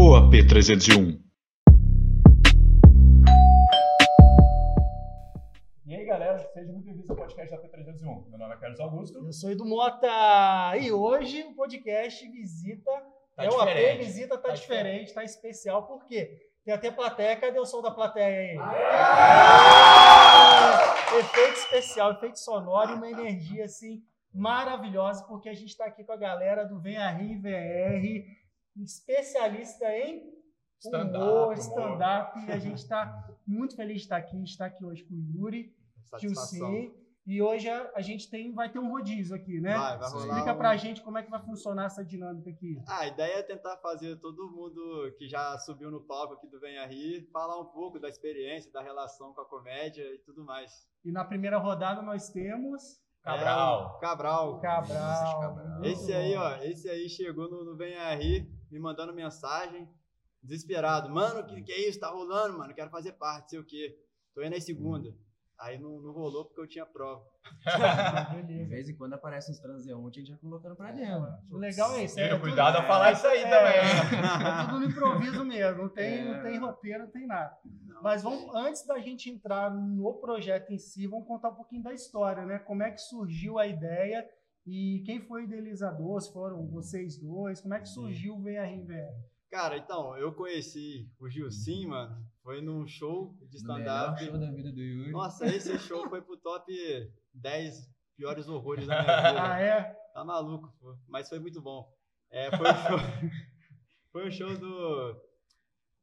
ou 0.00 0.14
AP301. 0.14 1.20
E 5.84 5.94
aí, 5.94 6.06
galera, 6.06 6.38
sejam 6.54 6.72
muito 6.72 6.86
bem-vindos 6.86 7.10
ao 7.10 7.16
podcast 7.16 7.54
da 7.54 7.58
P301. 7.60 8.28
Meu 8.30 8.38
nome 8.38 8.54
é 8.54 8.56
Carlos 8.56 8.80
Augusto. 8.80 9.18
Eu 9.18 9.32
sou 9.34 9.50
Edu 9.50 9.66
Mota 9.66 10.08
e 10.80 10.90
hoje 10.90 11.42
o 11.42 11.54
podcast 11.54 12.26
visita. 12.30 12.90
Tá 13.36 13.44
é 13.44 13.50
o 13.50 13.60
AP 13.60 13.68
diferente. 13.68 14.04
visita, 14.06 14.38
tá, 14.38 14.48
Tá 14.48 14.54
diferente, 14.54 15.12
tá 15.12 15.22
especial, 15.22 15.86
por 15.86 16.06
quê? 16.06 16.48
Tem 16.64 16.72
até 16.72 16.90
plateia, 16.90 17.36
cadê 17.36 17.58
o 17.58 17.66
som 17.66 17.82
da 17.82 17.90
plateia 17.90 18.26
aí? 18.26 18.58
Efeito 21.18 21.58
especial, 21.58 22.12
efeito 22.12 22.38
sonoro 22.38 22.92
e 22.92 22.94
uma 22.94 23.10
energia 23.10 23.66
assim 23.66 24.02
maravilhosa, 24.32 25.24
porque 25.24 25.48
a 25.48 25.54
gente 25.54 25.68
está 25.70 25.84
aqui 25.84 26.04
com 26.04 26.12
a 26.12 26.16
galera 26.16 26.64
do 26.64 26.80
Vem 26.80 26.96
Aí 26.96 27.36
VR, 27.36 28.39
especialista 28.76 29.86
em 29.96 30.30
Stand-up, 30.78 31.58
stand-up, 31.60 32.38
e 32.46 32.52
a 32.52 32.58
gente 32.58 32.78
está 32.78 33.28
muito 33.46 33.76
feliz 33.76 33.96
de 33.98 34.02
estar 34.04 34.16
aqui, 34.16 34.34
a 34.34 34.38
gente 34.38 34.50
está 34.50 34.66
aqui 34.66 34.84
hoje 34.84 35.04
com 35.04 35.14
o 35.14 35.18
Yuri. 35.18 35.74
Sim. 36.48 36.94
E 37.26 37.40
hoje 37.42 37.68
a, 37.68 37.92
a 37.94 38.00
gente 38.00 38.30
tem, 38.30 38.52
vai 38.54 38.72
ter 38.72 38.78
um 38.78 38.88
rodízio 38.90 39.36
aqui, 39.36 39.60
né? 39.60 39.76
Vai, 39.76 39.98
vai 39.98 40.10
rolar 40.10 40.26
Explica 40.26 40.52
um- 40.54 40.56
pra 40.56 40.76
gente 40.76 41.02
como 41.02 41.18
é 41.18 41.22
que 41.22 41.30
vai 41.30 41.40
funcionar 41.44 41.84
essa 41.84 42.02
dinâmica 42.04 42.48
aqui. 42.50 42.82
Ah, 42.88 43.00
a 43.00 43.06
ideia 43.06 43.34
é 43.36 43.42
tentar 43.42 43.76
fazer 43.76 44.16
todo 44.20 44.50
mundo 44.50 45.14
que 45.18 45.28
já 45.28 45.56
subiu 45.58 45.90
no 45.90 46.00
palco 46.00 46.34
aqui 46.34 46.48
do 46.48 46.58
Venha 46.58 46.86
Rir 46.86 47.28
falar 47.30 47.60
um 47.60 47.66
pouco 47.66 48.00
da 48.00 48.08
experiência, 48.08 48.72
da 48.72 48.82
relação 48.82 49.34
com 49.34 49.42
a 49.42 49.44
comédia 49.44 50.02
e 50.14 50.18
tudo 50.20 50.42
mais. 50.44 50.88
E 51.04 51.12
na 51.12 51.24
primeira 51.24 51.58
rodada 51.58 52.00
nós 52.02 52.30
temos 52.30 52.98
Cabral. 53.22 53.96
É, 53.98 54.00
Cabral. 54.00 54.60
Cabral. 54.60 55.40
Cabral. 55.40 55.84
Esse 55.84 56.12
aí, 56.12 56.34
ó, 56.34 56.56
esse 56.62 56.88
aí 56.88 57.06
chegou 57.08 57.50
no, 57.50 57.64
no 57.64 57.76
Venha 57.76 58.14
Rir, 58.14 58.50
me 58.70 58.78
mandando 58.78 59.12
mensagem, 59.14 59.88
desesperado. 60.42 61.10
Mano, 61.10 61.44
que 61.46 61.62
que 61.62 61.72
é 61.72 61.88
isso? 61.88 62.00
Tá 62.00 62.08
rolando, 62.08 62.58
mano? 62.58 62.74
Quero 62.74 62.90
fazer 62.90 63.12
parte, 63.12 63.50
sei 63.50 63.58
o 63.58 63.64
quê. 63.64 63.96
Tô 64.34 64.42
indo 64.42 64.54
aí 64.54 64.60
segunda. 64.60 65.12
Aí 65.58 65.78
não, 65.78 66.00
não 66.00 66.12
rolou 66.12 66.46
porque 66.46 66.60
eu 66.60 66.66
tinha 66.66 66.86
prova. 66.86 67.22
De 68.30 68.42
beleza. 68.42 68.68
vez 68.70 68.88
em 68.88 68.96
quando 68.96 69.12
aparece 69.12 69.50
uns 69.50 69.58
transeuntes, 69.58 70.16
a 70.16 70.20
gente 70.24 70.30
vai 70.30 70.40
colocando 70.40 70.74
pra 70.74 70.90
dentro. 70.90 71.28
O 71.50 71.58
legal 71.58 71.94
é 71.96 72.04
isso. 72.04 72.18
É 72.18 72.28
tudo- 72.30 72.40
cuidado 72.40 72.76
a 72.78 72.82
falar 72.84 73.12
isso 73.12 73.26
aí 73.26 73.42
é, 73.42 73.50
também. 73.50 73.76
É 73.78 74.64
tudo 74.64 74.80
no 74.80 74.86
improviso 74.86 75.44
mesmo, 75.44 75.82
não 75.82 75.88
tem, 75.90 76.18
É. 76.20 76.24
não 76.34 76.42
tem 76.42 76.58
roteiro, 76.58 77.04
não 77.04 77.10
tem 77.10 77.26
nada. 77.26 77.54
Mas 78.02 78.22
vamos, 78.22 78.54
antes 78.54 78.86
da 78.86 78.98
gente 79.00 79.28
entrar 79.28 79.70
no 79.70 80.14
projeto 80.14 80.70
em 80.72 80.78
si, 80.78 81.06
vamos 81.06 81.26
contar 81.28 81.50
um 81.50 81.54
pouquinho 81.54 81.82
da 81.82 81.92
história, 81.92 82.46
né? 82.46 82.58
Como 82.60 82.82
é 82.82 82.90
que 82.90 83.00
surgiu 83.02 83.58
a 83.58 83.66
ideia 83.66 84.26
e 84.66 85.02
quem 85.04 85.20
foi 85.20 85.42
o 85.42 85.44
idealizador, 85.44 86.20
se 86.20 86.32
foram 86.32 86.66
vocês 86.68 87.18
dois, 87.18 87.60
como 87.60 87.74
é 87.74 87.80
que 87.80 87.88
surgiu 87.88 88.34
o 88.34 88.42
VRVR? 88.42 89.14
Cara, 89.50 89.76
então, 89.76 90.16
eu 90.16 90.32
conheci 90.32 91.10
o 91.18 91.28
Gilcim, 91.28 91.86
mano, 91.86 92.24
foi 92.42 92.60
num 92.60 92.86
show 92.86 93.36
de 93.48 93.56
stand-up. 93.56 94.24
show 94.24 94.38
da 94.38 94.50
vida 94.50 94.70
do 94.70 94.80
Yuri. 94.80 95.10
Nossa, 95.10 95.44
esse 95.46 95.76
show 95.80 96.08
foi 96.08 96.22
pro 96.22 96.36
top 96.36 96.72
10 97.34 97.90
piores 98.16 98.48
horrores 98.48 98.86
da 98.86 99.02
minha 99.02 99.16
vida. 99.16 99.42
Ah, 99.42 99.60
é? 99.60 99.82
Tá 100.14 100.24
maluco, 100.24 100.72
pô. 100.78 100.96
Mas 101.08 101.28
foi 101.28 101.40
muito 101.40 101.60
bom. 101.60 101.92
É, 102.30 102.48
foi 102.56 102.70
um 102.70 102.74
show. 102.74 102.98
foi 104.12 104.28
um 104.28 104.30
show 104.30 104.56
do. 104.56 105.20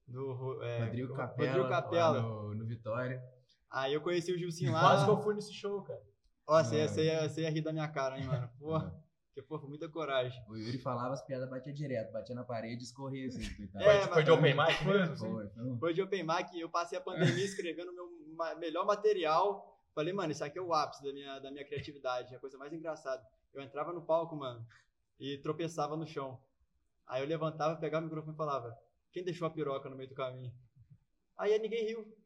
Do. 0.08 0.64
É, 0.64 0.86
Rodrigo 0.86 1.14
Capela, 1.14 1.52
Rodrigo 1.52 1.70
Capela. 1.70 2.22
no, 2.22 2.56
no 2.56 2.66
Vitória. 2.66 3.24
Aí 3.70 3.94
eu 3.94 4.02
conheci 4.02 4.34
o 4.34 4.38
Gilcinho 4.38 4.74
lá. 4.74 4.82
Quase 4.82 5.06
que 5.06 5.12
eu 5.12 5.22
fui 5.22 5.36
nesse 5.36 5.54
show, 5.54 5.82
cara. 5.84 6.02
Ó, 6.48 6.64
você 6.64 6.78
ia, 6.78 6.88
você, 6.88 7.04
ia, 7.06 7.30
você 7.30 7.42
ia 7.42 7.50
rir 7.50 7.62
da 7.62 7.74
minha 7.74 7.88
cara, 7.90 8.18
hein, 8.18 8.26
mano. 8.26 8.50
Pô, 8.58 8.80
porque, 9.26 9.42
pô, 9.42 9.60
foi 9.60 9.70
muita 9.70 9.90
coragem. 9.90 10.42
O 10.48 10.56
Yuri 10.56 10.78
falava, 10.80 11.14
as 11.14 11.22
piadas 11.22 11.50
batia 11.50 11.74
direto, 11.74 12.12
batia 12.14 12.34
na 12.34 12.44
parede 12.44 12.82
e 12.82 12.86
escorria 12.86 13.28
assim. 13.28 13.54
coitado. 13.56 13.84
É, 13.84 14.00
Foi, 14.00 14.00
mas- 14.06 14.14
foi 14.14 14.24
de 14.24 14.32
open 14.32 14.54
mic 14.56 14.86
mesmo? 14.86 15.14
assim? 15.14 15.30
Foi, 15.30 15.50
foi 15.50 15.78
Foi 15.78 15.94
de 15.94 16.02
Open 16.02 16.24
Mic, 16.24 16.60
eu 16.60 16.70
passei 16.70 16.98
a 16.98 17.02
pandemia 17.02 17.44
escrevendo 17.46 17.94
meu 17.94 18.10
ma- 18.36 18.56
melhor 18.56 18.86
material. 18.86 19.78
Falei, 19.94 20.14
mano, 20.14 20.32
isso 20.32 20.44
aqui 20.44 20.58
é 20.58 20.62
o 20.62 20.74
ápice 20.74 21.04
da 21.04 21.12
minha, 21.12 21.40
da 21.40 21.52
minha 21.52 21.66
criatividade, 21.66 22.34
é 22.34 22.38
a 22.38 22.40
coisa 22.40 22.58
mais 22.58 22.72
engraçada. 22.72 23.22
Eu 23.54 23.62
entrava 23.62 23.92
no 23.92 24.02
palco, 24.02 24.36
mano, 24.36 24.66
e 25.20 25.38
tropeçava 25.40 25.98
no 25.98 26.06
chão. 26.08 26.40
Aí 27.08 27.22
eu 27.22 27.28
levantava, 27.28 27.76
pegava 27.76 28.04
o 28.04 28.08
microfone 28.08 28.34
e 28.34 28.38
falava, 28.38 28.78
quem 29.12 29.24
deixou 29.24 29.48
a 29.48 29.52
piroca 29.52 29.90
no 29.90 29.96
meio 29.96 30.10
do 30.10 30.16
caminho? 30.16 30.54
Aí 31.38 31.58
ninguém 31.60 31.86
riu. 31.86 32.17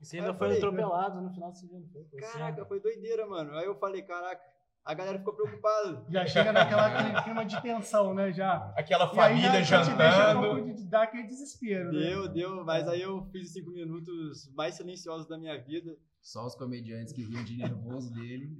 Você 0.00 0.16
ainda 0.18 0.30
eu 0.30 0.34
foi 0.34 0.48
falei, 0.48 0.58
atropelado 0.58 1.20
no 1.20 1.30
final 1.30 1.50
do 1.50 1.56
segundo. 1.56 1.88
Foi, 1.92 2.04
foi 2.04 2.20
Caraca, 2.20 2.60
assim, 2.60 2.68
foi 2.68 2.80
doideira, 2.80 3.26
mano. 3.26 3.54
Aí 3.54 3.66
eu 3.66 3.74
falei, 3.74 4.02
caraca, 4.02 4.42
a 4.84 4.94
galera 4.94 5.18
ficou 5.18 5.34
preocupada. 5.34 6.04
Já 6.10 6.26
chega 6.26 6.52
naquela 6.52 7.22
clima 7.22 7.44
de 7.44 7.60
tensão, 7.60 8.14
né? 8.14 8.32
Já. 8.32 8.72
Aquela 8.76 9.04
E 9.04 9.08
aí 9.08 9.14
família 9.16 9.62
já, 9.64 9.82
te 9.82 9.90
um 9.90 9.92
jantando. 9.92 10.40
pouco 10.40 10.74
de 10.74 10.84
dar 10.84 11.02
aquele 11.02 11.24
desespero, 11.24 11.92
né? 11.92 11.98
Deu, 12.00 12.28
deu, 12.28 12.64
mas 12.64 12.88
aí 12.88 13.02
eu 13.02 13.22
fiz 13.30 13.48
os 13.48 13.52
cinco 13.52 13.70
minutos 13.70 14.50
mais 14.54 14.74
silenciosos 14.74 15.26
da 15.28 15.36
minha 15.36 15.58
vida. 15.60 15.96
Só 16.20 16.44
os 16.44 16.54
comediantes 16.54 17.12
que 17.12 17.22
riam 17.22 17.44
de 17.44 17.56
nervoso 17.56 18.12
dele. 18.12 18.50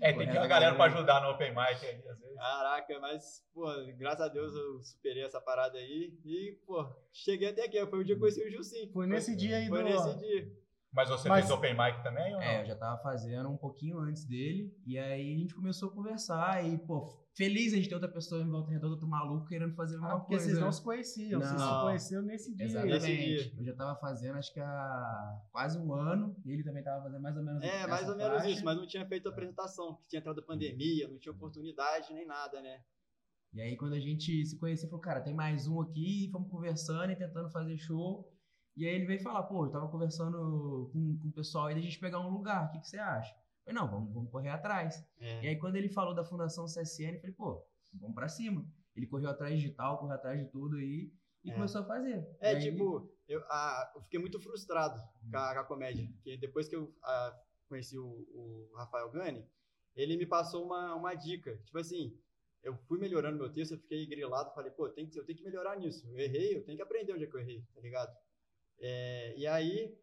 É, 0.00 0.12
tem 0.12 0.28
aquela 0.28 0.46
galera 0.46 0.74
pra 0.74 0.84
ajudar 0.84 1.22
no 1.22 1.30
open 1.30 1.50
mic 1.50 1.84
aí, 1.84 1.96
às 2.08 2.18
vezes. 2.20 2.36
Caraca, 2.36 3.00
mas, 3.00 3.44
pô, 3.54 3.64
graças 3.96 4.20
a 4.20 4.28
Deus 4.28 4.54
eu 4.54 4.82
superei 4.82 5.24
essa 5.24 5.40
parada 5.40 5.78
aí. 5.78 6.12
E, 6.24 6.58
pô, 6.66 6.86
cheguei 7.12 7.48
até 7.48 7.64
aqui. 7.64 7.84
Foi 7.86 8.00
o 8.00 8.04
dia 8.04 8.14
que 8.14 8.18
eu 8.18 8.20
conheci 8.20 8.46
o 8.46 8.50
Gilcim. 8.50 8.90
Foi 8.92 9.06
nesse 9.06 9.34
dia 9.34 9.56
aí 9.56 9.68
Foi 9.68 9.82
do... 9.82 9.88
nesse 9.88 10.18
dia. 10.18 10.52
Mas 10.96 11.10
você 11.10 11.28
Mas- 11.28 11.40
fez 11.46 11.50
open 11.56 11.74
mic 11.74 12.02
também 12.02 12.32
ou 12.34 12.40
não? 12.40 12.46
É, 12.46 12.62
eu 12.62 12.66
já 12.66 12.74
tava 12.74 13.00
fazendo 13.02 13.50
um 13.50 13.56
pouquinho 13.58 13.98
antes 13.98 14.24
dele. 14.24 14.74
E 14.86 14.98
aí 14.98 15.34
a 15.34 15.38
gente 15.38 15.54
começou 15.54 15.90
a 15.90 15.92
conversar. 15.92 16.64
E, 16.64 16.78
pô, 16.78 17.06
feliz 17.36 17.74
a 17.74 17.76
gente 17.76 17.86
ter 17.90 17.94
outra 17.94 18.08
pessoa 18.10 18.40
em 18.42 18.48
volta 18.48 18.70
redonda, 18.70 18.94
outro 18.94 19.06
maluco 19.06 19.46
querendo 19.46 19.74
fazer 19.74 19.96
a 19.96 20.00
mesma 20.00 20.14
Ah, 20.14 20.18
porque 20.20 20.36
coisa. 20.36 20.46
vocês 20.46 20.58
não 20.58 20.72
se 20.72 20.82
conheciam, 20.82 21.38
vocês 21.38 21.60
se 21.60 21.66
Não. 21.66 21.82
conheceram 21.82 22.22
nesse 22.22 22.56
dia. 22.56 22.64
Exatamente. 22.64 22.94
Nesse 23.08 23.16
dia. 23.50 23.52
Eu 23.58 23.64
já 23.66 23.74
tava 23.74 24.00
fazendo, 24.00 24.36
acho 24.38 24.54
que 24.54 24.58
há 24.60 25.38
quase 25.52 25.78
um 25.78 25.92
ano. 25.92 26.34
E 26.46 26.50
ele 26.50 26.64
também 26.64 26.82
tava 26.82 27.02
fazendo 27.02 27.20
mais 27.20 27.36
ou 27.36 27.42
menos 27.44 27.62
É, 27.62 27.66
essa 27.76 27.88
mais 27.88 28.08
ou 28.08 28.16
menos 28.16 28.38
faixa. 28.38 28.50
isso, 28.50 28.64
mas 28.64 28.76
não 28.78 28.86
tinha 28.86 29.06
feito 29.06 29.28
a 29.28 29.32
apresentação, 29.32 29.96
que 29.96 30.08
tinha 30.08 30.20
entrado 30.20 30.40
a 30.40 30.44
pandemia, 30.46 31.08
não 31.08 31.18
tinha 31.18 31.32
oportunidade 31.32 32.10
nem 32.14 32.26
nada, 32.26 32.58
né? 32.62 32.80
E 33.52 33.60
aí, 33.60 33.76
quando 33.76 33.92
a 33.94 34.00
gente 34.00 34.44
se 34.46 34.58
conheceu, 34.58 34.88
falou, 34.88 35.02
cara, 35.02 35.20
tem 35.20 35.34
mais 35.34 35.66
um 35.66 35.80
aqui, 35.82 36.28
fomos 36.32 36.50
conversando 36.50 37.10
e 37.12 37.16
tentando 37.16 37.50
fazer 37.50 37.76
show. 37.76 38.26
E 38.76 38.86
aí 38.86 38.94
ele 38.94 39.06
veio 39.06 39.20
falar, 39.22 39.42
pô, 39.44 39.64
eu 39.66 39.70
tava 39.70 39.88
conversando 39.88 40.90
com, 40.92 41.18
com 41.18 41.28
o 41.28 41.32
pessoal 41.32 41.66
aí 41.66 41.74
da 41.74 41.80
gente 41.80 41.98
pegar 41.98 42.20
um 42.20 42.28
lugar, 42.30 42.66
o 42.66 42.70
que, 42.72 42.80
que 42.80 42.88
você 42.88 42.98
acha? 42.98 43.32
Eu 43.34 43.74
falei, 43.74 43.80
não, 43.80 43.88
vamos, 43.90 44.12
vamos 44.12 44.30
correr 44.30 44.50
atrás. 44.50 45.02
É. 45.18 45.44
E 45.44 45.48
aí, 45.48 45.56
quando 45.58 45.76
ele 45.76 45.88
falou 45.88 46.14
da 46.14 46.22
Fundação 46.24 46.66
CSN, 46.66 47.14
eu 47.14 47.20
falei, 47.20 47.34
pô, 47.34 47.64
vamos 47.94 48.14
pra 48.14 48.28
cima. 48.28 48.66
Ele 48.94 49.06
correu 49.06 49.30
atrás 49.30 49.60
de 49.60 49.70
tal, 49.70 49.98
correu 49.98 50.14
atrás 50.14 50.38
de 50.38 50.46
tudo 50.50 50.76
aí 50.76 51.10
e 51.42 51.50
É. 51.50 51.54
começou 51.54 51.80
a 51.80 51.84
fazer. 51.84 52.26
É, 52.40 52.52
E 52.52 52.56
aí- 52.56 52.62
tipo, 52.70 53.10
eu, 53.26 53.42
ah, 53.50 53.92
eu 53.94 54.02
fiquei 54.02 54.20
muito 54.20 54.38
frustrado 54.38 55.00
com 55.30 55.36
a, 55.36 55.54
com 55.54 55.60
a 55.60 55.64
comédia. 55.64 56.06
Porque 56.12 56.36
depois 56.36 56.68
que 56.68 56.76
eu 56.76 56.94
ah, 57.02 57.40
conheci 57.68 57.98
o, 57.98 58.04
o 58.04 58.70
Rafael 58.76 59.10
Gani, 59.10 59.44
ele 59.94 60.16
me 60.18 60.26
passou 60.26 60.64
uma, 60.64 60.94
uma 60.94 61.14
dica. 61.14 61.56
Tipo 61.64 61.78
assim, 61.78 62.14
eu 62.62 62.76
fui 62.86 62.98
melhorando 62.98 63.38
meu 63.38 63.50
texto, 63.50 63.72
eu 63.72 63.78
fiquei 63.78 64.06
grilado, 64.06 64.54
falei, 64.54 64.70
pô, 64.70 64.88
tem 64.90 65.10
eu 65.14 65.24
tenho 65.24 65.38
que 65.38 65.44
melhorar 65.44 65.76
nisso. 65.78 66.06
Eu 66.10 66.18
errei, 66.18 66.56
eu 66.58 66.64
tenho 66.64 66.76
que 66.76 66.82
aprender 66.82 67.12
onde 67.14 67.24
é 67.24 67.26
que 67.26 67.34
eu 67.34 67.40
errei, 67.40 67.64
tá 67.74 67.80
ligado? 67.80 68.14
É, 68.78 69.34
e 69.36 69.46
aí, 69.46 69.98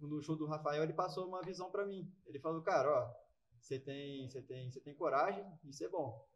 no 0.00 0.20
show 0.22 0.36
do 0.36 0.46
Rafael, 0.46 0.82
ele 0.82 0.92
passou 0.92 1.26
uma 1.26 1.42
visão 1.42 1.70
pra 1.70 1.86
mim. 1.86 2.10
Ele 2.26 2.38
falou, 2.38 2.62
cara, 2.62 2.90
ó, 2.90 3.14
você 3.58 3.78
tem, 3.78 4.28
você 4.28 4.42
tem, 4.42 4.70
você 4.70 4.80
tem 4.80 4.94
coragem, 4.94 5.44
isso 5.64 5.84
é 5.84 5.88
bom. 5.88 6.26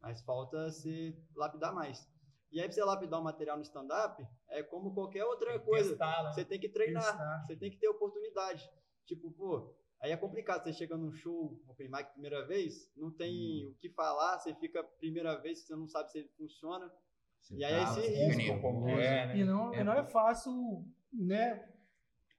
Mas 0.00 0.20
falta 0.22 0.70
você 0.70 1.16
lapidar 1.34 1.74
mais. 1.74 2.06
E 2.50 2.60
aí, 2.60 2.66
pra 2.66 2.72
você 2.74 2.84
lapidar 2.84 3.20
um 3.20 3.24
material 3.24 3.56
no 3.56 3.62
stand-up, 3.62 4.24
é 4.48 4.62
como 4.62 4.94
qualquer 4.94 5.24
outra 5.24 5.58
coisa. 5.58 5.90
Testar, 5.90 6.24
né? 6.24 6.32
Você 6.32 6.44
tem 6.44 6.60
que 6.60 6.68
treinar, 6.68 7.02
Testar. 7.02 7.44
você 7.44 7.56
tem 7.56 7.70
que 7.70 7.78
ter 7.78 7.88
oportunidade. 7.88 8.70
Tipo, 9.06 9.30
pô, 9.32 9.74
aí 10.00 10.12
é 10.12 10.16
complicado. 10.16 10.62
Você 10.62 10.72
chega 10.72 10.96
num 10.96 11.12
show, 11.12 11.60
open 11.68 11.88
mic, 11.90 12.12
primeira 12.12 12.46
vez, 12.46 12.90
não 12.96 13.10
tem 13.10 13.66
o 13.66 13.74
que 13.74 13.90
falar, 13.90 14.38
você 14.38 14.54
fica 14.54 14.84
primeira 14.84 15.34
vez, 15.40 15.60
você 15.60 15.74
não 15.74 15.88
sabe 15.88 16.12
se 16.12 16.18
ele 16.18 16.28
funciona. 16.36 16.92
Você 17.44 17.56
E 17.56 17.64
aí 17.64 17.84
tava, 17.84 18.00
esse 18.00 18.10
você 18.10 18.30
fica 18.40 18.52
risco. 18.54 18.88
É, 18.88 19.26
né? 19.26 19.36
E 19.38 19.44
não 19.44 19.74
É, 19.74 19.84
não 19.84 19.92
é 19.92 20.02
fácil, 20.04 20.52
né, 21.12 21.62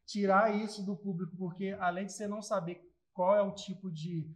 tirar 0.05 0.53
isso 0.55 0.83
do 0.85 0.95
público, 0.97 1.35
porque 1.37 1.75
além 1.79 2.05
de 2.05 2.13
você 2.13 2.27
não 2.27 2.41
saber 2.41 2.81
qual 3.13 3.35
é 3.35 3.41
o 3.41 3.51
tipo 3.53 3.91
de 3.91 4.27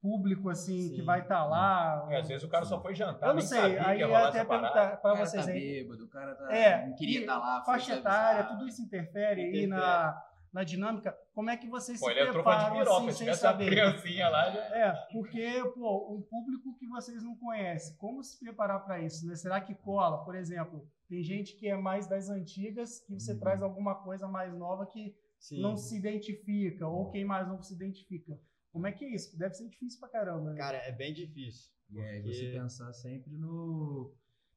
público, 0.00 0.48
assim, 0.48 0.88
Sim. 0.88 0.94
que 0.96 1.02
vai 1.02 1.20
estar 1.20 1.44
lá... 1.44 2.06
É, 2.10 2.16
às 2.18 2.26
vezes 2.28 2.42
o 2.42 2.48
cara 2.48 2.64
só 2.64 2.80
foi 2.80 2.92
jantar, 2.94 3.28
eu 3.28 3.34
não 3.34 3.40
sei, 3.40 3.60
sabia 3.60 3.86
aí 3.86 4.00
eu 4.00 4.16
até 4.16 4.44
perguntar 4.44 4.94
O 4.94 5.00
pra 5.00 5.12
cara 5.12 5.26
vocês 5.26 5.44
tá 5.46 5.52
aí. 5.52 5.60
bêbado, 5.84 6.04
o 6.04 6.08
cara 6.08 6.34
tá, 6.34 6.52
É, 6.52 6.86
não 6.88 6.94
queria 6.96 7.18
e 7.18 7.20
estar 7.22 7.38
lá. 7.38 7.62
foi 7.62 7.74
Faixa 7.74 7.94
etária, 7.96 8.44
tudo 8.44 8.66
isso 8.66 8.82
interfere 8.82 9.40
aí 9.42 9.48
Interfere. 9.48 9.66
na, 9.68 10.24
na 10.52 10.64
dinâmica. 10.64 11.16
Como 11.32 11.48
é 11.50 11.56
que 11.56 11.68
vocês 11.68 11.98
Pô, 11.98 12.06
se 12.06 12.12
ele 12.12 12.26
de 12.26 12.32
preparam 12.32 12.76
piroca, 12.76 12.96
assim, 12.98 13.10
se 13.10 13.16
sem 13.18 13.26
tivesse 13.26 13.44
uma 13.46 13.52
saber? 13.52 13.66
criancinha 13.66 14.28
lá, 14.28 14.50
já... 14.50 14.60
É, 14.76 14.92
porque, 15.12 15.62
pô, 15.74 16.14
um 16.14 16.22
público 16.22 16.76
que 16.78 16.86
vocês 16.88 17.22
não 17.22 17.34
conhecem, 17.36 17.96
como 17.96 18.22
se 18.22 18.38
preparar 18.38 18.84
para 18.84 19.00
isso, 19.00 19.26
né? 19.26 19.34
Será 19.34 19.60
que 19.60 19.74
cola? 19.74 20.24
Por 20.24 20.34
exemplo, 20.34 20.86
tem 21.08 21.22
gente 21.22 21.56
que 21.56 21.66
é 21.68 21.76
mais 21.76 22.06
das 22.06 22.28
antigas, 22.28 23.00
que 23.06 23.14
você 23.14 23.32
Uhum. 23.32 23.38
traz 23.40 23.62
alguma 23.62 23.94
coisa 24.02 24.28
mais 24.28 24.52
nova 24.54 24.84
que 24.86 25.14
Sim. 25.38 25.60
não 25.62 25.76
se 25.76 25.96
identifica, 25.98 26.86
ou 26.86 27.10
quem 27.10 27.24
mais 27.24 27.48
não 27.48 27.60
se 27.62 27.74
identifica. 27.74 28.38
Como 28.70 28.86
é 28.86 28.92
que 28.92 29.04
é 29.04 29.14
isso? 29.14 29.36
Deve 29.38 29.54
ser 29.54 29.68
difícil 29.68 30.00
pra 30.00 30.08
caramba, 30.08 30.50
né? 30.52 30.58
Cara, 30.58 30.78
é 30.78 30.92
bem 30.92 31.12
difícil. 31.12 31.70
E 31.90 32.00
aí 32.00 32.22
porque- 32.22 32.34
você 32.34 32.52
pensar 32.52 32.92
sempre 32.92 33.32
no. 33.36 34.14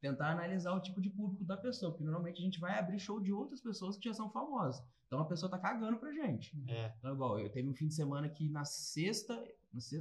Tentar 0.10 0.32
analisar 0.32 0.74
o 0.74 0.80
tipo 0.80 1.02
de 1.02 1.10
público 1.10 1.44
da 1.44 1.58
pessoa, 1.58 1.92
porque 1.92 2.04
normalmente 2.04 2.40
a 2.40 2.46
gente 2.46 2.60
vai 2.60 2.78
abrir 2.78 3.00
show 3.00 3.20
de 3.20 3.32
outras 3.34 3.60
pessoas 3.62 3.98
que 3.98 4.08
já 4.08 4.14
são 4.14 4.30
famosas. 4.30 4.84
Então 5.08 5.20
a 5.20 5.26
pessoa 5.26 5.50
tá 5.50 5.58
cagando 5.58 5.98
pra 5.98 6.12
gente. 6.12 6.52
É. 6.68 6.94
Então, 7.00 7.14
igual, 7.14 7.40
eu 7.40 7.50
teve 7.52 7.68
um 7.70 7.74
fim 7.74 7.88
de 7.88 7.94
semana 7.96 8.30
que 8.30 8.50
na 8.50 8.64
sexta, 8.66 9.34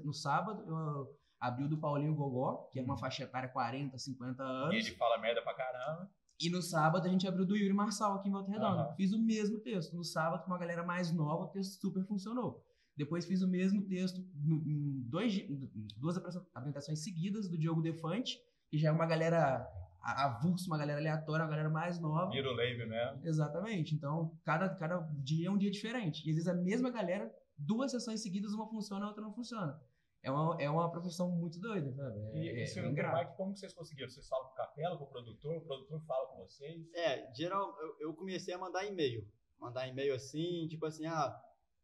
no, 0.05 0.13
sábado, 0.13 0.63
eu 0.67 1.17
abri 1.41 1.65
o 1.65 1.69
do 1.69 1.79
Paulinho 1.79 2.15
Gogó, 2.15 2.69
que 2.73 2.79
é 2.79 2.83
uma 2.83 2.97
faixa 2.97 3.23
etária 3.25 3.49
40, 3.49 3.97
50 3.99 4.43
E 4.43 4.47
anos. 4.47 4.75
ele 4.75 4.97
fala 4.97 5.19
merda 5.19 5.43
pra 5.43 5.55
caramba. 5.55 6.11
E 6.41 6.51
no 6.51 6.61
sábado 6.61 7.07
a 7.07 7.11
gente 7.11 7.27
abriu 7.29 7.47
do 7.47 7.57
Yuri 7.57 7.73
Marçal 7.73 8.15
aqui 8.15 8.29
em 8.29 8.33
Volta 8.33 8.51
Redonda. 8.51 8.83
Aham. 8.83 8.95
Fiz 8.97 9.13
o 9.13 9.19
mesmo 9.19 9.59
texto. 9.61 9.95
No 9.97 10.05
sábado, 10.05 10.43
com 10.43 10.51
uma 10.51 10.59
galera 10.59 10.83
mais 10.85 11.13
nova, 11.13 11.45
o 11.45 11.49
texto 11.49 11.81
super 11.81 12.05
funcionou. 12.05 12.63
Depois 12.97 13.25
fiz 13.25 13.41
o 13.43 13.49
mesmo 13.49 13.83
texto 13.83 14.21
no- 14.35 14.63
em 14.69 15.01
dois, 15.09 15.33
duas 15.97 16.17
apresentações 16.55 17.01
seguidas 17.03 17.49
do 17.49 17.57
Diogo 17.59 17.83
Defante, 17.83 18.39
que 18.71 18.79
já 18.79 18.89
é 18.89 18.93
uma 18.93 19.07
galera 19.07 19.67
avulso, 20.05 20.67
uma 20.67 20.79
galera 20.79 20.99
aleatória, 20.99 21.45
uma 21.45 21.51
galera 21.51 21.71
mais 21.71 21.99
nova. 21.99 22.31
Vira 22.31 22.49
o 22.49 22.55
Lave 22.55 22.85
mesmo. 22.87 23.21
Exatamente. 23.27 23.95
Então, 23.95 24.37
cada, 24.45 24.69
cada 24.77 24.99
dia 25.23 25.49
é 25.49 25.51
um 25.51 25.59
dia 25.59 25.71
diferente. 25.71 26.27
E 26.27 26.31
às 26.31 26.37
vezes 26.37 26.49
a 26.49 26.55
mesma 26.55 26.91
galera, 26.91 27.33
duas 27.57 27.91
sessões 27.91 28.23
seguidas, 28.23 28.53
uma 28.53 28.69
funciona, 28.69 29.05
a 29.05 29.09
outra 29.09 29.23
não 29.23 29.33
funciona. 29.33 29.81
É 30.23 30.31
uma, 30.31 30.57
é 30.63 30.71
uma 30.71 30.91
profissão 30.91 31.31
muito 31.31 31.61
doida, 31.61 31.93
sabe? 31.93 32.19
É, 32.19 32.39
E, 32.39 32.49
é, 32.49 32.63
e 32.63 32.67
se 32.67 32.79
é 32.79 32.83
não 32.83 32.91
ingrato. 32.91 33.19
mic, 33.27 33.37
como 33.37 33.53
que 33.53 33.59
vocês 33.61 33.75
conseguiram? 33.75 34.09
Vocês 34.09 34.27
falam 34.27 34.47
com 34.47 34.53
o 34.53 34.57
capela, 34.57 34.97
com 34.97 35.05
o 35.05 35.09
produtor, 35.11 35.57
o 35.59 35.61
produtor 35.61 36.01
fala 36.07 36.27
com 36.29 36.39
vocês? 36.39 36.83
É, 36.95 37.31
geral, 37.35 37.77
eu, 37.81 38.09
eu 38.09 38.15
comecei 38.15 38.55
a 38.55 38.59
mandar 38.59 38.87
e-mail. 38.87 39.27
Mandar 39.61 39.87
e-mail 39.87 40.15
assim, 40.15 40.67
tipo 40.69 40.87
assim, 40.87 41.05
ah, 41.07 41.39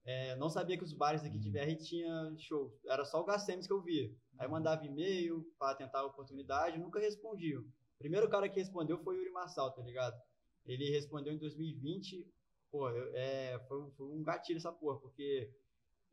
é, 0.07 0.37
não 0.37 0.49
sabia 0.49 0.79
que 0.79 0.85
os 0.85 0.95
bares 0.95 1.23
aqui 1.23 1.39
de 1.39 1.51
VR 1.51 1.77
tinha 1.77 2.35
show. 2.39 2.75
Era 2.87 3.05
só 3.05 3.21
o 3.21 3.25
Gacemes 3.25 3.67
que 3.67 3.73
eu 3.75 3.83
via. 3.83 4.11
Aí 4.39 4.47
eu 4.47 4.51
mandava 4.51 4.87
e-mail 4.87 5.45
para 5.59 5.77
tentar 5.77 6.01
a 6.01 6.07
oportunidade, 6.07 6.79
nunca 6.79 6.99
respondiam. 6.99 7.63
O 8.01 8.03
primeiro 8.03 8.31
cara 8.31 8.49
que 8.49 8.59
respondeu 8.59 8.97
foi 8.99 9.15
o 9.17 9.19
Yuri 9.19 9.31
Marçal, 9.31 9.71
tá 9.73 9.83
ligado? 9.83 10.19
Ele 10.65 10.89
respondeu 10.91 11.35
em 11.35 11.39
2020. 11.39 12.27
Pô, 12.71 12.89
é, 12.89 13.59
foi, 13.69 13.79
um- 13.83 13.91
foi 13.91 14.07
um 14.07 14.23
gatilho 14.23 14.57
essa 14.57 14.73
porra, 14.73 14.99
porque 15.01 15.53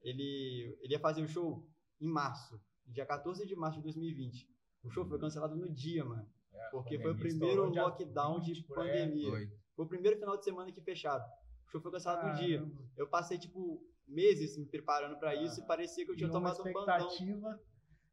ele, 0.02 0.78
ele 0.82 0.94
ia 0.94 1.00
fazer 1.00 1.22
o 1.22 1.28
show 1.30 1.66
em 2.02 2.08
março, 2.10 2.60
dia 2.86 3.06
14 3.06 3.46
de 3.46 3.56
março 3.56 3.78
de 3.78 3.84
2020. 3.84 4.50
O 4.84 4.90
show 4.90 5.06
foi 5.06 5.18
cancelado 5.18 5.56
no 5.56 5.72
dia, 5.72 6.04
mano. 6.04 6.28
É, 6.54 6.70
Porque 6.72 6.98
foi 7.00 7.12
o 7.12 7.16
primeiro 7.40 7.62
lockdown 7.84 8.40
de 8.42 8.54
20 8.54 8.64
por 8.68 8.80
aí. 8.80 8.90
pandemia. 8.90 9.30
Foi. 9.30 9.52
Foi 9.76 9.86
o 9.86 9.88
primeiro 9.88 10.18
final 10.20 10.36
de 10.38 10.44
semana 10.44 10.72
que 10.72 10.82
fecharam. 10.82 11.26
O 11.68 11.70
show 11.70 11.80
foi 11.80 11.92
cancelado 11.92 12.28
no 12.28 12.34
dia. 12.36 12.60
Eu 12.98 13.08
passei, 13.08 13.38
tipo, 13.38 13.82
meses 14.06 14.58
me 14.58 14.66
preparando 14.66 15.18
pra 15.20 15.36
isso 15.36 15.62
e 15.62 15.66
parecia 15.66 16.04
que 16.04 16.12
eu 16.12 16.16
tinha 16.18 16.28
tomado 16.34 16.60
um 16.60 16.64
bandão. 16.74 17.08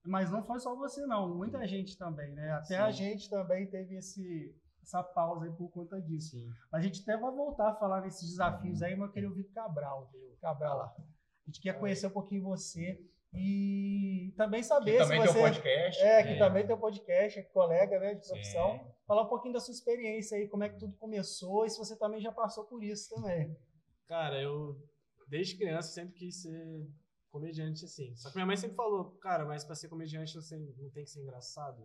Mas 0.04 0.30
não 0.30 0.42
foi 0.42 0.60
só 0.60 0.74
você, 0.76 1.06
não. 1.06 1.34
Muita 1.34 1.66
gente 1.66 1.96
também, 1.96 2.32
né? 2.32 2.52
Até 2.52 2.76
Sim. 2.76 2.82
a 2.82 2.90
gente 2.90 3.30
também 3.30 3.66
teve 3.66 3.96
esse, 3.96 4.54
essa 4.82 5.02
pausa 5.02 5.46
aí 5.46 5.52
por 5.52 5.70
conta 5.70 6.00
disso. 6.00 6.38
Sim. 6.38 6.50
A 6.70 6.80
gente 6.80 7.02
até 7.02 7.16
vai 7.16 7.32
voltar 7.32 7.70
a 7.70 7.74
falar 7.74 8.02
nesses 8.02 8.28
desafios 8.28 8.82
aí, 8.82 8.94
mas 8.94 9.08
eu 9.08 9.12
queria 9.12 9.28
ouvir 9.28 9.42
o 9.42 9.52
Cabral. 9.52 10.10
Cabral, 10.40 10.80
a 10.80 10.92
gente 11.46 11.60
quer 11.60 11.78
conhecer 11.78 12.06
um 12.06 12.10
pouquinho 12.10 12.42
você 12.42 13.00
e 13.32 14.32
também 14.36 14.62
saber 14.62 14.92
Que 14.92 14.98
também 14.98 15.20
se 15.20 15.24
tem 15.24 15.32
você... 15.32 15.38
o 15.38 15.42
podcast. 15.42 16.02
É, 16.02 16.22
que 16.22 16.38
também 16.38 16.66
tem 16.66 16.76
um 16.76 16.80
podcast, 16.80 17.38
é 17.38 17.42
colega 17.42 17.98
né, 17.98 18.14
de 18.14 18.26
Sim. 18.26 18.32
profissão. 18.32 18.94
Falar 19.06 19.22
um 19.22 19.28
pouquinho 19.28 19.54
da 19.54 19.60
sua 19.60 19.72
experiência 19.72 20.36
aí, 20.36 20.48
como 20.48 20.64
é 20.64 20.68
que 20.68 20.78
tudo 20.78 20.94
começou 20.96 21.64
e 21.64 21.70
se 21.70 21.78
você 21.78 21.96
também 21.96 22.20
já 22.20 22.30
passou 22.30 22.64
por 22.64 22.82
isso 22.82 23.14
também. 23.14 23.56
Cara, 24.06 24.40
eu 24.40 24.76
desde 25.28 25.56
criança 25.56 25.88
sempre 25.88 26.14
quis 26.14 26.42
ser 26.42 26.86
comediante 27.34 27.84
assim. 27.84 28.14
Só 28.14 28.28
que 28.30 28.36
minha 28.36 28.46
mãe 28.46 28.56
sempre 28.56 28.76
falou, 28.76 29.10
cara, 29.18 29.44
mas 29.44 29.64
pra 29.64 29.74
ser 29.74 29.88
comediante 29.88 30.34
não, 30.36 30.42
sei- 30.42 30.58
não 30.78 30.90
tem 30.90 31.02
que 31.04 31.10
ser 31.10 31.20
engraçado. 31.20 31.82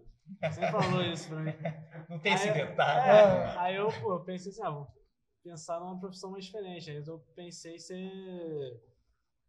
Sempre 0.53 0.71
falou 0.71 1.01
isso 1.03 1.27
pra 1.27 1.39
mim. 1.39 1.51
Não 2.09 2.19
tem 2.19 2.33
esse 2.33 2.47
Aí- 2.49 2.53
detalhe. 2.67 3.09
É, 3.09 3.57
aí 3.59 3.75
eu, 3.75 3.87
pô, 4.01 4.13
eu 4.13 4.23
pensei 4.23 4.51
assim, 4.51 4.61
ah, 4.63 4.69
vou 4.69 4.87
pensar 5.43 5.79
numa 5.79 5.99
profissão 5.99 6.29
mais 6.31 6.45
diferente. 6.45 6.89
Aí 6.91 7.03
eu 7.05 7.19
pensei 7.35 7.75
em 7.75 7.79
ser, 7.79 8.81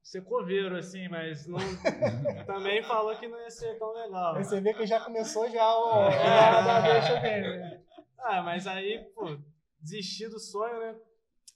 ser 0.02 0.22
coveiro, 0.22 0.76
assim, 0.76 1.06
mas 1.08 1.46
não, 1.46 1.58
também 2.46 2.82
falou 2.82 3.14
que 3.18 3.28
não 3.28 3.38
ia 3.40 3.50
ser 3.50 3.78
tão 3.78 3.92
legal. 3.92 4.34
Você 4.36 4.58
vê 4.60 4.72
que 4.74 4.86
já 4.86 5.04
começou 5.04 5.48
já 5.50 5.68
o 5.78 6.08
É. 6.08 6.82
deixa 6.92 7.20
dele. 7.20 7.58
né? 7.58 7.84
Ah, 8.18 8.42
mas 8.42 8.66
aí, 8.66 9.04
pô, 9.14 9.38
desisti 9.78 10.28
do 10.28 10.38
sonho, 10.38 10.78
né? 10.80 10.98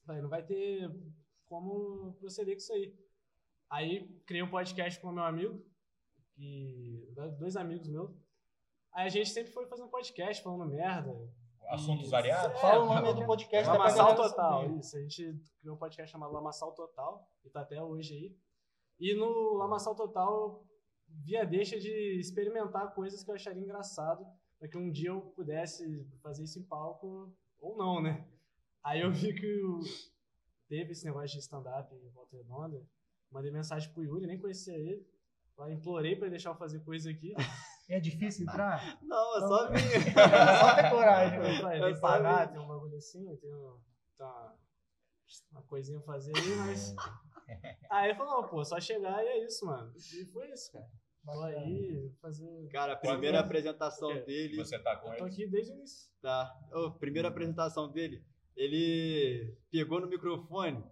Falei, 0.07 0.21
não 0.23 0.29
vai 0.29 0.43
ter 0.43 0.91
como 1.47 2.15
proceder 2.21 2.55
com 2.55 2.59
isso 2.59 2.73
aí. 2.75 2.95
Aí 3.71 4.09
criei 4.27 4.43
um 4.43 4.51
podcast 4.51 5.01
com 5.01 5.09
o 5.09 5.13
meu 5.13 5.25
amigo, 5.25 5.65
e 6.37 7.07
dois 7.39 7.57
amigos 7.57 7.89
meus. 7.89 8.11
Aí 8.93 9.07
a 9.07 9.09
gente 9.09 9.31
sempre 9.31 9.53
foi 9.53 9.67
fazendo 9.67 9.89
podcast, 9.89 10.43
falando 10.43 10.71
merda. 10.71 11.13
Assuntos 11.69 12.11
variados. 12.11 12.61
Fala 12.61 12.85
o 12.85 12.87
nome 12.87 13.21
do 13.21 13.27
podcast 13.27 13.71
Lamaçal 13.71 14.15
Total, 14.15 14.63
saber. 14.63 14.79
isso. 14.79 14.97
A 14.97 15.01
gente 15.01 15.41
criou 15.61 15.77
um 15.77 15.79
podcast 15.79 16.13
chamado 16.13 16.33
Lamaçal 16.33 16.73
Total, 16.75 17.27
e 17.45 17.51
tá 17.51 17.63
até 17.63 17.83
hoje 17.83 18.15
aí. 18.15 18.37
E 19.01 19.15
no 19.15 19.55
Lamaçal 19.55 19.95
Total, 19.95 20.31
eu 20.31 20.67
via 21.09 21.45
deixa 21.45 21.81
de 21.81 22.19
experimentar 22.21 22.95
coisas 22.95 23.25
que 23.25 23.31
eu 23.31 23.35
acharia 23.35 23.63
engraçado, 23.63 24.25
para 24.59 24.69
que 24.69 24.79
um 24.79 24.91
dia 24.91 25.09
eu 25.09 25.21
pudesse 25.21 26.07
fazer 26.23 26.45
isso 26.45 26.59
em 26.59 26.63
palco, 26.63 27.35
ou 27.59 27.77
não, 27.77 28.01
né? 28.01 28.29
Aí 28.83 29.01
eu 29.01 29.11
vi 29.11 29.35
que 29.35 29.51
teve 30.69 30.93
esse 30.93 31.05
negócio 31.05 31.37
de 31.37 31.39
stand-up 31.39 31.95
em 31.95 32.11
Volta 32.11 32.37
Redonda, 32.37 32.87
mandei 33.35 33.51
mensagem 33.51 33.93
pro 33.93 34.05
Yuri, 34.05 34.27
nem 34.27 34.39
conhecia 34.39 34.75
ele, 34.75 35.05
lá 35.59 35.71
implorei 35.71 36.15
pra 36.15 36.27
ele 36.27 36.37
deixar 36.37 36.51
eu 36.51 36.57
fazer 36.57 36.81
coisa 36.81 37.11
aqui. 37.11 37.35
É 37.87 38.01
difícil 38.01 38.45
entrar? 38.45 38.99
Não, 39.03 39.35
eu 39.35 39.41
só 39.47 39.71
vim. 39.71 39.77
Só 40.17 40.75
ter 40.75 40.89
coragem. 40.89 41.39
Eu 41.39 41.61
falei, 41.61 41.95
só 41.95 42.01
pagar, 42.01 42.51
tem 42.51 42.59
um 42.59 42.67
bagulho 42.67 42.97
assim, 42.97 43.37
tem 43.37 43.55
um, 43.55 43.79
tá, 44.17 44.57
uma 45.53 45.61
coisinha 45.65 45.99
a 45.99 46.01
fazer 46.01 46.33
aí, 46.35 46.57
mas. 46.65 46.97
Aí 47.91 48.09
ele 48.09 48.15
falou, 48.15 48.41
não, 48.41 48.49
pô, 48.49 48.65
só 48.65 48.81
chegar 48.81 49.23
e 49.23 49.29
é 49.29 49.45
isso, 49.45 49.67
mano. 49.67 49.93
E 49.95 50.25
foi 50.33 50.51
isso, 50.51 50.73
cara. 50.73 50.89
Tô 51.27 51.43
aí, 51.43 52.11
fazer. 52.23 52.69
Cara, 52.69 52.95
a 52.95 52.97
primeira 52.97 53.41
apresentação 53.41 54.15
dele. 54.25 54.57
Você 54.57 54.79
tá 54.79 54.97
com 54.97 55.13
Eu 55.13 55.19
tô 55.19 55.27
ele. 55.27 55.35
aqui 55.35 55.47
desde 55.47 55.73
o 55.73 55.77
início. 55.77 56.11
Tá. 56.23 56.51
Ô, 56.73 56.91
primeira 56.93 57.29
apresentação 57.29 57.93
dele, 57.93 58.25
ele 58.57 59.55
pegou 59.71 60.01
no 60.01 60.07
microfone, 60.09 60.83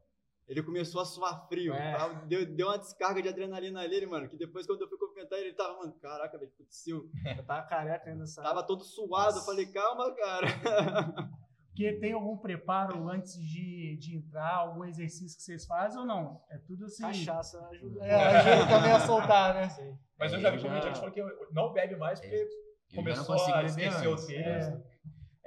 ele 0.49 0.63
começou 0.63 1.01
a 1.01 1.05
suar 1.05 1.47
frio. 1.49 1.73
É. 1.75 1.97
tá? 1.97 2.09
Deu, 2.27 2.45
deu 2.47 2.67
uma 2.69 2.79
descarga 2.79 3.23
de 3.23 3.29
adrenalina 3.29 3.87
nele, 3.89 4.07
mano. 4.07 4.29
Que 4.29 4.37
depois, 4.37 4.67
quando 4.67 4.83
eu 4.83 4.89
fui 4.89 4.99
comentar, 4.99 5.39
ele 5.39 5.53
tava, 5.55 5.79
mano, 5.79 5.93
caraca, 6.01 6.37
velho, 6.39 6.51
que 6.51 6.57
aconteceu? 6.63 7.09
Eu 7.39 7.45
tava 7.45 7.63
careca 7.67 8.11
ainda, 8.11 8.27
sabe? 8.27 8.49
Tava 8.49 8.63
todo 8.67 8.83
suado. 8.85 9.39
Eu 9.39 9.43
falei, 9.43 9.67
calma, 9.67 10.15
cara. 10.15 10.47
Porque 11.73 11.91
tem 11.95 12.13
algum 12.13 12.37
preparo 12.37 13.09
antes 13.09 13.35
de, 13.35 13.97
de 13.99 14.15
entrar, 14.19 14.57
algum 14.57 14.85
exercício 14.85 15.35
que 15.39 15.43
vocês 15.43 15.65
fazem 15.65 15.99
ou 16.01 16.05
não? 16.07 16.43
É 16.51 16.59
tudo 16.59 16.85
assim. 16.85 17.03
Cachaça 17.03 17.67
ajuda. 17.69 18.05
É, 18.05 18.15
ajuda 18.15 18.69
também 18.69 18.93
a 18.93 19.01
soltar, 19.01 19.55
né? 19.55 19.69
Sim. 19.71 19.97
Mas 20.19 20.33
eu 20.35 20.39
É, 20.39 20.43
já 20.43 20.51
vi 20.51 20.57
eu 20.57 20.61
já- 20.61 20.69
comediante 20.69 20.99
falando 20.99 21.15
que 21.15 21.23
não 21.55 21.73
bebe 21.73 21.97
mais 21.97 22.21
porque 22.21 22.37
já 22.37 22.45
não 22.45 23.03
começou 23.25 23.55
a 23.55 23.65
esquecer 23.65 24.07
o 24.07 24.17
texto. 24.17 24.92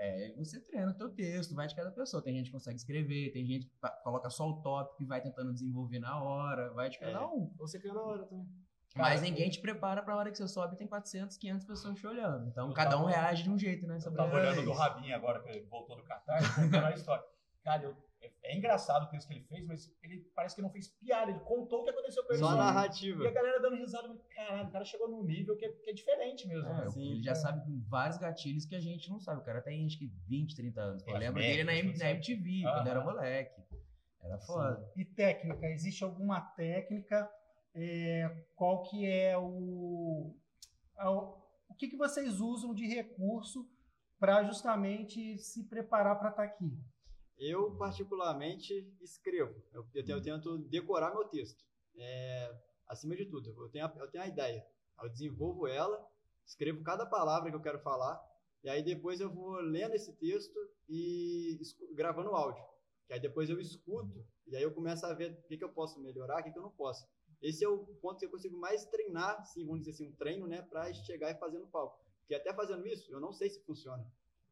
É, 0.06 0.34
você 0.38 0.60
treina 0.60 0.92
o 0.92 0.94
teu 0.94 1.10
texto, 1.10 1.56
vai 1.56 1.68
de 1.68 1.76
cada 1.76 1.92
pessoa. 1.92 2.22
Tem 2.24 2.36
gente 2.36 2.48
que 2.48 2.52
consegue 2.52 2.78
escrever, 2.78 3.32
tem 3.32 3.46
gente 3.46 3.66
que 3.68 3.74
coloca 4.04 4.30
só 4.30 4.48
o 4.50 4.62
tópico 4.62 5.02
e 5.02 5.06
vai 5.06 5.22
tentando 5.22 5.52
desenvolver 5.54 6.00
na 6.00 6.22
hora, 6.22 6.72
vai 6.74 6.90
de 6.90 7.00
cada 7.00 7.20
É. 7.20 7.26
um. 7.26 7.52
Você 7.58 7.80
cria 7.80 7.94
na 7.94 8.02
hora 8.02 8.26
também. 8.26 8.46
Mas 8.98 9.20
Cara, 9.20 9.22
ninguém 9.30 9.50
te 9.50 9.60
prepara 9.60 10.02
pra 10.02 10.16
hora 10.16 10.32
que 10.32 10.38
você 10.38 10.48
sobe 10.48 10.76
e 10.76 10.78
tem 10.78 10.88
400, 10.88 11.36
500 11.38 11.66
pessoas 11.66 12.00
te 12.00 12.08
olhando. 12.08 12.48
Então 12.48 12.72
cada 12.74 12.96
um 12.98 13.02
tava- 13.02 13.10
reage 13.10 13.44
de 13.44 13.50
um 13.50 13.60
jeito, 13.60 13.86
né? 13.86 13.98
Eu 14.06 14.14
tava 14.14 14.34
olhando 14.36 14.64
do. 14.64 14.72
Rabinho 14.72 15.14
agora, 15.14 15.42
que 15.42 15.50
ele 15.50 15.66
voltou 15.66 15.98
do 15.98 16.04
Catar, 16.04 16.38
contando 16.56 16.86
a 16.86 16.92
história. 16.94 17.24
Cara, 17.64 17.84
eu- 17.84 18.05
é, 18.25 18.51
é 18.53 18.58
engraçado 18.58 19.03
o 19.03 19.10
texto 19.10 19.27
que 19.27 19.34
ele 19.36 19.44
fez, 19.44 19.65
mas 19.65 19.96
ele 20.03 20.20
parece 20.36 20.55
que 20.55 20.62
não 20.62 20.70
fez 20.70 20.88
piada. 20.88 21.32
Ele 21.32 21.39
contou 21.41 21.82
o 21.82 21.84
que 21.84 21.89
aconteceu 21.89 22.24
com 22.24 22.34
ele. 22.34 22.39
Só 22.39 22.50
a 22.50 22.55
narrativa. 22.55 23.24
E 23.24 23.27
a 23.27 23.32
galera 23.32 23.60
dando 23.60 23.75
risada. 23.75 24.08
mas, 24.08 24.20
Caralho, 24.36 24.67
o 24.67 24.72
cara 24.72 24.86
chegou 24.86 25.08
num 25.10 25.24
nível 25.24 25.55
que 25.58 25.65
é, 25.65 25.70
que 25.72 25.89
é 25.89 25.94
diferente 25.94 26.48
mesmo. 26.48 26.67
É, 26.70 26.89
Sim, 26.89 27.12
ele 27.12 27.24
já 27.24 27.32
é. 27.32 27.36
sabe 27.36 27.62
vários 27.88 28.17
gatilhos 28.17 28.65
que 28.65 28.75
a 28.75 28.79
gente 28.79 29.10
não 29.10 29.20
sabe. 29.20 29.41
O 29.41 29.44
cara 29.44 29.62
tem 29.62 29.86
acho 29.86 29.98
que 29.98 30.08
20, 30.27 30.55
30 30.55 30.82
anos. 30.82 31.08
Eu 31.08 31.13
As 31.13 31.20
lembro 31.20 31.41
dele 31.41 31.63
na, 31.63 31.72
na 31.98 32.12
MTV, 32.12 32.62
quando 32.63 32.88
era 32.88 33.03
moleque. 33.03 33.62
Era 34.22 34.38
foda. 34.39 34.91
E 34.96 35.05
técnica, 35.05 35.67
existe 35.67 36.03
alguma 36.03 36.41
técnica? 36.41 37.29
É, 37.75 38.46
qual 38.55 38.84
que 38.84 39.05
é 39.05 39.38
o. 39.38 40.36
a- 40.98 41.12
o 41.67 41.74
que, 41.77 41.89
que 41.89 41.98
vocês 41.98 42.39
usam 42.39 42.74
de 42.74 42.88
recurso 42.88 43.70
para 44.17 44.44
justamente 44.44 45.38
se 45.38 45.63
preparar 45.67 46.17
para 46.17 46.29
estar 46.29 46.44
aqui? 46.44 46.72
Eu, 47.38 47.75
particularmente, 47.75 48.74
escrevo. 49.01 49.54
Eu, 49.74 49.86
eu, 49.94 50.04
eu 50.08 50.22
tento 50.22 50.58
decorar 50.58 51.13
meu 51.13 51.25
texto. 51.25 51.63
É, 51.98 52.56
acima 52.88 53.15
de 53.15 53.25
tudo, 53.25 53.50
eu 53.50 53.70
tenho, 53.70 53.86
a, 53.86 53.94
eu 53.98 54.08
tenho 54.10 54.24
a 54.24 54.27
ideia. 54.27 54.65
Eu 55.01 55.10
desenvolvo 55.10 55.68
ela, 55.68 56.06
escrevo 56.46 56.84
cada 56.84 57.06
palavra 57.06 57.50
que 57.50 57.56
eu 57.56 57.62
quero 57.62 57.80
falar, 57.80 58.22
e 58.63 58.70
aí 58.70 58.82
depois 58.82 59.20
eu 59.20 59.30
vou 59.30 59.60
lendo 59.60 59.94
esse 59.94 60.13
texto 60.13 60.58
e 60.88 61.60
gravando 61.94 62.32
o 62.32 62.36
áudio. 62.36 62.63
Que 63.08 63.13
aí 63.13 63.20
depois 63.20 63.50
eu 63.50 63.60
escuto, 63.60 64.25
e 64.48 64.56
aí 64.56 64.63
eu 64.63 64.74
começo 64.74 65.06
a 65.06 65.13
ver 65.13 65.32
o 65.32 65.48
que, 65.48 65.58
que 65.58 65.63
eu 65.63 65.72
posso 65.72 66.00
melhorar, 66.00 66.39
o 66.39 66.44
que, 66.44 66.51
que 66.51 66.58
eu 66.58 66.63
não 66.63 66.72
posso. 66.72 67.08
Esse 67.42 67.63
é 67.63 67.70
o 67.70 67.77
ponto 68.01 68.18
que 68.18 68.25
eu 68.25 68.32
consigo 68.32 68.58
mais 68.58 68.86
treinar, 68.86 69.46
sim, 69.46 69.65
vamos 69.65 69.82
dizer 69.82 69.92
assim, 69.92 70.08
um 70.08 70.15
treino, 70.15 70.48
né, 70.48 70.62
para 70.62 70.92
chegar 70.94 71.30
e 71.32 71.36
fazer 71.36 71.60
no 71.60 71.68
palco. 71.68 72.04
Porque 72.22 72.34
até 72.34 72.54
fazendo 72.54 72.88
isso, 72.88 73.12
eu 73.12 73.20
não 73.20 73.32
sei 73.32 73.50
se 73.50 73.63
funciona. 73.63 74.04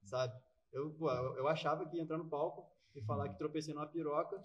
sabe? 0.03 0.39
Eu, 0.71 0.91
pô, 0.91 1.09
eu, 1.09 1.37
eu 1.37 1.47
achava 1.47 1.87
que 1.87 1.99
entrar 1.99 2.17
no 2.17 2.29
palco 2.29 2.71
e 2.95 3.01
falar 3.01 3.29
que 3.29 3.37
tropecei 3.37 3.73
numa 3.73 3.87
piroca 3.87 4.41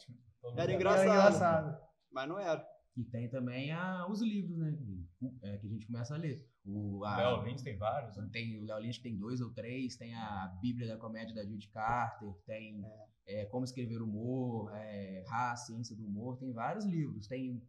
era 0.56 0.72
é- 0.72 0.74
engraçado, 0.74 1.00
Era 1.02 1.18
engraçado. 1.18 1.80
mas 2.10 2.28
não 2.28 2.38
era. 2.38 2.66
E 2.96 3.04
tem 3.04 3.28
também 3.28 3.70
a, 3.70 4.06
os 4.08 4.20
livros, 4.20 4.56
né? 4.58 4.76
Que, 5.18 5.38
é, 5.42 5.58
que 5.58 5.66
a 5.66 5.70
gente 5.70 5.86
começa 5.86 6.14
a 6.14 6.18
ler. 6.18 6.44
O, 6.64 7.04
a- 7.04 7.16
Léo 7.16 7.44
Lins 7.44 7.62
tem 7.62 7.76
vários, 7.76 8.16
né? 8.16 8.28
Tem 8.32 8.60
o 8.60 8.64
Léo 8.64 8.80
Lins 8.80 8.96
que 8.96 9.04
tem 9.04 9.16
dois 9.16 9.40
ou 9.40 9.52
três, 9.52 9.96
tem 9.96 10.14
a 10.16 10.48
Bíblia 10.60 10.88
da 10.88 10.96
Comédia 10.96 11.34
da 11.34 11.44
Judy 11.44 11.68
Carter, 11.68 12.32
tem 12.44 12.82
é, 13.26 13.44
Como 13.46 13.64
Escrever 13.64 14.02
Humor, 14.02 14.72
é, 14.74 15.24
Ra, 15.28 15.54
Ciência 15.54 15.94
do 15.94 16.04
Humor, 16.06 16.38
tem 16.38 16.52
vários 16.52 16.84
livros. 16.84 17.28
Tem, 17.28 17.62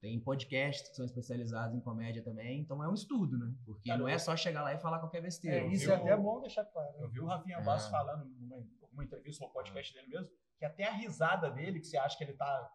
tem 0.00 0.20
podcasts 0.20 0.88
que 0.90 0.94
são 0.94 1.04
especializados 1.04 1.74
em 1.76 1.80
comédia 1.80 2.22
também, 2.22 2.60
então 2.60 2.80
é 2.84 2.88
um 2.88 2.94
estudo, 2.94 3.36
né? 3.36 3.52
Porque 3.66 3.88
Cara, 3.88 4.00
não 4.00 4.06
é 4.08 4.16
só 4.16 4.36
chegar 4.36 4.62
lá 4.62 4.72
e 4.72 4.78
falar 4.78 5.00
qualquer 5.00 5.20
besteira. 5.22 5.56
É, 5.56 5.66
isso 5.72 5.90
é 5.90 5.96
até 5.96 6.16
bom 6.16 6.40
deixar 6.40 6.64
claro. 6.66 6.94
Eu 7.00 7.08
vi 7.08 7.18
o 7.18 7.26
Rafinha 7.26 7.56
É. 7.56 7.62
Bastos 7.64 7.90
falando 7.90 8.24
numa, 8.38 8.64
numa 8.98 9.04
entrevista 9.04 9.44
no 9.46 9.52
podcast 9.52 9.94
dele 9.94 10.08
mesmo, 10.08 10.28
que 10.58 10.64
até 10.64 10.84
a 10.84 10.92
risada 10.92 11.50
dele, 11.50 11.78
que 11.80 11.86
você 11.86 11.96
acha 11.96 12.18
que 12.18 12.24
ele 12.24 12.32
tá, 12.34 12.70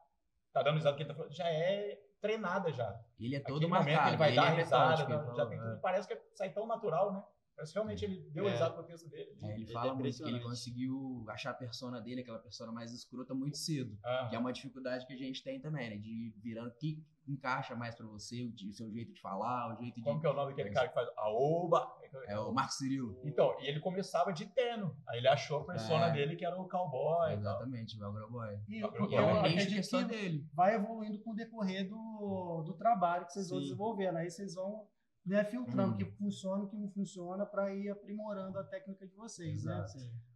tá 0.54 0.64
dando 0.64 0.76
risada, 0.76 0.96
que 0.96 1.04
ele 1.04 1.10
tá 1.10 1.16
falando, 1.16 1.34
já 1.34 1.48
é 1.50 2.00
treinada 2.22 2.72
já. 2.72 2.98
Ele 3.20 3.36
é 3.36 3.40
todo 3.42 3.58
Aquele 3.58 3.70
marcado, 3.72 4.10
ele 4.10 4.18
vai 4.18 4.30
ele 4.30 4.36
dar 4.38 4.54
é 4.54 4.56
risada, 4.56 5.06
metódico, 5.08 5.36
já 5.36 5.46
tem 5.46 5.58
é. 5.58 5.62
tudo, 5.62 5.82
parece 5.82 6.08
que 6.08 6.18
sai 6.36 6.54
tão 6.54 6.66
natural, 6.66 7.12
né? 7.14 7.24
Parece 7.56 7.72
que 7.74 7.78
realmente 7.78 8.04
ele 8.06 8.22
deu 8.32 8.48
É. 8.48 8.52
risada 8.52 8.74
pro 8.74 8.84
texto 8.84 9.08
dele. 9.10 9.38
É, 9.44 9.46
ele 9.52 9.62
Ele 9.64 9.70
é 9.70 9.74
fala 9.74 9.94
muito 9.94 10.18
que 10.18 10.24
ele 10.24 10.40
conseguiu 10.40 11.24
achar 11.30 11.52
a 11.52 11.54
persona 11.54 12.02
dele, 12.02 12.22
aquela 12.22 12.40
persona 12.40 12.72
mais 12.72 12.92
escrota, 12.92 13.34
muito 13.36 13.58
cedo. 13.58 13.96
Ah, 14.04 14.28
Que 14.30 14.36
é 14.36 14.40
uma 14.40 14.52
dificuldade 14.52 15.06
que 15.06 15.14
a 15.14 15.18
gente 15.18 15.44
tem 15.44 15.60
também, 15.60 15.90
né? 15.90 15.98
De 15.98 16.10
ir 16.10 16.34
virando 16.42 16.70
o 16.70 16.74
que 16.74 17.06
encaixa 17.28 17.76
mais 17.76 17.96
pra 17.96 18.06
você, 18.06 18.44
o, 18.44 18.74
seu 18.74 18.92
jeito 18.92 19.14
de 19.14 19.22
falar, 19.22 19.74
o 19.74 19.78
jeito 19.82 19.96
de. 19.96 20.02
Como 20.04 20.20
que 20.20 20.28
é 20.28 20.30
o 20.30 20.34
nome 20.34 20.52
daquele 20.52 20.72
cara 20.72 20.88
que 20.90 20.94
faz 20.94 21.08
Aoba? 21.18 21.88
É 22.28 22.38
o 22.38 22.52
Marco 22.54 22.74
Cirilo. 22.74 23.20
Então, 23.24 23.56
e 23.60 23.68
ele 23.68 23.80
começava 23.80 24.32
de 24.32 24.46
terno. 24.46 24.96
Aí 25.08 25.18
ele 25.18 25.28
achou 25.28 25.62
a 25.62 25.66
persona 25.66 26.08
É. 26.08 26.12
dele 26.12 26.36
que 26.36 26.46
era 26.46 26.60
o 26.60 26.68
cowboy. 26.70 27.34
Exatamente, 27.34 27.96
o 27.96 28.00
Velcro 28.00 28.32
Boy. 28.32 28.60
E, 28.68 28.76
e 28.76 28.82
é 28.82 28.84
eu 28.84 28.92
nicho 28.92 29.40
acredito 29.40 29.90
que 29.90 29.96
é 29.96 30.04
dele. 30.04 30.48
vai 30.54 30.76
evoluindo 30.76 31.20
com 31.24 31.32
o 31.32 31.36
decorrer 31.36 31.90
do, 31.90 32.64
do 32.66 32.74
trabalho 32.76 33.26
que 33.26 33.34
vocês 33.34 33.50
vão 33.50 33.58
Sim. 33.60 33.64
desenvolvendo. 33.66 34.18
Aí 34.18 34.30
vocês 34.30 34.54
vão 34.54 34.88
né, 35.26 35.44
filtrando 35.46 35.90
Uhum. 35.90 35.96
o 35.96 35.98
que 35.98 36.06
funciona 36.18 36.64
e 36.64 36.66
o 36.66 36.70
que 36.70 36.78
não 36.78 36.90
funciona 36.92 37.46
para 37.46 37.74
ir 37.74 37.90
aprimorando 37.90 38.60
a 38.60 38.64
técnica 38.64 39.08
de 39.08 39.16
vocês. 39.16 39.64
Né? 39.64 39.86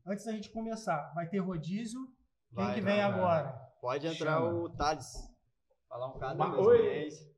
Antes 0.06 0.26
da 0.26 0.32
gente 0.32 0.50
começar, 0.50 1.12
vai 1.14 1.28
ter 1.30 1.40
rodízio. 1.40 2.00
Quem 2.48 2.56
Vai, 2.56 2.76
que 2.76 2.82
vai, 2.82 2.94
vem 2.94 3.02
vai. 3.04 3.12
agora? 3.12 3.52
Pode 3.82 4.08
entrar 4.08 4.40
Chama. 4.40 4.50
o 4.54 4.70
Thales. 4.70 5.14
Falar 5.98 6.14
um 6.14 6.20
caso 6.20 6.38
da 6.38 6.48
experiência. 6.50 7.36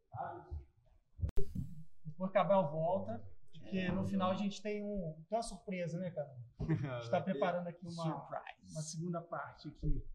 Depois 2.03 2.31
Cabral 2.33 2.69
volta, 2.69 3.23
porque 3.53 3.89
no 3.89 4.05
final 4.05 4.31
a 4.31 4.35
gente 4.35 4.61
tem, 4.61 4.83
um, 4.83 5.13
tem 5.29 5.37
uma 5.37 5.41
surpresa, 5.41 5.97
né, 5.97 6.11
cara? 6.11 6.35
A 6.59 6.65
gente 6.65 7.03
está 7.03 7.21
preparando 7.23 7.67
aqui 7.67 7.87
uma, 7.87 8.27
uma 8.69 8.81
segunda 8.81 9.21
parte 9.21 9.69
aqui. 9.69 10.05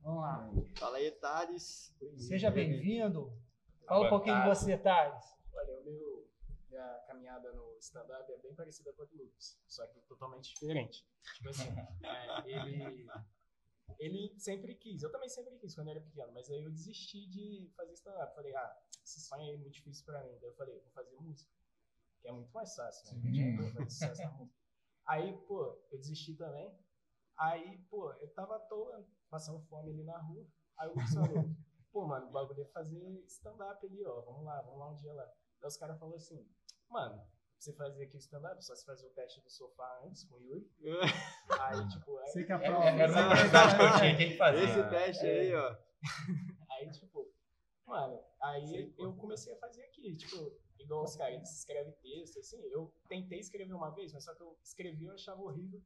Vamos 0.00 0.22
lá. 0.22 0.48
Fala 0.76 0.98
aí, 0.98 1.10
Thales. 1.10 1.92
Seja 2.16 2.48
bem-vindo. 2.48 3.36
Fala 3.88 4.06
um 4.06 4.08
pouquinho 4.08 4.40
de 4.42 4.48
você, 4.48 4.78
Thales. 4.78 5.36
Olha, 5.52 5.80
o 5.80 5.84
meu, 5.84 6.30
minha 6.70 7.04
caminhada 7.08 7.52
no 7.52 7.76
stand-up 7.80 8.30
é 8.30 8.38
bem 8.38 8.54
parecida 8.54 8.92
com 8.92 9.02
a 9.02 9.06
do 9.06 9.16
Lucas, 9.16 9.60
só 9.66 9.84
que 9.88 9.98
totalmente 10.02 10.54
diferente. 10.54 11.04
Tipo 11.34 11.48
assim, 11.48 11.68
é, 12.06 12.48
ele, 12.48 13.10
ele 13.98 14.34
sempre 14.38 14.74
quis, 14.74 15.02
eu 15.02 15.10
também 15.10 15.28
sempre 15.28 15.56
quis 15.56 15.74
quando 15.74 15.88
eu 15.88 15.92
era 15.92 16.00
pequeno, 16.00 16.32
mas 16.32 16.50
aí 16.50 16.62
eu 16.62 16.70
desisti 16.70 17.26
de 17.26 17.70
fazer 17.76 17.92
stand-up. 17.92 18.34
Falei, 18.34 18.54
ah, 18.54 18.82
esse 19.04 19.20
sonho 19.20 19.54
é 19.54 19.56
muito 19.56 19.72
difícil 19.72 20.04
pra 20.04 20.22
mim. 20.24 20.36
Daí 20.40 20.50
eu 20.50 20.54
falei, 20.54 20.78
vou 20.78 20.90
fazer 20.90 21.16
música, 21.16 21.50
que 22.20 22.28
é 22.28 22.32
muito 22.32 22.52
mais 22.52 22.74
fácil, 22.74 23.14
né? 23.14 23.22
Sim. 23.22 23.56
Vou 23.56 23.66
fazer 23.72 23.90
sucesso 23.90 24.22
na 24.22 24.30
música. 24.32 24.58
Aí, 25.06 25.36
pô, 25.46 25.78
eu 25.90 25.98
desisti 25.98 26.34
também. 26.34 26.72
Aí, 27.36 27.78
pô, 27.90 28.12
eu 28.14 28.32
tava 28.34 28.56
à 28.56 28.60
toa, 28.60 29.06
passando 29.28 29.60
fome 29.66 29.90
ali 29.90 30.04
na 30.04 30.18
rua. 30.18 30.46
Aí 30.78 30.88
o 30.88 30.92
Lucas 30.92 31.14
falou, 31.14 31.44
pô, 31.90 32.06
mano, 32.06 32.28
o 32.28 32.30
bagulho 32.30 32.62
é 32.62 32.66
fazer 32.66 33.24
stand-up 33.26 33.84
ali, 33.84 34.04
ó. 34.04 34.20
Vamos 34.20 34.44
lá, 34.44 34.60
vamos 34.62 34.78
lá 34.78 34.90
um 34.90 34.94
dia 34.96 35.12
lá. 35.12 35.24
Aí 35.24 35.68
os 35.68 35.76
caras 35.76 35.98
falaram 35.98 36.16
assim, 36.16 36.46
mano, 36.88 37.26
você 37.64 37.72
fazer 37.74 38.04
aqui 38.04 38.16
o 38.16 38.18
stand-up, 38.18 38.64
só 38.64 38.74
se 38.74 38.84
fazer 38.84 39.06
o 39.06 39.10
teste 39.10 39.40
do 39.42 39.50
sofá 39.50 40.00
antes 40.04 40.24
com 40.24 40.36
o 40.36 40.40
Yuri. 40.40 40.70
Aí, 41.60 41.88
tipo, 41.88 42.16
aí, 42.18 42.28
Você 42.30 42.44
que 42.44 42.52
É- 42.52 42.54
aprova. 42.54 42.84
é- 42.84 42.98
Era 43.00 43.12
uma 43.12 43.28
curiosidade 43.28 43.76
que 43.76 43.82
eu 43.82 43.98
tinha, 43.98 44.16
quem 44.16 44.28
que 44.30 44.36
fazia. 44.36 44.64
Esse 44.64 44.88
teste 44.88 45.26
aí, 45.26 45.54
ó. 45.54 45.76
aí, 46.70 46.90
tipo, 46.90 47.32
mano, 47.86 48.24
aí 48.40 48.66
Sei, 48.66 48.94
eu 48.98 49.12
comecei 49.14 49.52
a 49.52 49.58
fazer 49.58 49.82
aqui, 49.84 50.16
tipo, 50.16 50.58
igual 50.78 51.04
os 51.04 51.16
caras, 51.16 51.34
eles 51.34 51.50
escrevem 51.58 51.92
texto, 52.00 52.38
assim, 52.38 52.60
eu 52.68 52.94
tentei 53.08 53.38
escrever 53.38 53.74
uma 53.74 53.90
vez, 53.90 54.12
mas 54.12 54.24
só 54.24 54.34
que 54.34 54.40
eu 54.42 54.56
escrevi 54.62 55.04
eu 55.06 55.12
achava 55.14 55.42
horrível, 55.42 55.82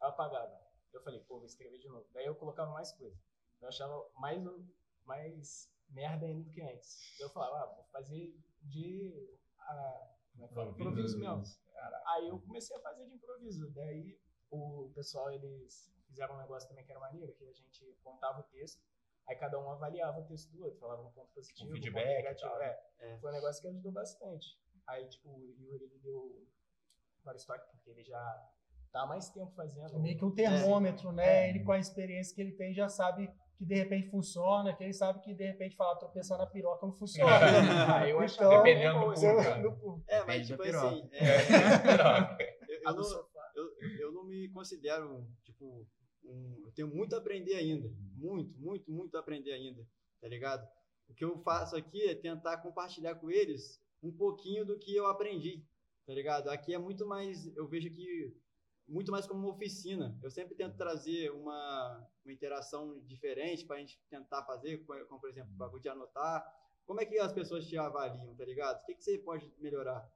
eu 0.00 0.06
apagava. 0.08 0.64
Eu 0.92 1.02
falei, 1.02 1.20
pô, 1.20 1.36
vou 1.38 1.46
escrever 1.46 1.78
de 1.78 1.88
novo. 1.88 2.06
Daí 2.14 2.24
eu 2.26 2.34
colocava 2.36 2.70
mais 2.72 2.92
coisa. 2.92 3.18
Eu 3.60 3.68
achava 3.68 4.08
mais, 4.16 4.40
mais 5.04 5.70
merda 5.90 6.26
ainda 6.26 6.42
do 6.44 6.50
que 6.50 6.62
antes. 6.62 7.18
Eu 7.20 7.28
falava, 7.30 7.64
ah, 7.64 7.74
vou 7.74 7.84
fazer 7.92 8.38
de. 8.62 9.28
ah, 9.58 10.15
como 10.36 10.44
é 10.44 10.48
que 10.48 10.54
fala? 10.54 10.70
Improviso. 10.70 11.18
Mesmo. 11.18 11.42
Aí 12.06 12.28
eu 12.28 12.38
comecei 12.40 12.76
a 12.76 12.80
fazer 12.80 13.06
de 13.06 13.14
improviso. 13.14 13.70
Daí 13.72 14.18
o 14.50 14.90
pessoal, 14.94 15.30
eles 15.32 15.92
fizeram 16.06 16.34
um 16.34 16.38
negócio 16.38 16.68
também 16.68 16.84
que 16.84 16.90
era 16.90 17.00
maneiro, 17.00 17.32
que 17.34 17.44
a 17.44 17.52
gente 17.52 17.84
contava 18.02 18.40
o 18.40 18.44
texto, 18.44 18.80
aí 19.28 19.36
cada 19.36 19.58
um 19.58 19.70
avaliava 19.70 20.20
o 20.20 20.24
texto 20.24 20.50
do 20.52 20.64
outro, 20.64 20.78
falava 20.78 21.02
um 21.02 21.10
ponto 21.10 21.32
positivo, 21.34 21.68
Um 21.68 21.72
um 21.72 21.74
ponto 21.74 21.82
feedback 21.82 22.04
e 22.04 22.16
negativo. 22.16 22.50
tal. 22.50 22.62
É, 22.62 22.80
É. 23.00 23.18
Foi 23.18 23.30
um 23.30 23.34
negócio 23.34 23.60
que 23.62 23.68
ajudou 23.68 23.92
bastante. 23.92 24.46
Aí, 24.86 25.06
tipo, 25.08 25.28
o 25.28 25.54
Yuri, 25.58 25.84
ele 25.84 25.98
deu 25.98 26.46
vários 27.24 27.44
toques, 27.44 27.68
porque 27.70 27.90
ele 27.90 28.04
já 28.04 28.50
tá 28.92 29.02
há 29.02 29.06
mais 29.06 29.28
tempo 29.30 29.50
fazendo. 29.52 29.96
É 29.96 29.98
meio 29.98 30.16
que 30.16 30.24
um 30.24 30.32
termômetro, 30.34 31.10
né? 31.10 31.48
Ele 31.50 31.64
com 31.64 31.72
a 31.72 31.78
experiência 31.78 32.34
que 32.34 32.40
ele 32.40 32.52
tem 32.52 32.72
já 32.72 32.88
sabe 32.88 33.28
que 33.56 33.64
de 33.64 33.74
repente 33.74 34.10
funciona, 34.10 34.74
que 34.76 34.84
ele 34.84 34.92
sabe 34.92 35.20
que 35.20 35.34
de 35.34 35.44
repente 35.46 35.76
falar 35.76 35.96
tropeçar 35.96 36.38
na 36.38 36.46
piroca 36.46 36.86
não 36.86 36.92
funciona. 36.92 37.30
Aí 37.96 38.10
eu 38.10 38.16
Então, 38.16 38.24
achava 38.24 38.56
Dependendo 38.62 38.98
do 39.62 39.72
público, 39.78 40.04
É, 40.08 40.24
mas 40.24 40.46
tipo 40.46 40.62
assim, 40.62 41.08
é, 41.12 41.40
eu, 42.68 42.80
eu 42.84 42.94
não, 42.94 43.26
eu, 43.54 43.90
eu 44.00 44.12
não 44.12 44.24
me 44.24 44.48
considero, 44.50 45.26
tipo, 45.42 45.86
um, 46.24 46.62
eu 46.66 46.72
tenho 46.72 46.88
muito 46.88 47.14
a 47.14 47.18
aprender 47.18 47.54
ainda. 47.54 47.88
Muito, 48.16 48.58
muito, 48.58 48.90
muito 48.90 49.16
a 49.16 49.20
aprender 49.20 49.52
ainda, 49.52 49.82
tá 50.20 50.28
ligado? 50.28 50.66
O 51.08 51.14
que 51.14 51.24
eu 51.24 51.38
faço 51.38 51.76
aqui 51.76 52.02
é 52.02 52.14
tentar 52.14 52.58
compartilhar 52.58 53.14
com 53.14 53.30
eles 53.30 53.80
um 54.02 54.12
pouquinho 54.12 54.66
do 54.66 54.78
que 54.78 54.94
eu 54.94 55.06
aprendi, 55.06 55.64
tá 56.06 56.12
ligado? 56.12 56.48
Aqui 56.48 56.74
é 56.74 56.78
muito 56.78 57.06
mais, 57.06 57.46
eu 57.56 57.66
vejo 57.66 57.88
aqui 57.88 58.34
muito 58.88 59.10
mais 59.10 59.26
como 59.26 59.40
uma 59.40 59.54
oficina. 59.54 60.16
Eu 60.22 60.30
sempre 60.30 60.54
tento 60.54 60.76
trazer 60.76 61.30
uma, 61.30 62.06
uma 62.24 62.32
interação 62.32 62.98
diferente 63.06 63.64
para 63.64 63.76
a 63.76 63.78
gente 63.80 63.98
tentar 64.08 64.44
fazer, 64.44 64.84
como, 65.06 65.20
por 65.20 65.28
exemplo, 65.28 65.50
o 65.52 65.56
bagulho 65.56 65.82
de 65.82 65.88
anotar. 65.88 66.44
Como 66.86 67.00
é 67.00 67.04
que 67.04 67.18
as 67.18 67.32
pessoas 67.32 67.66
te 67.66 67.76
avaliam, 67.76 68.34
tá 68.34 68.44
ligado? 68.44 68.82
O 68.82 68.86
que, 68.86 68.94
que 68.94 69.02
você 69.02 69.18
pode 69.18 69.52
melhorar? 69.58 70.08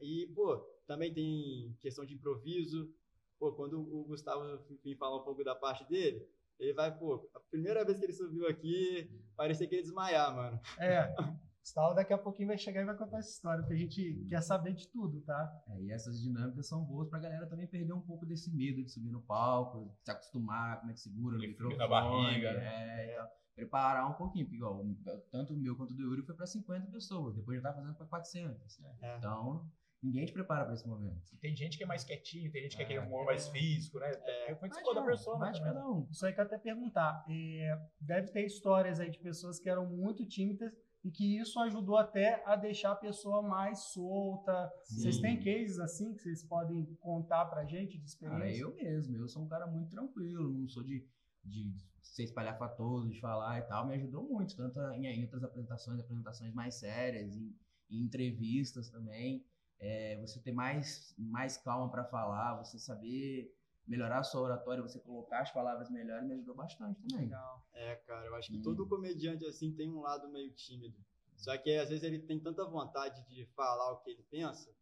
E, 0.00 0.26
pô, 0.34 0.56
também 0.86 1.12
tem 1.12 1.76
questão 1.80 2.04
de 2.04 2.14
improviso. 2.14 2.90
Pô, 3.38 3.52
quando 3.52 3.78
o 3.78 4.04
Gustavo 4.04 4.58
vir 4.82 4.96
falar 4.96 5.18
um 5.18 5.24
pouco 5.24 5.44
da 5.44 5.54
parte 5.54 5.84
dele, 5.84 6.26
ele 6.58 6.72
vai, 6.72 6.96
pô, 6.96 7.28
a 7.34 7.40
primeira 7.40 7.84
vez 7.84 7.98
que 7.98 8.04
ele 8.04 8.12
subiu 8.12 8.48
aqui, 8.48 9.10
parecia 9.36 9.66
que 9.66 9.74
ele 9.74 9.82
ia 9.82 9.86
desmaiar, 9.86 10.34
mano. 10.34 10.60
É. 10.78 11.14
Gustavo 11.68 11.94
daqui 11.94 12.12
a 12.14 12.18
pouquinho 12.18 12.48
vai 12.48 12.56
chegar 12.56 12.80
e 12.80 12.84
vai 12.86 12.96
contar 12.96 13.18
essa 13.18 13.28
história, 13.30 13.60
porque 13.62 13.74
a 13.74 13.78
gente 13.78 14.24
quer 14.26 14.40
saber 14.40 14.72
de 14.72 14.88
tudo, 14.88 15.20
tá? 15.20 15.62
É, 15.68 15.82
e 15.82 15.92
essas 15.92 16.18
dinâmicas 16.20 16.66
são 16.66 16.82
boas 16.82 17.08
pra 17.10 17.18
galera 17.18 17.46
também 17.46 17.66
perder 17.66 17.92
um 17.92 18.00
pouco 18.00 18.24
desse 18.24 18.50
medo 18.54 18.82
de 18.82 18.90
subir 18.90 19.10
no 19.10 19.20
palco, 19.20 19.94
se 20.02 20.10
acostumar, 20.10 20.78
como 20.80 20.90
é 20.90 20.94
que 20.94 21.00
segura 21.00 21.36
frio 21.36 21.50
microfone. 21.50 21.78
na 21.78 21.86
barriga, 21.88 22.48
é, 22.48 23.12
e 23.12 23.16
tal. 23.16 23.28
Preparar 23.54 24.08
um 24.10 24.14
pouquinho, 24.14 24.46
porque 24.46 24.56
igual, 24.56 24.80
o- 24.80 24.96
tanto 25.30 25.52
o 25.52 25.56
meu 25.58 25.76
quanto 25.76 25.90
o 25.90 25.94
do 25.94 26.02
Yuri 26.02 26.22
foi 26.22 26.34
pra 26.34 26.46
50 26.46 26.86
pessoas, 26.90 27.34
depois 27.34 27.60
já 27.60 27.68
tá 27.68 27.74
fazendo 27.74 27.94
pra 27.96 28.06
400. 28.06 28.80
É. 29.02 29.18
Então, 29.18 29.68
ninguém 30.02 30.24
te 30.24 30.32
prepara 30.32 30.64
pra 30.64 30.74
esse 30.74 30.88
momento. 30.88 31.34
E 31.34 31.36
tem 31.36 31.54
gente 31.56 31.76
que 31.76 31.82
é 31.82 31.86
mais 31.86 32.02
quietinho, 32.04 32.50
tem 32.52 32.62
gente 32.62 32.76
que 32.76 32.82
é 32.82 32.84
aquele 32.84 33.00
É. 33.00 33.02
humor 33.02 33.26
mais 33.26 33.48
físico, 33.48 33.98
né? 33.98 34.10
É, 34.24 34.54
foi 34.54 34.70
que 34.70 34.94
da 34.94 35.02
persona. 35.02 35.38
Vai 35.38 35.52
de 35.52 35.58
também. 35.58 35.74
cada 35.74 35.86
um. 35.86 36.06
Isso 36.10 36.24
aí 36.24 36.32
que 36.32 36.40
até 36.40 36.56
perguntar. 36.56 37.24
É, 37.28 37.78
deve 38.00 38.28
ter 38.30 38.46
histórias 38.46 39.00
aí 39.00 39.10
de 39.10 39.18
pessoas 39.18 39.58
que 39.58 39.68
eram 39.68 39.86
muito 39.90 40.24
tímidas 40.24 40.72
e 41.04 41.10
que 41.10 41.38
isso 41.38 41.58
ajudou 41.60 41.96
até 41.96 42.42
a 42.44 42.56
deixar 42.56 42.92
a 42.92 42.96
pessoa 42.96 43.42
mais 43.42 43.78
solta. 43.78 44.70
Vocês 44.84 45.16
Sim. 45.16 45.22
têm 45.22 45.36
cases 45.40 45.78
assim 45.78 46.12
que 46.14 46.20
vocês 46.20 46.42
podem 46.44 46.84
contar 46.96 47.46
pra 47.46 47.64
gente 47.64 47.98
de 47.98 48.04
Cara, 48.20 48.46
experiência? 48.46 48.62
eu 48.62 48.74
mesmo, 48.74 49.16
eu 49.16 49.28
sou 49.28 49.44
um 49.44 49.48
cara 49.48 49.66
muito 49.66 49.90
tranquilo, 49.90 50.52
não 50.52 50.68
sou 50.68 50.82
de, 50.82 51.06
de 51.44 51.72
ser 52.02 52.24
espalhafatoso, 52.24 53.08
de 53.08 53.20
falar 53.20 53.58
e 53.58 53.62
tal, 53.62 53.86
me 53.86 53.94
ajudou 53.94 54.24
muito, 54.28 54.56
tanto 54.56 54.80
em, 54.94 55.06
em 55.06 55.22
outras 55.22 55.44
apresentações, 55.44 56.00
apresentações 56.00 56.52
mais 56.52 56.74
sérias, 56.74 57.36
em, 57.36 57.54
em 57.90 58.02
entrevistas 58.02 58.90
também, 58.90 59.44
é, 59.80 60.20
você 60.20 60.40
ter 60.40 60.52
mais, 60.52 61.14
mais 61.16 61.56
calma 61.56 61.88
para 61.90 62.04
falar, 62.04 62.56
você 62.56 62.78
saber 62.78 63.54
melhorar 63.88 64.18
a 64.18 64.22
sua 64.24 64.42
oratória, 64.42 64.82
você 64.82 65.00
colocar 65.00 65.40
as 65.40 65.50
palavras 65.50 65.90
melhores, 65.90 66.26
me 66.26 66.34
ajudou 66.34 66.54
bastante 66.54 67.00
também. 67.02 67.26
Legal. 67.26 67.62
É, 67.72 67.96
cara, 67.96 68.26
eu 68.26 68.34
acho 68.34 68.50
que 68.50 68.58
Hum. 68.58 68.62
todo 68.62 68.86
comediante 68.86 69.46
assim 69.46 69.72
tem 69.72 69.90
um 69.90 70.00
lado 70.00 70.28
meio 70.28 70.52
tímido. 70.52 70.96
Só 71.36 71.56
que 71.56 71.72
às 71.76 71.88
vezes 71.88 72.04
ele 72.04 72.18
tem 72.18 72.38
tanta 72.40 72.64
vontade 72.64 73.24
de 73.28 73.46
falar 73.54 73.92
o 73.92 73.98
que 73.98 74.10
ele 74.10 74.22
pensa, 74.24 74.74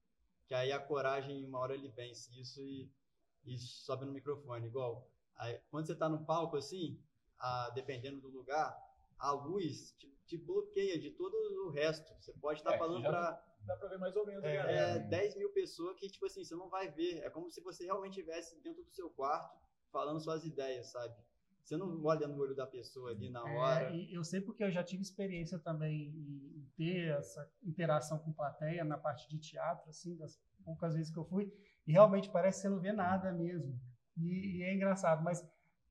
que 0.47 0.55
aí 0.55 0.73
a 0.73 0.81
coragem, 0.81 1.45
uma 1.45 1.59
hora 1.59 1.75
ele 1.75 1.89
vence 1.91 2.31
isso 2.41 2.61
e, 2.63 2.91
e 3.45 3.59
sobe 3.59 4.05
no 4.07 4.13
microfone, 4.13 4.67
igual. 4.67 5.11
Aí, 5.37 5.61
quando 5.71 5.87
você 5.87 5.95
tá 5.95 6.09
no 6.09 6.25
palco, 6.25 6.57
assim, 6.57 6.99
a- 7.39 7.71
dependendo 7.75 8.21
do 8.21 8.29
lugar, 8.29 8.75
a 9.19 9.33
luz 9.33 9.93
te, 9.99 10.09
te 10.27 10.37
bloqueia 10.39 10.99
de 10.99 11.11
todo 11.11 11.35
o 11.67 11.71
resto. 11.71 12.13
Você 12.21 12.33
pode 12.35 12.61
estar 12.61 12.73
É, 12.73 12.79
falando 12.79 13.03
já 13.03 13.11
para 13.11 13.56
Dá 13.67 13.77
pra 13.77 13.89
ver 13.89 13.99
mais 13.99 14.15
ou 14.17 14.25
menos 14.25 14.45
É, 14.45 14.57
galera. 14.57 14.79
é, 14.79 14.99
10 15.01 15.37
mil 15.37 15.53
pessoas 15.53 15.97
que, 15.99 16.09
tipo 16.09 16.27
assim, 16.27 16.45
você 16.45 16.55
não 16.55 16.69
vai 16.69 16.91
ver. 16.91 17.19
É 17.19 17.31
como 17.31 17.51
se 17.51 17.61
você 17.61 17.85
realmente 17.85 18.21
estivesse 18.21 18.61
dentro 18.63 18.83
do 18.85 18.91
seu 18.91 19.11
quarto 19.11 19.59
falando 19.91 20.21
suas 20.21 20.45
ideias, 20.45 20.91
sabe? 20.93 21.15
Você 21.65 21.77
não 21.77 22.05
olha 22.05 22.29
no 22.29 22.39
olho 22.39 22.55
da 22.55 22.67
pessoa 22.67 23.11
ali 23.11 23.29
na 23.29 23.43
hora. 23.43 23.93
É, 23.93 24.17
eu 24.17 24.23
sei 24.23 24.41
porque 24.41 24.63
eu 24.63 24.71
já 24.71 24.85
tive 24.85 25.03
experiência 25.03 25.59
também 25.59 26.11
em 26.15 26.71
ter 26.77 27.09
essa 27.19 27.51
interação 27.65 28.19
com 28.21 28.33
plateia 28.33 28.85
na 28.85 28.97
parte 28.97 29.29
de 29.29 29.39
teatro, 29.39 29.91
assim, 29.91 30.17
das 30.17 30.41
poucas 30.65 30.95
vezes 30.95 31.13
que 31.13 31.19
eu 31.19 31.25
fui, 31.25 31.53
e 31.87 31.93
realmente 31.93 32.31
parece 32.31 32.59
que 32.59 32.63
você 32.63 32.69
não 32.69 32.81
vê 32.81 32.93
nada 32.93 33.33
mesmo. 33.33 33.81
E, 34.17 34.59
e 34.59 34.63
é 34.63 34.75
engraçado, 34.75 35.25
mas 35.25 35.45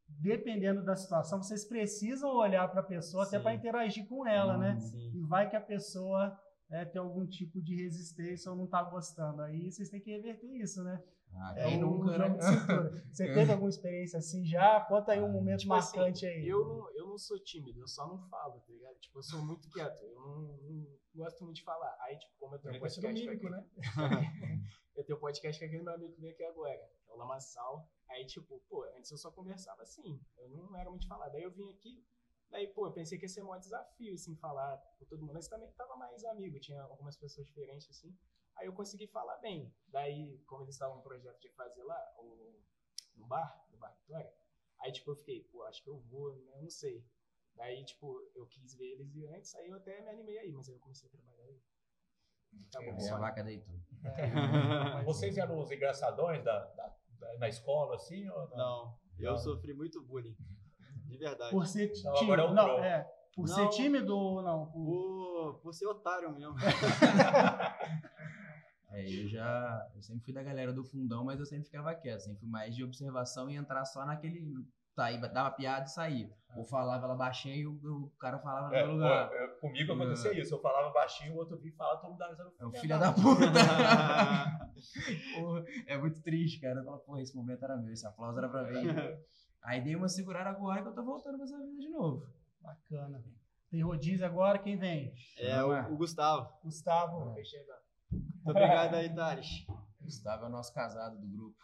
dependendo 0.08 0.84
da 0.84 0.96
situação, 0.96 1.41
vocês 1.41 1.65
precisam 1.65 2.29
olhar 2.29 2.70
para 2.70 2.82
a 2.82 2.84
pessoa 2.84 3.24
até 3.24 3.38
Sim. 3.38 3.44
para 3.44 3.53
interagir 3.53 4.08
com 4.08 4.25
ela, 4.25 4.58
né? 4.58 4.79
Sim. 4.79 5.12
E 5.13 5.22
vai 5.22 5.50
que 5.50 5.55
a 5.55 5.62
pessoa 5.62 6.39
é, 6.69 6.86
tem 6.86 7.00
algum 7.01 7.25
tipo 7.25 7.62
de 7.62 7.75
resistência 7.75 8.51
ou 8.51 8.57
não 8.57 8.67
tá 8.67 8.84
gostando. 8.84 9.41
Aí 9.41 9.72
vocês 9.72 9.89
têm 9.89 10.01
que 10.01 10.12
reverter 10.12 10.48
isso, 10.62 10.84
né? 10.84 11.03
Ah, 11.38 11.53
É 11.57 11.65
quem 11.65 11.84
um 11.84 11.89
nunca, 11.98 12.13
jogo 12.13 12.29
né? 12.29 12.38
de 12.38 12.43
cintura. 12.45 13.05
Você 13.12 13.34
teve 13.34 13.51
alguma 13.51 13.69
experiência 13.69 14.19
assim 14.19 14.45
já? 14.45 14.79
Conta 14.81 15.12
aí 15.12 15.22
um 15.22 15.31
momento 15.31 15.60
Tipo 15.60 15.74
assim, 15.74 15.98
marcante 15.98 16.25
aí. 16.25 16.48
Eu 16.48 16.65
não, 16.65 16.91
eu 16.95 17.07
não 17.07 17.17
sou 17.17 17.38
tímido, 17.39 17.79
eu 17.79 17.88
só 17.88 18.07
não 18.07 18.17
falo, 18.29 18.60
tá 18.62 18.72
ligado? 18.72 18.98
Tipo, 19.00 19.19
eu 19.19 19.24
sou 19.24 19.45
muito 19.45 19.69
quieto, 19.69 20.01
eu 20.01 20.15
não, 20.15 20.41
não 20.63 20.88
gosto 21.13 21.43
muito 21.43 21.57
de 21.57 21.63
falar. 21.63 21.93
Aí, 22.01 22.17
tipo, 22.17 22.34
como 22.39 22.55
eu 22.55 22.60
tenho 22.60 22.74
um 22.74 22.75
Ele 22.77 22.84
tá 22.84 22.89
sendo 22.89 23.03
podcast 23.03 23.25
com 23.25 23.31
mímico, 23.31 23.50
né? 23.50 23.65
eu 24.95 25.03
tenho 25.03 25.17
um 25.17 25.22
podcast 25.22 25.60
com 25.60 25.65
aquele 25.65 25.84
meu 25.84 25.93
amigo 25.93 26.13
que 26.13 26.22
veio 26.22 26.34
aqui 26.34 26.43
agora, 26.45 26.77
que 27.03 27.12
é 27.12 27.13
o 27.13 27.17
Lamassal. 27.17 27.89
Aí, 28.10 28.25
tipo, 28.25 28.62
pô, 28.69 28.86
antes 28.98 29.12
eu 29.12 29.17
só 29.17 29.29
conversava 29.31 29.81
assim, 29.81 30.22
eu 30.38 30.50
não 30.50 30.75
era 30.77 30.89
muito 30.89 31.01
de 31.01 31.07
falar. 31.07 31.27
Daí 31.29 31.43
eu 31.43 31.51
vim 31.51 31.69
aqui, 31.72 32.01
daí, 32.50 32.68
pô, 32.68 32.88
eu 32.88 32.92
pensei 32.92 33.18
que 33.18 33.25
ia 33.25 33.30
ser 33.30 33.44
um 33.44 33.58
desafio, 33.60 34.14
assim, 34.14 34.36
falar 34.36 34.78
com 35.00 35.06
todo 35.06 35.22
mundo. 35.22 35.34
Mas 35.34 35.48
também 35.48 35.72
tava 35.74 35.96
mais 35.96 36.24
amigo, 36.25 36.60
tinha 36.60 36.82
algumas 36.84 37.16
pessoas 37.18 37.46
diferentes, 37.48 37.90
assim. 37.90 38.16
Aí 38.56 38.68
eu 38.68 38.74
consegui 38.74 39.08
falar 39.08 39.38
bem. 39.38 39.74
Daí, 39.88 40.38
como 40.46 40.64
eles 40.64 40.75
estavam 40.75 40.98
no 40.98 41.04
projeto 41.04 41.40
de 41.42 41.50
fazer 41.50 41.84
lá, 41.84 42.00
o, 42.20 42.62
no 43.16 43.25
bar, 43.28 43.66
no 43.72 43.78
Bar 43.78 43.94
Vitória, 44.00 44.34
aí, 44.80 44.92
tipo, 44.92 45.12
eu 45.12 45.16
fiquei, 45.18 45.44
pô, 45.46 45.64
acho 45.64 45.84
que 45.84 45.90
eu 45.90 46.00
vou, 46.00 46.34
né? 46.36 46.52
eu 46.56 46.62
não 46.62 46.70
sei. 46.70 47.06
Daí, 47.56 47.84
tipo, 47.86 48.22
eu 48.36 48.46
quis 48.48 48.75
ver 48.75 48.86
eles 48.94 49.14
e 49.16 49.25
antes, 49.28 49.54
aí 49.56 49.68
eu 49.70 49.75
até 49.75 50.02
me 50.02 50.10
animei 50.10 50.38
aí, 50.38 50.52
mas 50.52 50.68
aí 50.68 50.75
eu 50.75 50.80
comecei 50.80 51.08
a 51.08 51.12
trabalhar 51.12 51.44
aí. 51.46 51.62
Tá 52.72 52.82
bom, 52.82 52.98
É 53.00 53.10
a 53.10 53.18
vaca 53.18 53.44
deitou. 53.44 53.75
Vocês 55.06 55.38
eram 55.38 55.60
os 55.60 55.72
engraçadões 55.72 56.44
da, 56.44 56.66
da- 56.74 56.98
da- 57.20 57.38
na 57.38 57.48
escola, 57.50 57.96
assim? 57.96 58.28
Ou 58.30 58.48
não? 58.50 58.58
Não, 58.58 59.00
eu 59.20 59.32
Não. 59.32 59.38
sofri 59.38 59.74
muito 59.74 60.02
bullying. 60.04 60.36
De 61.17 61.24
verdade. 61.25 61.51
Por 61.51 61.65
ser 61.65 61.88
Não, 62.03 62.13
tímido. 62.13 62.24
agora 62.34 62.41
é 62.41 62.45
o 62.45 62.53
não, 62.53 62.84
é, 62.84 63.07
por 63.36 63.48
Não. 63.48 63.55
ser 63.55 63.69
tímido 63.69 64.15
ou 64.17 64.41
não? 64.41 64.65
Por- 64.67 65.60
Por, 65.62 65.74
ser 65.74 65.86
otário 65.88 66.31
mesmo. 66.34 66.55
É, 68.91 69.03
eu 69.24 69.27
já. 69.27 69.86
Eu 69.93 70.01
sempre 70.01 70.24
fui 70.24 70.34
da 70.34 70.41
galera 70.41 70.72
do 70.72 70.84
fundão, 70.84 71.25
mas 71.25 71.38
eu 71.39 71.45
sempre 71.45 71.65
ficava 71.65 71.93
quieto. 71.93 72.22
Sempre 72.22 72.39
fui 72.39 72.48
mais 72.50 72.74
de 72.74 72.81
observação 72.84 73.50
e 73.50 73.55
entrar 73.55 73.84
só 73.86 74.05
naquele. 74.05 74.41
Sair, 74.95 75.19
dava 75.19 75.51
piada 75.51 75.84
e 75.84 75.89
saía. 75.89 76.29
Ou 76.55 76.63
falava 76.63 77.03
ela 77.03 77.15
baixinho 77.15 77.53
e 77.55 77.67
o, 77.67 78.05
o 78.05 78.10
cara 78.17 78.39
falava 78.39 78.69
no 78.69 78.74
É, 78.74 78.86
meu 78.86 78.93
lugar. 78.93 79.29
eu- 79.34 79.50
comigo 79.60 79.91
acontecia 79.91 80.39
isso. 80.39 80.55
Eu 80.55 80.62
falava 80.62 80.89
baixinho, 80.93 81.34
o 81.34 81.38
outro 81.38 81.57
vinha 81.57 81.74
e 81.74 81.75
falava, 81.75 82.00
todo 82.00 82.12
mundo 82.12 82.19
dava 82.19 82.31
risada. 82.31 82.51
É 82.57 82.65
o 82.65 82.72
filho 82.72 82.98
da 82.98 83.12
puta. 83.12 83.51
Porra, 85.36 85.65
é 85.88 85.98
muito 85.98 86.22
triste, 86.22 86.62
cara. 86.62 86.79
Eu 86.79 86.86
falo, 86.86 87.00
porra, 87.00 87.22
esse 87.22 87.36
momento 87.36 87.62
era 87.65 87.75
meu, 87.75 87.91
esse 87.91 88.07
aplauso 88.07 88.38
era 88.38 88.48
pra 88.48 88.63
mim. 88.63 88.88
Aí 89.65 89.81
dei 89.81 89.95
uma 89.95 90.07
segurada 90.07 90.50
agora 90.50 90.81
que 90.81 90.88
eu 90.88 90.93
tô 90.93 91.03
voltando 91.03 91.36
pra 91.38 91.45
essa 91.45 91.57
vida 91.60 91.79
de 91.79 91.89
novo. 91.89 92.25
Bacana. 92.62 93.23
Tem 93.71 93.82
rodízio 93.84 94.25
agora, 94.25 94.60
quem 94.60 94.78
vem? 94.78 95.13
É, 95.39 95.62
o, 95.63 95.93
o 95.93 95.97
Gustavo. 95.97 96.49
Gustavo. 96.63 97.25
Muito 97.25 98.49
obrigado 98.49 98.93
aí, 98.95 99.13
Thales. 99.13 99.65
Gustavo 99.99 100.45
é 100.45 100.47
o 100.47 100.51
nosso 100.51 100.73
casado 100.73 101.17
do 101.19 101.28
grupo. 101.28 101.56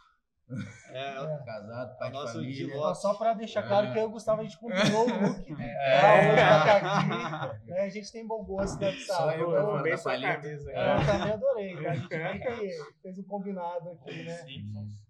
É, 0.90 1.14
Casado, 1.46 1.98
pai 1.98 2.08
É 2.08 2.10
o 2.10 2.14
de 2.14 2.18
nosso 2.20 2.34
família. 2.34 2.78
Ó, 2.78 2.94
Só 2.94 3.14
para 3.14 3.34
deixar 3.36 3.64
claro 3.64 3.88
É. 3.88 3.94
que 3.94 4.00
eu 4.00 4.04
e 4.04 4.06
o 4.08 4.10
Gustavo 4.10 4.42
a 4.42 4.44
gente 4.44 4.58
combinou 4.60 5.06
o 5.06 5.28
look. 5.28 5.52
É. 5.62 6.00
Ah, 6.02 6.18
hoje 6.20 6.36
tá 6.36 7.48
aqui, 7.48 7.70
né? 7.70 7.80
A 7.82 7.90
gente 7.90 8.12
tem 8.12 8.28
bom 8.28 8.44
gosto, 8.44 8.80
né, 8.82 8.92
Gustavo? 8.92 9.22
Só 9.22 9.32
eu 9.32 9.52
eu 9.52 9.84
da 9.84 9.98
sua 9.98 10.20
camisa. 10.20 10.72
É, 10.72 10.96
eu 10.96 11.06
também 11.06 11.34
adorei. 11.34 11.88
A 11.88 11.96
gente 11.96 12.10
meio 12.18 12.40
que 12.42 13.02
fez 13.02 13.20
um 13.20 13.24
combinado 13.24 13.90
aqui, 13.92 14.24
né? 14.24 14.46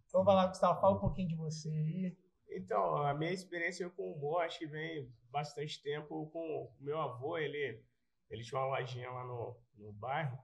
Então 0.08 0.24
vai 0.26 0.36
lá, 0.36 0.48
Gustavo, 0.48 0.80
fala 0.82 0.98
um 0.98 1.00
pouquinho 1.00 1.30
de 1.30 1.36
você 1.36 1.70
aí. 1.70 2.18
Então, 2.52 2.98
a 2.98 3.14
minha 3.14 3.32
experiência 3.32 3.90
com 3.90 4.12
humor, 4.12 4.42
acho 4.42 4.60
que 4.60 4.66
vem 4.66 5.10
bastante 5.30 5.82
tempo 5.82 6.30
com 6.32 6.64
o 6.64 6.72
meu 6.80 7.00
avô. 7.00 7.38
Ele, 7.38 7.82
ele 8.30 8.44
tinha 8.44 8.60
uma 8.60 8.78
lojinha 8.78 9.10
lá 9.10 9.24
no, 9.24 9.58
no 9.78 9.94
bairro. 9.94 10.38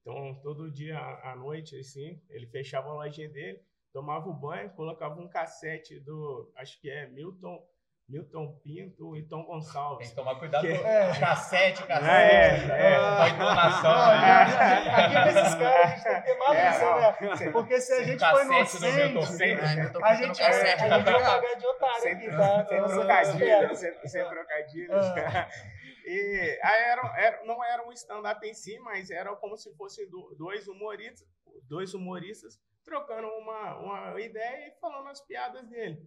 Então, 0.00 0.40
todo 0.42 0.70
dia 0.70 0.96
à 0.98 1.32
à 1.32 1.36
noite, 1.36 1.76
assim, 1.76 2.22
ele 2.30 2.46
fechava 2.46 2.88
a 2.88 2.94
lojinha 2.94 3.28
dele, 3.28 3.60
tomava 3.92 4.28
o 4.28 4.34
banho, 4.34 4.70
colocava 4.70 5.20
um 5.20 5.28
cassete 5.28 5.98
do, 6.00 6.50
acho 6.56 6.80
que 6.80 6.88
é 6.88 7.08
Milton, 7.08 7.66
Milton 8.08 8.58
Pinto 8.64 9.14
e 9.16 9.22
Tom 9.28 9.42
Tem 9.42 9.46
Gonçalves. 9.46 10.08
que 10.08 10.14
tomar 10.16 10.36
cuidado 10.38 10.66
Que- 10.66 10.78
com 10.78 10.86
É. 10.88 11.20
cassete, 11.20 11.82
o 11.82 11.86
cassete. 11.86 12.70
É, 12.70 12.92
é. 12.92 12.96
A 12.96 13.28
entonação. 13.28 13.90
Não, 13.92 14.20
né? 14.20 14.42
aqui 14.96 15.14
com 15.14 15.28
esses 15.28 15.54
caras 15.54 15.84
a 15.84 15.86
gente 15.88 16.02
tem 16.04 16.14
que 16.14 16.22
ter 16.22 16.30
É, 16.30 16.38
malícia, 16.38 16.90
não. 16.90 17.00
né? 17.46 17.52
Porque 17.52 17.80
se 17.80 17.92
a 17.92 18.02
gente 18.04 18.18
for 18.30 18.42
inocente. 18.44 19.60
É, 19.78 19.88
tô 19.90 20.04
a 20.04 20.14
gente, 20.14 20.40
vai 20.40 21.04
pagar 21.04 21.54
de 21.54 21.66
otário 21.66 22.00
Sem, 22.02 22.12
aqui, 22.12 22.30
tá? 22.30 22.66
sem 22.66 22.84
trocadilhos, 22.84 23.78
sem, 24.10 24.28
trocadilhos. 24.28 25.06
Ah. 25.06 25.48
E 26.10 26.58
aí 26.62 26.82
era, 26.84 27.02
era- 27.18 27.44
não 27.44 27.62
era 27.62 27.86
um 27.86 27.92
stand-up 27.92 28.42
em 28.48 28.54
si, 28.54 28.78
mas 28.78 29.10
era 29.10 29.30
como 29.36 29.58
se 29.58 29.70
fossem 29.76 30.08
do- 30.08 30.34
dois 30.38 30.66
humoristas, 30.66 31.28
dois 31.68 31.92
humoristas 31.92 32.58
trocando 32.82 33.28
uma, 33.28 33.76
uma 33.76 34.18
ideia 34.18 34.68
e 34.68 34.80
falando 34.80 35.06
as 35.10 35.20
piadas 35.20 35.68
dele. 35.68 35.98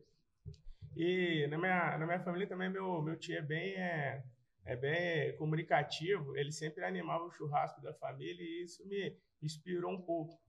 E 0.96 1.48
na 1.48 1.58
minha, 1.58 1.98
na 1.98 2.06
minha 2.06 2.20
família 2.20 2.48
também, 2.48 2.70
meu, 2.70 3.02
meu 3.02 3.18
tio 3.18 3.38
é 3.38 3.42
bem, 3.42 3.76
é, 3.76 4.24
é 4.66 4.76
bem 4.76 5.36
comunicativo, 5.38 6.36
ele 6.36 6.52
sempre 6.52 6.84
animava 6.84 7.24
o 7.24 7.32
churrasco 7.32 7.82
da 7.82 7.94
família 7.94 8.42
e 8.44 8.64
isso 8.64 8.86
me 8.88 9.16
inspirou 9.42 9.92
um 9.92 10.02
pouco. 10.02 10.40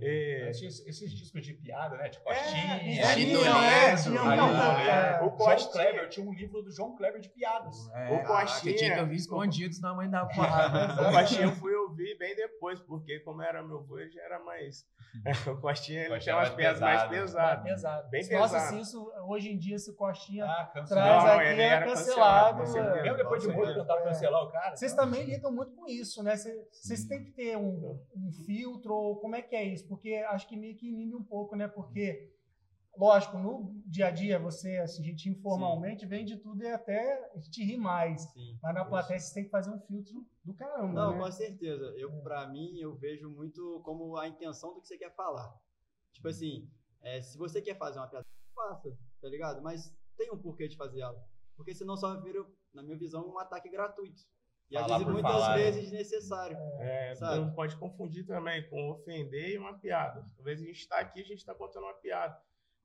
É, 0.00 0.48
Esses, 0.50 0.86
esses 0.86 1.12
discos 1.12 1.44
de 1.44 1.52
piada, 1.52 1.96
né? 1.98 2.08
De 2.08 2.16
É, 2.16 2.20
Costinha. 2.20 2.76
isso 2.90 3.02
aí, 3.02 3.02
Ari 3.02 3.32
Toledo, 3.32 3.44
Toledo, 3.44 4.02
tinha 4.02 4.20
Ari 4.22 4.40
muito, 4.40 4.56
Toledo. 4.56 4.88
é. 4.88 5.12
O 5.12 5.16
O 5.16 5.18
João 5.26 5.36
Costinha- 5.36 5.72
Kleber, 5.72 6.08
tinha 6.08 6.26
um 6.26 6.32
livro 6.32 6.62
do 6.62 6.70
João 6.70 6.96
Kleber 6.96 7.20
de 7.20 7.28
piadas. 7.28 7.76
É, 7.92 8.10
O 8.14 8.22
Coxinha- 8.24 8.46
Você 8.72 8.72
tinha 8.74 8.94
que 8.94 9.00
ouvir 9.00 9.16
escondido, 9.16 9.74
senão 9.74 9.90
a 9.90 9.94
mãe 9.96 10.08
dava 10.08 10.28
porrada. 10.32 10.94
O 11.10 11.12
Costinha 11.12 11.42
eu 11.42 11.52
fui 11.52 11.74
ouvir 11.94 12.18
bem 12.18 12.34
depois, 12.36 12.80
porque 12.80 13.20
como 13.20 13.42
era 13.42 13.62
meu 13.62 13.78
avô, 13.78 13.98
ele 13.98 14.10
já 14.10 14.22
era 14.22 14.38
mais. 14.40 14.86
o 15.48 15.60
Costinha 15.60 16.02
ele 16.06 16.18
tinha 16.18 16.34
umas 16.34 16.48
mais 16.48 16.54
piadas 16.56 16.80
mais 16.80 17.02
pesado. 17.04 17.14
É 17.14 17.18
pesadas. 17.18 17.64
pesado. 17.64 18.10
Bem 18.10 18.20
Nossa, 18.32 18.54
pesado. 18.54 18.74
se 18.76 18.80
isso 18.80 19.12
hoje 19.28 19.50
em 19.52 19.58
dia, 19.58 19.78
se 19.78 19.90
o 19.90 19.94
Costinha 19.94 20.44
Ah, 20.44 20.64
traz. 20.72 20.90
Não, 20.90 21.26
aqui, 21.38 21.48
ele 21.48 21.62
é 21.62 21.66
era 21.66 21.86
cancelado. 21.86 22.58
cancelado, 22.58 22.96
é. 22.98 23.14
Depois 23.16 23.42
de 23.42 23.48
muito 23.48 23.74
tentar 23.74 24.02
cancelar 24.02 24.42
o 24.42 24.50
cara. 24.50 24.76
Vocês 24.76 24.92
também 24.94 25.24
lidam 25.24 25.52
muito 25.52 25.72
com 25.74 25.86
isso, 25.88 26.22
né? 26.22 26.36
Cê- 26.36 26.66
Vocês 26.72 27.04
têm 27.04 27.24
que 27.24 27.30
ter 27.30 27.56
um, 27.56 27.98
um 28.16 28.32
filtro, 28.44 28.92
ou 28.92 29.16
como 29.20 29.36
é 29.36 29.42
que 29.42 29.54
é 29.54 29.62
isso? 29.64 29.86
Porque 29.88 30.14
acho 30.28 30.48
que 30.48 30.56
meio 30.56 30.76
que 30.76 30.88
inibe 30.88 31.14
um 31.14 31.22
pouco, 31.22 31.54
né? 31.56 31.68
Porque, 31.68 32.30
lógico, 32.96 33.38
no 33.38 33.82
dia 33.86 34.06
a 34.06 34.10
dia, 34.10 34.38
você, 34.38 34.76
assim, 34.78 35.02
a 35.02 35.06
gente 35.06 35.28
informalmente 35.28 36.06
vende 36.06 36.36
tudo 36.36 36.62
e 36.62 36.68
até 36.68 37.30
a 37.34 37.38
gente 37.38 37.62
ri 37.64 37.76
mais. 37.76 38.22
Sim. 38.32 38.58
Mas 38.62 38.74
na 38.74 38.84
plateia 38.84 39.18
você 39.18 39.34
tem 39.34 39.44
que 39.44 39.50
fazer 39.50 39.70
um 39.70 39.80
filtro 39.80 40.26
do 40.44 40.54
caramba, 40.54 40.92
Não, 40.92 41.12
né? 41.12 41.18
com 41.24 41.30
certeza. 41.32 41.84
Eu, 41.96 42.10
pra 42.22 42.46
mim, 42.48 42.78
eu 42.78 42.94
vejo 42.94 43.30
muito 43.30 43.80
como 43.84 44.16
a 44.16 44.28
intenção 44.28 44.74
do 44.74 44.80
que 44.80 44.88
você 44.88 44.98
quer 44.98 45.14
falar. 45.14 45.54
Tipo 46.12 46.28
assim, 46.28 46.68
é, 47.02 47.20
se 47.20 47.36
você 47.36 47.60
quer 47.60 47.76
fazer 47.76 47.98
uma 47.98 48.08
piada, 48.08 48.26
faça, 48.54 48.96
tá 49.20 49.28
ligado? 49.28 49.62
Mas 49.62 49.94
tem 50.16 50.30
um 50.32 50.38
porquê 50.38 50.68
de 50.68 50.76
fazer 50.76 51.00
ela. 51.00 51.22
Porque 51.56 51.74
senão 51.74 51.96
só 51.96 52.20
vira, 52.20 52.44
na 52.72 52.82
minha 52.82 52.96
visão, 52.96 53.26
um 53.28 53.38
ataque 53.38 53.68
gratuito. 53.68 54.22
E 54.70 54.76
às 54.76 54.86
vezes, 54.86 55.06
muitas 55.06 55.30
falar, 55.30 55.56
né? 55.56 55.64
vezes, 55.64 55.82
desnecessário. 55.82 56.56
É, 56.80 57.14
Sabe? 57.14 57.40
não 57.40 57.54
pode 57.54 57.76
confundir 57.76 58.26
também 58.26 58.68
com 58.68 58.90
ofender 58.90 59.50
e 59.50 59.58
uma 59.58 59.78
piada. 59.78 60.26
Às 60.38 60.44
vezes 60.44 60.64
a 60.64 60.66
gente 60.66 60.80
está 60.80 60.98
aqui, 60.98 61.20
a 61.20 61.24
gente 61.24 61.38
está 61.38 61.54
contando 61.54 61.84
uma 61.84 61.94
piada. 61.94 62.36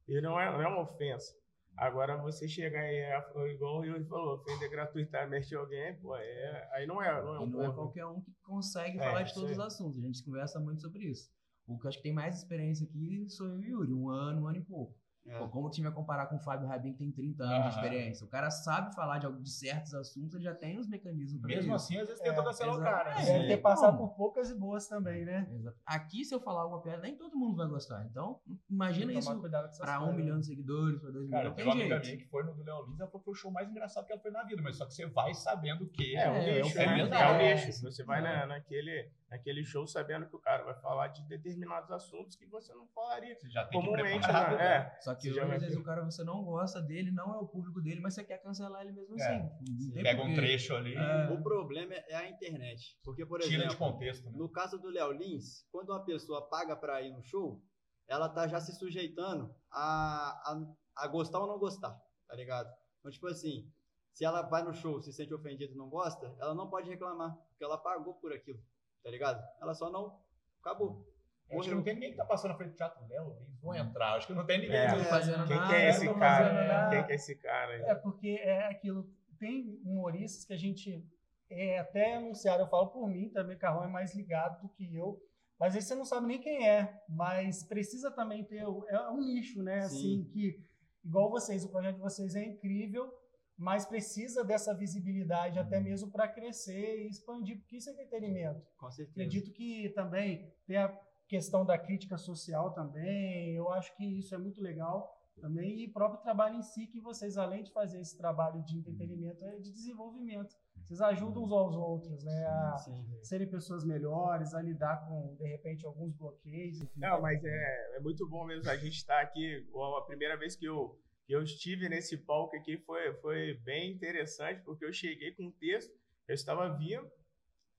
E 0.10 0.20
não 0.22 0.40
é, 0.40 0.52
não 0.52 0.62
é 0.62 0.68
uma 0.68 0.82
ofensa. 0.82 1.34
Agora 1.78 2.18
você 2.18 2.48
chegar 2.48 2.84
e 2.92 2.96
é, 2.98 3.18
igual 3.54 3.80
o 3.80 3.86
Yuri 3.86 4.04
falou, 4.06 4.36
ofender 4.36 4.70
gratuitamente 4.70 5.56
alguém, 5.56 5.96
pô, 6.02 6.16
é, 6.18 6.70
aí 6.74 6.86
não 6.86 7.02
é, 7.02 7.22
não 7.22 7.36
é 7.36 7.40
E 7.40 7.44
um 7.44 7.46
não 7.46 7.64
é 7.64 7.74
qualquer 7.74 8.06
um 8.06 8.20
que 8.20 8.34
consegue 8.44 8.98
É, 9.00 9.02
falar 9.04 9.24
de 9.24 9.34
todos 9.34 9.52
os 9.52 9.60
aí. 9.60 9.66
assuntos. 9.68 10.04
A 10.04 10.06
gente 10.08 10.24
conversa 10.26 10.60
muito 10.60 10.82
sobre 10.82 11.06
isso. 11.06 11.32
O 11.66 11.78
que 11.78 11.86
eu 11.86 11.90
acho 11.90 11.98
que 12.00 12.04
tem 12.04 12.14
mais 12.14 12.38
experiência 12.38 12.86
aqui 12.86 13.30
sou 13.30 13.48
eu 13.48 13.62
e 13.62 13.74
o 13.74 13.80
Yuri, 13.82 13.94
um 13.94 14.10
ano, 14.10 14.42
um 14.42 14.48
ano 14.48 14.58
e 14.58 14.62
pouco. 14.66 14.99
É. 15.30 15.38
Pô, 15.38 15.48
como 15.48 15.68
o 15.68 15.70
time 15.70 15.86
vai 15.88 15.96
comparar 15.96 16.26
com 16.26 16.36
o 16.38 16.40
Fábio 16.40 16.68
Rabin, 16.68 16.92
que 16.94 16.98
tem 16.98 17.12
30 17.12 17.44
anos 17.44 17.64
de 17.70 17.76
experiência? 17.76 18.26
O 18.26 18.30
cara 18.30 18.50
sabe 18.50 18.94
falar 18.96 19.20
de, 19.20 19.26
algo- 19.28 19.40
de 19.42 19.50
certos 19.52 19.94
assuntos, 19.94 20.34
ele 20.36 20.44
já 20.44 20.56
tem 20.56 20.78
os 20.80 20.88
mecanismos 20.88 21.40
pra 21.40 21.48
Mesmo 21.48 21.76
isso. 21.76 21.86
assim, 21.86 21.98
às 21.98 22.08
vezes 22.08 22.22
tenta 22.22 22.42
É, 22.42 22.44
cancelar 22.44 22.76
o 22.76 22.82
cara. 22.82 23.16
né? 23.16 23.22
É, 23.22 23.26
Deve 23.34 23.48
ter 23.48 23.58
passado 23.58 23.98
por 23.98 24.16
poucas 24.16 24.50
e 24.50 24.56
boas 24.56 24.88
também, 24.88 25.24
né? 25.26 25.48
Exato. 25.52 25.78
Aqui, 25.86 26.26
se 26.26 26.34
eu 26.34 26.40
falar 26.40 26.62
alguma 26.62 26.82
piada, 26.82 27.02
nem 27.02 27.16
todo 27.16 27.38
mundo 27.38 27.56
vai 27.58 27.68
gostar. 27.68 28.04
Então, 28.06 28.40
imagina 28.70 29.08
Tem 29.08 29.20
isso 29.20 29.28
pra 29.28 29.38
um 29.38 29.42
coisas, 29.42 30.16
milhão 30.16 30.36
né? 30.36 30.40
de 30.42 30.46
seguidores, 30.48 31.00
pra 31.00 31.12
dois 31.12 31.30
Cara, 31.30 31.44
milhões. 31.44 31.56
tem 31.56 31.66
Não 31.66 31.72
uma 31.74 31.80
tem 31.84 31.92
amiga 31.94 32.18
que 32.18 32.26
foi 32.30 32.44
no 32.44 32.54
do 32.54 32.64
Léo 32.64 32.86
Lins, 32.88 33.00
ela 33.00 33.10
falou 33.10 33.20
que 33.20 33.26
foi 33.26 33.32
o 33.34 33.36
show 33.36 33.52
mais 33.52 33.70
engraçado 33.70 34.06
que 34.06 34.12
ela 34.14 34.22
foi 34.22 34.32
na 34.32 34.44
vida, 34.44 34.62
mas 34.62 34.76
só 34.78 34.86
que 34.86 34.94
você 34.94 35.06
vai 35.06 35.34
sabendo 35.34 35.88
que 35.88 36.16
É, 36.16 36.30
o 36.30 36.34
É, 36.36 36.62
nicho, 36.64 36.78
é 36.78 36.86
né? 36.88 36.96
verdade. 36.96 37.24
É 37.24 37.28
o 37.38 37.42
É. 37.42 37.56
nicho. 37.66 37.82
Você 37.84 38.04
vai 38.04 38.20
É. 38.20 38.22
na, 38.24 38.46
naquele, 38.48 39.10
naquele 39.30 39.64
show 39.64 39.86
sabendo 39.86 40.28
que 40.28 40.36
o 40.36 40.40
cara 40.40 40.64
vai 40.64 40.74
falar 40.82 41.08
de 41.10 41.22
determinados 41.28 41.92
assuntos 41.92 42.36
que 42.36 42.46
você 42.48 42.74
não 42.74 42.88
falaria 42.88 43.36
você 43.36 43.50
já 43.50 43.66
tem 43.66 43.80
que 43.80 43.86
comumente, 43.86 44.20
preparar. 44.20 44.58
né? 44.58 44.66
É. 44.66 45.00
Só 45.02 45.14
que 45.16 45.30
hoje, 45.30 45.40
às 45.40 45.62
vezes 45.62 45.78
o 45.78 45.84
cara 45.84 46.04
você 46.04 46.24
não 46.24 46.44
gosta 46.44 46.82
dele, 46.82 47.12
não 47.12 47.34
é 47.34 47.38
o 47.38 47.48
público 47.48 47.82
dele, 47.82 48.00
mas 48.02 48.14
você 48.16 48.24
quer 48.24 48.40
cancelar 48.40 48.82
ele 48.82 48.92
mesmo 48.92 49.20
É. 49.20 49.24
assim. 49.36 49.92
Pega 49.94 50.22
um 50.22 50.26
porquê. 50.26 50.36
trecho 50.36 50.76
ali, 50.76 50.96
É. 50.96 51.30
O 51.30 51.42
problema 51.44 51.94
é 51.94 52.16
a 52.16 52.30
internet. 52.30 52.98
Porque, 53.04 53.26
por 53.26 53.40
tira 53.42 53.50
de 53.62 53.68
exemplo, 53.68 53.78
contexto. 53.78 54.26
Né? 54.26 54.32
no 54.38 54.50
caso 54.50 54.78
do 54.80 54.90
Léo 54.90 55.12
Lins, 55.12 55.66
quando 55.72 55.90
uma 55.92 56.04
pessoa 56.04 56.48
paga 56.50 56.76
pra 56.76 57.02
ir 57.02 57.12
no 57.12 57.22
show, 57.24 57.62
ela 58.08 58.28
tá 58.28 58.48
já 58.48 58.60
se 58.60 58.74
sujeitando 58.74 59.54
a, 59.72 60.32
a, 60.52 61.04
a 61.04 61.08
gostar 61.08 61.40
ou 61.40 61.48
não 61.48 61.60
gostar, 61.60 61.96
tá 62.28 62.36
ligado? 62.36 62.68
Então, 63.00 63.12
tipo 63.12 63.28
assim, 63.28 63.72
se 64.12 64.26
ela 64.26 64.42
vai 64.42 64.64
no 64.64 64.74
show, 64.74 65.00
se 65.02 65.14
sente 65.14 65.34
ofendida 65.34 65.72
e 65.72 65.78
não 65.78 65.88
gosta, 65.88 66.36
ela 66.40 66.56
não 66.56 66.68
pode 66.70 66.90
reclamar, 66.90 67.34
porque 67.50 67.64
ela 67.64 67.78
pagou 67.78 68.16
por 68.16 68.34
aquilo, 68.34 68.60
tá 69.04 69.10
ligado? 69.10 69.44
Ela 69.62 69.74
só 69.74 69.90
não. 69.90 70.20
Acabou. 70.62 71.06
Que 71.50 71.72
não 71.72 71.82
tem 71.82 71.96
ninguém 71.96 72.12
que 72.12 72.18
tá 72.18 72.26
passando 72.26 72.52
na 72.52 72.58
frente 72.58 72.72
do 72.72 72.76
teatro 72.76 73.04
Léo 73.08 73.36
Lins. 73.40 73.60
Vou 73.60 73.74
entrar. 73.74 74.14
Acho 74.14 74.28
que 74.28 74.34
não 74.34 74.46
tem 74.46 74.60
ninguém. 74.60 74.78
É. 74.78 74.92
Não 74.92 75.00
tô 75.00 75.06
fazendo 75.06 75.48
Quem 75.48 75.56
nada, 75.58 75.68
que 75.68 75.76
é 75.76 75.90
esse 75.90 76.06
não 76.06 76.14
tô 76.14 76.20
cara? 76.20 76.46
fazendo 76.46 76.68
nada. 76.68 76.90
Quem 76.96 77.06
que 77.06 77.12
é 77.12 77.16
esse 77.16 77.36
cara? 77.36 77.74
aí? 77.74 77.82
É, 77.82 77.96
porque 77.96 78.28
é 78.44 78.68
aquilo. 78.68 79.10
Tem 79.40 79.82
humoristas 79.84 80.46
que 80.46 80.54
a 80.54 80.58
gente 80.58 81.04
é 81.50 81.80
até 81.80 82.16
anunciado, 82.16 82.62
eu 82.62 82.68
falo 82.68 82.90
por 82.90 83.08
mim, 83.08 83.30
também 83.30 83.58
Carrão 83.58 83.84
é 83.84 83.88
mais 83.88 84.14
ligado 84.14 84.62
do 84.62 84.70
que 84.70 84.96
eu. 84.96 85.20
Mas 85.60 85.76
aí 85.76 85.82
você 85.82 85.96
não 85.96 86.06
sabe 86.06 86.28
nem 86.28 86.40
quem 86.40 86.68
é, 86.68 87.02
mas 87.10 87.64
precisa 87.64 88.12
também 88.12 88.44
ter. 88.44 88.64
É 88.88 89.10
um 89.10 89.22
nicho, 89.22 89.64
né? 89.64 89.82
Sim. 89.82 89.86
Assim, 89.86 90.24
que, 90.32 90.64
igual 91.04 91.30
vocês, 91.30 91.66
o 91.66 91.70
projeto 91.70 91.96
de 91.96 92.02
vocês 92.02 92.36
é 92.36 92.46
incrível, 92.46 93.12
mas 93.60 93.86
precisa 93.86 94.44
dessa 94.44 94.74
visibilidade 94.74 95.60
até 95.60 95.80
mesmo 95.82 96.10
para 96.10 96.28
crescer 96.30 97.04
e 97.04 97.10
expandir, 97.10 97.58
porque 97.60 97.76
isso 97.78 97.90
é 97.90 97.94
entretenimento. 97.94 98.66
Com 98.78 98.90
certeza. 98.90 99.12
Acredito 99.12 99.52
que 99.52 99.90
também 99.90 100.50
tem 100.66 100.78
a 100.78 100.98
questão 101.28 101.66
da 101.66 101.78
crítica 101.78 102.18
social 102.18 102.72
também. 102.74 103.54
Eu 103.54 103.70
acho 103.74 103.96
que 103.98 104.06
isso 104.20 104.34
é 104.34 104.38
muito 104.38 104.62
legal 104.62 105.14
também. 105.42 105.82
E 105.82 105.88
o 105.88 105.92
próprio 105.94 106.22
trabalho 106.22 106.56
em 106.56 106.62
si, 106.64 106.88
que 106.88 107.02
vocês, 107.02 107.38
além 107.38 107.62
de 107.64 107.72
fazer 107.72 108.00
esse 108.00 108.18
trabalho 108.18 108.64
de 108.64 108.78
entretenimento, 108.78 109.44
é 109.44 109.58
de 109.58 109.72
desenvolvimento. 109.72 110.56
Vocês 110.84 111.02
ajudam 111.02 111.44
uns 111.44 111.52
aos 111.52 111.76
outros, 111.76 112.24
né? 112.24 112.46
A 112.46 112.78
Sim. 112.78 113.06
serem 113.22 113.48
pessoas 113.48 113.84
melhores, 113.86 114.54
a 114.54 114.62
lidar 114.62 115.06
com, 115.08 115.36
de 115.36 115.46
repente, 115.48 115.86
alguns 115.86 116.14
bloqueios. 116.16 116.78
enfim. 116.78 116.90
Não, 116.96 117.22
mas 117.22 117.44
é, 117.44 117.98
é 117.98 118.00
muito 118.00 118.28
bom 118.28 118.46
mesmo 118.46 118.70
a 118.70 118.76
gente 118.78 118.96
estar 118.96 119.20
aqui. 119.22 119.68
Ó, 119.74 119.98
A 119.98 120.06
primeira 120.06 120.38
vez 120.38 120.56
que 120.56 120.66
eu, 120.66 120.98
que 121.30 121.36
eu 121.36 121.44
estive 121.44 121.88
nesse 121.88 122.18
palco 122.18 122.56
aqui 122.56 122.76
foi, 122.76 123.14
foi 123.18 123.54
bem 123.64 123.92
interessante, 123.92 124.64
porque 124.64 124.84
eu 124.84 124.92
cheguei 124.92 125.32
com 125.32 125.44
um 125.44 125.52
texto, 125.52 125.96
eu 126.28 126.34
estava 126.34 126.76
vindo, 126.76 127.08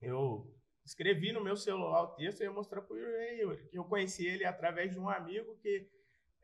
eu 0.01 0.57
escrevi 0.85 1.33
no 1.33 1.43
meu 1.43 1.57
celular 1.57 2.05
o 2.05 2.15
texto 2.15 2.43
e 2.43 2.45
ia 2.45 2.53
mostrar 2.53 2.81
para 2.81 2.95
o 2.95 2.97
Yuri. 2.97 3.67
que 3.67 3.77
Eu 3.77 3.83
conheci 3.87 4.25
ele 4.25 4.45
através 4.45 4.93
de 4.93 5.01
um 5.01 5.09
amigo 5.09 5.59
que 5.61 5.91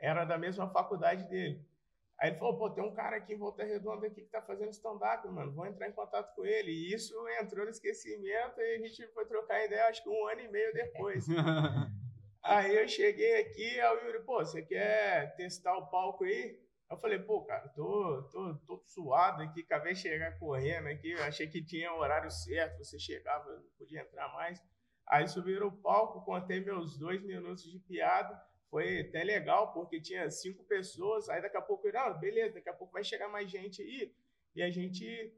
era 0.00 0.24
da 0.24 0.36
mesma 0.36 0.68
faculdade 0.68 1.28
dele. 1.28 1.64
Aí 2.18 2.30
ele 2.30 2.38
falou, 2.40 2.58
pô, 2.58 2.70
tem 2.70 2.82
um 2.82 2.92
cara 2.92 3.18
aqui 3.18 3.34
em 3.34 3.38
Volta 3.38 3.62
Redonda 3.62 4.08
aqui 4.08 4.22
que 4.22 4.28
tá 4.28 4.42
fazendo 4.42 4.70
stand-up, 4.70 5.28
mano, 5.28 5.52
vou 5.52 5.64
entrar 5.64 5.88
em 5.88 5.92
contato 5.92 6.34
com 6.34 6.44
ele. 6.44 6.72
E 6.72 6.92
isso 6.92 7.14
entrou 7.40 7.66
no 7.66 7.70
esquecimento 7.70 8.60
e 8.60 8.74
a 8.74 8.78
gente 8.78 9.06
foi 9.12 9.24
trocar 9.26 9.64
ideia, 9.64 9.86
acho 9.86 10.02
que 10.02 10.08
um 10.08 10.26
ano 10.26 10.40
e 10.40 10.48
meio 10.48 10.72
depois. 10.74 11.24
Aí 12.42 12.76
eu 12.76 12.88
cheguei 12.88 13.40
aqui, 13.40 13.80
aí 13.80 13.96
o 13.96 14.06
Yuri, 14.06 14.24
pô, 14.24 14.38
você 14.38 14.62
quer 14.62 15.34
testar 15.34 15.76
o 15.78 15.88
palco 15.88 16.22
aí? 16.22 16.65
Eu 16.88 16.96
falei, 16.98 17.18
pô, 17.18 17.42
cara, 17.44 17.68
tô, 17.70 18.22
tô, 18.30 18.54
tô 18.66 18.82
suado 18.84 19.42
aqui, 19.42 19.60
acabei 19.62 19.92
de 19.92 20.00
chegar 20.00 20.38
correndo 20.38 20.86
aqui, 20.86 21.14
achei 21.14 21.48
que 21.48 21.64
tinha 21.64 21.92
o 21.92 21.98
horário 21.98 22.30
certo, 22.30 22.78
você 22.78 22.98
chegava, 22.98 23.52
não 23.52 23.70
podia 23.76 24.02
entrar 24.02 24.32
mais. 24.32 24.62
Aí 25.06 25.26
subiram 25.26 25.66
o 25.68 25.76
palco, 25.76 26.24
contei 26.24 26.60
meus 26.60 26.96
dois 26.96 27.22
minutos 27.22 27.64
de 27.70 27.78
piada, 27.80 28.40
foi 28.70 29.00
até 29.00 29.24
legal, 29.24 29.72
porque 29.72 30.00
tinha 30.00 30.30
cinco 30.30 30.64
pessoas, 30.64 31.28
aí 31.28 31.42
daqui 31.42 31.56
a 31.56 31.62
pouco, 31.62 31.90
não, 31.90 32.18
beleza, 32.18 32.54
daqui 32.54 32.68
a 32.68 32.74
pouco 32.74 32.92
vai 32.92 33.02
chegar 33.02 33.28
mais 33.28 33.50
gente 33.50 33.82
aí, 33.82 34.14
e 34.54 34.62
a 34.62 34.70
gente 34.70 35.34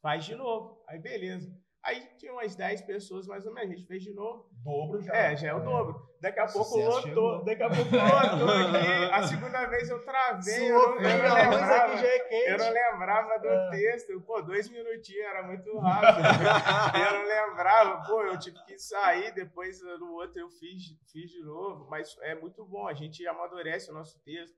faz 0.00 0.24
de 0.24 0.34
novo. 0.34 0.82
Aí 0.88 0.98
beleza. 0.98 1.54
Aí 1.82 2.00
tinha 2.18 2.32
umas 2.32 2.54
10 2.56 2.82
pessoas 2.82 3.26
mais 3.26 3.46
ou 3.46 3.54
menos, 3.54 3.70
a 3.70 3.74
gente 3.76 3.86
fez 3.86 4.02
de 4.02 4.12
novo. 4.12 4.48
Dobro 4.64 5.00
já. 5.00 5.14
É, 5.14 5.36
já 5.36 5.48
é 5.48 5.54
o 5.54 5.60
dobro. 5.60 6.06
Daqui 6.20 6.40
a 6.40 6.46
pouco 6.46 6.68
Sucesso 6.70 6.88
lotou, 6.90 7.02
chegou. 7.02 7.44
daqui 7.44 7.62
a 7.62 7.68
pouco 7.70 7.90
lotou 7.92 8.50
aqui. 8.50 9.12
A 9.12 9.22
segunda 9.22 9.66
vez 9.66 9.88
eu 9.88 10.04
travei, 10.04 10.70
eu 10.70 10.74
não, 10.74 10.80
eu 10.80 10.88
não 10.96 11.02
lembrava. 11.02 12.04
é. 12.04 12.52
Eu 12.52 12.58
não 12.58 12.70
lembrava 12.70 13.38
do 13.38 13.48
É. 13.48 13.70
texto. 13.70 14.20
Pô, 14.22 14.42
dois 14.42 14.68
minutinhos, 14.68 15.24
era 15.24 15.42
muito 15.44 15.78
rápido. 15.78 16.18
eu 16.98 17.18
não 17.20 17.26
lembrava. 17.28 18.04
Pô, 18.06 18.22
eu 18.24 18.38
tive 18.38 18.58
que 18.64 18.76
sair, 18.78 19.32
depois 19.32 19.80
no 19.80 20.12
outro 20.14 20.40
eu 20.40 20.50
fiz, 20.50 20.82
fiz 21.12 21.30
de 21.30 21.40
novo. 21.44 21.86
Mas 21.88 22.16
é 22.22 22.34
muito 22.34 22.64
bom, 22.64 22.88
a 22.88 22.94
gente 22.94 23.24
amadurece 23.26 23.90
o 23.90 23.94
nosso 23.94 24.18
texto. 24.24 24.56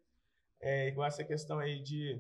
É, 0.63 0.89
igual 0.89 1.07
essa 1.07 1.23
questão 1.23 1.59
aí 1.59 1.79
de 1.83 2.19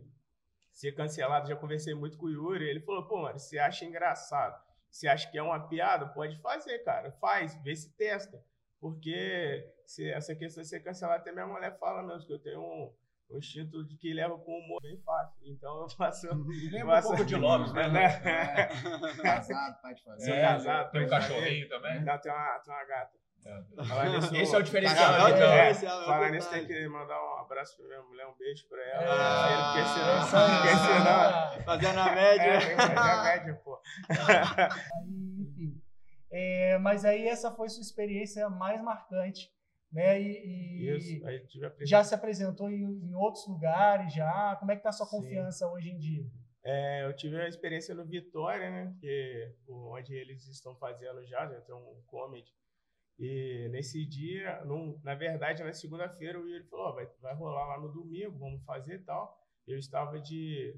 ser 0.75 0.93
cancelado, 0.93 1.49
já 1.49 1.57
conversei 1.57 1.95
muito 1.95 2.17
com 2.19 2.27
o 2.27 2.31
Yuri. 2.31 2.69
Ele 2.69 2.81
falou, 2.81 3.09
pô, 3.09 3.23
mano, 3.23 3.39
você 3.39 3.59
acha 3.59 3.85
engraçado? 3.87 4.61
Você 4.91 5.07
acha 5.09 5.31
que 5.31 5.39
é 5.39 5.43
uma 5.43 5.69
piada? 5.69 6.07
Pode 6.07 6.41
fazer, 6.41 6.79
cara. 6.81 7.13
Faz, 7.21 7.55
vê 7.63 7.75
se 7.77 7.95
testa. 7.97 8.43
Porque 8.81 9.65
se 9.87 10.11
essa 10.11 10.35
questão 10.35 10.63
de 10.63 10.69
ser 10.69 10.81
cancelado, 10.81 11.21
até 11.21 11.33
minha 11.33 11.47
mulher 11.47 11.79
fala 11.79 12.03
mesmo, 12.03 12.27
que 12.27 12.33
eu 12.33 12.39
tenho 12.39 12.61
um, 12.61 12.95
um 13.31 13.39
instinto 13.39 13.85
de 13.87 13.95
que 13.97 14.13
leva 14.13 14.39
com 14.39 14.59
humor 14.59 14.81
bem 14.83 14.97
fácil. 15.03 15.39
Então 15.45 15.83
eu 15.83 15.89
faço. 15.91 16.27
Lembra 16.73 16.99
um 16.99 17.03
pouco 17.03 17.25
de 17.25 17.37
Lopes, 17.37 17.73
né? 17.75 17.91
Casado, 19.23 19.81
pai 19.83 19.95
de 19.95 20.03
fazer. 20.03 20.25
Sou 20.25 20.35
É, 20.35 20.41
casado, 20.43 20.91
tem 20.91 21.05
um 21.05 21.09
cachorrinho 21.09 21.69
também. 21.69 22.03
Não, 22.03 22.19
tem 22.19 22.33
uma, 22.33 22.59
tem 22.61 22.75
uma 22.75 22.85
gata. 22.85 23.20
É. 23.45 24.41
Esse 24.43 24.55
é 24.55 24.59
o 24.59 24.63
diferencial. 24.63 25.15
É 25.15 25.19
o 25.19 25.25
né, 25.25 25.31
então. 25.31 25.51
diferencial, 25.51 26.03
é 26.03 26.05
Falar 26.05 26.31
nisso, 26.31 26.51
tem 26.51 26.67
que 26.67 26.89
mandar 26.89 27.23
um 27.23 27.39
abraço 27.39 27.77
pra 27.77 27.87
minha 27.87 28.03
mulher, 28.03 28.27
um 28.27 28.35
beijo 28.37 28.69
pra 28.69 28.83
ela. 28.83 29.03
É, 29.03 29.57
porque 29.67 29.89
senão, 29.89 30.43
aí, 30.43 30.57
porque 30.57 30.69
aí. 30.69 31.55
senão 31.55 31.65
Fazendo 31.65 31.99
a 31.99 32.09
é, 32.09 32.15
média. 32.15 32.59
tem 32.61 32.69
que 32.69 32.77
fazer 32.77 32.99
a 32.99 33.23
média, 33.23 33.55
pô. 33.65 33.81
Enfim. 35.41 35.83
É, 36.31 36.79
mas 36.79 37.05
aí 37.05 37.27
essa 37.27 37.51
foi 37.51 37.69
sua 37.69 37.83
experiência 37.83 38.49
mais 38.49 38.81
marcante, 38.83 39.51
né? 39.91 40.21
E, 40.21 40.87
e 40.87 40.97
Isso, 40.97 41.27
aí 41.27 41.45
tive 41.47 41.69
já 41.87 42.05
se 42.05 42.15
apresentou 42.15 42.71
em, 42.71 42.83
em 42.83 43.15
outros 43.15 43.47
lugares 43.49 44.13
já. 44.15 44.57
Como 44.61 44.71
é 44.71 44.77
que 44.77 44.83
tá 44.83 44.91
a 44.91 44.93
sua 44.93 45.07
Sim. 45.07 45.17
confiança 45.17 45.67
hoje 45.67 45.91
em 45.91 45.99
dia? 45.99 46.25
É, 46.63 47.07
eu 47.07 47.17
tive 47.17 47.41
a 47.41 47.49
experiência 47.49 47.95
no 47.95 48.05
Vitória, 48.05 48.71
né? 48.71 48.95
Que, 49.01 49.55
onde 49.69 50.15
eles 50.15 50.47
estão 50.47 50.77
fazendo 50.77 51.27
já, 51.27 51.47
já 51.49 51.61
tem 51.63 51.75
um 51.75 52.03
comedy. 52.07 52.53
E 53.23 53.69
nesse 53.71 54.07
dia, 54.07 54.63
num- 54.65 54.99
na 55.05 55.15
verdade, 55.15 55.63
na 55.63 55.75
segunda-feira, 55.75 56.41
o 56.41 56.49
Yuri 56.49 56.65
falou: 56.65 56.87
"Ó, 56.87 56.93
vai, 56.93 57.07
vai 57.21 57.35
rolar 57.35 57.67
lá 57.67 57.79
no 57.79 57.93
domingo, 57.93 58.39
vamos 58.39 58.65
fazer 58.65 58.95
e 58.95 58.99
tal. 59.05 59.39
Eu 59.69 59.77
estava 59.79 60.19
de. 60.19 60.75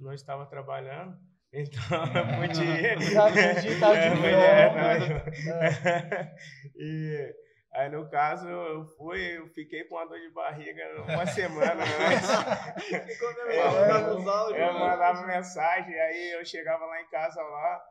não 0.00 0.12
estava 0.14 0.46
trabalhando, 0.46 1.14
então 1.52 1.82
eu 2.06 2.48
pude 2.48 2.62
ir. 2.64 3.00
Já 3.12 3.28
estar 3.28 3.60
de 3.60 4.26
É, 4.26 4.60
é, 4.62 4.68
tava- 4.70 6.32
e 6.74 7.34
aí, 7.72 7.88
no 7.90 8.08
caso, 8.08 8.48
eu 8.48 8.84
fui, 8.96 9.20
eu 9.38 9.46
fiquei 9.48 9.84
com 9.84 9.96
uma 9.96 10.06
dor 10.06 10.18
de 10.18 10.30
barriga 10.30 10.82
uma 11.02 11.26
semana 11.26 11.82
antes. 11.84 13.14
Ficou 13.14 13.30
É, 13.50 13.70
mandando 13.70 14.18
os 14.20 14.26
áudios, 14.26 14.58
Eu 14.58 14.72
né? 14.72 14.78
mandava 14.80 15.26
mensagem, 15.26 15.94
aí 16.00 16.30
eu 16.32 16.44
chegava 16.44 16.86
lá 16.86 17.00
em 17.00 17.08
casa 17.08 17.42
lá, 17.42 17.84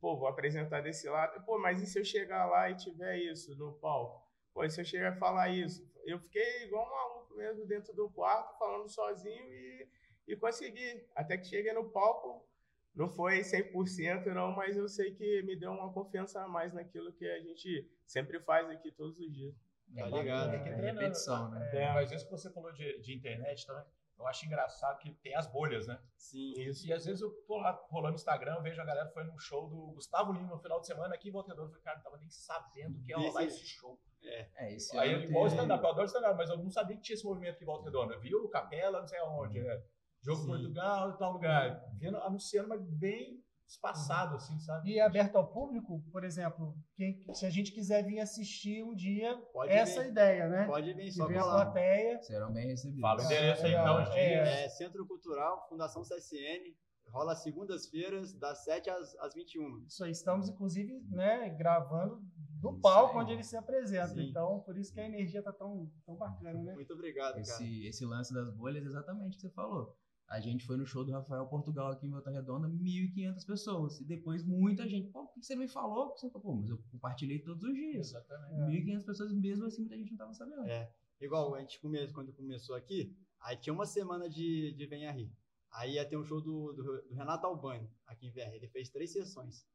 pô, 0.00 0.16
vou 0.16 0.28
apresentar 0.28 0.80
desse 0.80 1.08
lado. 1.08 1.44
Pô, 1.44 1.58
mas 1.58 1.80
e 1.82 1.86
se 1.86 1.98
eu 1.98 2.04
chegar 2.04 2.46
lá 2.46 2.70
e 2.70 2.76
tiver 2.76 3.16
isso 3.18 3.54
no 3.56 3.72
palco? 3.74 4.28
Pô, 4.52 4.64
e 4.64 4.70
se 4.70 4.80
eu 4.80 4.84
chegar 4.84 5.14
e 5.16 5.18
falar 5.18 5.48
isso? 5.50 5.88
Eu 6.04 6.18
fiquei 6.18 6.64
igual 6.64 6.86
um 6.86 6.90
maluco 6.90 7.34
mesmo 7.36 7.66
dentro 7.66 7.94
do 7.94 8.08
quarto, 8.10 8.58
falando 8.58 8.88
sozinho 8.88 9.52
e, 9.52 9.88
e 10.28 10.36
consegui. 10.36 11.06
Até 11.14 11.36
que 11.36 11.46
cheguei 11.46 11.72
no 11.72 11.90
palco, 11.90 12.48
não 12.94 13.08
foi 13.08 13.40
100% 13.40 14.26
não, 14.34 14.50
mas 14.52 14.76
eu 14.76 14.88
sei 14.88 15.12
que 15.14 15.42
me 15.42 15.54
deu 15.54 15.70
uma 15.70 15.92
confiança 15.92 16.42
a 16.42 16.48
mais 16.48 16.72
naquilo 16.72 17.12
que 17.12 17.24
a 17.30 17.40
gente 17.40 17.88
sempre 18.06 18.40
faz 18.40 18.68
aqui 18.68 18.90
todos 18.90 19.18
os 19.20 19.32
dias. 19.32 19.54
Tá 19.94 20.06
ligado. 20.06 20.50
Tem 20.52 20.62
que 20.62 20.68
ir 20.68 20.72
É 20.72 20.76
treinando. 20.76 21.00
repetição, 21.00 21.50
né? 21.50 21.70
É. 21.72 21.92
Mas 21.92 22.10
isso 22.12 22.24
que 22.24 22.30
você 22.30 22.50
falou 22.50 22.72
de, 22.72 23.00
de 23.00 23.14
internet 23.14 23.66
também. 23.66 23.84
Eu 24.20 24.26
acho 24.26 24.44
engraçado 24.46 24.98
que 24.98 25.12
tem 25.14 25.34
as 25.34 25.46
bolhas, 25.46 25.86
né? 25.86 25.98
Sim. 26.16 26.52
Isso. 26.60 26.86
E 26.86 26.92
às 26.92 27.04
vezes 27.04 27.20
eu 27.22 27.30
tô 27.46 27.56
lá 27.56 27.72
rolando 27.90 28.10
no 28.12 28.16
Instagram, 28.16 28.54
eu 28.56 28.62
vejo 28.62 28.80
a 28.80 28.84
galera 28.84 29.08
foi 29.10 29.24
num 29.24 29.38
show 29.38 29.68
do 29.68 29.92
Gustavo 29.92 30.32
Lima 30.32 30.54
no 30.54 30.60
final 30.60 30.78
de 30.80 30.86
semana 30.86 31.14
aqui 31.14 31.28
em 31.28 31.32
Volta 31.32 31.50
Redonda. 31.50 31.68
Eu 31.68 31.70
falei, 31.70 31.82
cara, 31.84 31.96
não 31.96 32.04
tava 32.04 32.18
nem 32.18 32.28
sabendo 32.30 33.00
que 33.02 33.10
ia 33.10 33.16
rolar 33.18 33.44
Esse- 33.44 33.56
esse 33.62 33.66
show. 33.66 33.98
É, 34.22 34.74
esse 34.74 34.96
Aí, 34.98 35.14
ano 35.14 35.24
igual 35.24 35.44
o 35.44 35.46
stand-up, 35.46 35.82
eu 35.82 35.90
adoro 35.90 36.06
stand-up, 36.06 36.36
mas 36.36 36.50
eu 36.50 36.58
não 36.58 36.70
sabia 36.70 36.94
que 36.96 37.02
tinha 37.02 37.14
esse 37.14 37.24
movimento 37.24 37.54
aqui 37.54 37.64
em 37.64 37.66
Volta 37.66 37.86
Redonda. 37.86 38.14
Eu 38.14 38.20
vi 38.20 38.34
o 38.34 38.48
Capela, 38.48 39.00
não 39.00 39.08
sei 39.08 39.18
aonde, 39.18 39.60
né? 39.62 39.82
Jogo 40.22 40.42
Sim. 40.42 40.46
Portugal, 40.48 41.16
tal 41.16 41.32
lugar. 41.32 41.82
Vendo, 41.94 42.18
anunciando, 42.18 42.68
mas 42.68 42.82
bem 42.82 43.42
espaçado, 43.70 44.34
assim, 44.36 44.58
sabe? 44.58 44.90
E 44.90 44.98
é 44.98 45.02
aberto 45.02 45.36
ao 45.36 45.46
público, 45.52 46.02
por 46.10 46.24
exemplo, 46.24 46.74
quem, 46.96 47.24
se 47.32 47.46
a 47.46 47.50
gente 47.50 47.72
quiser 47.72 48.04
vir 48.04 48.18
assistir 48.18 48.82
um 48.84 48.94
dia, 48.94 49.36
Pode 49.52 49.72
essa 49.72 50.02
vir. 50.02 50.10
ideia, 50.10 50.48
né? 50.48 50.66
Pode 50.66 50.92
vir, 50.92 51.10
só 51.12 51.26
ver 51.26 51.38
a 51.38 51.40
falar. 51.40 51.64
plateia. 51.66 52.22
Serão 52.22 52.52
bem 52.52 52.66
recebidos. 52.66 53.00
Fala 53.00 53.20
o 53.22 53.24
endereço 53.24 53.66
aí, 53.66 53.74
É, 53.74 53.80
então, 53.80 54.02
os 54.02 54.08
é. 54.10 54.12
dias. 54.12 54.48
É 54.48 54.68
Centro 54.70 55.06
Cultural, 55.06 55.66
Fundação 55.68 56.02
CSN. 56.02 56.74
Rola 57.12 57.34
segundas-feiras, 57.34 58.32
das 58.38 58.62
7 58.62 58.88
às, 58.88 59.16
às 59.18 59.34
21. 59.34 59.84
Isso 59.86 60.04
aí, 60.04 60.12
estamos 60.12 60.48
inclusive 60.48 61.00
né, 61.10 61.48
gravando 61.58 62.20
do 62.60 62.70
Isso 62.70 62.80
palco 62.80 63.18
aí. 63.18 63.24
onde 63.24 63.32
ele 63.32 63.42
se 63.42 63.56
apresenta. 63.56 64.14
Sim. 64.14 64.28
Então, 64.30 64.60
por 64.60 64.76
isso 64.78 64.92
que 64.92 65.00
a 65.00 65.06
energia 65.06 65.42
tá 65.42 65.52
tão, 65.52 65.90
tão 66.06 66.14
bacana, 66.16 66.62
né? 66.62 66.74
Muito 66.74 66.92
obrigado, 66.92 67.32
cara. 67.32 67.40
Esse, 67.40 67.86
esse 67.86 68.04
lance 68.04 68.32
das 68.32 68.48
bolhas, 68.54 68.84
exatamente 68.84 69.34
o 69.36 69.40
que 69.40 69.40
você 69.40 69.50
falou. 69.50 69.96
A 70.30 70.38
gente 70.40 70.64
foi 70.64 70.76
no 70.76 70.86
show 70.86 71.04
do 71.04 71.10
Rafael 71.10 71.44
Portugal 71.48 71.90
aqui 71.90 72.06
em 72.06 72.10
Volta 72.10 72.30
Redonda, 72.30 72.68
1.500 72.68 73.44
pessoas. 73.44 74.00
E 74.00 74.04
depois 74.04 74.44
muita 74.44 74.88
gente, 74.88 75.08
pô, 75.10 75.26
por 75.26 75.34
que 75.34 75.44
você 75.44 75.54
não 75.56 75.62
me 75.62 75.68
falou? 75.68 76.10
Você 76.16 76.30
falou, 76.30 76.42
pô, 76.42 76.54
mas 76.54 76.70
eu 76.70 76.78
compartilhei 76.92 77.40
todos 77.40 77.64
os 77.64 77.74
dias. 77.74 78.10
Exatamente. 78.10 78.76
É. 78.76 78.80
1.500 78.96 79.04
pessoas, 79.04 79.32
mesmo 79.32 79.64
assim, 79.66 79.80
muita 79.80 79.96
gente 79.98 80.10
não 80.12 80.18
tava 80.18 80.32
sabendo. 80.32 80.62
É. 80.68 80.88
Igual, 81.20 81.54
a 81.56 81.60
gente 81.60 81.80
começou, 81.80 82.14
quando 82.14 82.32
começou 82.32 82.76
aqui, 82.76 83.12
aí 83.40 83.56
tinha 83.56 83.72
uma 83.74 83.84
semana 83.84 84.28
de, 84.30 84.72
de 84.76 84.86
Venha 84.86 85.10
Rir. 85.10 85.32
Aí 85.72 85.94
ia 85.94 86.08
ter 86.08 86.16
um 86.16 86.24
show 86.24 86.40
do, 86.40 86.72
do, 86.74 86.82
do 87.08 87.14
Renato 87.14 87.46
Albani, 87.46 87.90
aqui 88.06 88.28
em 88.28 88.30
VR. 88.30 88.54
Ele 88.54 88.68
fez 88.68 88.88
três 88.88 89.12
sessões. 89.12 89.66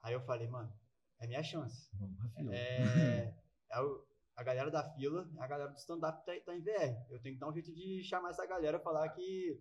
Aí 0.00 0.14
eu 0.14 0.20
falei, 0.22 0.48
mano, 0.48 0.72
é 1.20 1.26
minha 1.26 1.42
chance. 1.42 1.88
Vamos, 1.94 2.18
Rafael. 2.18 2.50
É, 2.52 3.34
é 3.72 3.80
o- 3.82 4.06
a 4.36 4.42
galera 4.42 4.70
da 4.70 4.84
fila, 4.94 5.28
a 5.38 5.46
galera 5.46 5.70
do 5.70 5.76
stand-up 5.76 6.24
tá, 6.24 6.32
tá 6.46 6.56
em 6.56 6.60
VR. 6.62 6.96
Eu 7.10 7.20
tenho 7.20 7.34
que 7.34 7.40
dar 7.40 7.48
um 7.48 7.52
jeito 7.52 7.74
de 7.74 8.02
chamar 8.04 8.30
essa 8.30 8.46
galera, 8.46 8.78
falar 8.78 9.08
que, 9.10 9.60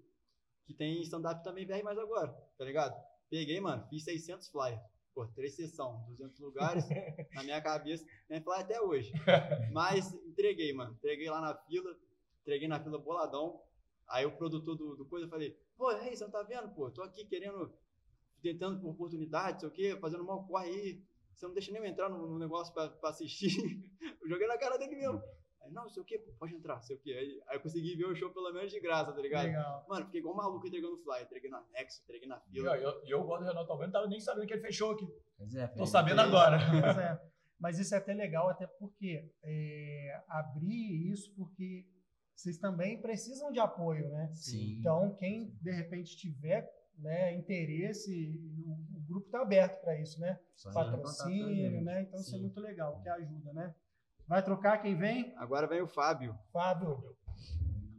que 0.67 0.73
tem 0.73 1.01
stand-up 1.01 1.41
também 1.43 1.65
VR 1.65 1.81
mais 1.81 1.97
agora, 1.97 2.27
tá 2.57 2.65
ligado? 2.65 2.93
Peguei, 3.29 3.59
mano, 3.61 3.87
fiz 3.89 4.03
600 4.03 4.49
flyers. 4.49 4.81
Pô, 5.15 5.25
três 5.27 5.55
sessões, 5.55 6.05
200 6.09 6.39
lugares, 6.39 6.83
na 7.33 7.41
minha 7.41 7.61
cabeça, 7.61 8.05
nem 8.29 8.41
flyer 8.41 8.61
até 8.61 8.79
hoje. 8.79 9.11
Mas 9.73 10.13
entreguei, 10.13 10.71
mano. 10.73 10.93
Entreguei 10.93 11.29
lá 11.29 11.41
na 11.41 11.55
fila, 11.55 11.97
entreguei 12.41 12.67
na 12.67 12.79
fila 12.83 12.99
boladão. 12.99 13.61
Aí 14.09 14.25
o 14.25 14.37
produtor 14.37 14.75
do, 14.75 14.95
do 14.95 15.05
coisa, 15.05 15.25
eu 15.25 15.29
falei, 15.29 15.57
pô, 15.75 15.91
ei, 15.91 16.15
você 16.15 16.23
não 16.23 16.31
tá 16.31 16.43
vendo, 16.43 16.69
pô? 16.69 16.91
Tô 16.91 17.01
aqui 17.01 17.25
querendo, 17.25 17.73
tentando 18.41 18.79
por 18.79 18.89
oportunidade, 18.89 19.61
sei 19.61 19.69
o 19.69 19.71
quê, 19.71 19.97
fazendo 19.99 20.23
mal 20.23 20.45
corre 20.45 20.69
aí. 20.69 21.03
Você 21.33 21.47
não 21.47 21.53
deixa 21.53 21.71
nem 21.71 21.81
eu 21.81 21.87
entrar 21.87 22.09
no, 22.09 22.27
no 22.27 22.37
negócio 22.37 22.73
pra, 22.73 22.89
pra 22.89 23.09
assistir. 23.09 23.49
eu 24.21 24.29
joguei 24.29 24.47
na 24.47 24.57
cara 24.57 24.77
dele 24.77 24.95
mesmo. 24.95 25.21
Aí, 25.67 25.73
não, 25.73 25.89
sei 25.89 26.01
o 26.01 26.05
quê, 26.05 26.17
pode 26.39 26.55
entrar, 26.55 26.81
sei 26.81 26.95
o 26.95 26.99
quê. 26.99 27.11
Aí, 27.11 27.41
aí 27.47 27.57
eu 27.57 27.61
consegui 27.61 27.95
ver 27.95 28.05
o 28.05 28.15
show 28.15 28.29
pelo 28.31 28.51
menos 28.53 28.71
de 28.71 28.79
graça, 28.79 29.11
tá 29.11 29.21
ligado? 29.21 29.45
Legal. 29.45 29.85
Mano, 29.89 30.05
fiquei 30.05 30.21
igual 30.21 30.33
um 30.33 30.37
maluco 30.37 30.65
entregando 30.65 30.97
flyer. 30.97 31.23
Entreguei 31.23 31.49
no 31.49 31.57
anexo, 31.57 32.01
entreguei 32.03 32.27
na 32.27 32.41
E 32.47 32.53
fila. 32.53 32.71
ó, 32.71 32.75
eu, 32.75 33.03
eu 33.05 33.23
gosto 33.23 33.43
do 33.43 33.47
Renato 33.49 33.71
Albani, 33.71 33.87
não 33.87 33.99
tava 33.99 34.07
nem 34.07 34.19
sabendo 34.19 34.47
que 34.47 34.53
ele 34.53 34.61
fechou 34.61 34.91
aqui. 34.91 35.07
Pois 35.37 35.55
é, 35.55 35.67
Tô 35.67 35.85
sabendo 35.85 36.21
agora. 36.21 36.57
Mas, 36.57 36.97
é, 36.97 37.21
mas 37.59 37.79
isso 37.79 37.93
é 37.93 37.97
até 37.97 38.13
legal, 38.13 38.49
até 38.49 38.65
porque 38.65 39.29
é, 39.43 40.23
abrir 40.29 41.11
isso 41.11 41.33
porque 41.35 41.85
vocês 42.33 42.57
também 42.57 43.01
precisam 43.01 43.51
de 43.51 43.59
apoio, 43.59 44.07
né? 44.09 44.31
Sim. 44.33 44.77
Então, 44.79 45.15
quem 45.15 45.49
de 45.61 45.71
repente 45.71 46.15
tiver 46.15 46.71
né, 46.97 47.35
interesse, 47.35 48.39
o, 48.65 48.97
o 48.97 49.01
grupo 49.07 49.27
está 49.27 49.41
aberto 49.41 49.81
para 49.81 49.99
isso, 49.99 50.19
né? 50.19 50.39
Só 50.55 50.71
Patrocínio, 50.71 51.81
né? 51.83 52.01
Então 52.01 52.19
isso 52.19 52.33
é 52.33 52.37
Sim. 52.37 52.41
muito 52.41 52.59
legal, 52.59 52.99
que 53.01 53.09
ajuda, 53.09 53.53
né? 53.53 53.75
Vai 54.27 54.43
trocar 54.43 54.81
quem 54.81 54.95
vem? 54.95 55.33
Agora 55.37 55.67
vem 55.67 55.81
o 55.81 55.87
Fábio. 55.87 56.37
Fábio. 56.51 57.15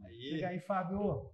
Aí, 0.05 0.29
Chega 0.31 0.49
aí, 0.49 0.59
Fábio. 0.59 1.33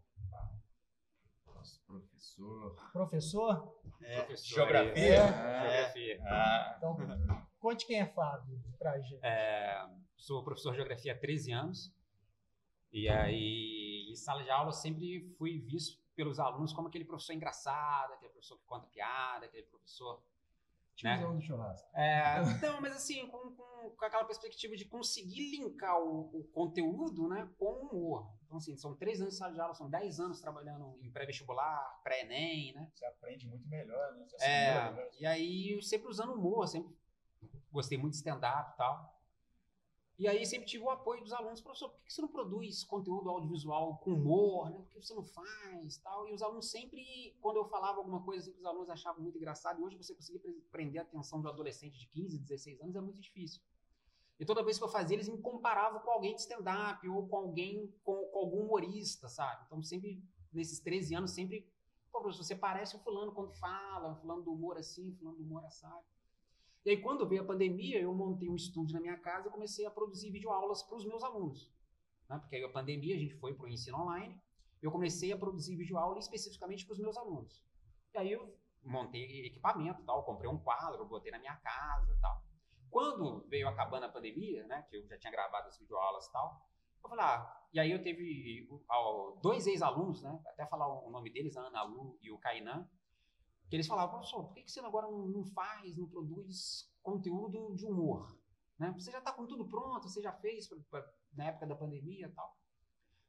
Nosso 1.54 1.82
professor. 1.86 2.76
Professor? 2.94 3.80
é, 4.02 4.18
Professor 4.22 4.56
Geografia. 4.56 5.24
aí, 5.26 5.72
Geografia. 5.72 6.22
Ah, 6.26 6.74
Então, 6.78 6.98
conte 7.60 7.86
quem 7.86 8.00
é 8.00 8.06
Fábio 8.06 8.58
pra 8.78 8.98
gente. 9.00 9.20
É, 9.26 9.86
sou 10.16 10.44
professor 10.44 10.72
de 10.72 10.78
geografia 10.78 11.14
há 11.14 11.18
13 11.18 11.52
anos. 11.52 11.94
E 12.92 13.10
aí, 13.10 14.08
em 14.10 14.16
sala 14.16 14.44
de 14.44 14.50
aula, 14.50 14.72
sempre 14.72 15.30
fui 15.38 15.60
visto 15.60 16.00
pelos 16.16 16.40
alunos 16.40 16.72
como 16.72 16.88
aquele 16.88 17.04
professor 17.04 17.34
engraçado, 17.34 18.14
aquele 18.14 18.32
professor 18.32 18.58
que 18.58 18.66
conta 18.66 18.88
piada, 18.88 19.46
aquele 19.46 19.64
professor. 19.68 20.24
Tiozão 20.96 21.36
do 21.36 21.42
churrasco. 21.42 21.90
É, 21.94 22.42
então, 22.56 22.80
mas 22.82 22.94
assim, 22.94 23.28
com, 23.28 23.52
com, 23.52 23.90
com 23.90 24.06
aquela 24.06 24.24
perspectiva 24.24 24.76
de 24.76 24.86
conseguir 24.86 25.52
linkar 25.52 26.00
o, 26.00 26.40
o 26.40 26.44
conteúdo 26.46 27.28
né, 27.28 27.50
com 27.58 27.66
o 27.66 27.90
humor. 27.90 28.34
Então, 28.46 28.58
assim, 28.58 28.78
são 28.78 28.96
três 28.96 29.20
anos 29.20 29.34
de 29.34 29.40
sala 29.40 29.54
de 29.54 29.60
aula, 29.60 29.74
são 29.74 29.90
10 29.90 30.20
anos 30.20 30.40
trabalhando 30.40 30.98
em 31.02 31.12
pré-vestibular, 31.12 32.00
pré-ENEM, 32.04 32.74
né? 32.74 32.90
você 32.94 33.06
aprende 33.06 33.48
muito 33.48 33.68
melhor, 33.68 34.14
né? 34.14 34.26
É, 34.40 34.92
melhor. 34.92 35.10
e 35.20 35.26
aí 35.26 35.82
sempre 35.82 36.08
usando 36.08 36.34
humor, 36.34 36.68
sempre 36.68 36.96
gostei 37.72 37.98
muito 37.98 38.12
de 38.12 38.18
stand-up 38.18 38.74
e 38.74 38.78
tal. 38.78 39.15
E 40.18 40.28
aí 40.30 40.46
sempre 40.46 40.66
tive 40.66 40.84
o 40.84 40.90
apoio 40.90 41.22
dos 41.22 41.34
alunos, 41.34 41.60
professor, 41.60 41.90
por 41.90 42.02
que 42.02 42.14
você 42.14 42.22
não 42.22 42.30
produz 42.30 42.86
conteúdo 42.86 43.30
audiovisual 43.30 43.98
com 43.98 44.14
humor, 44.14 44.70
né? 44.70 44.78
Por 44.78 44.88
que 44.94 45.06
você 45.06 45.14
não 45.14 45.26
faz 45.26 45.98
tal? 45.98 46.28
E 46.30 46.34
os 46.34 46.42
alunos 46.42 46.72
sempre, 46.72 47.36
quando 47.42 47.58
eu 47.58 47.66
falava 47.66 47.98
alguma 47.98 48.22
coisa 48.24 48.42
assim 48.44 48.54
que 48.54 48.60
os 48.60 48.66
alunos 48.66 48.90
achavam 48.90 49.22
muito 49.22 49.38
engraçado, 49.38 49.80
e 49.80 49.84
hoje 49.84 49.98
você 49.98 50.16
conseguir 50.16 50.40
pre- 50.40 50.62
prender 50.72 51.02
a 51.02 51.04
atenção 51.04 51.42
de 51.42 51.48
um 51.48 51.50
adolescente 51.50 52.00
de 52.00 52.08
15, 52.08 52.40
16 52.40 52.82
anos 52.82 52.96
é 52.96 53.02
muito 53.02 53.20
difícil. 53.20 53.62
E 54.40 54.46
toda 54.46 54.64
vez 54.64 54.78
que 54.78 54.84
eu 54.84 54.90
fazia, 54.90 55.16
eles 55.16 55.28
me 55.30 55.38
comparavam 55.38 56.00
com 56.00 56.12
alguém 56.12 56.34
de 56.36 56.42
stand-up 56.42 57.08
ou 57.10 57.28
com 57.28 57.36
alguém, 57.38 57.94
com, 58.04 58.16
com 58.28 58.40
algum 58.40 58.64
humorista, 58.66 59.28
sabe? 59.28 59.64
Então 59.66 59.82
sempre, 59.84 60.24
nesses 60.52 60.80
13 60.80 61.14
anos, 61.16 61.32
sempre 61.32 61.70
Pô, 62.16 62.22
professor, 62.22 62.46
você 62.46 62.56
parece 62.56 62.96
o 62.96 63.00
fulano 63.00 63.34
quando 63.34 63.52
fala, 63.56 64.16
fulano 64.16 64.42
do 64.42 64.54
humor 64.54 64.78
assim, 64.78 65.12
fulano 65.18 65.36
do 65.36 65.44
humor 65.44 65.66
assado. 65.66 66.06
E 66.86 66.92
aí, 66.92 67.02
quando 67.02 67.28
veio 67.28 67.42
a 67.42 67.46
pandemia, 67.46 68.00
eu 68.00 68.14
montei 68.14 68.48
um 68.48 68.56
estúdio 68.56 68.94
na 68.94 69.02
minha 69.02 69.18
casa 69.18 69.48
e 69.48 69.52
comecei 69.52 69.86
a 69.88 69.92
produzir 69.92 70.30
videoaulas 70.30 70.84
para 70.84 70.96
os 70.96 71.06
meus 71.06 71.24
alunos. 71.24 71.74
Né? 72.30 72.38
Porque 72.38 72.56
aí 72.56 72.64
a 72.64 72.70
pandemia, 72.70 73.16
a 73.16 73.20
gente 73.20 73.34
foi 73.36 73.56
para 73.56 73.66
o 73.66 73.68
ensino 73.68 73.98
online, 73.98 74.40
eu 74.82 74.92
comecei 74.92 75.32
a 75.32 75.38
produzir 75.38 75.76
videoaula 75.76 76.20
especificamente 76.20 76.86
para 76.86 76.94
os 76.94 77.00
meus 77.00 77.18
alunos. 77.18 77.66
E 78.14 78.18
aí 78.20 78.32
eu 78.32 78.56
montei 78.84 79.48
equipamento 79.48 80.04
tal, 80.04 80.24
comprei 80.24 80.50
um 80.50 80.60
quadro, 80.60 81.06
botei 81.06 81.32
na 81.32 81.40
minha 81.40 81.56
casa 81.56 82.16
tal. 82.22 82.44
Quando 82.92 83.46
veio 83.50 83.68
acabando 83.68 84.06
a 84.06 84.10
pandemia, 84.10 84.66
né, 84.68 84.86
que 84.88 84.96
eu 84.96 85.08
já 85.08 85.18
tinha 85.18 85.32
gravado 85.32 85.68
as 85.68 85.80
videoaulas 85.80 86.28
e 86.28 86.32
tal, 86.32 86.70
eu 87.04 87.10
falei, 87.10 87.26
ah, 87.26 87.62
e 87.74 87.80
aí 87.80 87.92
eu 87.92 88.02
teve 88.02 88.70
dois 89.42 89.66
ex-alunos, 89.66 90.22
né, 90.22 90.40
até 90.46 90.66
falar 90.68 90.88
o 90.88 91.10
nome 91.10 91.32
deles, 91.32 91.58
a 91.58 91.62
Ana 91.62 91.84
Lu 91.84 92.18
e 92.22 92.32
o 92.32 92.38
Kainan, 92.38 92.88
que 93.70 93.76
eles 93.76 93.88
falavam, 93.88 94.16
professor, 94.16 94.44
por 94.46 94.54
que 94.54 94.70
você 94.70 94.80
agora 94.80 95.08
não, 95.10 95.44
faz, 95.46 95.98
não 95.98 96.08
produz 96.08 96.92
conteúdo 97.02 97.74
de 97.76 97.86
humor? 97.86 98.38
Né? 98.78 98.92
Você 98.98 99.12
já 99.12 99.20
está 99.20 99.32
com 99.32 99.46
tudo 99.46 99.66
pronto, 99.68 100.08
você 100.08 100.22
já 100.22 100.32
fez 100.34 100.68
pra- 100.68 100.78
pra- 100.90 101.14
na 101.34 101.46
época 101.46 101.66
da 101.66 101.76
pandemia 101.76 102.28
e 102.28 102.32
tal. 102.32 102.56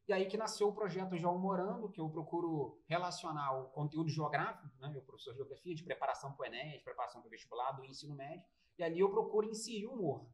E 0.09 0.12
aí 0.12 0.27
que 0.27 0.37
nasceu 0.37 0.68
o 0.68 0.72
projeto 0.72 1.16
Já 1.16 1.29
Humorando, 1.29 1.88
que 1.88 2.01
eu 2.01 2.09
procuro 2.09 2.81
relacionar 2.87 3.53
o 3.59 3.68
conteúdo 3.70 4.09
geográfico, 4.09 4.68
né? 4.79 4.92
eu 4.94 5.03
professor 5.03 5.33
de 5.33 5.38
geografia, 5.38 5.75
de 5.75 5.83
preparação 5.83 6.33
para 6.33 6.42
o 6.44 6.46
Enem, 6.46 6.79
de 6.79 6.85
preparação 6.85 7.20
para 7.20 7.27
o 7.27 7.31
vestibular, 7.31 7.72
do 7.72 7.85
ensino 7.85 8.14
médio, 8.14 8.44
e 8.79 8.85
ali 8.85 9.01
eu 9.01 9.11
procuro 9.11 9.49
inserir 9.49 9.87
humor. 9.87 10.25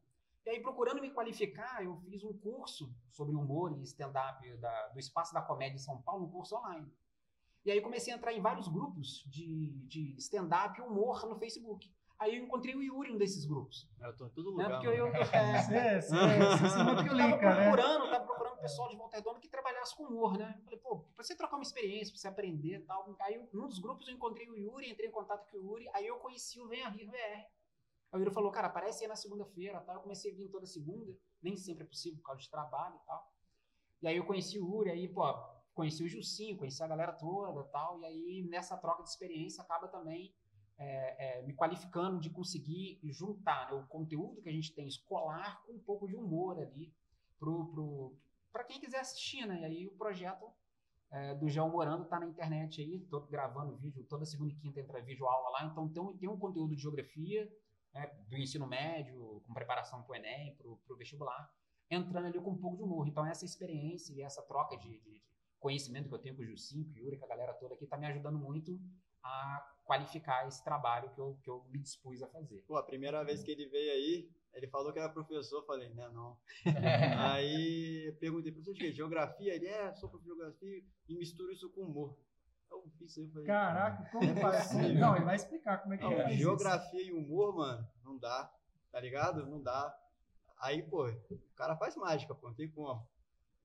E 0.45 0.49
aí, 0.49 0.59
procurando 0.59 1.01
me 1.01 1.09
qualificar, 1.09 1.83
eu 1.83 1.95
fiz 2.01 2.23
um 2.23 2.33
curso 2.33 2.93
sobre 3.09 3.33
humor 3.33 3.71
e 3.71 3.81
stand-up 3.83 4.45
do 4.93 4.99
Espaço 4.99 5.33
da 5.33 5.41
Comédia 5.41 5.75
em 5.75 5.79
São 5.79 6.01
Paulo, 6.01 6.25
um 6.25 6.29
curso 6.29 6.55
online. 6.57 6.91
E 7.65 7.71
aí 7.71 7.81
comecei 7.81 8.13
a 8.13 8.17
entrar 8.17 8.33
em 8.33 8.41
vários 8.41 8.67
grupos 8.67 9.23
de, 9.27 9.71
de 9.87 10.15
stand-up 10.17 10.77
e 10.79 10.83
humor 10.83 11.25
no 11.27 11.35
Facebook. 11.37 11.89
Aí 12.19 12.37
eu 12.37 12.43
encontrei 12.43 12.75
o 12.75 12.81
Yuri 12.81 13.09
em 13.11 13.15
um 13.15 13.17
desses 13.17 13.45
grupos. 13.45 13.89
Eu 13.99 14.15
tô 14.15 14.27
em 14.27 14.29
todo 14.29 14.55
Né? 14.55 14.63
lugar. 14.63 14.71
Porque 14.71 14.87
eu, 14.87 14.93
eu, 14.93 15.07
é, 15.33 16.01
Você, 16.01 16.01
você, 16.01 16.17
você 16.17 16.69
se 16.69 16.85
porque 16.85 17.09
eu 17.09 17.17
tava 17.17 17.37
né? 17.37 17.37
procurando, 17.37 18.09
tava 18.09 18.25
procurando 18.25 18.57
pessoal 18.59 18.89
de 18.89 18.95
Volta 18.97 19.17
Redonda 19.17 19.39
que 19.39 19.47
trabalhasse 19.49 19.95
com 19.95 20.03
humor, 20.03 20.37
né? 20.37 20.59
Falei, 20.63 20.79
pô, 20.79 20.99
pra 21.15 21.23
você 21.23 21.35
trocar 21.35 21.55
uma 21.57 21.63
experiência, 21.63 22.13
pra 22.13 22.19
você 22.21 22.27
aprender 22.27 22.77
e 22.77 22.81
tal. 22.81 23.15
Aí, 23.21 23.35
eu- 23.35 23.49
num 23.53 23.67
dos 23.67 23.79
grupos, 23.79 24.07
eu 24.07 24.13
encontrei 24.13 24.47
o 24.49 24.55
Yuri, 24.57 24.89
entrei 24.89 25.09
em 25.09 25.11
contato 25.11 25.49
com 25.49 25.57
o 25.57 25.61
Yuri, 25.61 25.89
aí 25.93 26.05
eu 26.07 26.17
conheci 26.17 26.59
o 26.61 26.67
Venha 26.67 26.87
Rir 26.89 27.07
VR. 27.07 27.15
Aí 27.15 27.47
o 28.13 28.17
Yuri 28.19 28.31
falou, 28.31 28.51
cara, 28.51 28.67
aparece 28.67 29.03
aí 29.03 29.07
na 29.09 29.15
segunda-feira 29.15 29.81
tal. 29.81 29.95
Eu 29.95 30.01
comecei 30.01 30.31
a 30.31 30.35
vir 30.35 30.49
toda 30.49 30.65
segunda, 30.65 31.13
nem 31.41 31.57
sempre 31.57 31.83
é 31.83 31.87
possível 31.87 32.19
por 32.19 32.25
causa 32.27 32.41
de 32.41 32.49
trabalho 32.49 32.95
e 32.95 33.05
tal. 33.05 33.33
E 34.01 34.07
aí 34.07 34.17
eu 34.17 34.25
conheci 34.25 34.59
o 34.59 34.65
Yuri, 34.67 34.91
aí, 34.91 35.07
pô, 35.09 35.23
conheci 35.73 36.03
o 36.03 36.07
Jucinho, 36.07 36.57
conheci 36.57 36.81
a 36.83 36.87
galera 36.87 37.13
toda 37.13 37.63
tal. 37.65 37.99
E 38.01 38.05
aí, 38.05 38.47
nessa 38.49 38.77
troca 38.77 39.03
de 39.03 39.09
experiência, 39.09 39.61
acaba 39.63 39.87
também 39.87 40.33
é, 40.77 41.39
é, 41.39 41.41
me 41.43 41.53
qualificando 41.53 42.19
de 42.19 42.29
conseguir 42.29 42.99
juntar 43.03 43.71
né, 43.71 43.77
o 43.77 43.87
conteúdo 43.87 44.41
que 44.41 44.49
a 44.49 44.51
gente 44.53 44.73
tem 44.73 44.87
escolar 44.87 45.61
com 45.65 45.73
um 45.73 45.79
pouco 45.79 46.07
de 46.07 46.15
humor 46.15 46.59
ali 46.59 46.93
para 48.51 48.63
quem 48.63 48.79
quiser 48.79 48.99
assistir, 48.99 49.45
né? 49.45 49.61
E 49.61 49.65
aí 49.65 49.87
o 49.87 49.91
projeto 49.91 50.45
é, 51.11 51.35
do 51.35 51.49
Geo 51.49 51.69
Morando 51.69 52.05
tá 52.05 52.19
na 52.19 52.25
internet 52.25 52.81
aí, 52.81 52.99
tô 53.09 53.21
gravando 53.21 53.75
vídeo, 53.75 54.03
toda 54.05 54.25
segunda 54.25 54.51
e 54.51 54.55
quinta 54.55 54.79
entra 54.79 55.01
vídeo 55.01 55.27
aula 55.27 55.49
lá, 55.49 55.65
então 55.65 55.87
tem 55.89 56.17
tem 56.17 56.29
um 56.29 56.37
conteúdo 56.37 56.75
de 56.75 56.81
geografia, 56.81 57.51
né, 57.93 58.07
do 58.27 58.37
ensino 58.37 58.65
médio, 58.67 59.41
com 59.45 59.53
preparação 59.53 60.01
para 60.03 60.13
o 60.13 60.15
Enem, 60.15 60.55
para 60.55 60.67
o 60.67 60.97
vestibular, 60.97 61.51
entrando 61.89 62.27
ali 62.27 62.39
com 62.39 62.51
um 62.51 62.57
pouco 62.57 62.77
de 62.77 62.83
humor. 62.83 63.07
Então 63.07 63.25
essa 63.25 63.45
experiência 63.45 64.13
e 64.13 64.21
essa 64.21 64.41
troca 64.41 64.77
de, 64.77 64.99
de- 64.99 65.21
de 65.21 65.32
conhecimento 65.63 66.09
que 66.09 66.13
eu 66.13 66.19
tenho 66.19 66.35
com 66.35 66.43
o 66.43 66.45
Jucinho, 66.45 66.85
com 66.85 66.93
o 66.93 66.97
Yuri, 66.99 67.17
com 67.17 67.25
a 67.25 67.29
galera 67.29 67.53
toda 67.53 67.73
aqui, 67.73 67.87
tá 67.87 67.97
me 67.97 68.05
ajudando 68.05 68.37
muito 68.37 68.77
a 69.23 69.65
qualificar 69.85 70.45
esse 70.47 70.61
trabalho 70.63 71.09
que 71.11 71.19
eu, 71.19 71.39
que 71.41 71.49
eu 71.49 71.63
me 71.71 71.79
dispus 71.79 72.21
a 72.21 72.27
fazer. 72.27 72.57
Pô, 72.67 72.75
a 72.75 72.83
primeira 72.83 73.23
vez 73.23 73.41
que 73.41 73.49
ele 73.51 73.67
veio 73.69 73.91
aí, 73.93 74.29
ele 74.53 74.67
falou 74.67 74.91
que 74.91 74.99
era 74.99 75.07
professor, 75.09 75.59
eu 75.61 75.65
falei, 75.65 75.89
né, 75.93 76.09
não. 76.09 76.37
aí 77.31 78.11
perguntei, 78.19 78.51
professor 78.51 78.73
de 78.73 78.79
quê? 78.81 78.91
Geografia? 78.91 79.55
Ele, 79.55 79.67
é, 79.67 79.93
sou 79.95 80.09
professor 80.09 80.35
de 80.35 80.41
geografia 80.41 80.83
e 81.07 81.15
misturo 81.15 81.51
isso 81.53 81.69
com 81.69 81.81
humor. 81.81 82.17
Eu 82.69 82.83
fiz 82.97 83.11
isso 83.11 83.21
eu 83.21 83.29
falei, 83.31 83.47
Caraca, 83.47 84.09
como 84.11 84.29
É 84.29 84.35
faz? 84.35 84.67
possível. 84.67 84.99
Não, 84.99 85.15
ele 85.15 85.25
vai 85.25 85.35
explicar 85.37 85.77
como 85.77 85.93
é 85.93 85.97
que 85.97 86.03
Não, 86.03 86.11
faz 86.17 86.27
isso. 86.29 86.37
geografia 86.39 87.01
e 87.01 87.13
humor, 87.13 87.55
mano, 87.55 87.87
não 88.03 88.17
dá, 88.17 88.51
tá 88.91 88.99
ligado? 88.99 89.45
Não 89.45 89.61
dá. 89.61 89.97
Aí, 90.59 90.81
pô, 90.83 91.07
o 91.09 91.39
cara 91.55 91.77
faz 91.77 91.95
mágica, 91.95 92.35
pô, 92.35 92.47
não 92.47 92.55
tem 92.55 92.69
como. 92.69 93.07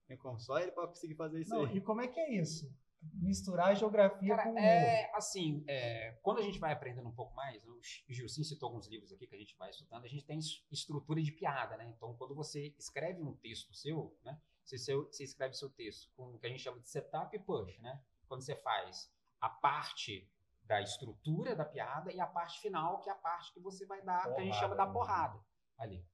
Tem 0.08 0.16
como, 0.16 0.40
só 0.40 0.58
ele 0.58 0.72
pra 0.72 0.88
conseguir 0.88 1.14
fazer 1.14 1.40
isso 1.40 1.50
Não, 1.54 1.66
aí. 1.66 1.76
e 1.76 1.80
como 1.80 2.00
é 2.00 2.08
que 2.08 2.18
é 2.18 2.34
isso? 2.34 2.68
Misturar 3.00 3.76
geografia 3.76 4.30
Cara, 4.34 4.42
com 4.44 4.50
humor. 4.50 4.62
é 4.64 5.12
assim, 5.14 5.62
é, 5.68 6.18
quando 6.22 6.38
a 6.38 6.42
gente 6.42 6.58
vai 6.58 6.72
aprendendo 6.72 7.08
um 7.08 7.14
pouco 7.14 7.32
mais, 7.36 7.64
o 7.64 7.78
Gilcim 8.08 8.42
citou 8.42 8.68
alguns 8.68 8.88
livros 8.88 9.12
aqui 9.12 9.26
que 9.26 9.36
a 9.36 9.38
gente 9.38 9.54
vai 9.56 9.70
estudando, 9.70 10.04
a 10.04 10.08
gente 10.08 10.24
tem 10.24 10.38
es- 10.38 10.64
estrutura 10.72 11.22
de 11.22 11.30
piada, 11.30 11.76
né? 11.76 11.86
Então, 11.96 12.14
quando 12.16 12.34
você 12.34 12.74
escreve 12.76 13.22
um 13.22 13.34
texto 13.36 13.72
seu, 13.74 14.16
né? 14.24 14.40
Você, 14.64 14.76
seu- 14.78 15.04
você 15.06 15.22
escreve 15.22 15.54
seu 15.54 15.70
texto 15.70 16.10
com 16.16 16.34
o 16.34 16.38
que 16.38 16.46
a 16.46 16.50
gente 16.50 16.62
chama 16.62 16.80
de 16.80 16.88
setup 16.88 17.34
e 17.36 17.38
push, 17.38 17.78
né? 17.78 18.02
Quando 18.26 18.40
você 18.42 18.56
faz 18.56 19.12
a 19.40 19.48
parte 19.48 20.28
da 20.64 20.82
estrutura 20.82 21.54
da 21.54 21.64
piada 21.64 22.12
e 22.12 22.20
a 22.20 22.26
parte 22.26 22.60
final, 22.60 23.00
que 23.00 23.08
é 23.08 23.12
a 23.12 23.16
parte 23.16 23.52
que 23.52 23.60
você 23.60 23.86
vai 23.86 24.02
dar, 24.02 24.34
que 24.34 24.40
a 24.40 24.44
gente 24.44 24.56
chama 24.58 24.74
da 24.74 24.86
Porrada, 24.86 25.34
porrada 25.34 25.46
ali. 25.78 26.04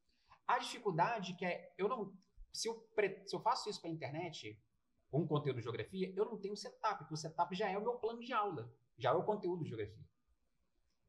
A 0.47 0.59
dificuldade 0.59 1.35
que 1.35 1.45
é, 1.47 1.73
eu 1.79 1.89
não, 1.89 2.13
se 2.55 2.69
eu, 2.69 2.89
se 3.27 3.35
eu 3.35 3.41
faço 3.41 3.69
isso 3.69 3.81
para 3.81 3.91
internet, 3.91 4.57
com 5.11 5.27
conteúdo 5.27 5.57
de 5.57 5.63
geografia, 5.63 6.13
eu 6.17 6.25
não 6.25 6.39
tenho 6.39 6.57
setup, 6.57 6.99
porque 6.99 7.15
o 7.15 7.17
setup 7.17 7.53
já 7.55 7.69
é 7.69 7.77
o 7.77 7.83
meu 7.83 7.95
plano 7.95 8.21
de 8.21 8.33
aula, 8.33 8.73
já 8.97 9.11
é 9.11 9.13
o 9.13 9.25
conteúdo 9.25 9.65
de 9.65 9.71
geografia. 9.71 10.05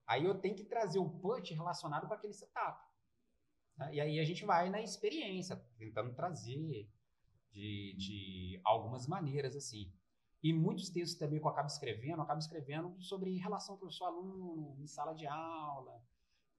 Aí 0.08 0.26
eu 0.26 0.36
tenho 0.40 0.56
que 0.56 0.64
trazer 0.64 0.98
o 0.98 1.10
punch 1.10 1.54
relacionado 1.54 2.08
com 2.08 2.14
aquele 2.14 2.34
setup. 2.34 2.84
né? 3.78 3.94
E 3.94 4.02
aí 4.02 4.20
a 4.20 4.24
gente 4.24 4.44
vai 4.44 4.70
na 4.70 4.82
experiência, 4.82 5.56
tentando 5.78 6.14
trazer 6.16 6.90
de, 7.52 7.96
de 7.96 8.62
algumas 8.64 9.08
maneiras 9.08 9.56
assim. 9.56 9.94
E 10.42 10.52
muitos 10.52 10.90
textos 10.90 11.18
também 11.18 11.40
que 11.40 11.46
eu 11.46 11.50
acabo 11.50 11.68
escrevendo, 11.68 12.18
eu 12.18 12.24
acabo 12.24 12.40
escrevendo 12.40 13.00
sobre 13.02 13.38
relação 13.38 13.78
professor-aluno, 13.78 14.76
em 14.80 14.88
sala 14.88 15.14
de 15.14 15.28
aula. 15.28 16.04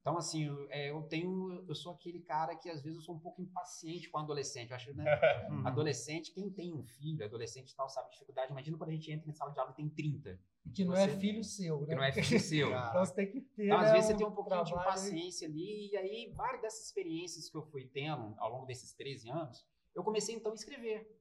Então, 0.07 0.19
assim, 0.19 0.45
eu, 0.45 0.69
é, 0.71 0.91
eu 0.93 1.03
tenho, 1.03 1.65
eu 1.67 1.75
sou 1.75 1.93
aquele 1.95 2.21
cara 2.21 2.55
que 2.55 2.71
às 2.71 2.81
vezes 2.81 2.95
eu 2.97 3.03
sou 3.03 3.17
um 3.17 3.19
pouco 3.19 3.43
impaciente 3.43 4.09
com 4.09 4.19
adolescente. 4.19 4.71
Eu 4.71 4.77
acho, 4.77 4.95
né? 4.95 5.05
Uhum. 5.51 5.67
Adolescente, 5.67 6.31
quem 6.33 6.49
tem 6.49 6.73
um 6.73 6.85
filho, 6.85 7.25
adolescente 7.25 7.71
e 7.73 7.75
tal, 7.75 7.89
sabe 7.89 8.07
a 8.07 8.11
dificuldade. 8.11 8.53
Imagina 8.53 8.79
quando 8.79 8.91
a 8.91 8.93
gente 8.93 9.11
entra 9.11 9.29
em 9.29 9.33
sala 9.33 9.51
de 9.53 9.59
aula 9.59 9.73
e 9.73 9.75
tem 9.75 9.89
30, 9.89 10.39
Que 10.73 10.85
não 10.85 10.95
você- 10.95 11.03
é 11.03 11.09
filho 11.09 11.43
seu, 11.43 11.81
né? 11.81 11.87
que 11.89 11.95
não 11.97 12.05
é 12.05 12.13
filho 12.13 12.39
seu. 12.41 12.69
Então 12.69 13.05
você 13.05 13.15
tem 13.17 13.31
que 13.33 13.41
ter. 13.41 13.67
Então, 13.67 13.79
às 13.79 13.87
né, 13.89 13.93
vezes 13.95 14.07
você 14.07 14.17
tem 14.17 14.27
um 14.29 14.31
pouquinho 14.31 14.63
de 14.63 14.71
trabalho 14.71 14.91
impaciência 14.91 15.49
ali, 15.49 15.91
e 15.91 15.97
aí 15.97 16.33
várias 16.37 16.63
dessas 16.63 16.87
experiências 16.87 17.51
que 17.51 17.57
eu 17.57 17.63
fui 17.63 17.85
tendo 17.89 18.33
ao 18.39 18.53
longo 18.53 18.65
desses 18.67 18.93
13 18.93 19.29
anos, 19.29 19.67
eu 19.93 20.05
comecei 20.05 20.37
então 20.37 20.53
a 20.53 20.55
escrever. 20.55 21.16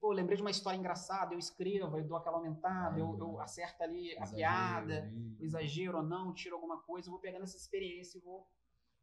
Pô, 0.00 0.12
lembrei 0.12 0.36
de 0.36 0.42
uma 0.42 0.50
história 0.50 0.76
engraçada, 0.76 1.34
eu 1.34 1.38
escrevo, 1.38 1.98
eu 1.98 2.04
dou 2.04 2.16
aquela 2.16 2.36
aumentada, 2.36 2.98
eu, 2.98 3.18
eu 3.18 3.40
acerto 3.40 3.82
ali 3.82 4.10
a 4.18 4.22
Exagero 4.22 4.36
piada, 4.36 4.98
ali. 4.98 5.36
o 5.40 5.44
exagero 5.44 5.96
ou 5.98 6.02
não, 6.02 6.34
tiro 6.34 6.54
alguma 6.54 6.80
coisa, 6.82 7.08
eu 7.08 7.12
vou 7.12 7.20
pegando 7.20 7.44
essa 7.44 7.56
experiência 7.56 8.18
e 8.18 8.20
vou 8.20 8.46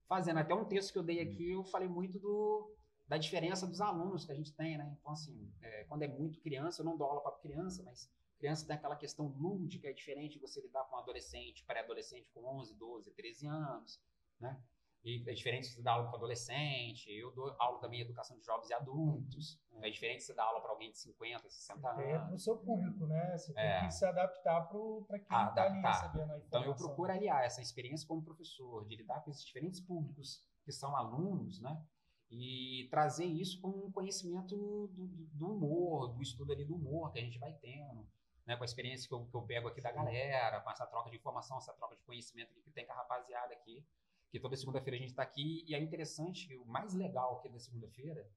fazendo. 0.07 0.37
Até 0.37 0.53
um 0.53 0.65
texto 0.65 0.93
que 0.93 0.99
eu 0.99 1.03
dei 1.03 1.19
aqui, 1.19 1.51
eu 1.51 1.63
falei 1.63 1.87
muito 1.87 2.19
do, 2.19 2.71
da 3.07 3.17
diferença 3.17 3.65
dos 3.65 3.81
alunos 3.81 4.25
que 4.25 4.31
a 4.31 4.35
gente 4.35 4.53
tem, 4.53 4.77
né? 4.77 4.95
Então, 4.99 5.11
assim, 5.11 5.51
é, 5.61 5.83
quando 5.85 6.03
é 6.03 6.07
muito 6.07 6.39
criança, 6.39 6.81
eu 6.81 6.85
não 6.85 6.95
dou 6.95 7.07
aula 7.07 7.21
para 7.21 7.31
criança, 7.39 7.81
mas 7.83 8.09
criança 8.37 8.65
tem 8.65 8.75
aquela 8.75 8.95
questão 8.95 9.27
lúdica, 9.27 9.87
é 9.87 9.93
diferente 9.93 10.33
de 10.33 10.39
você 10.39 10.61
lidar 10.61 10.83
com 10.85 10.95
um 10.95 10.99
adolescente, 10.99 11.63
pré-adolescente 11.63 12.29
com 12.33 12.43
11, 12.59 12.75
12, 12.75 13.11
13 13.11 13.47
anos, 13.47 14.01
né? 14.39 14.61
E 15.03 15.21
é 15.29 15.33
diferente 15.33 15.67
você 15.67 15.81
dar 15.81 15.93
aula 15.93 16.07
para 16.07 16.15
adolescente, 16.17 17.11
eu 17.11 17.29
dou 17.31 17.53
aula 17.59 17.77
também 17.79 17.99
em 17.99 18.03
educação 18.03 18.37
de 18.39 18.45
jovens 18.45 18.69
e 18.69 18.73
adultos, 18.73 19.59
é 19.81 19.89
diferente 19.89 20.23
você 20.23 20.33
dar 20.33 20.45
aula 20.45 20.61
para 20.61 20.71
alguém 20.71 20.91
de 20.91 20.97
50, 20.97 21.49
60 21.49 21.87
É 21.89 21.93
pro 21.93 22.15
anos. 22.25 22.43
seu 22.43 22.57
público, 22.57 23.05
né? 23.05 23.37
Você 23.37 23.53
tem 23.53 23.63
É. 23.63 23.85
que 23.85 23.91
se 23.93 24.05
adaptar 24.05 24.61
para 24.69 25.19
quem 25.19 25.37
está 25.49 25.63
ali 25.65 25.81
recebendo 25.81 26.31
a 26.31 26.37
Então, 26.37 26.61
eu 26.61 26.71
informação. 26.71 26.87
procuro 26.87 27.11
aliar 27.11 27.43
essa 27.43 27.61
experiência 27.61 28.07
como 28.07 28.23
professor, 28.23 28.85
de 28.85 28.95
lidar 28.95 29.21
com 29.21 29.29
esses 29.29 29.43
diferentes 29.43 29.81
públicos 29.81 30.41
que 30.63 30.71
são 30.71 30.95
alunos, 30.95 31.59
né? 31.59 31.85
E 32.31 32.87
trazer 32.89 33.25
isso 33.25 33.59
com 33.61 33.67
um 33.67 33.91
conhecimento 33.91 34.55
do, 34.87 34.87
do- 35.33 35.51
humor, 35.51 36.13
do 36.13 36.21
estudo 36.21 36.53
ali 36.53 36.63
do 36.65 36.75
humor 36.75 37.11
que 37.11 37.19
a 37.19 37.21
gente 37.21 37.37
vai 37.37 37.53
tendo, 37.55 38.07
né? 38.45 38.55
Com 38.55 38.63
a 38.63 38.65
experiência 38.65 39.07
que 39.07 39.13
eu, 39.13 39.25
que 39.25 39.35
eu 39.35 39.41
pego 39.41 39.67
aqui 39.67 39.81
da 39.81 39.91
galera, 39.91 40.61
com 40.61 40.71
essa 40.71 40.87
troca 40.87 41.09
de 41.11 41.17
informação, 41.17 41.57
essa 41.57 41.73
troca 41.73 41.95
de 41.97 42.03
conhecimento 42.03 42.53
que 42.61 42.71
tem 42.71 42.85
com 42.87 42.93
a 42.93 42.95
rapaziada 42.95 43.53
aqui. 43.53 43.85
Que 44.33 44.39
toda 44.39 44.55
segunda-feira 44.57 44.97
a 44.97 44.99
gente 44.99 45.11
está 45.11 45.21
aqui 45.21 45.63
e 45.67 45.75
é 45.75 45.79
interessante, 45.79 46.47
que 46.47 46.57
o 46.57 46.65
mais 46.65 46.95
legal 46.95 47.37
aqui 47.37 47.49
da 47.49 47.59
segunda-feira 47.59 48.27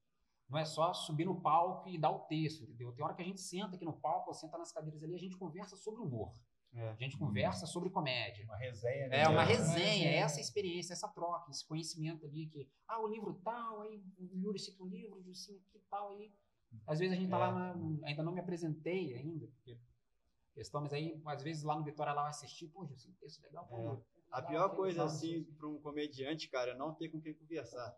não 0.46 0.58
é 0.58 0.64
só 0.66 0.92
subir 0.92 1.24
no 1.24 1.40
palco 1.40 1.88
e 1.88 1.96
dar 1.98 2.10
o 2.10 2.18
texto, 2.26 2.64
entendeu? 2.64 2.92
Tem 2.92 3.02
hora 3.02 3.14
que 3.14 3.22
a 3.22 3.24
gente 3.24 3.40
senta 3.40 3.76
aqui 3.76 3.84
no 3.86 3.94
palco, 3.94 4.28
ou 4.28 4.34
senta 4.34 4.58
nas 4.58 4.70
cadeiras 4.70 5.02
ali, 5.02 5.14
a 5.14 5.18
gente 5.18 5.38
conversa 5.38 5.74
sobre 5.74 6.02
humor. 6.02 6.34
É. 6.74 6.90
A 6.90 6.94
gente 6.96 7.16
conversa 7.16 7.64
sobre 7.64 7.88
comédia. 7.88 8.44
Uma 8.44 8.58
resenha. 8.58 9.08
né? 9.08 9.22
É 9.22 9.28
uma 9.28 9.42
É, 9.42 9.46
resenha, 9.46 10.08
é. 10.10 10.16
essa 10.18 10.38
experiência, 10.38 10.92
essa 10.92 11.08
troca, 11.08 11.50
esse 11.50 11.66
conhecimento 11.66 12.26
ali 12.26 12.46
que, 12.48 12.68
ah, 12.86 13.00
o 13.00 13.06
livro 13.08 13.32
tal, 13.42 13.80
aí 13.80 13.96
o 14.18 14.36
Yuri 14.38 14.58
cita 14.58 14.82
um 14.82 14.86
livro, 14.86 15.16
o 15.18 15.22
Jucinho 15.22 15.58
aqui 15.70 15.80
tal, 15.88 16.10
aí. 16.10 16.30
Às 16.86 16.98
vezes 16.98 17.16
a 17.16 17.18
gente 17.18 17.30
tá 17.30 17.36
É. 17.36 17.40
lá, 17.40 17.52
na- 17.74 18.06
ainda 18.06 18.22
não 18.22 18.32
me 18.32 18.40
apresentei 18.40 19.14
ainda, 19.14 19.46
porque 19.46 19.78
questão, 20.52 20.82
mas 20.82 20.92
aí, 20.92 21.18
às 21.24 21.42
vezes 21.42 21.62
lá 21.62 21.74
no 21.74 21.82
Vitória 21.84 22.12
lá 22.12 22.24
eu 22.24 22.26
assisti, 22.28 22.68
pô, 22.68 22.84
Jucinho, 22.84 23.14
texto 23.18 23.42
legal, 23.42 23.66
pô. 23.66 23.98
É. 24.32 24.38
A 24.38 24.42
pior 24.42 24.68
coisa, 24.70 25.04
assim, 25.04 25.44
para 25.58 25.68
um 25.68 25.78
comediante, 25.80 26.48
cara, 26.48 26.72
é 26.72 26.76
não 26.76 26.94
ter 26.94 27.08
com 27.08 27.20
quem 27.20 27.34
conversar. 27.34 27.94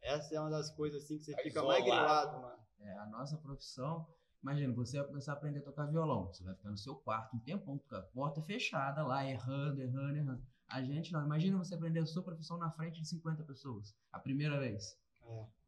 Essa 0.00 0.34
é 0.34 0.40
uma 0.40 0.50
das 0.50 0.70
coisas, 0.70 1.04
assim, 1.04 1.18
que 1.18 1.24
você 1.24 1.36
fica 1.42 1.62
mais 1.62 1.84
isolado. 1.84 2.30
grilado, 2.30 2.42
mano. 2.42 2.62
É, 2.80 2.98
a 2.98 3.06
nossa 3.06 3.36
profissão. 3.36 4.06
Imagina, 4.42 4.74
você 4.74 4.98
vai 4.98 5.06
começar 5.06 5.32
a 5.32 5.36
aprender 5.36 5.60
a 5.60 5.62
tocar 5.62 5.86
violão. 5.86 6.26
Você 6.26 6.42
vai 6.42 6.54
ficar 6.54 6.70
no 6.70 6.76
seu 6.76 6.96
quarto 6.96 7.36
um 7.36 7.38
tempão, 7.38 7.78
com 7.78 7.94
a 7.94 8.02
porta 8.02 8.42
fechada 8.42 9.06
lá, 9.06 9.24
errando, 9.24 9.80
errando, 9.80 10.16
errando. 10.16 10.42
A 10.68 10.82
gente 10.82 11.12
não. 11.12 11.24
Imagina 11.24 11.56
você 11.56 11.74
aprender 11.74 12.00
a 12.00 12.06
sua 12.06 12.24
profissão 12.24 12.58
na 12.58 12.70
frente 12.72 13.00
de 13.00 13.08
50 13.08 13.44
pessoas. 13.44 13.94
A 14.10 14.18
primeira 14.18 14.58
vez. 14.58 14.98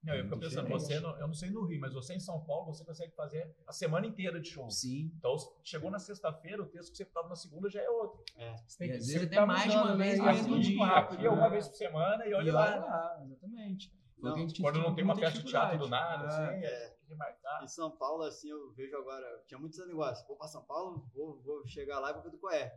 Não, 0.04 0.14
eu 0.14 0.24
fico 0.24 0.38
pensando, 0.38 0.66
diferente. 0.66 0.82
você, 0.86 1.00
não- 1.00 1.18
eu 1.18 1.26
não 1.26 1.34
sei 1.34 1.50
no 1.50 1.64
Rio, 1.64 1.80
mas 1.80 1.94
você 1.94 2.14
em 2.14 2.20
São 2.20 2.44
Paulo, 2.44 2.66
você 2.72 2.84
consegue 2.84 3.12
fazer 3.14 3.56
a 3.66 3.72
semana 3.72 4.06
inteira 4.06 4.38
de 4.40 4.48
show. 4.50 4.70
Sim. 4.70 5.10
Então, 5.18 5.34
chegou 5.62 5.90
na 5.90 5.98
sexta-feira, 5.98 6.62
o 6.62 6.66
texto 6.66 6.90
que 6.90 6.96
você 6.98 7.02
estava 7.04 7.28
na 7.28 7.36
segunda 7.36 7.68
já 7.70 7.80
é 7.80 7.88
outro. 7.90 8.22
Você 8.66 8.78
tem 8.78 8.88
E 8.88 8.90
que- 8.92 8.96
às 8.98 9.06
você 9.06 9.12
vezes 9.14 9.30
tá 9.30 9.36
até 9.36 9.46
mais 9.46 9.70
de 9.70 9.76
uma 9.76 9.96
né? 9.96 10.04
vez 10.04 10.18
E 10.18 10.22
no 10.22 10.28
é 10.28 10.32
mesmo 10.34 10.60
dia. 10.60 10.84
rápido, 10.86 11.14
Aqui 11.16 11.26
é 11.26 11.30
uma 11.30 11.48
vez 11.50 11.68
por 11.68 11.76
semana 11.76 12.26
e 12.26 12.30
E 12.30 12.34
olha 12.34 12.52
olha 12.54 12.76
lá. 12.80 12.84
lá, 12.84 13.22
exatamente. 13.24 13.92
Foi 14.20 14.30
o 14.30 14.34
que 14.34 14.40
a 14.40 14.42
gente 14.46 14.62
Quando 14.62 14.78
não 14.80 14.94
tem 14.94 15.04
uma 15.04 15.16
peça 15.16 15.38
de 15.38 15.44
teatro 15.44 15.78
do 15.78 15.88
nada, 15.88 16.24
É. 16.24 16.28
assim, 16.28 16.64
é, 16.64 16.88
tem 16.90 16.98
que 17.04 17.08
remarcar. 17.08 17.62
Em 17.64 17.68
São 17.68 17.90
Paulo, 17.90 18.22
assim, 18.24 18.48
eu 18.48 18.72
vejo 18.72 18.96
agora, 18.96 19.42
tinha 19.46 19.58
muitos 19.58 19.78
negócios. 19.86 20.26
Vou 20.26 20.36
pra 20.36 20.46
São 20.46 20.64
Paulo, 20.64 21.06
vou, 21.14 21.42
vou 21.42 21.66
chegar 21.66 21.98
lá 21.98 22.10
e 22.10 22.12
vou 22.14 22.22
ver 22.22 22.30
do 22.30 22.38
qual 22.38 22.52
é. 22.52 22.72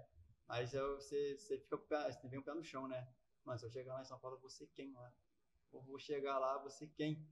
Mas 0.48 0.74
eu, 0.74 0.96
você, 0.96 1.38
você 1.38 1.58
fica 1.60 1.78
com 1.78 1.84
o 1.84 1.88
pé, 1.88 2.12
você 2.12 2.28
tem 2.28 2.40
um 2.40 2.44
pé 2.44 2.54
no 2.54 2.64
chão, 2.64 2.88
né? 2.88 3.08
Mano, 3.46 3.60
se 3.60 3.66
eu 3.66 3.70
chegar 3.70 3.94
lá 3.94 4.02
em 4.02 4.06
São 4.06 4.20
Paulo, 4.20 4.38
eu 4.38 4.42
vou 4.42 4.50
ser 4.50 4.68
quem 4.76 4.92
lá? 4.94 5.10
Vou 5.72 6.00
chegar 6.00 6.38
lá, 6.40 6.58
vou 6.60 6.70
ser 6.70 6.88
quem? 6.88 7.26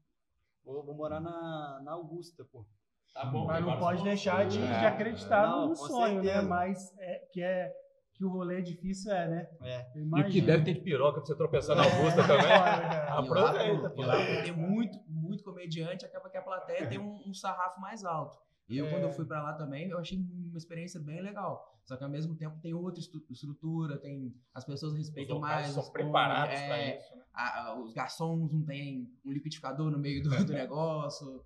Vou, 0.63 0.83
vou 0.83 0.95
morar 0.95 1.19
na, 1.19 1.81
na 1.83 1.91
Augusta, 1.91 2.43
pô. 2.45 2.65
Tá 3.13 3.25
bom. 3.25 3.45
Mas 3.45 3.63
não 3.65 3.77
pode 3.79 4.03
deixar 4.03 4.45
de, 4.45 4.57
de 4.57 4.63
É. 4.63 4.87
acreditar 4.87 5.47
Não, 5.47 5.69
no 5.69 5.75
sonho, 5.75 6.21
né? 6.21 6.23
certeza. 6.23 6.47
Mas 6.47 6.97
é, 6.97 7.19
que, 7.31 7.41
é, 7.41 7.73
que 8.13 8.25
o 8.25 8.29
rolê 8.29 8.61
difícil 8.61 9.11
é, 9.11 9.27
né? 9.27 9.49
É. 9.61 9.91
E 9.95 10.21
o 10.21 10.29
que 10.29 10.41
deve 10.41 10.65
ter 10.65 10.73
de 10.73 10.81
piroca 10.81 11.19
pra 11.19 11.25
você 11.25 11.35
tropeçar 11.35 11.75
na 11.75 11.83
Augusta 11.83 12.21
É, 12.21 12.27
também. 12.27 12.49
lá, 12.49 13.15
Aproveita, 13.19 13.93
e 13.95 14.03
lá 14.03 14.17
muito, 14.53 14.99
muito 15.07 15.43
comediante, 15.43 16.05
acaba 16.05 16.29
que 16.29 16.37
a 16.37 16.41
plateia 16.41 16.89
tem 16.89 16.99
um, 16.99 17.21
um 17.25 17.33
sarrafo 17.33 17.79
mais 17.79 18.03
alto. 18.03 18.37
E 18.67 18.77
eu, 18.77 18.85
É. 18.87 18.89
quando 18.89 19.03
eu 19.03 19.11
fui 19.11 19.25
pra 19.25 19.43
lá 19.43 19.53
também, 19.53 19.89
eu 19.89 19.97
achei 19.99 20.17
uma 20.17 20.57
experiência 20.57 20.99
bem 20.99 21.21
legal. 21.21 21.71
Só 21.85 21.95
que 21.95 22.03
ao 22.03 22.09
mesmo 22.09 22.35
tempo 22.35 22.59
tem 22.61 22.73
outra 22.73 22.99
estru- 22.99 23.23
estrutura, 23.29 23.97
tem 23.99 24.33
as 24.55 24.65
pessoas 24.65 24.93
Os 24.93 24.97
respeitam 24.97 25.35
locais 25.35 25.61
mais. 25.65 25.73
são 25.73 25.83
os 25.83 25.89
preparados 25.89 26.55
é, 26.55 26.97
isso, 26.97 27.15
né? 27.15 27.23
a- 27.31 27.61
a- 27.67 27.79
os 27.79 27.93
garçons 27.93 28.51
não 28.51 28.63
tem 28.65 29.07
um 29.23 29.31
liquidificador 29.31 29.91
no 29.91 29.99
meio 29.99 30.23
do, 30.23 30.29
do 30.29 30.29
negócio. 30.67 31.45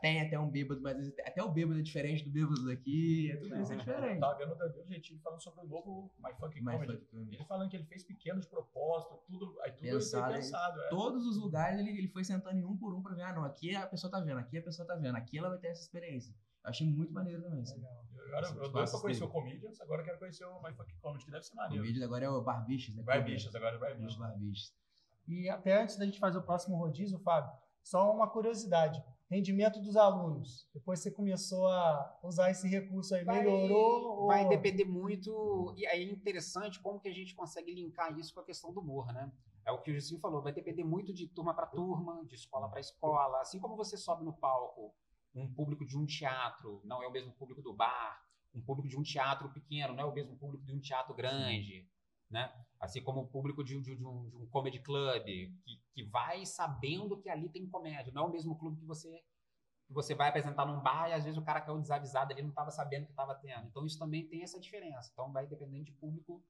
Tem 0.00 0.20
até 0.20 0.38
um 0.38 0.50
bêbado, 0.50 0.80
mas 0.82 1.08
até 1.20 1.42
o 1.42 1.48
bêbado 1.50 1.78
é 1.78 1.82
diferente 1.82 2.24
do 2.24 2.30
bêbado 2.30 2.66
daqui. 2.66 3.30
É 3.30 3.36
tudo 3.36 3.56
isso 3.60 3.72
é 3.72 3.74
Eu 3.76 3.78
diferente. 3.78 4.20
tava 4.20 4.36
vendo 4.38 4.52
o 4.52 4.54
Danilo 4.56 4.84
Gentili 4.86 5.18
falando 5.20 5.40
sobre 5.42 5.64
o 5.64 5.68
novo 5.68 6.12
My 6.18 6.32
Funky 6.38 6.60
Mas 6.60 6.80
Comedy. 6.80 7.04
que- 7.06 7.16
Ele 7.16 7.44
falando 7.44 7.70
que 7.70 7.76
ele 7.76 7.84
fez 7.84 8.04
pequenos 8.04 8.46
propósitos, 8.46 9.18
tudo, 9.26 9.56
aí 9.62 9.70
tudo 9.72 9.82
Pensado, 9.88 10.24
ele 10.26 10.32
tem 10.34 10.42
pensado. 10.42 10.80
É. 10.82 10.88
todos 10.88 11.24
os 11.26 11.36
lugares 11.36 11.78
ele, 11.80 11.90
ele 11.90 12.08
foi 12.08 12.24
sentando 12.24 12.58
em 12.58 12.64
um 12.64 12.76
por 12.76 12.94
um 12.94 13.00
pra 13.02 13.14
ver, 13.14 13.22
ah, 13.22 13.32
não, 13.32 13.44
aqui 13.44 13.74
a 13.74 13.86
pessoa 13.86 14.10
tá 14.10 14.20
vendo, 14.20 14.38
aqui 14.38 14.58
a 14.58 14.62
pessoa 14.62 14.86
tá 14.86 14.96
vendo, 14.96 15.16
aqui 15.16 15.38
ela 15.38 15.48
vai 15.48 15.58
ter 15.58 15.68
essa 15.68 15.82
experiência. 15.82 16.34
Achei 16.64 16.86
muito 16.88 17.12
maneiro 17.12 17.42
também. 17.42 17.60
Assim. 17.62 17.82
Agora 18.26 18.46
Esse 18.46 18.56
eu 18.56 18.68
doido 18.70 18.90
pra 18.90 19.00
conhecer 19.00 19.20
dele. 19.20 19.30
o 19.30 19.32
Comedians, 19.32 19.80
agora 19.80 20.00
eu 20.00 20.04
quero 20.06 20.18
conhecer 20.18 20.44
o 20.44 20.62
My 20.62 20.72
Fucking 20.72 20.98
Comedy, 21.00 21.24
que 21.24 21.30
deve 21.30 21.44
ser 21.44 21.54
maneiro. 21.54 21.84
O 21.84 21.86
vídeo 21.86 22.04
agora 22.04 22.24
é 22.24 22.28
o 22.28 22.42
Barbichas, 22.42 22.96
né? 22.96 23.02
Vai 23.04 23.22
bichas, 23.22 23.54
agora 23.54 23.78
vai 23.78 23.92
Os 23.92 23.98
bichas. 23.98 24.16
Barbichas. 24.16 24.74
E 25.28 25.48
até 25.48 25.80
antes 25.82 25.96
da 25.96 26.04
gente 26.04 26.18
fazer 26.18 26.38
o 26.38 26.42
próximo 26.42 26.76
rodízio, 26.76 27.18
Fábio, 27.20 27.52
só 27.82 28.12
uma 28.12 28.28
curiosidade. 28.28 29.02
Rendimento 29.30 29.80
dos 29.80 29.96
alunos. 29.96 30.68
Depois 30.74 31.00
você 31.00 31.10
começou 31.10 31.66
a 31.66 32.18
usar 32.22 32.50
esse 32.50 32.68
recurso 32.68 33.14
aí, 33.14 33.24
Vai- 33.24 33.42
melhorou? 33.42 34.26
Vai 34.26 34.44
ou... 34.44 34.50
depender 34.50 34.84
muito. 34.84 35.74
E 35.76 35.86
aí 35.86 36.02
é 36.08 36.12
interessante 36.12 36.80
como 36.80 37.00
que 37.00 37.08
a 37.08 37.12
gente 37.14 37.34
consegue 37.34 37.72
linkar 37.74 38.16
isso 38.18 38.34
com 38.34 38.40
a 38.40 38.44
questão 38.44 38.72
do 38.72 38.80
humor, 38.80 39.06
né? 39.12 39.30
É 39.64 39.72
o 39.72 39.80
que 39.80 39.90
o 39.90 39.94
Juscelino 39.94 40.20
falou, 40.20 40.42
vai 40.42 40.52
depender 40.52 40.84
muito 40.84 41.12
de 41.12 41.26
turma 41.26 41.54
para 41.54 41.66
turma, 41.66 42.22
de 42.26 42.34
escola 42.34 42.68
para 42.68 42.80
escola. 42.80 43.40
Assim 43.40 43.58
como 43.58 43.76
você 43.76 43.96
sobe 43.96 44.22
no 44.24 44.32
palco, 44.34 44.94
um 45.34 45.52
público 45.52 45.84
de 45.84 45.96
um 45.96 46.06
teatro 46.06 46.80
não 46.84 47.02
é 47.02 47.06
o 47.06 47.10
mesmo 47.12 47.32
público 47.32 47.62
do 47.62 47.72
bar, 47.72 48.24
um 48.54 48.60
público 48.62 48.88
de 48.88 48.96
um 48.96 49.02
teatro 49.02 49.48
pequeno 49.50 49.94
não 49.94 50.04
é 50.04 50.06
o 50.06 50.12
mesmo 50.14 50.36
público 50.36 50.64
de 50.64 50.72
um 50.72 50.80
teatro 50.80 51.14
grande, 51.14 51.88
né? 52.30 52.52
Assim 52.80 53.02
como 53.02 53.22
o 53.22 53.26
público 53.26 53.64
de, 53.64 53.80
de- 53.80 53.96
de 53.96 54.04
um, 54.06 54.28
de 54.30 54.36
um 54.36 54.46
comedy 54.46 54.78
club, 54.78 55.24
que, 55.24 55.80
que 55.92 56.02
vai 56.04 56.44
sabendo 56.46 57.16
que 57.20 57.28
ali 57.28 57.48
tem 57.48 57.66
comédia, 57.68 58.12
não 58.12 58.24
é 58.24 58.26
o 58.26 58.30
mesmo 58.30 58.56
clube 58.56 58.78
que 58.80 58.86
você 58.86 59.22
que 59.86 59.92
você 59.92 60.14
vai 60.14 60.30
apresentar 60.30 60.64
num 60.64 60.80
bar 60.80 61.10
e 61.10 61.12
às 61.12 61.24
vezes 61.24 61.38
o 61.38 61.44
cara 61.44 61.60
caiu 61.60 61.78
desavisado 61.78 62.32
ali, 62.32 62.40
não 62.42 62.48
estava 62.48 62.70
sabendo 62.70 63.04
que 63.04 63.12
estava 63.12 63.34
tendo. 63.34 63.66
Então 63.66 63.84
isso 63.84 63.98
também 63.98 64.26
tem 64.26 64.42
essa 64.42 64.58
diferença. 64.58 65.10
Então 65.12 65.30
vai 65.30 65.46
dependendo 65.46 65.84
de 65.84 65.92
público 65.92 66.42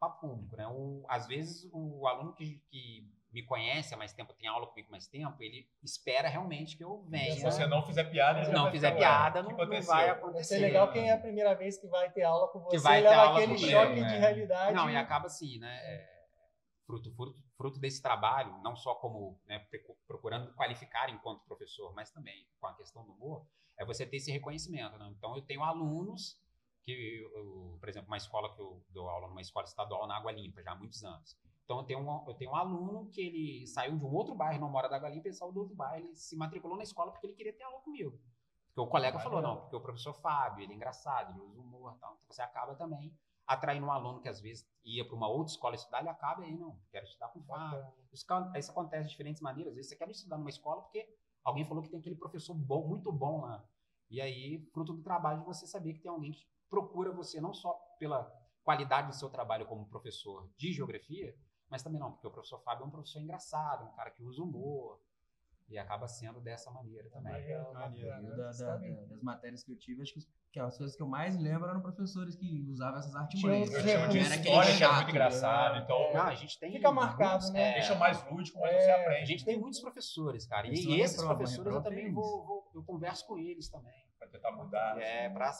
para 0.00 0.10
público, 0.12 0.56
né? 0.56 0.66
O, 0.66 1.04
às 1.08 1.26
vezes 1.26 1.68
o 1.72 2.06
aluno 2.08 2.32
que, 2.32 2.58
que 2.68 3.08
me 3.32 3.42
conhece 3.44 3.94
há 3.94 3.96
mais 3.96 4.12
tempo, 4.12 4.32
tem 4.34 4.48
aula 4.48 4.66
comigo 4.66 4.88
há 4.88 4.92
mais 4.92 5.06
tempo, 5.06 5.40
ele 5.42 5.68
espera 5.82 6.28
realmente 6.28 6.76
que 6.76 6.82
eu 6.84 7.02
venha. 7.08 7.32
Se 7.36 7.42
você 7.42 7.66
não 7.66 7.84
fizer 7.86 8.04
piada, 8.04 8.42
já 8.44 8.52
não 8.52 8.62
vai 8.64 8.72
fizer 8.72 8.90
piada, 8.96 9.42
não, 9.42 9.50
não 9.50 9.56
vai 9.56 9.80
Vai 9.82 10.10
acontecer. 10.10 10.54
ser 10.56 10.60
legal 10.60 10.90
quem 10.92 11.08
é 11.08 11.12
a 11.12 11.18
primeira 11.18 11.54
vez 11.54 11.78
que 11.78 11.86
vai 11.86 12.10
ter 12.10 12.22
aula 12.24 12.48
com 12.48 12.60
você, 12.60 12.76
Que 12.76 12.82
vai 12.82 13.02
ter 13.02 13.08
leva 13.08 13.22
aula 13.22 13.38
aquele 13.40 13.58
choque 13.58 14.00
é. 14.00 14.04
de 14.04 14.16
realidade. 14.18 14.74
Não, 14.74 14.90
e 14.90 14.96
acaba 14.96 15.26
assim, 15.26 15.58
né? 15.58 15.76
é, 15.82 16.10
fruto, 16.86 17.14
fruto, 17.14 17.40
fruto 17.56 17.78
desse 17.78 18.02
trabalho, 18.02 18.60
não 18.62 18.74
só 18.74 18.94
como 18.96 19.40
né, 19.46 19.64
procurando 20.08 20.52
qualificar 20.54 21.08
enquanto 21.08 21.44
professor, 21.44 21.94
mas 21.94 22.10
também 22.10 22.46
com 22.60 22.66
a 22.66 22.74
questão 22.74 23.04
do 23.04 23.12
humor, 23.12 23.46
é 23.78 23.84
você 23.84 24.04
ter 24.04 24.16
esse 24.16 24.32
reconhecimento. 24.32 24.98
Né? 24.98 25.08
Então, 25.16 25.36
eu 25.36 25.42
tenho 25.42 25.62
alunos 25.62 26.36
que, 26.84 26.90
eu- 26.92 27.36
eu- 27.36 27.76
por 27.78 27.88
exemplo, 27.88 28.08
uma 28.08 28.16
escola 28.16 28.52
que 28.54 28.60
eu 28.60 28.84
dou 28.88 29.08
aula 29.08 29.28
numa 29.28 29.40
escola 29.40 29.64
estadual 29.66 30.06
na 30.08 30.16
Água 30.16 30.32
Limpa 30.32 30.62
já 30.62 30.72
há 30.72 30.74
muitos 30.74 31.04
anos. 31.04 31.38
Então, 31.64 31.78
eu 31.78 31.84
tenho, 31.84 32.00
um, 32.00 32.28
eu 32.28 32.34
tenho 32.34 32.50
um 32.50 32.56
aluno 32.56 33.08
que 33.10 33.20
ele 33.20 33.66
saiu 33.66 33.96
de 33.96 34.04
um 34.04 34.12
outro 34.12 34.34
bairro, 34.34 34.60
não 34.60 34.68
mora 34.68 34.88
da 34.88 34.96
Água 34.96 35.08
Limpa, 35.08 35.28
ele 35.28 35.34
saiu 35.36 35.52
do 35.52 35.60
outro 35.60 35.74
bairro, 35.76 36.04
ele 36.06 36.16
se 36.16 36.36
matriculou 36.36 36.76
na 36.76 36.82
escola 36.82 37.12
porque 37.12 37.26
ele 37.26 37.34
queria 37.34 37.52
ter 37.52 37.62
aula 37.62 37.80
comigo. 37.80 38.18
Porque 38.66 38.80
o 38.80 38.86
colega 38.86 39.18
falou, 39.18 39.40
não, 39.42 39.60
porque 39.62 39.76
o 39.76 39.80
professor 39.80 40.12
Fábio, 40.14 40.62
ele 40.64 40.72
é 40.72 40.76
engraçado, 40.76 41.30
ele 41.32 41.40
usa 41.40 41.60
humor 41.60 41.94
e 41.96 42.00
tal. 42.00 42.12
Então, 42.14 42.24
você 42.28 42.42
acaba 42.42 42.74
também 42.74 43.14
atraindo 43.46 43.86
um 43.86 43.90
aluno 43.90 44.20
que 44.20 44.28
às 44.28 44.40
vezes 44.40 44.68
ia 44.84 45.04
para 45.04 45.14
uma 45.16 45.28
outra 45.28 45.52
escola 45.52 45.74
estudar, 45.74 46.00
ele 46.00 46.08
acaba 46.08 46.42
aí, 46.42 46.56
não, 46.56 46.78
quero 46.90 47.04
estudar 47.04 47.28
com 47.28 47.40
o 47.40 47.42
Fábio. 47.42 47.84
Isso, 48.12 48.24
ca- 48.26 48.52
isso 48.56 48.70
acontece 48.70 49.04
de 49.04 49.10
diferentes 49.10 49.42
maneiras. 49.42 49.70
Às 49.72 49.76
vezes 49.76 49.90
você 49.90 49.96
quer 49.96 50.08
estudar 50.10 50.38
numa 50.38 50.50
escola 50.50 50.82
porque 50.82 51.08
alguém 51.44 51.64
falou 51.64 51.82
que 51.82 51.88
tem 51.88 51.98
aquele 52.00 52.14
professor 52.16 52.54
bom, 52.54 52.86
muito 52.86 53.10
bom 53.12 53.40
lá. 53.42 53.64
E 54.08 54.20
aí, 54.20 54.60
fruto 54.72 54.92
do 54.92 55.02
trabalho 55.02 55.44
você 55.44 55.66
saber 55.66 55.94
que 55.94 56.00
tem 56.00 56.10
alguém 56.10 56.32
que 56.32 56.46
procura 56.68 57.12
você 57.12 57.40
não 57.40 57.52
só 57.52 57.72
pela 57.98 58.24
qualidade 58.62 59.08
do 59.08 59.14
seu 59.16 59.28
trabalho 59.28 59.66
como 59.66 59.86
professor 59.88 60.48
de 60.56 60.72
geografia, 60.72 61.34
mas 61.70 61.82
também 61.82 62.00
não, 62.00 62.12
porque 62.12 62.26
o 62.26 62.30
professor 62.30 62.60
Fábio 62.62 62.84
é 62.84 62.86
um 62.86 62.90
professor 62.90 63.20
engraçado, 63.20 63.84
um 63.86 63.92
cara 63.94 64.10
que 64.10 64.22
usa 64.22 64.42
humor. 64.42 65.00
E 65.68 65.78
acaba 65.78 66.08
sendo 66.08 66.40
dessa 66.40 66.68
maneira 66.68 67.08
também. 67.10 67.32
Maneiro. 67.32 67.62
bacana. 67.72 67.96
Eu, 68.28 68.36
da- 68.36 68.50
da- 68.50 68.76
da- 68.76 69.04
das 69.06 69.22
matérias 69.22 69.62
que 69.62 69.70
eu 69.70 69.76
tive, 69.78 70.02
acho 70.02 70.14
que, 70.14 70.20
que 70.50 70.58
as 70.58 70.76
coisas 70.76 70.96
que 70.96 71.02
eu 71.02 71.06
mais 71.06 71.38
lembro 71.38 71.68
eram 71.70 71.80
professores 71.80 72.34
que 72.34 72.66
usavam 72.68 72.98
essas 72.98 73.14
artimanhas. 73.14 73.72
Eu 73.72 73.80
tinha 73.80 74.00
um 74.04 74.08
de 74.08 74.18
história 74.18 74.76
que 74.76 74.82
era 74.82 74.94
muito 74.96 75.10
engraçado, 75.10 75.74
né? 75.76 75.80
então 75.84 76.12
Não, 76.12 76.22
a 76.22 76.34
gente 76.34 76.58
tem. 76.58 76.72
Fica 76.72 76.90
marcado, 76.90 77.30
muitos- 77.34 77.50
né? 77.52 77.70
é, 77.70 77.72
deixa 77.74 77.94
mais 77.94 78.28
lúdico, 78.28 78.58
mas 78.58 78.72
É, 78.74 78.80
você 78.80 78.90
A 78.90 79.00
aprende. 79.00 79.26
gente 79.26 79.44
tem 79.44 79.60
muitos 79.60 79.78
professores, 79.80 80.44
cara. 80.44 80.66
E, 80.66 80.70
e 80.72 81.00
esses 81.00 81.16
reprova, 81.18 81.36
professores 81.38 81.58
eu 81.58 81.72
reprova 81.72 81.84
também 81.84 82.02
feliz. 82.06 82.14
vou, 82.16 82.44
vou- 82.44 82.70
eu 82.74 82.82
converso 82.82 83.24
com 83.28 83.38
eles 83.38 83.68
também. 83.68 83.94
Pra 84.18 84.26
tentar 84.26 84.50
mudar. 84.50 84.98
É, 85.00 85.30
para 85.30 85.54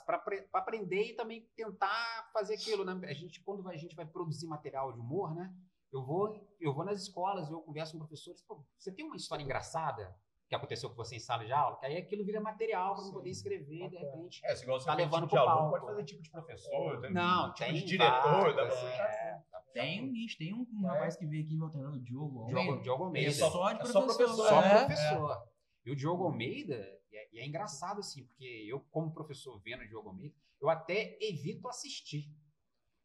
aprender 0.55 1.05
e 1.05 1.15
também 1.15 1.49
tentar 1.55 2.29
fazer 2.33 2.55
aquilo, 2.55 2.85
né? 2.85 2.99
A 3.09 3.13
gente, 3.13 3.41
quando 3.45 3.69
a 3.69 3.77
gente 3.77 3.95
vai 3.95 4.05
produzir 4.07 4.49
material 4.49 4.93
de 4.93 4.99
humor, 4.99 5.33
né? 5.37 5.55
Eu 5.93 6.05
vou, 6.05 6.32
eu 6.61 6.72
vou 6.72 6.84
nas 6.84 7.01
escolas, 7.03 7.51
eu 7.51 7.61
converso 7.62 7.93
com 7.93 7.99
professores. 7.99 8.43
Pô, 8.43 8.64
você 8.78 8.93
tem 8.93 9.05
uma 9.05 9.16
história 9.16 9.43
engraçada 9.43 10.14
que 10.49 10.55
aconteceu 10.55 10.88
com 10.91 10.97
você 10.97 11.16
em 11.16 11.20
sala 11.20 11.45
de 11.45 11.53
aula? 11.53 11.76
Que 11.78 11.86
aí 11.86 11.97
aquilo 11.97 12.24
vira 12.24 12.41
material 12.41 12.95
para 12.95 13.12
poder 13.12 13.30
escrever, 13.30 13.88
de 13.88 13.97
bacana. 13.97 14.01
repente. 14.16 14.41
É, 14.45 14.55
se 14.55 14.62
igual 14.62 14.78
você 14.80 14.86
Tá 14.86 14.95
levando 14.95 15.22
tipo 15.22 15.30
de 15.34 15.38
aluno, 15.38 15.57
palco. 15.57 15.70
pode 15.70 15.86
fazer 15.86 16.05
tipo 16.05 16.22
de 16.22 16.30
professor, 16.30 17.01
tem 17.01 17.12
Não, 17.12 17.53
tipo 17.55 17.59
tem 17.70 17.74
de 17.74 17.84
diretor, 17.84 18.55
dá 18.55 18.64
vários, 18.64 18.74
é, 18.82 19.43
Tem 19.72 20.03
um 20.03 20.11
nicho, 20.12 20.36
tem 20.38 20.53
um, 20.55 20.66
um 20.72 20.84
É. 20.86 20.93
rapaz 20.93 21.16
que 21.16 21.26
veio 21.26 21.45
aqui 21.45 21.57
voltando, 21.57 21.95
o 21.97 22.01
Diogo. 22.01 22.47
Diogo, 22.47 22.59
Almeida. 22.61 22.82
Diogo 22.82 23.05
Almeida. 23.05 23.30
é 23.30 23.32
só 23.32 23.72
de 23.72 23.80
É 23.82 23.84
só 23.86 24.03
professor. 24.03 24.24
professor, 24.26 24.49
Só 24.49 24.62
É. 24.62 24.84
professor. 24.86 25.49
E 25.84 25.91
o 25.93 25.97
Diogo 25.97 26.24
Almeida, 26.24 26.99
e 27.12 27.16
é, 27.16 27.28
e 27.34 27.38
é 27.41 27.47
engraçado 27.47 27.99
assim, 28.01 28.24
porque 28.26 28.45
eu, 28.68 28.80
como 28.91 29.12
professor 29.12 29.61
vendo 29.61 29.82
o 29.82 29.88
Diogo 29.88 30.09
Almeida, 30.09 30.34
eu 30.61 30.68
até 30.68 31.16
evito 31.20 31.68
assistir. 31.68 32.32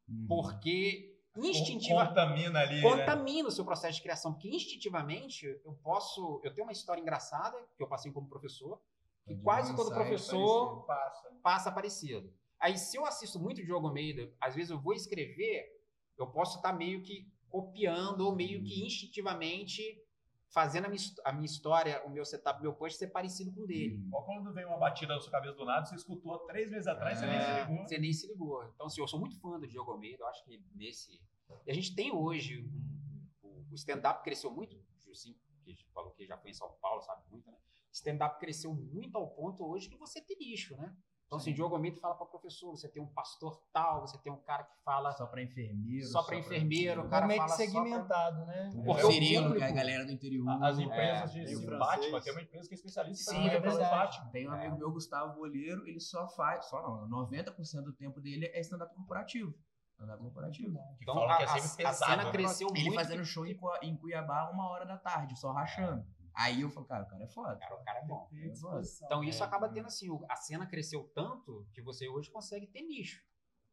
Uhum. 0.10 0.26
Porque 0.28 1.15
instintivamente. 1.38 2.10
Contamina 2.10 2.60
ali, 2.60 2.76
né? 2.76 2.82
contamina 2.82 3.50
o 3.50 3.52
seu 3.52 3.66
processo 3.66 3.96
de 3.96 4.02
criação, 4.02 4.34
porque 4.34 4.50
instintivamente 4.50 5.46
eu 5.64 5.74
posso. 5.84 6.42
Eu 6.44 6.54
tenho 6.54 6.66
uma 6.66 6.74
história 6.74 7.02
engraçada 7.02 7.58
que 7.76 7.84
eu 7.84 7.88
passei 7.88 8.12
como 8.12 8.28
professor, 8.28 8.80
que 9.26 9.36
quase 9.38 9.76
todo 9.76 9.94
professor 9.94 10.86
Passa. 10.86 11.32
passa 11.42 11.72
parecido. 11.72 12.32
Aí, 12.60 12.78
se 12.78 12.98
eu 12.98 13.06
assisto 13.06 13.40
muito 13.40 13.64
Diogo 13.64 13.88
Almeida, 13.88 14.32
às 14.40 14.56
vezes 14.56 14.72
eu 14.72 14.80
vou 14.80 14.94
escrever, 14.94 15.66
eu 16.18 16.28
posso 16.28 16.58
estar 16.58 16.74
meio 16.74 17.02
que 17.04 17.30
copiando 17.50 18.22
ou 18.22 18.36
meio 18.36 18.64
que 18.64 18.86
instintivamente 18.86 19.82
fazendo 20.56 20.86
a 20.86 20.88
minha, 20.90 21.02
a 21.26 21.34
minha 21.34 21.46
história, 21.46 22.02
o 22.06 22.10
meu 22.10 22.24
setup, 22.24 22.60
o 22.60 22.64
meu 22.64 22.74
post 22.74 22.98
ser 22.98 23.08
parecido 23.08 23.52
com 23.52 23.64
o 23.64 23.68
dele. 23.68 23.98
Uhum. 23.98 24.08
Igual 24.08 24.24
quando 24.26 24.54
vem 24.54 24.66
uma 24.66 24.78
batida 24.78 25.14
na 25.14 25.20
sua 25.20 25.30
cabeça 25.30 25.54
do 25.54 25.66
nada, 25.66 25.86
você 25.86 25.96
escutou 25.96 26.40
três 26.48 26.72
meses 26.72 26.88
atrás, 26.88 27.20
você 27.20 27.26
nem 27.26 27.42
se 27.42 27.46
É, 27.46 27.62
ligou. 27.66 27.84
Você 27.88 27.98
nem 27.98 28.14
se 28.14 28.28
ligou. 28.28 28.64
Então, 28.74 28.86
assim, 28.88 29.02
eu 29.02 29.08
sou 29.08 29.20
muito 29.20 29.38
fã 29.42 29.60
do 29.60 29.68
Diogo 29.68 29.92
Almeida, 29.92 30.24
eu 30.24 30.28
acho 30.28 30.46
que 30.46 30.64
nesse. 30.74 31.22
E 31.68 31.72
a 31.72 31.74
gente 31.74 31.94
tem 31.94 32.10
hoje. 32.16 32.64
um- 33.44 33.48
um- 33.50 33.66
o 33.70 33.76
stand-up 33.76 34.24
cresceu 34.24 34.50
muito, 34.50 34.82
assim, 35.12 35.36
que 35.66 35.76
falou 35.94 36.12
que 36.12 36.26
já 36.26 36.38
foi 36.38 36.52
em 36.52 36.54
São 36.54 36.72
Paulo, 36.82 37.02
sabe 37.02 37.22
muito, 37.30 37.52
né? 37.52 37.58
Stand-up 37.92 38.40
cresceu 38.40 38.74
muito 38.74 39.18
ao 39.18 39.28
ponto 39.32 39.66
hoje 39.66 39.90
de 39.90 39.98
você 39.98 40.22
ter 40.22 40.38
nicho, 40.38 40.78
né? 40.78 40.96
Então, 41.26 41.40
assim, 41.40 41.54
Diogo 41.54 41.74
Almeida 41.74 42.00
fala 42.00 42.14
para 42.16 42.28
professor, 42.28 42.70
você 42.70 42.88
tem 42.88 43.02
um 43.02 43.08
pastor 43.08 43.60
tal, 43.74 44.02
você 44.02 44.16
tem 44.20 44.32
um 44.32 44.38
cara 44.38 44.64
que 44.64 44.76
fala 44.84 45.12
Só 45.12 45.26
pra 45.26 45.42
enfermeiro. 45.42 46.06
só 46.06 46.22
para 46.22 46.36
enfermeiro, 46.38 47.02
o 47.02 47.10
cara 47.10 47.26
meio 47.26 47.42
que 47.42 47.48
fala 47.50 47.58
só 47.58 47.66
pra- 47.72 47.74
segmentado, 47.84 48.46
né? 48.46 48.72
O 48.76 48.84
Porque 48.84 49.04
o 49.04 49.12
Cirilo, 49.12 49.56
que 49.56 49.64
é 49.64 49.68
a 49.68 49.72
galera 49.72 50.06
do 50.06 50.12
interior. 50.12 50.64
As 50.64 50.78
empresas 50.78 51.36
É, 51.36 51.44
de 51.46 51.56
o. 51.56 51.80
Batman, 51.80 52.22
tem 52.22 52.32
uma 52.32 52.42
empresa 52.44 52.68
que 52.70 52.76
é 52.76 52.78
especialista 52.78 53.32
Sim, 53.32 53.48
é 53.48 53.60
verdade. 53.60 53.80
Batman. 54.20 54.32
Tem 54.32 54.48
um 54.48 54.52
amigo 54.52 54.78
meu, 54.78 54.92
Gustavo 54.92 55.34
Boleiro, 55.34 55.86
ele 55.88 56.00
só 56.00 56.28
faz, 56.28 56.66
só 56.66 56.82
não, 56.82 57.08
90% 57.10 57.82
do 57.84 57.92
tempo 57.94 58.22
dele 58.22 58.46
é 58.54 58.60
stand-up 58.60 58.94
corporativo. 58.94 59.52
Stand-up 59.94 60.22
corporativo. 60.22 60.78
Que 61.00 61.04
Então, 61.04 61.24
a, 61.24 61.38
que 61.38 61.44
é 61.44 61.46
a- 61.46 61.58
sempre 61.58 61.86
a 61.86 61.90
pesado. 61.90 62.12
cena 62.12 62.24
né? 62.26 62.32
cresceu 62.32 62.68
Ele 62.76 62.82
muito. 62.84 62.96
fazendo 62.96 63.26
show 63.26 63.46
em, 63.48 63.58
em 63.82 63.98
Cuiabá 63.98 64.50
uma 64.52 64.70
hora 64.70 64.86
da 64.86 64.98
tarde, 64.98 65.40
só 65.40 65.52
rachando. 65.52 66.06
Aí 66.36 66.62
eu 66.62 66.70
falo, 66.70 66.86
cara, 66.86 67.04
o 67.04 67.08
cara 67.08 67.24
é 67.24 67.28
foda. 67.28 67.56
Cara, 67.58 67.76
o 67.76 67.84
cara 67.84 68.00
é 68.00 68.06
bom. 68.06 68.30
É 68.34 68.56
foda. 68.56 68.82
Então 69.04 69.24
isso 69.24 69.42
É. 69.44 69.46
acaba 69.46 69.70
tendo 69.70 69.86
assim, 69.88 70.08
a 70.30 70.36
cena 70.36 70.68
cresceu 70.68 71.10
tanto 71.14 71.66
que 71.74 71.82
você 71.82 72.08
hoje 72.10 72.30
consegue 72.30 72.68
ter 72.68 72.82
nicho, 72.82 73.24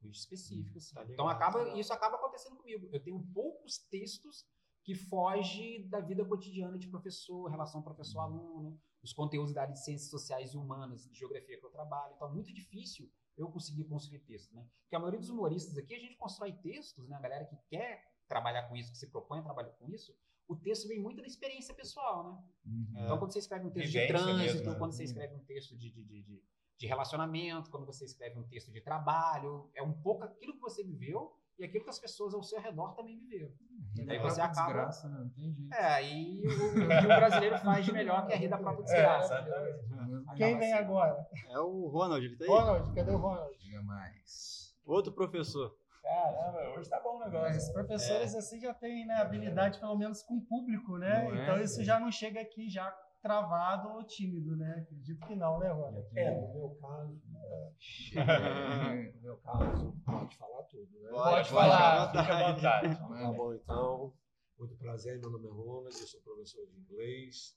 nicho 0.01 0.21
específico. 0.21 0.79
assim. 0.79 0.95
Tá 0.95 1.05
então 1.05 1.29
acaba, 1.29 1.77
isso 1.79 1.93
acaba 1.93 2.17
acontecendo 2.17 2.57
comigo. 2.57 2.89
Eu 2.93 3.03
tenho 3.03 3.21
poucos 3.35 3.79
textos 3.79 4.47
que 4.85 4.95
fogem 4.95 5.89
da 5.89 6.01
vida 6.01 6.25
cotidiana 6.25 6.79
de 6.79 6.89
professor, 6.89 7.49
relação 7.49 7.83
professor-aluno, 7.83 8.81
os 9.03 9.13
conteúdos 9.13 9.53
da 9.53 9.63
área 9.63 9.73
de 9.75 9.83
ciências 9.85 10.11
sociais 10.11 10.53
e 10.55 10.57
humanas, 10.57 11.05
de 11.09 11.15
geografia 11.19 11.59
que 11.59 11.65
eu 11.67 11.71
trabalho. 11.71 12.15
Então 12.15 12.29
é 12.29 12.33
muito 12.33 12.53
difícil 12.53 13.11
eu 13.37 13.51
conseguir 13.51 13.85
construir 13.85 14.21
texto, 14.21 14.53
né? 14.55 14.67
Porque 14.83 14.95
a 14.95 14.99
maioria 14.99 15.19
dos 15.21 15.31
humoristas 15.31 15.77
aqui 15.79 15.95
a 15.95 15.99
gente 15.99 16.17
constrói 16.17 16.53
textos, 16.53 17.09
né? 17.09 17.17
A 17.17 17.21
galera 17.21 17.45
que 17.47 17.57
quer 17.69 18.05
trabalhar 18.29 18.69
com 18.69 18.77
isso, 18.77 18.91
que 18.93 18.99
se 18.99 19.09
propõe 19.09 19.39
a 19.41 19.43
trabalhar 19.43 19.71
com 19.73 19.89
isso, 19.89 20.15
o 20.49 20.57
texto 20.57 20.87
vem 20.89 21.01
muito 21.01 21.21
da 21.21 21.27
experiência 21.27 21.75
pessoal, 21.75 22.25
né? 22.25 22.39
Uhum. 22.67 23.05
Então, 23.05 23.19
quando 23.19 23.33
você 23.33 23.39
escreve 23.39 23.67
um 23.67 23.71
texto 23.71 23.87
de 23.91 23.99
Vivência 24.01 24.15
trânsito, 24.25 24.55
mesmo, 24.57 24.73
né? 24.73 24.79
quando 24.79 24.93
você 24.93 25.05
escreve 25.05 25.35
um 25.35 25.45
texto 25.45 25.77
de, 25.77 25.91
de, 25.91 26.05
de, 26.05 26.23
de- 26.23 26.43
de 26.79 26.87
relacionamento, 26.89 27.71
quando 27.71 27.87
você 27.87 28.05
escreve 28.05 28.37
um 28.39 28.43
texto 28.43 28.73
de 28.73 28.81
trabalho, 28.81 29.71
é 29.75 29.83
um 29.83 29.93
pouco 29.93 30.25
aquilo 30.25 30.55
que 30.55 30.61
você 30.61 30.83
viveu 30.83 31.33
e 31.57 31.65
aquilo 31.65 31.85
que 31.85 31.91
as 31.91 31.99
pessoas 32.01 32.35
ao 32.35 32.43
seu 32.43 32.61
redor 32.61 32.95
também 32.95 33.17
viveram. 33.21 33.53
E 33.95 34.05
daí 34.05 34.19
da 34.19 34.25
você 34.25 34.41
acaba- 34.41 34.67
desgraça, 34.67 35.09
né? 35.09 35.19
Não 35.21 35.29
tem 35.31 35.53
jeito. 35.55 35.73
É, 35.75 35.87
aí 35.95 36.43
o, 36.45 36.49
o 36.49 36.73
que 36.73 37.05
o 37.05 37.07
brasileiro 37.07 37.59
faz 37.59 37.85
de 37.85 37.93
melhor 37.93 38.27
que 38.27 38.33
é 38.33 38.37
rir 38.37 38.49
da 38.49 38.59
própria 38.59 38.83
desgraça. 38.85 39.35
exatamente. 39.35 40.37
Quem 40.39 40.59
vem 40.59 40.73
assim. 40.73 40.83
agora? 40.85 41.25
É 41.51 41.59
o 41.61 41.87
Ronald, 41.89 42.25
ele 42.25 42.37
tá 42.37 42.45
aí? 42.47 42.51
Ronald, 42.51 42.95
cadê 42.95 43.11
o 43.13 43.17
Ronald? 43.19 43.57
Chega 43.61 43.83
mais. 43.83 44.75
Outro 44.85 45.13
professor. 45.13 45.77
Caramba, 46.03 46.77
hoje 46.77 46.91
tá 46.91 47.01
bom 47.01 47.17
o 47.17 47.25
negócio. 47.25 47.57
Os 47.57 47.71
professores 47.71 48.35
assim 48.35 48.61
já 48.61 48.75
têm 48.75 49.07
né, 49.07 49.15
habilidade, 49.15 49.79
pelo 49.79 49.97
menos 49.97 50.23
com 50.23 50.35
o 50.37 50.45
público, 50.45 50.99
né? 50.99 51.25
Não 51.25 51.35
é? 51.35 51.43
Então 51.43 51.61
isso 51.61 51.85
já 51.85 52.01
não 52.01 52.11
chega 52.11 52.41
aqui 52.41 52.69
já 52.69 52.91
travado 53.23 53.89
ou 53.91 54.05
tímido, 54.05 54.57
né? 54.57 54.83
Acredito 54.85 55.25
que 55.27 55.37
não, 55.37 55.59
né, 55.61 55.71
Rony? 55.71 56.05
É, 56.17 56.31
no 56.41 56.53
meu 56.53 56.77
caso, 56.81 57.23
é, 57.37 59.13
no 59.15 59.23
meu 59.23 59.37
caso, 59.39 59.97
pode 60.05 60.37
falar 60.37 60.63
tudo, 60.65 61.01
né? 61.01 61.11
Pode 61.11 61.35
Pode, 61.35 61.49
falar, 61.51 62.13
pode, 62.13 62.25
fica 62.25 62.37
à 62.37 62.53
vontade. 62.53 62.99
Tá 63.23 63.33
bom, 63.33 63.55
então. 63.55 64.15
Muito 64.59 64.77
prazer, 64.77 65.21
meu 65.21 65.31
nome 65.31 65.47
é 65.47 65.51
Ronald, 65.51 65.87
eu 65.87 66.07
sou 66.07 66.21
professor 66.21 66.67
de 66.67 66.81
inglês. 66.81 67.57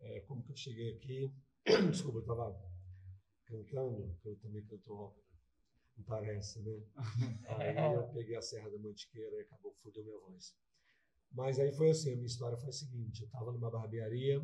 É, 0.00 0.20
como 0.20 0.42
que 0.42 0.52
eu 0.52 0.56
cheguei 0.56 0.96
aqui? 0.96 1.34
Desculpa, 1.90 2.18
eu 2.18 2.22
estava 2.22 2.60
cantando, 3.46 4.16
eu 4.24 4.38
também 4.40 4.64
canto 4.66 4.94
ópera. 4.94 5.29
Não 6.00 6.04
parece, 6.06 6.60
né? 6.62 6.80
Aí 7.46 7.94
eu 7.94 8.04
peguei 8.08 8.36
a 8.36 8.42
Serra 8.42 8.70
da 8.70 8.78
Mantiqueira 8.78 9.36
e 9.36 9.40
acabou 9.40 9.72
fudeu 9.72 10.02
minha 10.04 10.18
voz. 10.18 10.54
Mas 11.32 11.58
aí 11.58 11.72
foi 11.72 11.90
assim, 11.90 12.12
a 12.12 12.16
minha 12.16 12.26
história 12.26 12.56
foi 12.56 12.70
a 12.70 12.72
seguinte, 12.72 13.20
eu 13.20 13.26
estava 13.26 13.52
numa 13.52 13.70
barbearia 13.70 14.42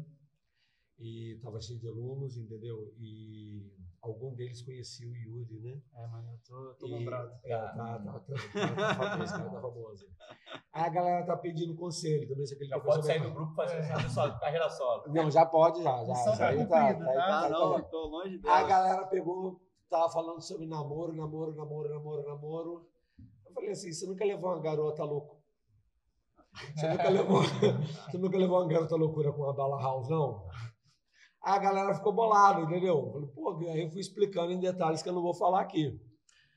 e 0.99 1.33
estava 1.35 1.61
cheio 1.61 1.79
de 1.81 1.89
alunos, 1.89 2.37
entendeu? 2.37 2.95
E 2.99 3.73
algum 4.01 4.35
deles 4.35 4.63
conhecia 4.63 5.09
o 5.09 5.17
Yuri, 5.17 5.59
né? 5.61 5.83
É, 5.95 6.07
mano, 6.07 6.31
eu 6.33 6.39
tô, 6.47 6.75
tô 6.75 6.87
E- 6.87 6.91
lembrado. 6.91 7.33
É, 7.43 7.51
tá, 7.59 7.73
tá, 7.75 7.99
tá, 7.99 8.21
tá, 8.21 8.95
famoso, 8.95 9.23
esse 9.25 9.33
cara 9.33 9.51
tá 9.51 9.61
famoso. 9.61 10.07
Aí 10.73 10.83
a 10.85 10.89
galera 10.89 11.27
tá 11.27 11.37
pedindo 11.37 11.75
conselho 11.75 12.29
também, 12.29 12.47
se 12.47 12.55
aquele 12.55 12.71
Já 12.71 12.81
pode 12.81 13.05
sair 13.07 13.23
do 13.23 13.31
grupo 13.33 13.53
e 13.53 13.57
fazer 13.57 13.83
fazer 13.83 14.09
sua 14.11 14.39
carreira 14.39 14.71
solo. 14.71 15.13
Não, 15.13 15.31
já 15.31 15.45
pode, 15.45 15.83
já. 15.83 16.05
tá 16.05 16.05
tá, 16.05 16.37
tá, 16.37 16.65
tá? 16.67 16.89
Ah, 16.89 17.43
tá, 17.43 17.49
não, 17.49 17.73
tá. 17.73 17.83
tô 17.89 18.07
longe 18.07 18.41
A 18.45 18.63
galera 18.63 19.07
pegou, 19.07 19.61
tava 19.89 20.09
falando 20.11 20.41
sobre 20.41 20.66
namoro, 20.66 21.12
namoro, 21.14 21.55
namoro, 21.55 21.89
namoro, 21.89 22.22
namoro. 22.26 22.87
Eu 23.47 23.53
falei 23.53 23.70
assim, 23.70 23.93
você 23.93 24.07
nunca 24.07 24.24
levou 24.24 24.51
uma 24.51 24.61
garota 24.61 25.05
louca? 25.05 25.37
Você 26.74 26.89
nunca 26.89 27.09
levou, 27.09 27.43
você 27.43 28.18
nunca 28.18 28.39
levou 28.39 28.61
uma 28.61 28.68
garota 28.68 28.97
loucura 28.97 29.32
com 29.32 29.43
uma 29.43 29.53
bala 29.55 29.80
house, 29.80 30.09
não? 30.09 30.45
Aí 31.43 31.55
a 31.55 31.59
galera 31.59 31.95
ficou 31.95 32.12
bolada, 32.12 32.61
entendeu? 32.62 32.97
Eu 32.99 33.12
falei, 33.12 33.28
pô, 33.28 33.70
aí 33.72 33.82
eu 33.84 33.91
fui 33.91 34.01
explicando 34.01 34.51
em 34.53 34.59
detalhes 34.59 35.03
que 35.03 35.09
eu 35.09 35.12
não 35.12 35.22
vou 35.22 35.34
falar 35.34 35.61
aqui. 35.61 35.99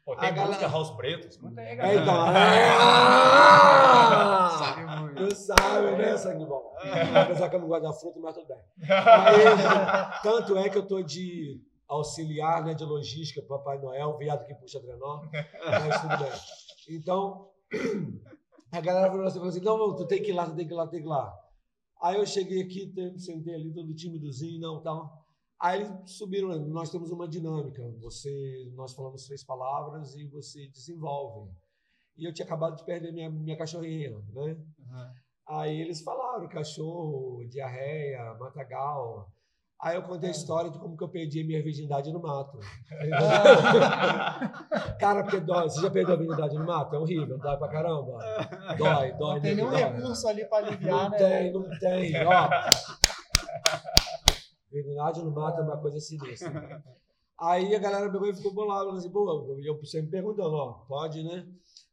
Pô, 0.04 0.16
tem 0.16 0.30
A 0.30 0.32
galera- 0.32 0.48
música 0.48 0.68
House 0.68 0.90
Pretos? 0.92 1.38
Conta 1.38 1.62
aí, 1.62 1.68
É, 1.68 1.76
galera. 1.76 2.02
então, 2.02 2.28
é, 2.36 2.70
ah! 2.72 4.50
Sabe 4.58 4.86
muito. 5.02 5.28
Tu 5.28 5.36
sabe, 5.36 5.92
né, 5.98 6.18
sangue 6.18 6.46
bom? 6.46 6.74
Apesar 7.24 7.50
que 7.50 7.56
eu 7.56 7.60
não 7.60 7.68
gosto 7.68 7.84
da 7.84 7.94
fruta, 7.94 8.20
mas 8.20 8.34
tudo 8.36 8.48
bem. 8.48 8.58
Aí, 8.90 10.22
tanto 10.24 10.58
é 10.58 10.70
que 10.70 10.78
eu 10.78 10.88
tô 10.88 11.04
de 11.04 11.62
auxiliar 11.90 12.64
né, 12.64 12.74
de 12.74 12.86
logística 12.86 13.42
Papai 13.42 13.80
Noel, 13.80 14.18
viado 14.18 14.46
que 14.46 14.54
puxa 14.54 14.80
trenó, 14.80 15.24
mas 15.66 16.02
tudo 16.02 16.18
bem. 16.18 16.98
Então, 16.98 17.50
a 18.72 18.80
galera 18.80 19.10
falou 19.10 19.26
assim, 19.26 19.40
falou 19.40 19.50
assim, 19.50 19.62
não, 19.62 19.78
não, 19.78 19.96
tu 19.96 20.06
tem 20.08 20.22
que 20.22 20.30
ir 20.30 20.34
lá, 20.34 20.46
tu 20.46 20.56
tem 20.56 20.68
que 20.68 20.74
ir 20.74 20.78
lá, 20.78 20.86
tu 20.86 20.92
tem 20.92 21.02
que 21.02 21.08
ir 21.08 21.10
lá. 21.10 21.34
Aí 22.02 22.16
eu 22.16 22.26
cheguei 22.26 22.62
aqui, 22.62 22.88
te- 22.94 23.20
sentei 23.20 23.56
ali 23.56 23.74
todo 23.74 23.94
timidozinho, 23.94 24.62
não, 24.62 24.82
tal. 24.82 25.26
Aí 25.60 25.82
eles 25.82 26.12
subiram, 26.12 26.48
né, 26.50 26.56
nós 26.70 26.90
temos 26.90 27.12
uma 27.12 27.28
dinâmica, 27.28 27.84
você, 28.00 28.72
nós 28.76 28.94
falamos 28.94 29.26
três 29.26 29.44
palavras 29.44 30.16
e 30.16 30.26
você 30.28 30.68
desenvolve. 30.70 31.52
E 32.16 32.26
eu 32.26 32.34
tinha 32.34 32.46
acabado 32.46 32.76
de 32.78 32.86
perder 32.86 33.12
minha, 33.12 33.30
minha 33.30 33.58
cachorrinha, 33.58 34.12
né? 34.34 34.58
Aí 35.48 35.82
eles 35.82 36.02
falaram 36.02 36.48
cachorro, 36.48 37.44
diarreia, 37.50 38.36
matagal. 38.36 39.28
Aí 39.82 39.96
eu 39.96 40.04
contei 40.04 40.28
a 40.30 40.32
história 40.32 40.70
de 40.70 40.78
como 40.78 40.98
que 40.98 41.04
eu 41.04 41.08
perdi 41.08 41.42
a 41.42 41.46
minha 41.46 41.64
virgindade 41.64 42.12
no 42.12 42.22
mato. 42.22 42.60
Cara, 45.00 45.24
porque 45.24 45.40
dói. 45.40 45.70
Você 45.70 45.82
já 45.82 45.90
perdeu 45.90 46.16
a 46.16 46.18
virgindade 46.18 46.58
no 46.58 46.66
mato? 46.66 46.96
É 46.96 47.00
horrível, 47.00 47.38
dói 47.38 47.58
pra 47.58 47.68
caramba. 47.70 48.18
Dói, 48.78 49.14
dói. 49.14 49.36
Não 49.36 49.42
tem 49.42 49.56
nenhum 49.56 49.70
dói. 49.70 49.80
recurso 49.82 50.28
ali 50.28 50.46
pra 50.46 50.58
aliviar, 50.58 51.04
Não 51.04 51.10
né? 51.12 51.18
tem, 51.18 51.54
não 51.54 51.64
tem. 51.80 52.14
Ó. 52.28 52.50
Virgindade 54.72 55.24
no 55.24 55.32
mato 55.32 55.62
é 55.62 55.64
uma 55.64 55.78
coisa 55.78 56.00
sinistra. 56.00 56.84
Aí 57.40 57.74
a 57.74 57.80
galera 57.80 58.12
pegou 58.12 58.28
e 58.28 58.36
ficou 58.36 58.54
bolada, 58.54 58.84
falou 58.86 58.98
assim, 58.98 59.10
pô, 59.10 59.56
e 59.60 59.66
eu 59.66 59.84
sempre 59.86 60.12
perguntando, 60.12 60.54
ó, 60.56 60.74
pode, 60.90 61.24
né? 61.24 61.48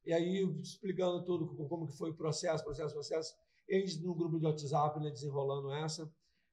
E 0.04 0.12
aí 0.12 0.42
explicando 0.60 1.24
tudo, 1.24 1.46
como- 1.68 1.86
que 1.86 1.96
foi 1.96 2.10
o 2.10 2.16
processo, 2.16 2.64
processo, 2.64 2.94
processo. 2.94 3.32
E 3.68 3.78
gente 3.80 4.04
no 4.04 4.12
grupo 4.14 4.38
de 4.40 4.46
WhatsApp, 4.46 4.98
né, 5.00 5.10
desenrolando 5.10 5.72
essa. 5.72 6.08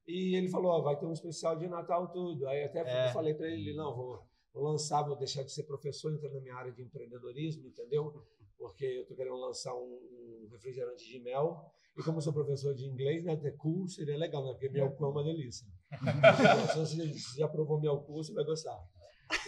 E 0.06 0.36
ele 0.36 0.48
falou, 0.48 0.72
ó, 0.72 0.80
vai 0.82 0.98
ter 0.98 1.06
um 1.06 1.12
especial 1.12 1.56
de 1.56 1.66
Natal 1.66 2.08
tudo. 2.12 2.46
Aí 2.46 2.64
até 2.64 2.80
É. 2.80 3.08
eu 3.08 3.12
falei 3.12 3.34
para 3.34 3.48
ele, 3.48 3.74
não, 3.74 3.94
vou, 3.94 4.20
vou 4.52 4.64
lançar, 4.64 5.02
vou 5.02 5.16
deixar 5.16 5.42
de 5.42 5.52
ser 5.52 5.62
professor, 5.64 6.12
entrar 6.12 6.30
na 6.30 6.40
minha 6.40 6.54
área 6.54 6.72
de 6.72 6.82
empreendedorismo, 6.82 7.66
entendeu? 7.66 8.12
Porque 8.58 8.84
eu 8.84 9.06
tô 9.06 9.14
querendo 9.14 9.36
lançar 9.36 9.74
um, 9.74 9.98
um 10.44 10.48
refrigerante 10.50 11.04
de 11.06 11.18
mel. 11.20 11.70
E 11.96 12.02
como 12.02 12.18
eu 12.18 12.22
sou 12.22 12.32
professor 12.32 12.74
de 12.74 12.84
inglês, 12.86 13.24
né, 13.24 13.36
ter 13.36 13.56
cool 13.56 13.86
seria 13.88 14.16
legal, 14.18 14.44
né? 14.44 14.52
Porque 14.52 14.68
mel 14.68 14.90
cu 14.92 15.04
é 15.04 15.08
uma 15.08 15.22
delícia. 15.24 15.66
Então, 15.92 16.02
se 16.68 16.78
você 16.78 16.96
já- 17.06 17.38
já 17.38 17.48
provou 17.48 17.80
mel 17.80 17.98
cu, 18.02 18.14
você 18.14 18.32
vai 18.34 18.44
gostar. 18.44 18.76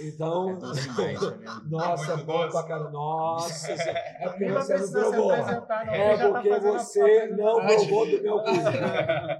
Então, 0.00 0.50
É 0.50 0.54
doce 0.54 0.82
demais, 0.88 1.20
tá 1.20 1.30
vendo? 1.30 1.70
nossa, 1.70 2.14
Muito 2.16 2.26
bom 2.26 2.48
pra 2.48 2.62
caramba. 2.64 2.90
Nossa, 2.90 3.72
é 3.72 4.28
porque 4.28 4.48
você 4.52 4.76
não 4.78 4.90
provou. 4.90 5.32
É 5.32 6.16
tá 6.16 6.28
porque 6.32 6.48
fazendo 6.48 6.74
a 6.74 6.78
você 6.78 7.26
não 7.28 7.66
provou 7.66 8.06
do 8.10 8.22
meu 8.22 8.38
cu. 8.40 8.50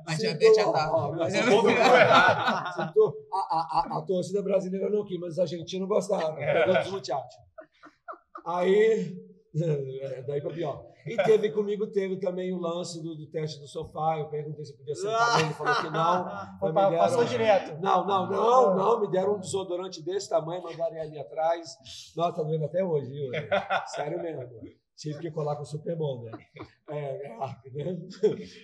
A 0.07 0.13
Se 0.13 0.19
diabetes 0.19 0.57
já 0.57 0.73
tá. 0.73 0.91
mas 1.17 1.45
Todo 1.47 1.71
errado. 1.71 3.17
a, 3.33 3.37
a, 3.37 3.81
a, 3.95 3.99
a 3.99 4.03
torcida 4.03 4.43
brasileira 4.43 4.89
não 4.91 5.05
quis, 5.05 5.19
mas 5.19 5.33
os 5.33 5.39
argentinos 5.39 5.89
gostaram. 5.89 6.35
Pegou 6.37 6.75
dos 6.75 6.91
muchachos. 6.93 7.37
Aí, 8.47 8.75
é, 8.75 9.36
daí 10.27 10.41
pra 10.41 10.51
pior. 10.53 10.87
E 11.07 11.17
teve 11.23 11.51
comigo, 11.51 11.87
teve 11.87 12.17
também 12.17 12.53
o 12.53 12.59
lance 12.59 13.01
do, 13.03 13.15
do 13.15 13.27
teste 13.31 13.61
do 13.61 13.67
sofá. 13.69 14.19
Eu 14.19 14.29
perguntei 14.29 14.65
se 14.65 14.77
podia 14.77 14.95
sentar 14.95 15.37
nele, 15.37 15.47
ele 15.49 15.55
falou 15.55 15.75
que 15.77 15.91
não. 15.91 16.25
Pa- 16.75 16.91
deram- 16.91 16.99
Passou 16.99 17.25
direto. 17.25 17.81
Não, 17.81 18.05
não, 18.07 18.29
não, 18.29 18.77
não. 18.77 19.01
Me 19.01 19.09
deram 19.11 19.37
um 19.37 19.41
desodorante 19.41 20.03
desse 20.03 20.29
tamanho, 20.29 20.63
mandaram 20.63 21.01
ali 21.01 21.19
atrás. 21.19 21.77
Nossa, 22.17 22.33
tá 22.37 22.43
doendo 22.43 22.65
até 22.65 22.83
hoje, 22.85 23.09
viu? 23.11 23.31
Sério 23.95 24.21
mesmo. 24.21 24.43
Tive 24.97 25.19
que 25.21 25.31
colar 25.31 25.57
com 25.57 25.63
o 25.63 25.67
Super 25.67 25.95
Bonder. 25.95 26.33
É, 26.89 27.27
é, 27.27 27.39
né? 27.75 27.99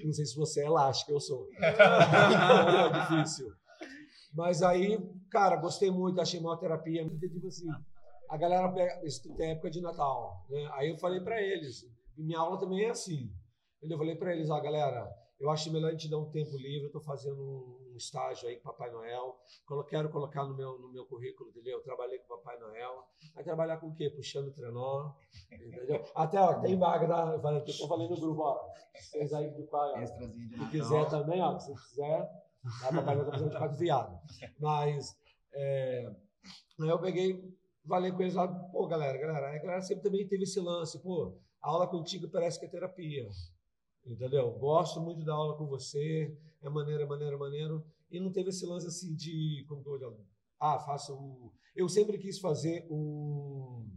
Não 0.05 0.13
sei 0.13 0.25
se 0.25 0.35
você 0.35 0.63
é 0.63 0.67
elástico, 0.67 1.13
eu 1.13 1.21
sou. 1.21 1.47
É 1.61 3.01
difícil. 3.01 3.53
Mas 4.35 4.63
aí, 4.63 4.99
cara, 5.31 5.57
gostei 5.57 5.91
muito, 5.91 6.21
achei 6.21 6.41
uma 6.41 6.57
terapia. 6.59 7.05
Tipo 7.07 7.47
assim, 7.47 7.67
a 8.33 8.37
galera 8.39 8.73
pega, 8.73 9.01
tem 9.37 9.51
época 9.51 9.71
de 9.71 9.81
Natal, 9.83 10.47
né? 10.49 10.67
Aí 10.73 10.89
eu 10.89 10.97
falei 10.99 11.21
para 11.21 11.41
eles, 11.41 11.85
minha 12.17 12.39
aula 12.39 12.59
também 12.59 12.85
é 12.85 12.91
assim. 12.91 13.31
Eu 13.83 13.99
falei 13.99 14.17
para 14.17 14.35
eles, 14.35 14.49
ó, 14.49 14.59
galera, 14.61 15.07
eu 15.39 15.51
acho 15.51 15.71
melhor 15.73 15.89
a 15.89 15.91
gente 15.93 16.09
dar 16.09 16.19
um 16.19 16.31
tempo 16.31 16.57
livre, 16.57 16.87
eu 16.87 16.93
tô 16.93 17.01
fazendo 17.01 17.37
um 17.91 17.95
estágio 17.97 18.49
aí 18.49 18.57
com 18.57 18.71
Papai 18.71 18.91
Noel, 18.91 19.37
quero 19.91 20.09
colocar 20.11 20.45
no 20.45 20.57
meu, 20.57 20.79
no 20.79 20.91
meu 20.93 21.05
currículo, 21.05 21.51
entendeu? 21.51 21.77
Eu 21.79 21.83
trabalhei 21.85 22.19
com 22.21 22.37
Papai 22.37 22.59
Noel. 22.59 23.05
Vai 23.35 23.45
trabalhar 23.45 23.77
com 23.79 23.89
o 23.89 23.95
quê? 23.95 24.09
Puxando 24.09 24.51
trenó, 24.53 25.13
entendeu? 25.51 26.03
Até, 26.15 26.41
ó, 26.41 26.61
tem 26.61 26.79
vaga, 26.79 27.07
tá? 27.07 27.33
Eu 27.35 27.41
falei- 27.43 27.65
eu 27.83 27.89
falei 27.89 28.09
no 28.09 28.17
grupo, 28.19 28.41
ó, 28.41 28.67
vocês 28.95 29.33
aí 29.35 29.51
do 29.51 29.67
qual, 29.67 29.93
ó, 29.95 29.99
de 30.01 30.07
se 30.07 30.71
quiser 30.71 31.09
também, 31.11 31.43
ó, 31.43 31.59
se 31.59 31.75
quiser, 31.75 32.31
Papai 32.81 33.15
Noel 33.17 33.27
tá 33.27 33.33
fazendo 33.33 33.51
de 33.51 33.59
quatro 33.59 33.77
viado. 33.77 34.19
Mas, 34.59 35.15
é, 35.53 36.09
aí 36.81 36.89
eu 36.89 36.99
peguei, 37.01 37.45
falei 37.89 38.13
com 38.13 38.23
eles 38.23 38.35
lá, 38.35 38.47
pô, 38.49 38.87
galera, 38.87 39.19
galera, 39.19 39.49
a 39.55 39.59
galera 39.59 39.83
sempre 39.83 40.03
também 40.05 40.27
teve 40.27 40.45
esse 40.45 40.61
lance, 40.61 40.99
pô, 41.01 41.37
a 41.61 41.69
aula 41.69 41.87
contigo 41.87 42.29
parece 42.29 42.59
que 42.59 42.67
é 42.67 42.69
terapia, 42.69 43.29
entendeu? 44.05 44.51
Gosto 44.53 45.01
muito 45.01 45.25
da 45.25 45.35
aula 45.35 45.57
com 45.57 45.67
você, 45.67 46.37
é 46.63 46.69
maneiro, 46.69 47.03
é 47.03 47.07
maneiro, 47.07 47.35
é 47.35 47.39
maneiro, 47.39 47.85
e 48.11 48.21
não 48.21 48.31
teve 48.33 48.51
esse 48.51 48.65
lance 48.67 48.87
assim 48.87 49.15
de, 49.15 49.65
como 49.69 49.83
que 49.83 49.89
eu 49.89 49.99
vou? 49.99 50.27
Ah, 50.61 50.79
faço, 50.79 51.15
um- 51.15 51.51
eu 51.75 51.89
sempre 51.89 52.19
quis 52.19 52.39
fazer 52.39 52.87
um, 52.91 53.89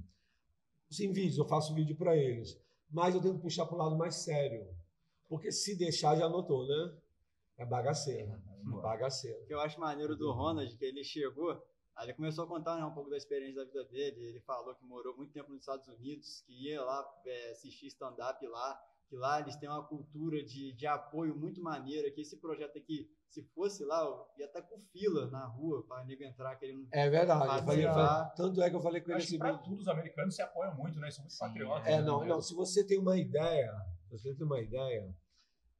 sem 0.89 1.11
vídeos, 1.11 1.37
eu 1.37 1.45
faço 1.45 1.73
vídeo 1.75 1.95
para 1.95 2.15
eles, 2.15 2.59
mas 2.89 3.13
eu 3.13 3.21
tenho 3.21 3.35
que 3.35 3.41
puxar 3.41 3.65
para 3.65 3.75
o 3.75 3.77
lado 3.79 3.95
mais 3.97 4.15
sério, 4.15 4.65
porque 5.27 5.51
se 5.51 5.75
deixar, 5.75 6.15
já 6.15 6.29
notou, 6.29 6.65
né? 6.67 6.97
É 7.57 7.65
bagaceira, 7.65 8.41
bagaceira. 8.81 9.39
O 9.41 9.45
que 9.45 9.53
eu 9.53 9.59
acho 9.61 9.79
maneiro 9.79 10.15
do 10.15 10.31
Ronald, 10.31 10.75
que 10.77 10.85
ele 10.85 11.03
chegou, 11.03 11.61
aí 11.95 12.07
ele 12.07 12.13
começou 12.13 12.45
a 12.45 12.47
contar 12.47 12.77
né, 12.77 12.85
um 12.85 12.93
pouco 12.93 13.09
da 13.09 13.17
experiência 13.17 13.55
da 13.55 13.65
vida 13.65 13.85
dele. 13.85 14.23
Ele 14.23 14.39
falou 14.41 14.75
que 14.75 14.83
morou 14.85 15.15
muito 15.15 15.31
tempo 15.31 15.51
nos 15.51 15.61
Estados 15.61 15.87
Unidos, 15.87 16.41
que 16.45 16.69
ia 16.69 16.83
lá 16.83 17.05
é, 17.25 17.51
assistir 17.51 17.87
stand-up 17.87 18.45
lá, 18.47 18.79
que 19.07 19.15
lá 19.15 19.39
eles 19.39 19.55
têm 19.55 19.69
uma 19.69 19.83
cultura 19.83 20.43
de, 20.43 20.73
de 20.73 20.87
apoio 20.87 21.35
muito 21.35 21.61
maneira, 21.61 22.09
que 22.11 22.21
esse 22.21 22.37
projeto 22.37 22.77
aqui, 22.77 23.09
se 23.29 23.43
fosse 23.53 23.83
lá, 23.85 24.03
eu 24.03 24.25
ia 24.39 24.45
estar 24.45 24.61
com 24.63 24.79
fila 24.91 25.29
na 25.29 25.45
rua 25.45 25.85
para 25.87 26.03
nego 26.05 26.23
entrar 26.23 26.55
querendo. 26.55 26.87
É 26.91 27.09
verdade. 27.09 27.59
Eu 27.59 27.65
falei, 27.65 27.85
tanto 28.35 28.61
é 28.61 28.69
que 28.69 28.75
eu 28.75 28.81
falei 28.81 29.01
com 29.01 29.11
ele 29.11 29.21
assim. 29.21 29.37
pra 29.37 29.57
tudo 29.57 29.79
os 29.79 29.87
americanos 29.87 30.35
se 30.35 30.41
apoiam 30.41 30.75
muito, 30.75 30.99
né? 30.99 31.11
São 31.11 31.23
muito 31.23 31.33
Sim, 31.33 31.39
patriotas. 31.39 31.87
É, 31.87 31.97
né, 31.97 32.01
não, 32.01 32.19
mesmo. 32.19 32.33
não. 32.33 32.41
Se 32.41 32.53
você 32.53 32.85
tem 32.85 32.97
uma 32.97 33.17
ideia, 33.17 33.71
se 34.09 34.17
você 34.17 34.33
tem 34.33 34.45
uma 34.45 34.59
ideia, 34.59 35.15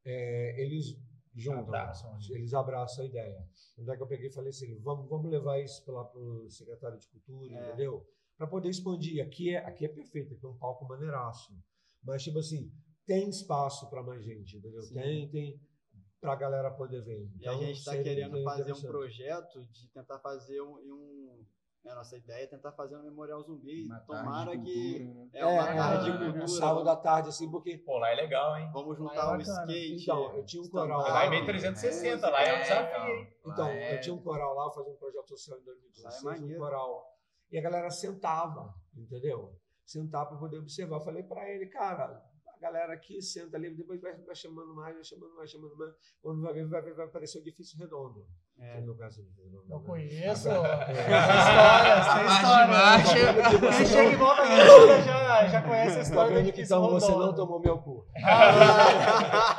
é, 0.05 0.61
eles 0.61 0.97
juntam, 1.35 1.61
Abraçam, 1.63 2.17
eles 2.31 2.53
abraçam 2.53 3.03
a 3.03 3.07
ideia. 3.07 3.47
Tanto 3.75 3.91
é 3.91 3.95
que 3.97 4.01
eu 4.03 4.07
peguei 4.07 4.27
e 4.29 4.33
falei 4.33 4.49
assim, 4.49 4.79
vamos, 4.79 5.09
vamos 5.09 5.29
levar 5.29 5.59
isso 5.59 5.89
lá 5.91 6.03
para 6.05 6.19
o 6.19 6.49
secretário 6.49 6.97
de 6.97 7.07
cultura, 7.07 7.53
É. 7.53 7.67
entendeu? 7.67 8.05
Para 8.37 8.47
poder 8.47 8.69
expandir. 8.69 9.23
Aqui 9.25 9.53
é, 9.55 9.57
aqui 9.65 9.85
é 9.85 9.89
perfeito, 9.89 10.33
aqui 10.33 10.45
é 10.45 10.49
um 10.49 10.57
palco 10.57 10.85
maneiraço. 10.87 11.53
Mas, 12.03 12.23
tipo 12.23 12.39
assim, 12.39 12.71
tem 13.05 13.29
espaço 13.29 13.89
para 13.89 14.01
mais 14.03 14.23
gente, 14.23 14.57
entendeu? 14.57 14.81
Sim. 14.81 14.93
Tem, 14.95 15.29
tem. 15.29 15.61
pra 16.19 16.35
galera 16.35 16.71
poder 16.71 17.01
ver. 17.03 17.29
E 17.39 17.47
a 17.47 17.53
Então, 17.53 17.59
gente 17.65 17.77
está 17.79 17.91
querendo 18.01 18.43
fazer 18.43 18.73
um 18.73 18.81
projeto 18.81 19.63
de 19.67 19.87
tentar 19.89 20.19
fazer 20.19 20.59
um. 20.61 20.73
um 20.75 21.14
né, 21.85 21.91
a 21.91 21.95
nossa 21.95 22.17
ideia 22.17 22.43
é 22.43 22.47
tentar 22.47 22.71
fazer 22.73 22.97
um 22.97 23.03
memorial 23.03 23.41
zumbi. 23.43 23.85
Uma 23.85 23.99
Tomara 24.01 24.51
que. 24.57 24.99
cultura, 24.99 25.13
né? 25.13 25.29
É 25.33 25.45
uma 25.45 25.69
É, 25.69 25.75
tarde 25.75 26.05
de 26.05 26.11
é, 26.11 26.17
cultura. 26.17 26.47
sábado 26.47 26.89
à 26.89 26.95
tarde, 26.95 27.29
assim, 27.29 27.49
porque. 27.51 27.77
Pô, 27.77 27.97
lá 27.99 28.09
é 28.11 28.15
legal, 28.15 28.57
hein? 28.57 28.69
Vamos 28.73 28.97
Lá 28.99 29.05
é 29.05 29.09
juntar 29.15 29.25
o 29.27 29.37
bacana. 29.37 29.71
skate. 29.71 30.03
Então, 30.03 30.35
eu 30.35 30.45
tinha 30.45 30.63
um 30.63 30.69
coral 30.69 31.01
Lá 31.01 31.07
é 31.21 31.23
lá. 31.25 31.29
meio 31.29 31.45
360, 31.45 32.29
lá 32.29 32.41
é 32.43 32.57
um 32.57 32.61
desafio, 32.61 33.15
hein? 33.15 33.27
Então, 33.45 33.67
é- 33.67 33.95
eu 33.95 34.01
tinha 34.01 34.15
um 34.15 34.21
coral 34.21 34.55
lá, 34.55 34.71
fazia 34.71 34.91
um 34.91 34.97
projeto 34.97 35.27
social 35.29 35.57
em 35.57 35.61
Lá 35.61 35.71
é 35.71 35.75
2016, 35.75 36.41
um 36.41 36.57
coral. 36.57 37.05
E 37.51 37.57
a 37.57 37.61
galera 37.61 37.89
sentava, 37.91 38.73
entendeu? 38.97 39.55
Sentava 39.85 40.29
para 40.29 40.37
poder 40.39 40.57
observar. 40.57 40.95
Eu 40.97 41.01
falei 41.01 41.21
para 41.23 41.47
ele, 41.49 41.67
cara, 41.67 42.19
galera 42.65 42.93
aqui 42.93 43.21
senta 43.21 43.57
ali, 43.57 43.69
depois 43.75 44.01
vai, 44.01 44.13
vai 44.15 44.35
chamando 44.35 44.73
mais, 44.73 44.95
vai 44.95 45.03
chamando 45.03 45.35
mais, 45.35 45.49
chamando 45.51 45.75
mais. 45.77 45.93
Quando 46.21 46.41
vai 46.41 46.53
ver, 46.53 46.65
vai, 46.67 46.81
ver, 46.81 46.95
vai 46.95 47.05
aparecer 47.05 47.37
o 47.37 47.41
edifício 47.41 47.77
redondo. 47.77 48.25
É. 48.57 48.75
Você 48.79 48.85
não 48.87 48.95
conhece 48.95 49.19
o 49.19 49.23
edifício 49.23 49.43
redondo? 49.45 49.65
Eu 49.71 49.79
né? 49.79 49.85
conheço. 49.85 50.49
Agora- 50.49 50.85
Tem 50.85 50.95
É. 50.95 51.05
tem 52.15 52.25
história. 52.33 52.65
de 52.65 52.71
baixo. 52.71 53.13
Você 53.59 53.77
Quem 53.77 53.85
chega 53.85 54.03
não- 54.03 54.11
e 54.11 54.15
volta 54.15 54.43
já, 55.05 55.47
já 55.47 55.61
conhece 55.61 55.97
a 55.97 56.01
história 56.01 56.29
do 56.31 56.35
vendo 56.35 56.43
que 56.45 56.49
edifício 56.61 56.75
então 56.75 56.89
você 56.89 57.11
não 57.11 57.35
tomou 57.35 57.59
meu 57.59 57.77
cu. 57.77 58.05
Ah, 58.23 59.55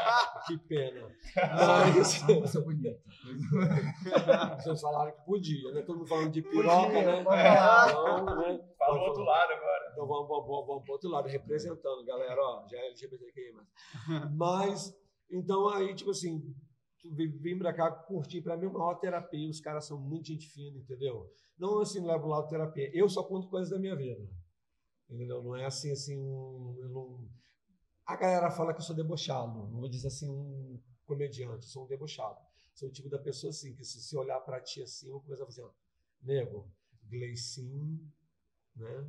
Que 0.47 0.59
pena. 0.59 1.09
Mas 1.36 2.22
Isso 2.22 2.59
é 2.59 2.61
bonito. 2.61 3.01
vocês 4.62 4.80
falaram 4.80 5.12
que 5.12 5.24
podia, 5.24 5.72
né? 5.72 5.82
Todo 5.82 5.99
mundo 5.99 6.09
falando 6.09 6.30
de 6.30 6.42
piroca, 6.42 6.86
Podia, 6.86 7.05
né? 7.07 7.20
Então, 7.20 8.36
né? 8.36 8.61
Fala 8.78 8.99
o 8.99 9.03
outro 9.03 9.22
lado 9.22 9.53
agora. 9.53 9.90
Então 9.92 10.07
vamos, 10.07 10.28
vamos, 10.28 10.47
vamos, 10.47 10.66
vamos 10.66 10.84
para 10.84 10.92
outro 10.92 11.11
lado, 11.11 11.26
representando, 11.26 12.05
galera, 12.05 12.40
ó, 12.40 12.66
já 12.68 12.76
é 12.78 12.86
LGBTQI, 12.88 13.53
mas. 13.53 14.32
Mas, 14.36 14.97
então 15.30 15.68
aí, 15.68 15.94
tipo 15.94 16.11
assim, 16.11 16.40
tu 17.01 17.14
vim 17.14 17.59
pra 17.59 17.72
cá 17.72 17.90
curtir, 17.90 18.42
pra 18.42 18.57
mim, 18.57 18.66
é 18.66 18.68
uma 18.68 18.78
maior 18.78 18.97
terapia, 18.97 19.51
os 19.51 19.61
caras 19.61 19.86
são 19.86 19.99
muito 19.99 20.26
gente 20.26 20.47
fina, 20.49 20.78
entendeu? 20.78 21.26
Não 21.59 21.80
assim, 21.80 22.07
levo 22.07 22.26
lá 22.26 22.42
terapia, 22.47 22.90
eu 22.94 23.09
só 23.09 23.22
conto 23.22 23.49
coisas 23.49 23.70
da 23.70 23.78
minha 23.78 23.97
vida, 23.97 24.22
entendeu? 25.09 25.42
Não 25.42 25.57
é 25.57 25.64
assim, 25.64 25.90
assim, 25.90 26.16
um, 26.18 26.76
eu 26.78 26.88
não... 26.90 27.28
A 28.07 28.16
galera 28.16 28.50
fala 28.50 28.72
que 28.72 28.78
eu 28.80 28.84
sou 28.84 28.94
debochado, 28.94 29.66
não 29.68 29.80
vou 29.80 29.88
dizer 29.88 30.09
assim, 30.09 30.28
um 30.30 30.80
comediante, 31.04 31.64
eu 31.66 31.70
sou 31.70 31.84
um 31.84 31.88
debochado. 31.88 32.38
Sou 32.72 32.88
o 32.88 32.92
tipo 32.92 33.09
da 33.09 33.18
pessoa 33.18 33.50
assim, 33.50 33.74
que 33.74 33.84
se, 33.84 34.00
se 34.00 34.16
olhar 34.16 34.38
pra 34.40 34.61
ti 34.61 34.82
assim, 34.82 35.07
eu 35.07 35.14
vou 35.14 35.22
começar 35.22 35.42
a 35.42 35.46
fazer, 35.46 35.62
ó, 35.62 35.70
nego, 36.22 36.70
Gleicin, 37.09 37.98
né? 38.76 39.09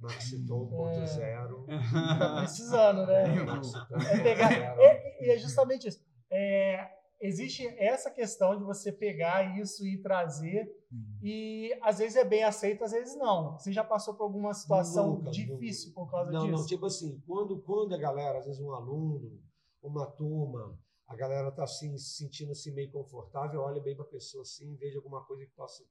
Maxiton 0.00 0.66
ponto 0.68 1.06
zero. 1.06 1.66
Tá 2.18 2.40
precisando, 2.40 3.06
né? 3.06 3.24
É 4.10 4.22
pegar, 4.22 4.52
é- 4.52 5.24
e 5.24 5.30
é 5.30 5.38
justamente 5.38 5.88
isso. 5.88 6.02
É, 6.30 6.90
existe 7.26 7.66
essa 7.78 8.10
questão 8.10 8.56
de 8.58 8.64
você 8.64 8.92
pegar 8.92 9.58
isso 9.58 9.86
e 9.86 10.00
trazer, 10.02 10.68
e 11.22 11.76
às 11.82 11.98
vezes 11.98 12.16
é 12.16 12.24
bem 12.24 12.44
aceito, 12.44 12.84
às 12.84 12.92
vezes 12.92 13.16
não. 13.16 13.58
Você 13.58 13.72
já 13.72 13.82
passou 13.82 14.14
por 14.14 14.24
alguma 14.24 14.52
situação 14.52 15.22
difícil 15.30 15.92
por 15.94 16.10
causa 16.10 16.30
Não, 16.30 16.46
disso? 16.46 16.58
não, 16.58 16.66
tipo 16.66 16.86
assim, 16.86 17.20
quando, 17.26 17.60
quando 17.62 17.94
a 17.94 17.98
galera, 17.98 18.38
às 18.38 18.46
vezes 18.46 18.60
um 18.60 18.72
aluno, 18.72 19.40
uma 19.82 20.06
turma, 20.06 20.78
a 21.06 21.16
galera 21.16 21.50
tá 21.50 21.64
assim, 21.64 21.96
se 21.98 22.16
sentindo 22.16 22.52
assim 22.52 22.72
meio 22.72 22.90
confortável, 22.90 23.60
olha 23.60 23.80
bem 23.82 23.96
pra 23.96 24.04
pessoa 24.04 24.42
assim, 24.42 24.74
veja 24.76 24.98
alguma 24.98 25.24
coisa 25.24 25.44
que 25.44 25.52
possa 25.52 25.82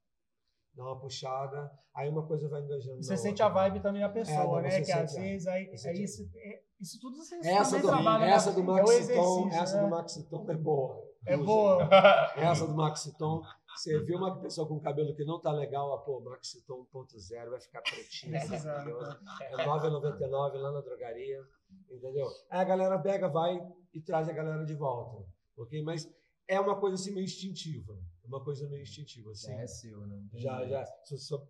dar 0.76 0.86
uma 0.86 1.00
puxada, 1.00 1.72
aí 1.94 2.10
uma 2.10 2.26
coisa 2.26 2.50
vai 2.50 2.62
engajando. 2.64 2.98
Você 3.04 3.16
sente 3.16 3.44
outra. 3.44 3.46
a 3.46 3.50
vibe 3.70 3.80
também 3.82 4.02
da 4.02 4.10
pessoa, 4.10 4.38
não, 4.44 4.62
né? 4.62 4.82
Que 4.82 4.92
às 4.92 5.16
é. 5.16 5.22
vezes 5.22 5.48
aí, 5.48 5.70
é 5.70 5.94
isso, 5.94 6.28
é- 6.36 6.64
isso 6.80 7.00
tudo 7.00 7.18
você 7.18 7.36
Essa 7.38 7.78
também 7.78 7.82
do, 7.82 7.88
trabalha. 7.90 8.26
essa 8.26 8.50
né? 8.50 8.56
do 8.56 8.62
É 8.62 8.66
Maxiton, 8.66 8.92
exercício, 8.94 9.48
essa 9.54 9.78
né? 9.78 9.84
do 9.84 9.90
Maxiton 9.90 10.46
é 10.50 10.56
boa. 10.56 11.13
É 11.26 11.38
boa. 11.38 11.88
Essa 12.36 12.68
do 12.68 12.74
Maxiton, 12.74 13.42
você 13.76 14.00
vê 14.04 14.16
uma 14.16 14.40
pessoa 14.42 14.68
com 14.68 14.80
cabelo 14.80 15.16
que 15.16 15.24
não 15.26 15.40
tá 15.40 15.52
legal, 15.52 15.90
ó, 15.90 15.98
pô, 15.98 16.20
Maxiton 16.22 16.86
1.0 16.94 17.50
vai 17.50 17.60
ficar 17.62 17.82
pretinho. 17.82 18.34
Maravilhoso. 18.64 19.20
É 19.42 19.56
R$ 19.56 19.64
9,99 19.64 20.54
lá 20.54 20.72
na 20.72 20.82
drogaria, 20.82 21.42
entendeu? 21.90 22.28
Aí 22.50 22.60
a 22.60 22.64
galera 22.64 23.00
pega, 23.00 23.28
vai 23.30 23.60
e 23.94 24.02
traz 24.02 24.28
a 24.28 24.34
galera 24.34 24.66
de 24.66 24.76
volta, 24.76 25.26
ok? 25.58 25.82
Mas 25.84 26.10
é 26.48 26.60
uma 26.60 26.80
coisa 26.80 26.96
assim 26.96 27.14
meio 27.14 27.26
instintiva, 27.26 27.94
é 28.24 28.28
uma 28.28 28.44
coisa 28.44 28.68
meio 28.70 28.82
instintiva, 28.84 29.32
assim. 29.32 29.48
Já 29.48 29.62
é 29.62 29.68
seu, 29.68 30.08
né? 30.08 30.24
Já, 30.34 30.66
já, 30.68 30.86
sou, 31.06 31.18
sou 31.18 31.48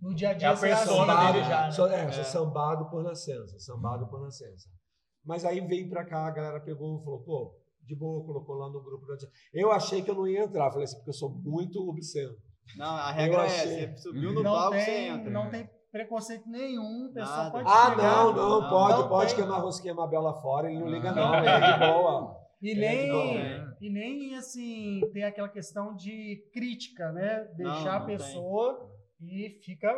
No 0.00 0.14
dia 0.14 0.30
a 0.30 0.34
dia 0.34 0.48
É 0.48 0.50
a 0.50 0.56
você 0.56 0.66
persona 0.68 1.12
assim, 1.14 1.32
dele 1.32 1.44
já, 1.44 1.62
né? 1.62 1.70
sou, 1.70 1.86
é, 1.88 2.04
É. 2.04 2.12
sou 2.12 2.24
sambado 2.24 2.90
por 2.90 3.02
nascença, 3.04 3.58
sambado 3.60 4.06
por 4.08 4.20
nascença. 4.20 4.68
Mas 5.24 5.44
aí 5.44 5.60
veio 5.60 5.88
pra 5.88 6.04
cá, 6.04 6.26
a 6.26 6.30
galera 6.32 6.60
pegou 6.60 7.00
e 7.00 7.04
falou, 7.04 7.22
pô, 7.22 7.61
de 7.84 7.94
boa, 7.96 8.24
colocou 8.24 8.56
lá 8.56 8.68
no 8.70 8.82
grupo. 8.82 9.06
Eu 9.52 9.70
achei 9.72 10.02
que 10.02 10.10
eu 10.10 10.14
não 10.14 10.26
ia 10.26 10.44
entrar, 10.44 10.70
falei 10.70 10.84
assim, 10.84 10.96
porque 10.96 11.10
eu 11.10 11.14
sou 11.14 11.30
muito 11.30 11.78
obsceno. 11.88 12.34
Não, 12.76 12.86
a 12.86 13.10
regra 13.10 13.44
é 13.44 13.48
você 13.48 13.96
subiu 13.96 14.32
no 14.32 14.42
Não 14.42 14.52
palco, 14.52 14.78
você 14.78 14.84
tem, 14.84 15.08
entra. 15.08 15.30
não 15.30 15.50
tem 15.50 15.68
preconceito 15.90 16.48
nenhum, 16.48 17.08
o 17.10 17.12
pessoal 17.12 17.50
pode 17.50 17.68
Ah, 17.68 17.90
chegar. 17.90 18.24
não, 18.24 18.32
não, 18.32 18.60
Não, 18.62 18.70
pode, 18.70 18.98
não 19.00 19.08
pode 19.08 19.34
tem. 19.34 19.36
queimar 19.44 19.60
rosquinha 19.60 19.94
Mabel 19.94 20.22
lá 20.22 20.34
fora, 20.40 20.70
ele 20.70 20.78
não 20.80 20.88
liga 20.88 21.12
não, 21.12 21.34
é 21.34 21.72
de 21.72 21.78
boa. 21.86 22.40
E 22.62 22.70
é 22.70 22.74
de 22.74 23.10
boa, 23.10 23.24
nem, 23.24 23.34
né? 23.34 23.76
e 23.80 23.90
nem 23.90 24.34
assim, 24.36 25.00
tem 25.12 25.24
aquela 25.24 25.48
questão 25.48 25.94
de 25.96 26.48
crítica, 26.52 27.10
né? 27.12 27.44
Deixar 27.56 27.84
Não, 27.84 27.90
a 27.90 27.98
não 27.98 28.06
tem. 28.06 28.16
pessoa 28.16 28.90
e 29.20 29.58
fica. 29.64 29.92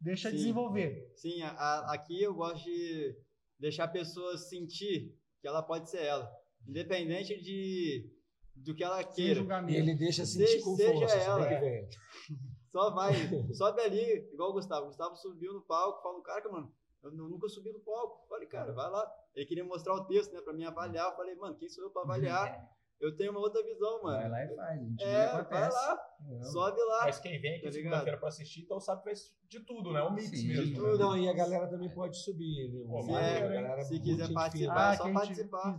Deixa 0.00 0.28
Sim. 0.28 0.36
desenvolver. 0.36 1.10
Sim, 1.14 1.40
a- 1.42 1.50
a- 1.52 1.94
aqui 1.94 2.20
eu 2.22 2.34
gosto 2.34 2.64
de 2.64 3.16
deixar 3.58 3.84
a 3.84 3.88
pessoa 3.88 4.36
sentir 4.36 5.14
que 5.40 5.46
ela 5.48 5.62
pode 5.62 5.88
ser 5.88 6.02
ela. 6.02 6.28
Independente 6.66 7.40
de 7.40 8.10
do 8.56 8.74
que 8.74 8.84
ela 8.84 9.02
queira. 9.02 9.40
E 9.68 9.74
ele 9.76 9.94
deixa 9.94 10.24
sentir 10.24 10.46
Seja- 10.46 10.64
com 10.64 10.76
seja 10.76 10.92
força, 10.92 11.16
ela, 11.16 11.52
é. 11.52 11.88
Só 12.70 12.90
vai, 12.90 13.12
sobe 13.52 13.80
ali, 13.82 14.28
igual 14.32 14.50
o 14.50 14.54
Gustavo. 14.54 14.84
O 14.84 14.88
Gustavo 14.88 15.14
subiu 15.16 15.52
no 15.54 15.62
palco, 15.62 16.02
falou, 16.02 16.22
cara, 16.22 16.50
mano, 16.50 16.72
eu 17.04 17.12
nu- 17.12 17.28
nunca 17.28 17.48
subi 17.48 17.72
no 17.72 17.78
palco. 17.80 18.26
Falei, 18.28 18.48
cara, 18.48 18.72
vai 18.72 18.90
lá. 18.90 19.08
Ele 19.34 19.46
queria 19.46 19.64
mostrar 19.64 19.94
o 19.94 20.04
texto, 20.06 20.32
né, 20.32 20.40
pra 20.40 20.52
mim 20.52 20.64
avaliar. 20.64 21.10
Eu 21.10 21.16
falei, 21.16 21.34
mano, 21.36 21.56
quem 21.56 21.68
sou 21.68 21.84
eu 21.84 21.90
pra 21.90 22.02
avaliar? 22.02 22.48
Eu 23.00 23.14
tenho 23.16 23.32
uma 23.32 23.40
outra 23.40 23.62
visão, 23.62 24.00
Vai 24.02 24.14
mano. 24.22 24.30
lá 24.30 24.44
e 24.44 24.54
faz. 24.56 24.80
A 24.80 24.82
gente 24.84 25.04
o 25.04 25.06
É, 25.06 25.42
vai 25.42 25.70
lá, 25.70 25.98
Não. 26.20 26.42
sobe 26.44 26.80
lá. 26.80 27.00
Mas 27.04 27.18
quem 27.18 27.38
vem 27.40 27.56
aqui 27.56 27.64
Tá 27.64 27.72
segunda-feira 27.72 28.18
pra 28.18 28.28
assistir, 28.28 28.62
então 28.62 28.80
sabe 28.80 29.02
que 29.02 29.04
vai 29.10 29.14
de 29.48 29.60
tudo, 29.60 29.92
né? 29.92 30.02
Um 30.02 30.12
mix 30.12 30.30
Sim, 30.30 30.48
mesmo. 30.48 30.64
de 30.64 30.70
né? 30.72 30.76
Tudo, 30.78 30.98
Não, 30.98 31.16
e 31.18 31.28
a 31.28 31.32
galera 31.34 31.66
também 31.68 31.90
pode 31.90 32.16
subir. 32.16 32.70
Viu? 32.70 32.86
Pô, 32.86 33.00
hein? 33.00 33.06
galera 33.08 33.80
é 33.80 33.84
Se 33.84 33.90
muito 33.92 34.04
quiser 34.04 34.32
participar, 34.32 34.94
é 34.94 34.96
só 34.96 35.04
quem 35.04 35.12
participar. 35.12 35.78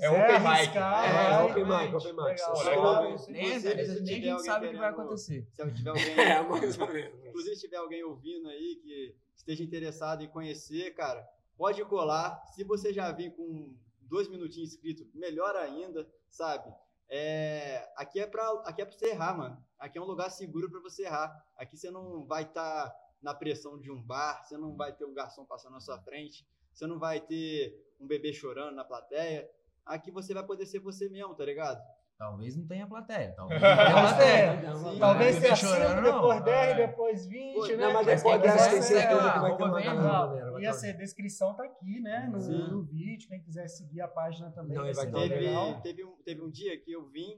É 0.00 0.10
open 0.10 0.38
mic. 0.40 0.76
É, 0.76 0.80
vai. 0.80 1.44
open 1.44 1.64
mic, 1.64 1.94
open 1.94 2.12
mic. 2.12 3.30
Nem, 3.30 3.54
a 3.54 3.58
gente 3.58 4.42
sabe 4.42 4.66
o 4.66 4.70
que 4.70 4.76
vai 4.76 4.90
acontecer. 4.90 5.46
Se 5.52 5.72
tiver 5.72 5.90
alguém, 5.90 6.20
É, 6.20 6.42
mais 6.42 6.78
ou 6.78 6.88
menos. 6.92 7.26
inclusive 7.26 7.56
se 7.56 7.62
tiver 7.62 7.76
alguém 7.78 8.02
ouvindo 8.04 8.48
aí 8.48 8.76
que 8.82 9.14
esteja 9.34 9.62
interessado 9.64 10.22
em 10.22 10.28
conhecer, 10.28 10.90
cara, 10.94 11.26
pode 11.56 11.82
colar. 11.86 12.42
Se 12.54 12.64
você 12.64 12.92
já 12.92 13.10
vir 13.12 13.34
com 13.34 13.74
dois 14.02 14.28
minutinhos 14.28 14.72
inscrito, 14.74 15.04
melhor 15.14 15.56
ainda, 15.56 16.06
sabe? 16.30 16.72
É, 17.08 17.88
aqui 17.96 18.18
é 18.18 18.26
para 18.26 18.48
aqui 18.64 18.82
é 18.82 18.84
para 18.84 18.96
você 18.96 19.06
errar, 19.06 19.36
mano. 19.36 19.64
Aqui 19.78 19.98
é 19.98 20.00
um 20.00 20.06
lugar 20.06 20.30
seguro 20.30 20.70
para 20.70 20.80
você 20.80 21.04
errar. 21.04 21.44
Aqui 21.56 21.76
você 21.76 21.90
não 21.90 22.26
vai 22.26 22.42
estar 22.42 22.94
na 23.22 23.34
pressão 23.34 23.78
de 23.78 23.90
um 23.90 24.02
bar, 24.02 24.44
você 24.44 24.56
não 24.56 24.76
vai 24.76 24.92
ter 24.92 25.04
um 25.04 25.14
garçom 25.14 25.44
passando 25.44 25.72
na 25.72 25.80
sua 25.80 25.98
frente, 25.98 26.46
você 26.72 26.86
não 26.86 26.98
vai 26.98 27.20
ter 27.20 27.94
um 28.00 28.06
bebê 28.06 28.32
chorando 28.32 28.74
na 28.74 28.84
plateia. 28.84 29.50
Aqui 29.84 30.10
você 30.10 30.34
vai 30.34 30.44
poder 30.44 30.66
ser 30.66 30.80
você 30.80 31.08
mesmo, 31.08 31.34
tá 31.34 31.44
ligado? 31.44 31.80
Talvez 32.18 32.56
não 32.56 32.66
tenha 32.66 32.86
plateia. 32.86 33.34
Talvez 33.36 33.60
não 33.60 33.68
tenha 33.68 33.90
plateia. 33.92 34.74
Sim. 34.74 34.98
Talvez 34.98 35.58
chorando, 35.58 35.88
5, 35.88 36.00
não. 36.00 36.02
depois 36.02 36.44
10, 36.44 36.68
É. 36.70 36.86
depois 36.86 37.26
20, 37.26 37.54
Pô, 37.54 37.66
né? 37.66 37.76
Não, 37.76 37.92
mas 37.92 38.06
Mas 38.06 38.06
depois 38.06 38.22
quem 38.22 38.40
dessa 38.50 38.56
quiser, 38.56 38.70
tem 38.70 38.82
certeza 38.82 39.32
que 39.32 39.38
vai 39.38 39.56
ter 39.56 39.62
uma 39.64 39.80
galera 39.80 40.60
e 40.60 40.66
a 40.66 40.72
descrição 40.92 41.54
tá 41.54 41.64
aqui, 41.64 42.00
né? 42.00 42.26
No, 42.32 42.38
no 42.68 42.82
vídeo. 42.84 43.28
Quem 43.28 43.42
quiser 43.42 43.68
seguir 43.68 44.00
a 44.00 44.08
página 44.08 44.50
também 44.50 44.76
Não, 44.76 44.84
vai 44.84 44.94
vai 44.94 45.04
ser 45.06 45.12
Teve, 45.12 45.34
legal. 45.40 45.80
teve, 45.82 46.04
um, 46.04 46.16
teve 46.24 46.40
um 46.42 46.50
dia 46.50 46.80
que 46.80 46.90
eu 46.90 47.06
vim, 47.10 47.36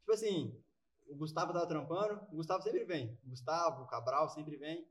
tipo 0.00 0.12
assim, 0.12 0.54
o 1.08 1.16
Gustavo 1.16 1.52
tava 1.54 1.66
trampando, 1.66 2.20
o 2.30 2.36
Gustavo 2.36 2.62
sempre 2.62 2.84
vem. 2.84 3.18
O 3.24 3.30
Gustavo, 3.30 3.84
o 3.84 3.86
Cabral 3.86 4.28
sempre 4.28 4.56
vem. 4.58 4.86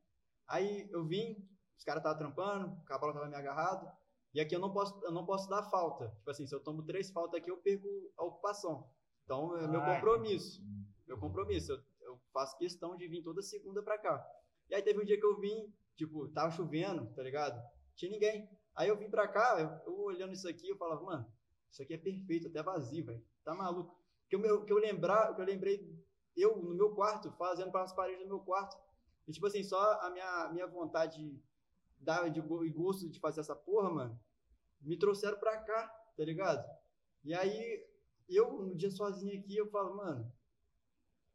Aí 0.48 0.90
eu 0.92 1.06
vim, 1.06 1.38
os 1.78 1.84
caras 1.84 2.00
estavam 2.02 2.18
trampando, 2.18 2.68
o 2.74 2.84
Cabral 2.86 3.14
tava 3.14 3.28
me 3.28 3.36
agarrado. 3.36 3.88
E 4.34 4.42
aqui 4.42 4.56
eu 4.56 4.60
não 4.60 4.72
posso, 4.72 5.00
eu 5.04 5.12
não 5.12 5.26
posso 5.26 5.48
dar 5.50 5.64
falta. 5.70 6.10
Tipo 6.18 6.32
assim, 6.32 6.48
se 6.48 6.54
eu 6.54 6.60
tomo 6.60 6.82
três 6.84 7.12
faltas 7.12 7.40
aqui, 7.40 7.50
eu 7.52 7.58
perco 7.58 7.88
a 8.18 8.24
ocupação. 8.26 8.90
Então 9.30 9.56
é 9.56 9.68
meu 9.68 9.80
compromisso. 9.80 10.60
Meu 11.06 11.16
compromisso. 11.20 11.72
Eu, 11.72 11.84
eu 12.02 12.22
faço 12.34 12.58
questão 12.58 12.98
de 12.98 13.08
vir 13.08 13.22
toda 13.22 13.44
segunda 13.44 13.84
pra 13.84 13.96
cá. 14.00 14.28
E 14.68 14.74
aí 14.74 14.82
teve 14.82 15.00
um 15.00 15.06
dia 15.06 15.20
que 15.20 15.26
eu 15.26 15.40
vim, 15.40 15.72
tipo, 15.96 16.28
tava 16.30 16.50
chovendo, 16.50 17.06
tá 17.14 17.22
ligado? 17.22 17.62
Tinha 17.96 18.10
ninguém. 18.10 18.50
Aí 18.76 18.90
eu 18.90 18.98
vim 18.98 19.08
pra 19.08 19.28
cá, 19.28 19.56
eu, 19.86 19.94
eu 19.94 20.00
olhando 20.02 20.34
isso 20.34 20.50
aqui, 20.50 20.68
eu 20.68 20.78
falava, 20.78 21.04
mano, 21.04 21.32
isso 21.70 21.80
aqui 21.84 21.94
é 21.94 21.98
perfeito, 22.00 22.48
até 22.48 22.64
vazio, 22.64 23.06
velho. 23.06 23.24
Tá 23.44 23.54
maluco. 23.54 23.96
Que 24.28 24.36
eu, 24.36 24.66
que 24.66 24.74
eu 24.74 24.78
lembrar, 24.78 25.36
que 25.36 25.42
eu 25.42 25.46
lembrei, 25.46 25.96
eu 26.36 26.58
no 26.58 26.74
meu 26.74 26.96
quarto, 26.96 27.32
fazendo 27.34 27.72
para 27.72 27.84
as 27.84 27.94
paredes 27.94 28.24
do 28.24 28.30
meu 28.30 28.40
quarto. 28.40 28.76
E 29.28 29.32
tipo 29.32 29.46
assim, 29.46 29.64
só 29.64 29.80
a 30.02 30.10
minha, 30.10 30.50
minha 30.54 30.66
vontade 30.66 31.40
da, 32.00 32.28
de 32.28 32.40
e 32.40 32.70
gosto 32.72 33.08
de 33.08 33.20
fazer 33.20 33.42
essa 33.42 33.56
porra, 33.56 33.92
mano, 33.92 34.20
me 34.82 34.98
trouxeram 34.98 35.38
pra 35.38 35.58
cá, 35.58 35.88
tá 36.18 36.26
ligado? 36.26 36.68
E 37.24 37.34
aí, 37.34 37.89
eu, 38.36 38.52
no 38.62 38.76
dia 38.76 38.92
sozinho 38.92 39.40
aqui, 39.40 39.56
eu 39.56 39.68
falo, 39.68 39.96
mano. 39.98 40.32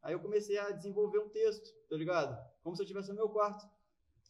Aí 0.01 0.13
eu 0.13 0.19
comecei 0.19 0.57
a 0.57 0.69
desenvolver 0.71 1.19
um 1.19 1.29
texto, 1.29 1.73
tá 1.89 1.95
ligado? 1.95 2.37
Como 2.63 2.75
se 2.75 2.81
eu 2.81 2.85
estivesse 2.85 3.09
no 3.09 3.15
meu 3.15 3.29
quarto. 3.29 3.65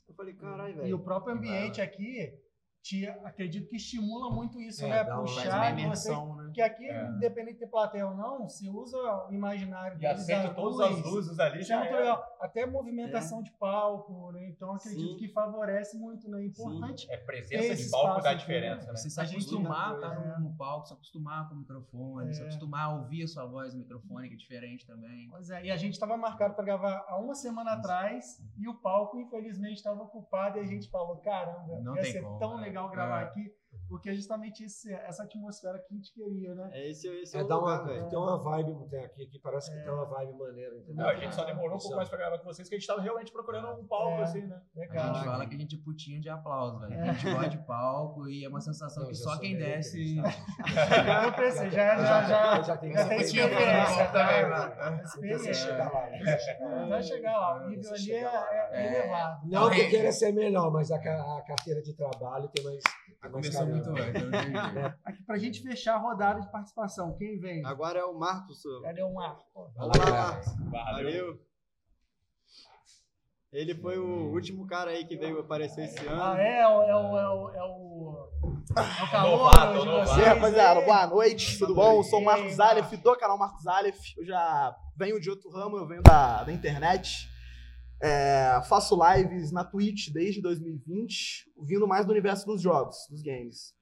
Eu 0.08 0.14
falei, 0.14 0.34
caralho, 0.34 0.74
E 0.74 0.78
o 0.78 0.82
velho. 0.82 1.00
próprio 1.00 1.34
ambiente 1.36 1.82
aqui, 1.82 2.40
te, 2.86 3.08
acredito 3.24 3.68
que 3.68 3.78
estimula 3.78 4.30
muito 4.30 4.62
isso, 4.62 4.86
É, 4.86 4.90
né? 4.90 5.04
Puxar 5.06 5.48
uma 5.58 5.66
você 5.66 5.82
imersão, 5.82 6.36
né? 6.36 6.44
Porque 6.44 6.62
aqui, 6.62 6.86
É. 6.88 7.08
independente 7.08 7.54
de 7.54 7.60
ter 7.62 7.68
plateia 7.68 8.06
ou 8.08 8.16
não, 8.16 8.48
se 8.48 8.70
usa 8.70 8.96
o 9.28 9.34
imaginário 9.34 9.98
E 10.00 10.06
acende 10.06 10.54
todas 10.54 10.78
luz, 10.92 11.00
as 11.00 11.04
luzes 11.12 11.40
ali, 11.40 11.60
é 11.60 11.64
já 11.64 11.80
muito 11.80 11.90
era. 11.90 12.00
legal. 12.00 12.38
Até 12.40 12.66
movimentação 12.68 13.42
de 13.42 13.52
palco, 13.54 14.32
né? 14.34 14.48
Então 14.50 14.76
acredito 14.76 15.14
Sim. 15.14 15.18
que 15.18 15.28
favorece 15.30 15.98
muito, 15.98 16.30
né? 16.30 16.44
É 16.44 16.46
importante. 16.46 17.08
É 17.12 17.18
presença 17.18 17.76
de 17.76 17.90
palco 17.90 18.22
dá 18.22 18.30
aqui, 18.30 18.40
diferença, 18.42 18.86
né? 18.92 18.96
Você 18.96 19.10
se 19.10 19.26
gente 19.26 19.32
acostumar 19.38 19.92
a 19.92 19.96
estar 19.96 20.20
no, 20.40 20.50
no 20.50 20.56
palco, 20.56 20.88
se 20.88 20.94
acostumar 20.94 21.50
com 21.50 21.56
o 21.56 21.58
microfone, 21.58 22.34
se 22.36 22.42
É. 22.42 22.44
acostumar 22.44 22.82
a 22.86 22.94
ouvir 22.98 23.24
a 23.24 23.28
sua 23.28 23.46
voz 23.48 23.74
no 23.74 23.80
microfone, 23.80 24.28
que 24.30 24.36
é 24.36 24.38
diferente 24.38 24.86
também. 24.86 25.28
Pois 25.32 25.50
é, 25.50 25.66
e 25.66 25.72
a 25.72 25.76
gente 25.76 25.94
estava 25.94 26.16
marcado 26.18 26.54
para 26.54 26.64
gravar 26.64 27.04
há 27.08 27.18
uma 27.18 27.34
semana 27.34 27.74
atrás 27.74 28.40
e 28.56 28.68
o 28.70 28.76
palco, 28.76 29.20
infelizmente, 29.20 29.78
estava 29.78 30.04
ocupado 30.04 30.60
e 30.60 30.62
a 30.62 30.66
gente 30.66 30.88
falou: 30.88 31.18
caramba, 31.18 31.80
Não 31.82 31.96
ia 31.96 32.02
tem 32.04 32.12
ser 32.12 32.22
como, 32.22 32.38
tão 32.38 32.58
né? 32.60 32.75
Legal 32.76 32.90
gravar 32.90 33.22
É. 33.22 33.24
aqui, 33.26 33.54
porque 33.88 34.10
é 34.10 34.14
justamente 34.14 34.64
esse, 34.64 34.92
essa 34.94 35.24
atmosfera 35.24 35.78
que 35.80 35.94
a 35.94 35.96
gente 35.96 36.12
queria, 36.14 36.54
né? 36.56 36.70
É 36.74 36.90
esse, 36.90 37.08
esse 37.08 37.36
é, 37.38 37.42
É, 37.42 37.44
o 37.44 37.48
dá 37.48 37.56
lugar, 37.58 37.82
uma, 37.82 37.88
velho. 37.88 38.10
tem 38.10 38.18
uma 38.20 38.38
vibe 38.38 38.90
tem 38.90 39.06
aqui 39.06 39.28
que 39.28 39.40
parece 39.40 39.72
que 39.72 39.84
tem 39.84 39.92
uma 39.94 40.06
vibe 40.06 40.34
maneira, 40.38 40.76
entendeu? 40.78 40.96
Não, 40.96 41.10
a 41.10 41.16
gente 41.16 41.36
só 41.36 41.44
demorou 41.44 41.76
um 41.78 41.80
pouco 41.80 41.96
mais 41.96 42.10
pra 42.10 42.18
gravar 42.18 42.38
com 42.40 42.46
vocês, 42.46 42.68
porque 42.68 42.76
a 42.76 42.80
gente 42.80 42.88
tava 42.88 43.02
realmente 43.02 43.32
procurando 43.32 43.80
um 43.80 43.86
palco, 43.88 44.20
É. 44.20 44.24
assim, 44.24 44.42
né? 44.46 44.62
A 44.76 44.80
Legal. 44.80 45.14
gente 45.14 45.26
fala 45.26 45.46
que 45.48 45.56
a 45.56 45.60
gente 45.60 45.76
é 45.76 45.80
putinha 45.84 46.20
de 46.20 46.30
aplauso, 46.30 46.80
velho. 46.80 47.00
A 47.02 47.14
gente 47.14 47.32
gosta 47.34 47.50
de 47.50 47.58
palco 47.60 48.28
e 48.28 48.44
é 48.46 48.50
uma 48.50 48.62
sensação 48.62 49.04
Não, 49.04 49.10
que 49.10 49.16
já 49.16 49.24
só 49.24 49.38
quem 49.40 49.58
desce. 49.58 50.18
Eu 50.18 50.24
pensei, 51.36 51.70
já, 51.72 51.96
já, 51.98 52.24
já, 52.24 52.62
já 52.62 52.78
tenho 52.78 52.94
já 52.94 53.08
tem 53.08 53.16
essa 53.16 53.16
experiência 53.16 54.08
também, 54.12 54.42
já. 54.42 54.50
mano. 54.50 54.98
Você 54.98 55.06
Experiência. 55.06 55.54
chega 55.54 55.90
lá. 55.90 56.10
né? 56.10 56.88
Vai 56.90 57.04
chegar 57.04 57.38
lá, 57.38 57.66
o 57.66 57.70
nível 57.70 57.92
ali 57.94 58.12
é, 58.14 58.26
lá. 58.26 58.48
é 58.52 58.70
É. 58.72 58.88
elevado. 59.00 59.48
Não 59.48 59.70
que 59.70 59.88
queira 59.90 60.12
ser 60.12 60.32
melhor, 60.32 60.72
mas 60.72 60.92
a, 60.92 60.96
a 60.96 61.42
carteira 61.48 61.82
de 61.82 61.94
trabalho 61.94 62.48
tem 62.50 62.64
mais. 62.64 62.82
Mais 63.30 63.50
Começou 63.50 63.66
muito 63.68 63.90
antes, 63.90 64.24
não 64.24 64.32
tem 64.32 64.42
jeito. 64.42 64.96
Aqui 65.04 65.24
pra 65.24 65.38
gente 65.38 65.62
fechar 65.62 65.96
a 65.96 66.00
rodada 66.00 66.42
de 66.42 66.52
participação, 66.52 67.16
quem 67.18 67.40
vem? 67.40 67.66
Agora 67.66 68.00
é 68.00 68.04
o 68.06 68.14
Marcos. 68.18 68.62
Cadê 68.84 69.02
o 69.04 69.14
Marco? 69.14 69.44
Vamos 69.76 69.98
lá, 69.98 70.12
Marcos. 70.12 70.54
Valeu. 70.72 71.04
Valeu. 71.04 71.46
Ele 73.52 73.74
foi 73.74 73.98
o 73.98 74.34
último 74.34 74.68
cara 74.68 74.92
aí 74.92 75.06
que 75.06 75.16
veio 75.16 75.40
aparecer 75.40 75.86
esse 75.86 76.06
ano. 76.06 76.22
Ah, 76.22 76.36
é? 76.38 76.60
É 76.60 76.68
o, 76.68 76.82
é 76.84 76.96
o, 76.96 77.18
é 77.18 77.30
o, 77.30 77.50
é 77.50 77.64
o, 77.64 78.30
é 78.78 79.04
o 79.04 79.12
calor 79.12 79.38
Novato, 79.38 79.80
de 79.80 79.86
novato. 79.86 80.08
vocês. 80.10 80.18
E 80.18 80.22
aí, 80.22 80.28
rapaziada, 80.28 80.82
boa 80.82 81.08
noite, 81.08 81.58
tudo 81.60 81.74
bom? 81.74 82.00
Eu 82.00 82.04
sou 82.04 82.20
o 82.20 82.26
Marcos 82.26 82.60
Aleph, 82.60 82.92
do 82.92 83.16
canal 83.16 83.38
Marcos 83.38 83.66
Aleph. 83.66 83.98
Eu 84.18 84.26
já 84.26 84.76
venho 84.98 85.22
de 85.22 85.30
outro 85.30 85.50
ramo, 85.52 85.78
eu 85.78 85.88
venho 85.88 86.02
da, 86.02 86.44
da 86.44 86.52
internet. 86.52 87.30
É, 88.06 88.62
faço 88.70 88.96
lives 88.96 89.52
na 89.52 89.64
Twitch 89.64 90.10
desde 90.12 90.40
2020, 90.40 91.52
vindo 91.64 91.88
mais 91.88 92.06
do 92.06 92.12
universo 92.12 92.46
dos 92.46 92.62
jogos, 92.62 92.96
dos 93.10 93.24
games. 93.24 93.74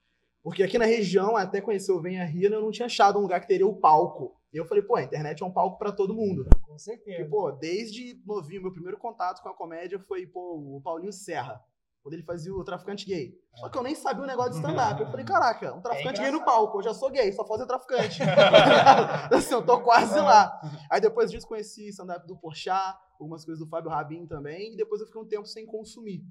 Porque 0.42 0.62
aqui 0.62 0.78
na 0.78 0.86
região, 0.86 1.36
até 1.36 1.60
conhecer 1.60 1.92
o 1.92 2.00
Venha 2.00 2.24
Rir, 2.24 2.52
eu 2.52 2.62
não 2.62 2.70
tinha 2.70 2.86
achado 2.86 3.18
um 3.18 3.22
lugar 3.22 3.40
que 3.40 3.48
teria 3.48 3.66
o 3.66 3.76
palco. 3.76 4.34
E 4.52 4.56
eu 4.56 4.64
falei, 4.64 4.82
pô, 4.82 4.96
a 4.96 5.02
internet 5.02 5.42
é 5.42 5.46
um 5.46 5.52
palco 5.52 5.78
pra 5.78 5.92
todo 5.92 6.14
mundo. 6.14 6.44
Com 6.44 6.66
Porque, 6.68 6.78
certeza. 6.78 7.28
pô, 7.28 7.50
desde 7.52 8.18
novinho, 8.24 8.62
meu 8.62 8.72
primeiro 8.72 8.98
contato 8.98 9.42
com 9.42 9.48
a 9.48 9.54
comédia 9.54 9.98
foi, 9.98 10.26
pô, 10.26 10.76
o 10.76 10.80
Paulinho 10.80 11.12
Serra. 11.12 11.60
Quando 12.02 12.14
ele 12.14 12.22
fazia 12.22 12.52
o 12.54 12.62
Traficante 12.62 13.06
Gay. 13.06 13.34
Só 13.56 13.68
que 13.68 13.78
eu 13.78 13.82
nem 13.82 13.94
sabia 13.94 14.22
o 14.22 14.26
negócio 14.26 14.52
de 14.52 14.58
stand-up. 14.58 15.00
Eu 15.00 15.10
falei, 15.10 15.24
caraca, 15.24 15.74
um 15.74 15.80
traficante 15.80 16.20
gay 16.20 16.30
no 16.30 16.44
palco. 16.44 16.78
Eu 16.78 16.82
já 16.82 16.92
sou 16.92 17.10
gay, 17.10 17.32
só 17.32 17.46
fazer 17.46 17.66
traficante. 17.66 18.22
assim, 19.32 19.54
eu 19.54 19.64
tô 19.64 19.80
quase 19.80 20.14
lá. 20.20 20.60
Aí 20.90 21.00
depois 21.00 21.30
disso 21.30 21.48
conheci 21.48 21.88
stand-up 21.88 22.26
do 22.26 22.36
Porchat, 22.36 22.94
algumas 23.18 23.44
coisas 23.44 23.64
do 23.64 23.68
Fábio 23.68 23.90
Rabin 23.90 24.26
também. 24.26 24.74
E 24.74 24.76
depois 24.76 25.00
eu 25.00 25.06
fiquei 25.06 25.20
um 25.20 25.26
tempo 25.26 25.46
sem 25.46 25.66
consumir. 25.66 26.24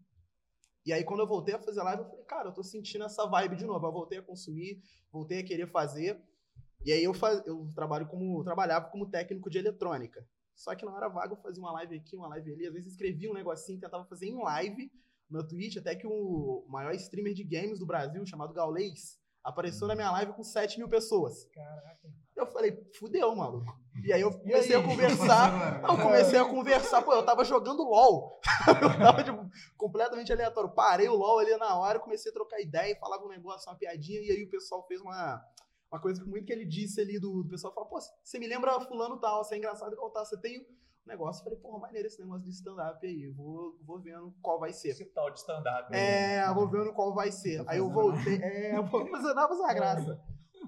E 0.86 0.92
aí 0.92 1.04
quando 1.04 1.22
eu 1.22 1.28
voltei 1.28 1.56
a 1.56 1.60
fazer 1.60 1.82
live, 1.82 2.04
eu 2.04 2.10
falei, 2.10 2.26
cara, 2.26 2.50
eu 2.50 2.54
tô 2.54 2.64
sentindo 2.64 3.06
essa 3.06 3.26
vibe 3.26 3.56
de 3.56 3.66
novo. 3.66 3.86
Eu 3.86 3.92
voltei 3.92 4.18
a 4.18 4.22
consumir, 4.22 4.82
voltei 5.12 5.40
a 5.40 5.44
querer 5.44 5.68
fazer. 5.68 6.22
E 6.86 6.92
aí 6.92 7.04
eu, 7.04 7.14
faz... 7.14 7.42
eu 7.46 7.70
trabalho 7.74 8.08
como 8.08 8.40
eu 8.40 8.44
trabalhava 8.44 8.90
como 8.90 9.10
técnico 9.10 9.50
de 9.50 9.58
eletrônica. 9.58 10.28
Só 10.56 10.76
que 10.76 10.86
na 10.86 10.94
hora 10.94 11.08
vaga 11.08 11.34
eu 11.34 11.38
fazia 11.38 11.62
uma 11.62 11.72
live 11.72 11.96
aqui, 11.96 12.16
uma 12.16 12.28
live 12.28 12.54
ali. 12.54 12.68
Às 12.68 12.74
vezes 12.74 12.92
escrevia 12.92 13.30
um 13.32 13.34
negocinho, 13.34 13.80
tentava 13.80 14.06
fazer 14.06 14.28
em 14.28 14.42
live 14.42 14.92
no 15.30 15.46
Twitch, 15.48 15.78
até 15.78 15.96
que 15.96 16.06
o 16.06 16.66
maior 16.68 16.94
streamer 16.94 17.34
de 17.34 17.44
games 17.44 17.80
do 17.80 17.86
Brasil, 17.86 18.24
chamado 18.26 18.54
Gaulês, 18.54 19.20
apareceu 19.44 19.88
na 19.88 19.96
minha 19.96 20.12
live 20.12 20.34
com 20.34 20.44
7 20.44 20.78
mil 20.78 20.88
pessoas. 20.88 21.46
Caraca. 21.54 22.00
Eu 22.36 22.48
falei, 22.48 22.76
fudeu, 22.98 23.36
maluco. 23.36 23.78
E 24.04 24.12
aí 24.12 24.22
eu 24.22 24.30
E 24.30 24.34
comecei 24.40 24.76
aí? 24.76 24.82
a 24.82 24.86
conversar. 24.86 25.82
Não, 25.84 25.98
comecei 25.98 26.40
a 26.40 26.46
conversar. 26.46 27.02
Pô, 27.04 27.14
eu 27.14 27.24
tava 27.24 27.44
jogando 27.44 27.84
LOL. 27.84 28.40
eu 28.82 28.98
tava 28.98 29.24
tipo, 29.24 29.48
completamente 29.78 30.34
aleatório. 30.34 30.72
Parei 30.72 31.08
o 31.08 31.16
LOL 31.16 31.40
ali 31.40 31.56
na 31.58 31.78
hora, 31.78 32.00
comecei 32.00 32.32
a 32.32 32.34
trocar 32.34 32.60
ideia, 32.60 32.98
falava 33.00 33.24
um 33.24 33.30
negócio, 33.30 33.70
uma 33.70 33.78
piadinha, 33.78 34.20
e 34.20 34.32
aí 34.32 34.44
o 34.44 34.50
pessoal 34.50 34.86
fez 34.88 35.00
uma. 35.02 35.44
Uma 35.92 36.02
coisa 36.02 36.24
que 36.24 36.28
muito 36.28 36.48
que 36.48 36.52
ele 36.52 36.66
disse 36.66 37.00
ali 37.00 37.20
do, 37.20 37.44
do 37.44 37.50
pessoal, 37.50 37.72
falou, 37.72 37.88
pô, 37.88 38.00
você 38.00 38.40
me 38.40 38.48
lembra 38.48 38.80
fulano 38.82 39.20
tal, 39.20 39.44
você 39.44 39.54
é 39.54 39.58
engraçado 39.60 39.94
igual 39.94 40.10
tal, 40.10 40.26
você 40.26 40.36
tem 40.42 40.66
negócio. 41.08 41.42
Eu 41.42 41.44
falei, 41.46 41.60
porra, 41.60 41.80
maneiro 41.80 42.08
esse 42.08 42.20
negócio 42.20 42.44
de 42.44 42.52
stand-up 42.52 43.06
aí, 43.06 43.30
vou, 43.30 43.78
vou 43.84 44.00
vendo 44.00 44.34
qual 44.42 44.60
vai 44.60 44.74
ser. 44.74 44.90
Esse 44.90 45.06
tal 45.06 45.32
de 45.32 45.40
stand-up. 45.40 45.94
É, 45.94 46.52
vou 46.54 46.68
vendo 46.70 46.94
qual 46.94 47.14
vai 47.14 47.32
ser. 47.32 47.64
Tá 47.64 47.72
Aí 47.72 47.78
eu 47.78 47.90
voltei. 47.90 48.42
É, 48.42 48.82
vou 48.82 49.08
fazer 49.10 49.34
nada, 49.34 49.48
fazer 49.48 49.62
uma 49.62 49.74
graça. 49.74 50.22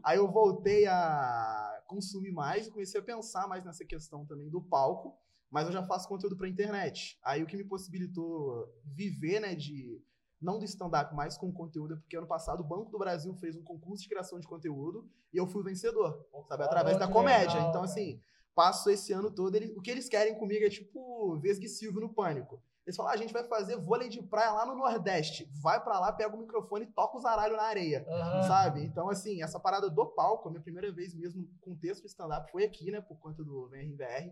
Aí 0.04 0.18
eu 0.18 0.32
voltei 0.32 0.86
a 0.88 1.82
consumir 1.88 2.32
mais 2.32 2.68
e 2.68 2.72
comecei 2.72 3.00
a 3.00 3.04
pensar 3.04 3.48
mais 3.48 3.64
nessa 3.64 3.86
questão 3.86 4.26
também 4.26 4.50
do 4.50 4.62
palco. 4.62 5.18
Mas 5.50 5.68
eu 5.68 5.72
já 5.74 5.84
faço 5.84 6.08
conteúdo 6.08 6.36
pra 6.36 6.50
internet. 6.50 7.18
Aí 7.24 7.42
o 7.42 7.46
que 7.46 7.56
me 7.56 7.64
possibilitou 7.64 8.68
viver, 8.84 9.40
né, 9.40 9.56
de. 9.56 10.02
Não 10.42 10.60
do 10.60 10.66
stand-up, 10.66 11.16
mas 11.16 11.38
com 11.38 11.52
conteúdo, 11.52 11.94
é 11.94 11.98
porque 11.98 12.18
ano 12.18 12.28
passado 12.28 12.60
o 12.60 12.68
Banco 12.68 12.92
do 12.92 13.00
Brasil 13.00 13.34
fez 13.36 13.56
um 13.56 13.64
concurso 13.64 14.04
de 14.04 14.10
criação 14.10 14.38
de 14.38 14.46
conteúdo 14.46 15.10
e 15.34 15.38
eu 15.38 15.48
fui 15.48 15.62
o 15.62 15.64
vencedor, 15.64 16.28
sabe? 16.48 16.64
Através 16.64 16.98
Pô, 16.98 17.00
da 17.00 17.12
comédia. 17.12 17.58
então, 17.62 17.82
assim, 17.82 18.20
passo 18.56 18.90
esse 18.90 19.12
ano 19.14 19.30
todo. 19.30 19.56
Ele, 19.56 19.74
o 19.78 19.82
que 19.82 19.92
eles 19.92 20.08
querem 20.10 20.34
comigo 20.40 20.66
é 20.66 20.70
tipo 20.70 21.38
Vesga 21.40 21.66
e 21.66 21.70
Silvio 21.70 22.02
no 22.02 22.14
Pânico. 22.14 22.62
Eles 22.86 22.96
falam, 22.96 23.12
ah, 23.12 23.16
a 23.16 23.18
gente 23.18 23.34
vai 23.34 23.44
fazer 23.48 23.78
vôlei 23.78 24.08
de 24.10 24.22
praia 24.22 24.52
lá 24.52 24.66
no 24.66 24.76
Nordeste. 24.76 25.50
Vai 25.62 25.84
pra 25.84 26.00
lá, 26.00 26.14
pega 26.14 26.36
o 26.36 26.40
microfone 26.40 26.86
e 26.86 26.92
toca 26.94 27.18
os 27.18 27.26
aralhos 27.26 27.58
na 27.58 27.64
areia, 27.64 28.06
Aham. 28.08 28.44
sabe? 28.44 28.86
Então, 28.86 29.10
assim, 29.10 29.42
essa 29.42 29.60
parada 29.60 29.90
do 29.90 30.06
palco, 30.06 30.48
a 30.48 30.52
minha 30.52 30.62
primeira 30.64 30.92
vez 30.92 31.14
mesmo 31.16 31.48
com 31.62 31.76
texto 31.76 32.04
de 32.04 32.08
stand-up 32.10 32.52
foi 32.52 32.64
aqui, 32.64 32.92
né? 32.92 33.02
Por 33.02 33.18
conta 33.18 33.44
do 33.44 33.68
VRVR, 33.70 34.32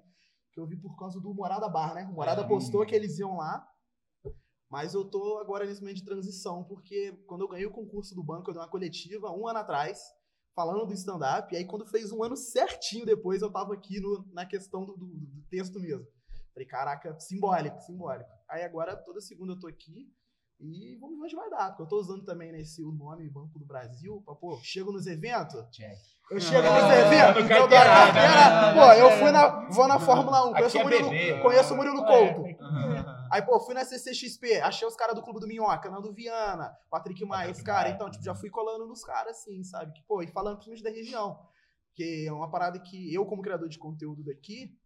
que 0.51 0.59
eu 0.59 0.67
vi 0.67 0.77
por 0.77 0.95
causa 0.97 1.19
do 1.19 1.33
Morada 1.33 1.67
Bar, 1.67 1.95
né? 1.95 2.07
O 2.11 2.13
Morada 2.13 2.43
É. 2.43 2.47
postou 2.47 2.85
que 2.85 2.93
eles 2.95 3.17
iam 3.17 3.37
lá. 3.37 3.67
Mas 4.69 4.93
eu 4.93 5.03
tô 5.05 5.37
agora 5.39 5.65
nesse 5.65 5.81
momento 5.81 5.97
de 5.97 6.05
transição, 6.05 6.63
porque 6.63 7.11
quando 7.27 7.41
eu 7.41 7.47
ganhei 7.47 7.65
o 7.65 7.71
concurso 7.71 8.13
do 8.15 8.23
banco, 8.23 8.49
eu 8.49 8.53
dei 8.53 8.61
uma 8.61 8.69
coletiva 8.69 9.31
um 9.31 9.47
ano 9.47 9.59
atrás, 9.59 9.99
falando 10.55 10.85
do 10.85 10.93
stand-up, 10.93 11.53
e 11.53 11.57
aí 11.57 11.65
quando 11.65 11.85
fez 11.85 12.11
um 12.11 12.23
ano 12.23 12.35
certinho 12.37 13.05
depois, 13.05 13.41
eu 13.41 13.51
tava 13.51 13.73
aqui 13.73 13.99
no- 13.99 14.25
na 14.33 14.45
questão 14.45 14.85
do, 14.85 14.95
do- 14.95 15.05
do 15.07 15.41
texto 15.49 15.79
mesmo. 15.79 16.05
Falei, 16.53 16.67
caraca, 16.67 17.19
simbólico, 17.19 17.81
simbólico. 17.81 18.29
Aí 18.47 18.63
agora, 18.63 18.95
toda 18.95 19.19
segunda 19.19 19.53
eu 19.53 19.59
tô 19.59 19.67
aqui, 19.67 20.07
e 20.59 20.95
vamos 21.01 21.17
ver 21.17 21.25
onde 21.25 21.35
vai 21.35 21.49
dar, 21.49 21.69
porque 21.69 21.81
eu 21.81 21.87
tô 21.87 21.99
usando 21.99 22.23
também 22.23 22.51
nesse 22.51 22.83
o 22.83 22.91
nome 22.91 23.27
Banco 23.29 23.57
do 23.57 23.65
Brasil, 23.65 24.21
pra, 24.23 24.35
pô, 24.35 24.59
chego 24.61 24.91
nos 24.91 25.07
eventos, 25.07 25.55
Check. 25.71 25.97
eu 26.29 26.39
chego 26.39 26.61
nos 26.61 26.83
Ah, 26.83 26.99
eventos, 26.99 27.43
no 27.49 27.51
eu 27.55 27.67
dou 27.67 27.77
a 27.77 27.83
carteira, 27.83 28.29
né? 28.29 28.73
pô, 28.73 28.93
eu 28.93 29.11
fui 29.19 29.31
na, 29.31 29.47
vou 29.69 29.87
na 29.87 29.99
Fórmula 29.99 30.45
1, 30.51 30.55
Aqui 30.55 30.57
conheço 30.59 30.77
é 30.77 30.79
o 30.79 30.83
Murilo, 30.83 31.41
conheço 31.41 31.73
o 31.73 31.77
Murilo 31.77 32.03
É, 32.03 32.05
Couto. 32.05 32.43
ver. 32.43 32.57
Aí, 33.33 33.41
pô, 33.41 33.59
fui 33.59 33.73
na 33.73 33.83
CCXP, 33.83 34.61
achei 34.61 34.87
os 34.87 34.95
caras 34.95 35.15
do 35.15 35.23
Clube 35.23 35.39
do 35.39 35.47
Minhoca, 35.47 35.89
Nando 35.89 36.13
Viana, 36.13 36.69
Patrick 36.87 37.25
Maia, 37.25 37.51
os 37.51 37.63
caras. 37.63 37.91
Então, 37.91 38.07
tipo, 38.07 38.23
já 38.23 38.35
fui 38.35 38.47
colando 38.47 38.85
nos 38.85 39.03
caras, 39.03 39.37
assim, 39.37 39.63
sabe? 39.63 39.91
Que, 39.91 40.03
pô, 40.03 40.21
e 40.21 40.27
falando 40.27 40.57
principalmente 40.57 40.83
da 40.83 40.91
região. 40.91 41.39
Que 41.95 42.27
é 42.27 42.31
uma 42.31 42.51
parada 42.51 42.79
que 42.79 43.11
eu, 43.11 43.25
como 43.25 43.41
criador 43.41 43.67
de 43.69 43.79
conteúdo 43.79 44.23
daqui, 44.23 44.77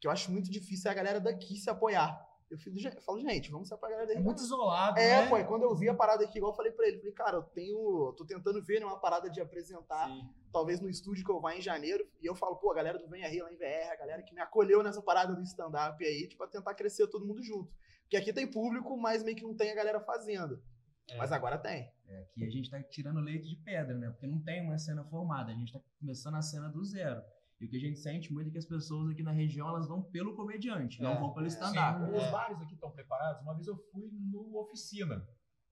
que 0.00 0.08
eu 0.08 0.10
acho 0.10 0.32
muito 0.32 0.50
difícil 0.50 0.88
é 0.88 0.92
a 0.92 0.96
galera 0.96 1.20
daqui 1.20 1.56
se 1.56 1.70
apoiar. 1.70 2.20
Eu, 2.52 2.58
fico, 2.58 2.78
eu 2.78 3.00
falo, 3.00 3.18
gente, 3.18 3.50
vamos 3.50 3.66
se 3.68 3.72
apoiar 3.72 3.96
a 3.96 4.00
galera 4.00 4.18
É 4.18 4.22
muito 4.22 4.42
isolado, 4.42 4.98
É, 4.98 5.22
né? 5.22 5.28
pô, 5.30 5.38
e 5.38 5.44
quando 5.44 5.62
eu 5.62 5.74
vi 5.74 5.88
a 5.88 5.94
parada 5.94 6.22
aqui, 6.22 6.36
igual 6.36 6.52
eu 6.52 6.56
falei 6.56 6.70
pra 6.70 6.86
ele, 6.86 6.98
falei, 6.98 7.12
cara, 7.12 7.36
eu 7.38 7.42
tenho. 7.42 8.12
tô 8.14 8.26
tentando 8.26 8.62
ver 8.62 8.78
né, 8.78 8.84
uma 8.84 9.00
parada 9.00 9.30
de 9.30 9.40
apresentar, 9.40 10.10
talvez 10.52 10.78
no 10.78 10.90
estúdio 10.90 11.24
que 11.24 11.30
eu 11.32 11.40
vá 11.40 11.56
em 11.56 11.62
janeiro, 11.62 12.06
e 12.20 12.26
eu 12.26 12.34
falo, 12.34 12.56
pô, 12.56 12.70
a 12.70 12.74
galera 12.74 12.98
do 12.98 13.08
Venha 13.08 13.26
Rir 13.26 13.40
lá 13.40 13.50
em 13.50 13.56
VR, 13.56 13.90
a 13.90 13.96
galera 13.96 14.22
que 14.22 14.34
me 14.34 14.40
acolheu 14.42 14.82
nessa 14.82 15.00
parada 15.00 15.34
do 15.34 15.42
stand-up 15.42 16.04
aí, 16.04 16.28
tipo, 16.28 16.36
pra 16.36 16.46
tentar 16.46 16.74
crescer 16.74 17.06
todo 17.06 17.24
mundo 17.26 17.42
junto. 17.42 17.72
Porque 18.02 18.18
aqui 18.18 18.34
tem 18.34 18.46
público, 18.46 18.94
mas 18.98 19.22
meio 19.22 19.34
que 19.36 19.42
não 19.44 19.56
tem 19.56 19.70
a 19.70 19.74
galera 19.74 19.98
fazendo. 20.00 20.62
É. 21.10 21.16
Mas 21.16 21.32
agora 21.32 21.56
tem. 21.56 21.90
É, 22.06 22.18
aqui 22.20 22.44
a 22.44 22.50
gente 22.50 22.70
tá 22.70 22.82
tirando 22.82 23.18
leite 23.20 23.48
de 23.48 23.56
pedra, 23.56 23.96
né? 23.96 24.10
Porque 24.10 24.26
não 24.26 24.38
tem 24.42 24.60
uma 24.62 24.76
cena 24.78 25.02
formada, 25.04 25.50
a 25.50 25.54
gente 25.54 25.72
tá 25.72 25.80
começando 25.98 26.34
a 26.34 26.42
cena 26.42 26.68
do 26.68 26.84
zero. 26.84 27.22
E 27.62 27.64
o 27.64 27.68
que 27.68 27.76
a 27.76 27.80
gente 27.80 27.96
sente 28.00 28.32
muito 28.32 28.48
é 28.48 28.50
que 28.50 28.58
as 28.58 28.66
pessoas 28.66 29.08
aqui 29.12 29.22
na 29.22 29.30
região, 29.30 29.68
elas 29.68 29.86
vão 29.86 30.02
pelo 30.02 30.34
comediante, 30.34 31.00
É, 31.00 31.04
não 31.04 31.20
vão 31.20 31.32
pelo 31.32 31.46
é. 31.46 31.48
stand-up. 31.48 32.02
Os 32.12 32.26
bares 32.28 32.60
aqui 32.60 32.74
estão 32.74 32.90
preparados. 32.90 33.40
Uma 33.42 33.54
vez 33.54 33.68
eu 33.68 33.76
fui 33.92 34.10
no 34.12 34.58
Oficina. 34.58 35.24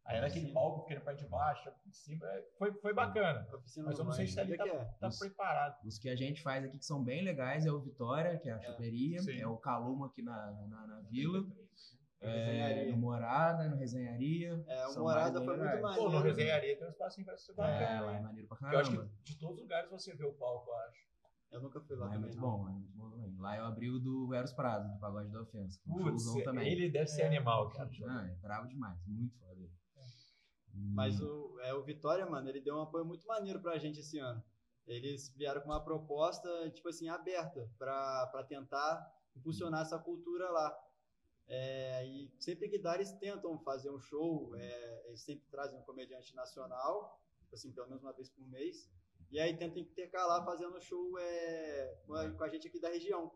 Aí 0.04 0.20
naquele 0.20 0.52
palco, 0.52 0.78
porque 0.80 0.94
ele 0.94 1.00
parte 1.00 1.24
de 1.24 1.28
baixo, 1.28 1.68
em 1.86 1.90
cima, 1.92 2.24
é, 2.26 2.44
foi, 2.58 2.72
foi 2.74 2.94
bacana. 2.94 3.44
Oficina 3.52 3.86
Mas 3.86 3.98
eu 3.98 4.04
não 4.04 4.12
sei 4.12 4.26
se 4.28 4.38
ali 4.38 4.52
onde 4.52 4.60
é 4.62 4.64
tá, 4.64 4.70
que 4.70 4.76
é? 4.76 4.84
tá 5.00 5.08
Os- 5.08 5.18
preparado. 5.18 5.84
Os 5.84 5.98
que 5.98 6.08
a 6.08 6.14
gente 6.16 6.42
faz 6.42 6.64
aqui 6.64 6.78
que 6.78 6.84
são 6.84 7.02
bem 7.02 7.24
legais 7.24 7.66
é 7.66 7.72
o 7.72 7.80
Vitória, 7.80 8.38
que 8.38 8.48
é 8.48 8.52
a 8.52 8.60
choperia, 8.60 9.20
sim. 9.20 9.40
é 9.40 9.46
o 9.46 9.56
Caluma 9.56 10.06
aqui 10.06 10.22
na, 10.22 10.52
na, 10.68 10.86
na 10.86 11.00
vila, 11.10 11.44
é, 12.20 12.28
Resenharia. 12.44 12.92
no 12.92 12.96
Morada, 12.98 13.68
no 13.68 13.76
Resenharia. 13.76 14.64
É, 14.68 14.86
o 14.88 14.98
Morada 15.00 15.44
foi 15.44 15.56
muito 15.56 15.74
legais. 15.74 15.96
Pô, 15.96 16.04
no 16.04 16.10
maneiro. 16.12 16.24
Resenharia 16.36 16.76
tem 16.78 16.86
um 16.86 16.90
espacinho 16.90 17.24
pra 17.26 17.36
ser 17.36 17.52
bacana. 17.54 17.80
É, 17.84 18.00
lá 18.00 18.10
é 18.10 18.14
né? 18.14 18.20
maneiro 18.20 18.48
pra 18.48 18.72
Eu 18.72 18.78
acho 18.78 18.90
caramba. 18.92 19.12
que 19.24 19.32
de 19.32 19.38
todos 19.38 19.56
os 19.56 19.62
lugares 19.62 19.90
você 19.90 20.14
vê 20.14 20.24
o 20.24 20.32
palco, 20.32 20.70
eu 20.70 20.76
acho. 20.76 21.09
Eu 21.50 21.60
nunca 21.60 21.80
fui 21.80 21.96
lá 21.96 22.06
Lá 22.06 22.12
é 22.12 22.14
também. 22.14 22.30
muito 22.30 22.40
não. 22.40 22.50
bom, 22.58 22.64
lá 22.64 22.70
é 22.70 22.74
muito 22.74 22.92
bom 22.96 23.10
também. 23.10 23.36
Lá 23.38 23.56
eu 23.56 23.64
abri 23.64 23.90
o 23.90 23.98
do 23.98 24.32
Eros 24.34 24.52
Prado, 24.52 24.92
do 24.92 24.98
Pagode 25.00 25.30
da 25.30 25.40
Ofensa. 25.42 25.80
Um 25.86 26.02
Putz, 26.04 26.44
também. 26.44 26.70
ele 26.72 26.88
deve 26.90 27.08
ser 27.08 27.22
animal, 27.22 27.68
cara. 27.70 27.90
Ah, 28.08 28.26
é 28.28 28.34
bravo 28.36 28.68
demais, 28.68 28.98
muito 29.06 29.34
foda. 29.38 29.60
E- 29.60 29.70
Mas 30.94 31.20
o, 31.20 31.58
é, 31.60 31.74
o 31.74 31.82
Vitória, 31.82 32.24
mano, 32.26 32.48
ele 32.48 32.60
deu 32.60 32.76
um 32.76 32.82
apoio 32.82 33.04
muito 33.04 33.26
maneiro 33.26 33.60
pra 33.60 33.78
gente 33.78 33.98
esse 34.00 34.18
ano. 34.18 34.42
Eles 34.86 35.28
vieram 35.36 35.60
com 35.60 35.68
uma 35.68 35.82
proposta, 35.82 36.48
tipo 36.70 36.88
assim, 36.88 37.08
aberta 37.08 37.68
pra 37.78 38.26
pra 38.28 38.42
tentar 38.44 39.12
impulsionar 39.36 39.82
essa 39.82 39.98
cultura 39.98 40.48
lá. 40.50 40.76
É, 41.48 42.06
e 42.06 42.32
sempre 42.38 42.68
que 42.68 42.78
dá, 42.78 42.94
eles 42.94 43.12
tentam 43.14 43.58
fazer 43.58 43.90
um 43.90 43.98
show, 43.98 44.54
é, 44.54 45.08
eles 45.08 45.20
sempre 45.20 45.44
trazem 45.50 45.78
um 45.78 45.82
comediante 45.82 46.34
nacional, 46.34 47.20
tipo 47.40 47.54
assim, 47.56 47.72
pelo 47.72 47.88
menos 47.88 48.02
uma 48.02 48.12
vez 48.12 48.28
por 48.30 48.46
mês. 48.48 48.88
E 49.30 49.38
aí 49.38 49.56
tentam 49.56 49.78
intercalar 49.78 50.44
fazendo 50.44 50.80
show 50.80 51.18
é, 51.18 51.96
com, 52.06 52.14
a, 52.14 52.30
com 52.30 52.44
a 52.44 52.48
gente 52.48 52.66
aqui 52.68 52.80
da 52.80 52.88
região, 52.88 53.30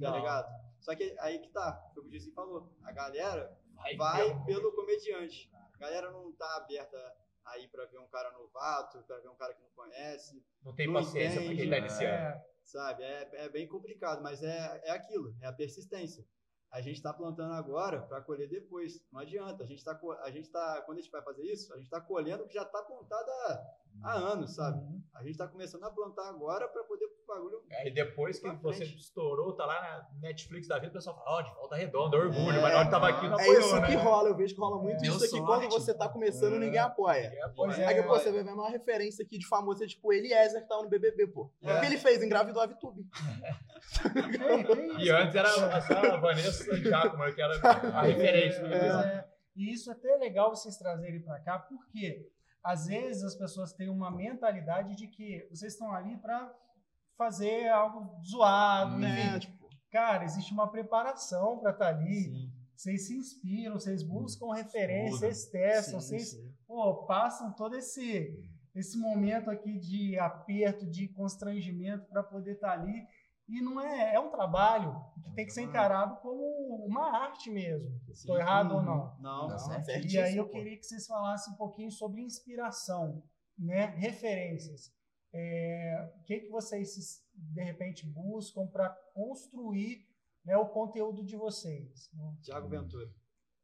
tá 0.00 0.10
ligado? 0.16 0.48
Só 0.80 0.94
que 0.94 1.16
aí 1.20 1.38
que 1.38 1.48
tá, 1.50 1.90
foi 1.94 2.02
o 2.02 2.08
que 2.08 2.16
o 2.16 2.32
falou. 2.34 2.72
A 2.84 2.92
galera 2.92 3.56
Vai, 3.74 3.96
vai 3.96 4.44
pelo 4.44 4.72
comediante. 4.72 5.50
A 5.74 5.78
galera 5.78 6.10
não 6.10 6.32
tá 6.32 6.56
aberta 6.56 6.96
aí 7.44 7.68
pra 7.68 7.84
ver 7.84 7.98
um 7.98 8.08
cara 8.08 8.30
novato, 8.32 9.02
pra 9.04 9.18
ver 9.18 9.28
um 9.28 9.36
cara 9.36 9.54
que 9.54 9.62
não 9.62 9.70
conhece, 9.70 10.42
Não 10.64 10.74
tem 10.74 10.86
não 10.86 10.94
paciência 10.94 11.40
pra 11.40 11.48
quem 11.54 11.56
tá 11.58 11.62
entende. 11.64 11.78
iniciando. 11.78 12.14
É, 12.14 12.46
sabe? 12.64 13.02
É, 13.04 13.30
é 13.44 13.48
bem 13.48 13.68
complicado, 13.68 14.22
mas 14.22 14.42
é, 14.42 14.80
é 14.84 14.90
aquilo, 14.90 15.36
é 15.40 15.46
a 15.46 15.52
persistência. 15.52 16.26
A 16.72 16.80
gente 16.80 17.00
tá 17.00 17.12
plantando 17.12 17.54
agora 17.54 18.02
pra 18.02 18.20
colher 18.20 18.48
depois. 18.48 19.00
Não 19.12 19.20
adianta. 19.20 19.62
A 19.62 19.66
gente 19.66 19.84
tá, 19.84 19.94
co- 19.94 20.12
a 20.12 20.30
gente 20.30 20.50
tá, 20.50 20.82
quando 20.82 20.98
a 20.98 21.00
gente 21.00 21.10
vai 21.12 21.22
fazer 21.22 21.42
isso, 21.44 21.72
a 21.72 21.76
gente 21.78 21.88
tá 21.88 22.00
colhendo 22.00 22.42
o 22.42 22.48
que 22.48 22.54
já 22.54 22.64
tá 22.64 22.82
plantado 22.82 23.30
há, 23.30 23.64
há 24.06 24.14
anos, 24.14 24.54
sabe? 24.54 24.80
A 25.14 25.22
gente 25.24 25.36
tá 25.38 25.48
começando 25.48 25.84
a 25.84 25.90
plantar 25.90 26.28
agora 26.28 26.68
pra 26.68 26.82
poder 26.84 27.06
o 27.06 27.26
bagulho. 27.26 27.60
Aí 27.72 27.90
depois 27.90 28.38
que 28.38 28.48
você 28.56 28.84
frente. 28.84 28.98
estourou, 28.98 29.54
tá 29.56 29.64
lá 29.66 29.80
na 29.80 30.20
Netflix 30.20 30.68
da 30.68 30.76
vida, 30.78 30.90
o 30.90 30.92
pessoal 30.92 31.16
fala, 31.16 31.38
ó, 31.38 31.42
de 31.42 31.52
volta 31.54 31.74
redonda, 31.74 32.16
orgulho, 32.16 32.50
É, 32.58 32.60
mas 32.60 32.72
na 32.72 32.76
hora 32.78 32.84
que 32.84 32.90
tava 32.90 33.08
aqui 33.08 33.26
não 33.28 33.38
É 33.40 33.42
apoiou, 33.42 33.60
isso 33.60 33.80
né? 33.80 33.86
que 33.86 33.94
rola, 33.96 34.28
eu 34.28 34.36
vejo 34.36 34.54
que 34.54 34.60
rola 34.60 34.80
muito 34.82 35.00
Deu 35.00 35.12
isso 35.16 35.24
aqui. 35.24 35.36
sorte. 35.38 35.46
Quando 35.68 35.72
você 35.72 35.94
tá 35.94 36.08
começando, 36.08 36.58
ninguém 36.58 36.78
apoia. 36.78 37.32
É, 37.34 37.48
pô, 37.48 37.68
é. 37.70 37.84
Aí, 37.86 38.02
pô, 38.02 38.10
você 38.10 38.30
vê 38.30 38.40
a 38.40 38.44
maior 38.44 38.70
referência 38.70 39.24
aqui 39.24 39.38
de 39.38 39.46
famoso 39.48 39.82
é 39.82 39.86
tipo 39.86 40.12
Eliezer 40.12 40.62
que 40.62 40.68
tava 40.68 40.82
no 40.82 40.88
BBB, 40.88 41.26
pô. 41.28 41.50
O 41.60 41.80
que 41.80 41.86
ele 41.86 41.98
fez? 41.98 42.22
Engravidou 42.22 42.62
a 42.62 42.66
VTube. 42.66 43.04
E 44.98 45.10
antes 45.10 45.34
era 45.34 45.48
a, 45.48 46.14
a 46.14 46.16
Vanessa 46.18 46.76
Giacomo, 46.76 47.24
que 47.34 47.40
era 47.40 47.54
a 47.94 48.02
referência. 48.02 48.62
né? 48.62 48.76
É. 48.86 49.24
E 49.54 49.72
isso 49.72 49.90
é 49.90 49.94
até 49.94 50.16
legal 50.16 50.50
vocês 50.54 50.76
trazerem 50.76 51.22
para 51.22 51.38
cá, 51.40 51.58
porque 51.58 52.28
às 52.66 52.86
vezes 52.86 53.22
as 53.22 53.34
pessoas 53.34 53.72
têm 53.72 53.88
uma 53.88 54.10
mentalidade 54.10 54.96
de 54.96 55.06
que 55.06 55.46
vocês 55.50 55.72
estão 55.72 55.92
ali 55.92 56.16
para 56.18 56.52
fazer 57.16 57.68
algo 57.68 58.20
zoado, 58.22 58.98
Né? 58.98 59.38
Tipo, 59.38 59.66
Cara, 59.90 60.24
existe 60.24 60.52
uma 60.52 60.70
preparação 60.70 61.58
para 61.58 61.70
estar 61.70 61.88
ali. 61.88 62.50
Vocês 62.76 63.06
se 63.06 63.16
inspiram, 63.16 63.78
vocês 63.80 64.02
buscam 64.02 64.52
referências, 64.52 65.20
vocês 65.20 65.46
testam, 65.46 66.00
sim, 66.00 66.06
vocês 66.08 66.30
sim. 66.32 66.54
pô, 66.66 67.06
passam 67.06 67.52
todo 67.52 67.74
esse 67.76 68.34
esse 68.74 68.98
momento 68.98 69.50
aqui 69.50 69.78
de 69.78 70.18
aperto, 70.18 70.84
de 70.86 71.08
constrangimento 71.08 72.04
para 72.10 72.22
poder 72.22 72.56
estar 72.56 72.72
ali. 72.72 73.06
E 73.48 73.60
não 73.60 73.80
é, 73.80 74.14
é 74.14 74.20
um 74.20 74.30
trabalho 74.30 74.94
que 75.22 75.32
tem 75.34 75.46
que 75.46 75.52
ser 75.52 75.62
encarado 75.62 76.16
como 76.20 76.84
uma 76.86 77.16
arte 77.24 77.48
mesmo. 77.50 77.88
Estou 78.08 78.36
errado 78.38 78.74
ou 78.74 78.82
não? 78.82 79.16
Não, 79.20 79.48
não. 79.48 79.58
certo. 79.58 79.88
E 80.06 80.18
aí 80.18 80.36
eu 80.36 80.48
queria 80.48 80.76
que 80.76 80.84
vocês 80.84 81.06
falassem 81.06 81.52
um 81.54 81.56
pouquinho 81.56 81.90
sobre 81.90 82.22
inspiração, 82.22 83.22
né? 83.56 83.86
Referências. 83.96 84.92
É, 85.32 86.12
o 86.18 86.24
que, 86.24 86.40
que 86.40 86.48
vocês, 86.48 87.22
de 87.34 87.62
repente, 87.62 88.06
buscam 88.06 88.66
para 88.66 88.88
construir 89.14 90.06
né, 90.44 90.56
o 90.56 90.66
conteúdo 90.66 91.24
de 91.24 91.36
vocês? 91.36 92.10
né? 92.14 92.36
Tiago 92.42 92.68
Ventura. 92.68 93.06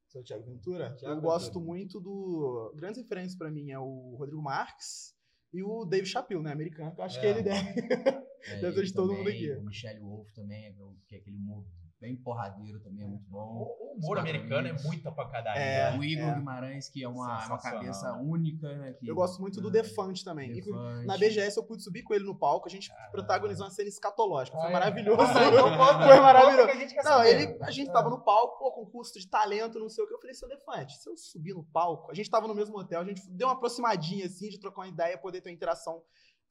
Sou 0.08 0.20
o 0.20 0.24
Thiago 0.24 0.44
Ventura. 0.44 0.94
Thiago 0.96 1.16
eu 1.16 1.22
gosto 1.22 1.58
muito 1.60 1.98
do. 1.98 2.72
Grandes 2.76 3.00
referências 3.02 3.34
pra 3.36 3.50
mim 3.50 3.70
é 3.70 3.78
o 3.78 4.14
Rodrigo 4.18 4.42
Marques 4.42 5.16
e 5.52 5.62
o 5.62 5.84
Dave 5.86 6.06
Chappelle, 6.06 6.42
né? 6.42 6.52
Americano. 6.52 6.94
que 6.94 7.00
Eu 7.00 7.04
acho 7.04 7.18
que 7.18 7.26
É. 7.26 7.30
ele 7.30 7.42
deve. 7.42 8.21
É, 8.46 8.56
Deve 8.56 8.66
ser 8.66 8.72
de 8.72 8.80
ele 8.80 8.92
todo 8.92 9.12
mundo 9.14 9.28
aqui. 9.28 9.52
O 9.52 9.62
Michelle 9.64 10.00
Wolf 10.00 10.30
também, 10.32 10.66
é 10.66 10.72
que 11.08 11.14
é 11.16 11.18
aquele 11.18 11.36
humor 11.36 11.64
bem 12.00 12.16
porradeiro 12.16 12.80
também, 12.80 13.04
é 13.04 13.06
muito 13.06 13.24
bom. 13.30 13.38
O 13.78 13.94
humor 13.96 14.18
americano 14.18 14.66
é 14.66 14.72
muita 14.82 15.12
pancadaria. 15.12 15.62
É. 15.62 15.92
né? 15.92 15.98
o 15.98 16.02
Igor 16.02 16.30
é. 16.30 16.34
Guimarães, 16.34 16.88
que 16.88 17.04
é 17.04 17.08
uma, 17.08 17.44
é 17.44 17.46
uma 17.46 17.58
cabeça 17.60 18.12
única. 18.14 18.76
Né, 18.76 18.92
que- 18.94 19.06
Eu 19.06 19.14
gosto 19.14 19.40
muito 19.40 19.60
do 19.60 19.68
Ah, 19.68 19.70
Defante 19.70 20.24
também. 20.24 20.52
Defante. 20.52 21.06
Na 21.06 21.16
BGS 21.16 21.56
eu 21.56 21.62
pude 21.64 21.84
subir 21.84 22.02
com 22.02 22.12
ele 22.12 22.24
no 22.24 22.34
palco, 22.36 22.66
a 22.66 22.70
gente 22.70 22.90
protagonizou 23.12 23.64
uma 23.66 23.70
cena 23.70 23.88
escatológica. 23.88 24.56
Foi 24.56 24.66
Ah, 24.66 24.70
é? 24.70 24.72
maravilhoso. 24.72 25.22
Ah, 25.22 25.26
então 25.46 26.08
Foi 26.08 26.20
maravilhoso. 26.20 26.70
a 26.70 26.74
gente 26.74 26.94
Não, 27.04 27.24
ele, 27.24 27.56
a 27.62 27.70
gente 27.70 27.92
tava 27.92 28.10
no 28.10 28.20
palco, 28.24 28.58
pô, 28.58 28.72
concurso 28.72 29.16
de 29.16 29.28
talento, 29.28 29.78
não 29.78 29.88
sei 29.88 30.02
o 30.02 30.08
que. 30.08 30.14
Eu 30.14 30.18
falei, 30.18 30.34
seu 30.34 30.48
Defante, 30.48 30.96
se 31.00 31.08
eu 31.08 31.16
subir 31.16 31.54
no 31.54 31.62
palco, 31.62 32.10
a 32.10 32.14
gente 32.14 32.28
tava 32.28 32.48
no 32.48 32.54
mesmo 32.54 32.76
hotel, 32.76 33.00
a 33.00 33.04
gente 33.04 33.22
deu 33.30 33.46
uma 33.46 33.54
aproximadinha 33.54 34.26
assim, 34.26 34.48
de 34.48 34.58
trocar 34.58 34.80
uma 34.82 34.88
ideia, 34.88 35.16
poder 35.16 35.40
ter 35.40 35.50
uma 35.50 35.54
interação 35.54 36.02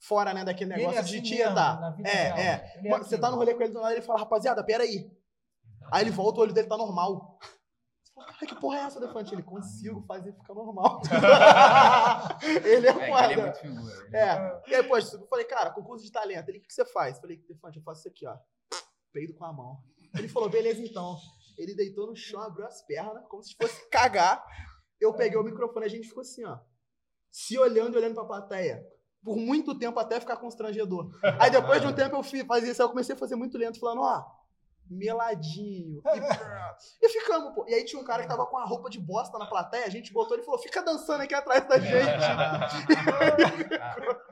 fora, 0.01 0.33
né, 0.33 0.43
daquele 0.43 0.73
ele 0.73 0.79
negócio 0.79 0.99
assim 0.99 1.21
de 1.21 1.21
tietar. 1.21 1.95
vida 1.95 2.09
É, 2.09 2.23
real. 2.23 2.37
é. 2.37 2.73
Ele 2.77 2.89
Mano, 2.89 3.03
você 3.03 3.17
tá 3.17 3.29
no 3.29 3.37
rolê 3.37 3.53
com 3.53 3.61
ele 3.61 3.71
do 3.73 3.79
lado, 3.79 3.93
ele 3.93 4.01
fala, 4.01 4.19
rapaziada, 4.19 4.63
peraí. 4.63 5.09
Aí 5.91 6.03
ele 6.03 6.11
volta, 6.11 6.39
o 6.39 6.43
olho 6.43 6.53
dele 6.53 6.67
tá 6.67 6.77
normal. 6.77 7.37
Você 8.03 8.13
fala, 8.13 8.27
cara, 8.33 8.45
que 8.45 8.55
porra 8.55 8.77
é 8.79 8.81
essa, 8.81 8.99
Defante? 8.99 9.33
Ele, 9.33 9.43
consigo 9.43 10.01
fazer 10.07 10.33
ficar 10.33 10.53
normal. 10.53 11.01
ele 12.43 12.47
é 12.47 12.61
É, 12.61 12.73
ele 12.75 12.87
é 12.87 12.93
foda. 12.93 13.41
muito 13.43 13.57
figura. 13.59 14.09
né? 14.09 14.19
É. 14.19 14.61
E 14.71 14.75
aí, 14.75 14.83
pô, 14.83 14.97
eu 14.97 15.27
falei, 15.27 15.45
cara, 15.45 15.71
concurso 15.71 16.03
de 16.03 16.11
talento. 16.11 16.49
Ele, 16.49 16.59
o 16.59 16.61
que 16.61 16.73
você 16.73 16.85
faz? 16.85 17.15
Eu 17.15 17.21
falei, 17.21 17.37
Defante, 17.47 17.77
eu 17.77 17.83
faço 17.83 18.01
isso 18.01 18.09
aqui, 18.09 18.25
ó. 18.27 18.37
Peido 19.13 19.33
com 19.35 19.45
a 19.45 19.53
mão. 19.53 19.83
Ele 20.17 20.27
falou, 20.27 20.49
beleza, 20.49 20.81
então. 20.81 21.17
Ele 21.57 21.75
deitou 21.75 22.07
no 22.07 22.15
chão, 22.15 22.41
abriu 22.41 22.65
as 22.65 22.81
pernas, 22.85 23.23
como 23.27 23.43
se 23.43 23.55
fosse 23.55 23.87
cagar. 23.89 24.43
Eu 24.99 25.13
peguei 25.13 25.37
o 25.37 25.43
microfone, 25.43 25.85
a 25.85 25.89
gente 25.89 26.07
ficou 26.07 26.21
assim, 26.21 26.43
ó. 26.45 26.57
Se 27.29 27.57
olhando 27.57 27.95
e 27.95 27.97
olhando 27.97 28.15
pra 28.15 28.25
plateia. 28.25 28.85
Por 29.23 29.37
muito 29.37 29.77
tempo 29.77 29.99
até 29.99 30.19
ficar 30.19 30.37
constrangedor. 30.37 31.09
Aí 31.39 31.51
depois 31.51 31.81
de 31.81 31.87
um 31.87 31.93
tempo 31.93 32.15
eu 32.15 32.23
fiz, 32.23 32.43
fazia 32.45 32.71
isso, 32.71 32.81
aí 32.81 32.85
eu 32.85 32.89
comecei 32.89 33.15
a 33.15 33.17
fazer 33.17 33.35
muito 33.35 33.57
lento, 33.57 33.79
falando, 33.79 34.01
ó, 34.01 34.23
meladinho. 34.89 36.01
E, 37.01 37.05
e 37.05 37.09
ficamos, 37.09 37.53
pô. 37.53 37.65
E 37.67 37.73
aí 37.73 37.85
tinha 37.85 38.01
um 38.01 38.05
cara 38.05 38.23
que 38.23 38.29
tava 38.29 38.45
com 38.47 38.57
a 38.57 38.65
roupa 38.65 38.89
de 38.89 38.99
bosta 38.99 39.37
na 39.37 39.45
plateia, 39.45 39.85
a 39.85 39.89
gente 39.89 40.11
botou 40.11 40.35
ele 40.35 40.43
falou, 40.43 40.59
fica 40.59 40.81
dançando 40.81 41.21
aqui 41.21 41.35
atrás 41.35 41.67
da 41.67 41.79
gente. 41.79 41.91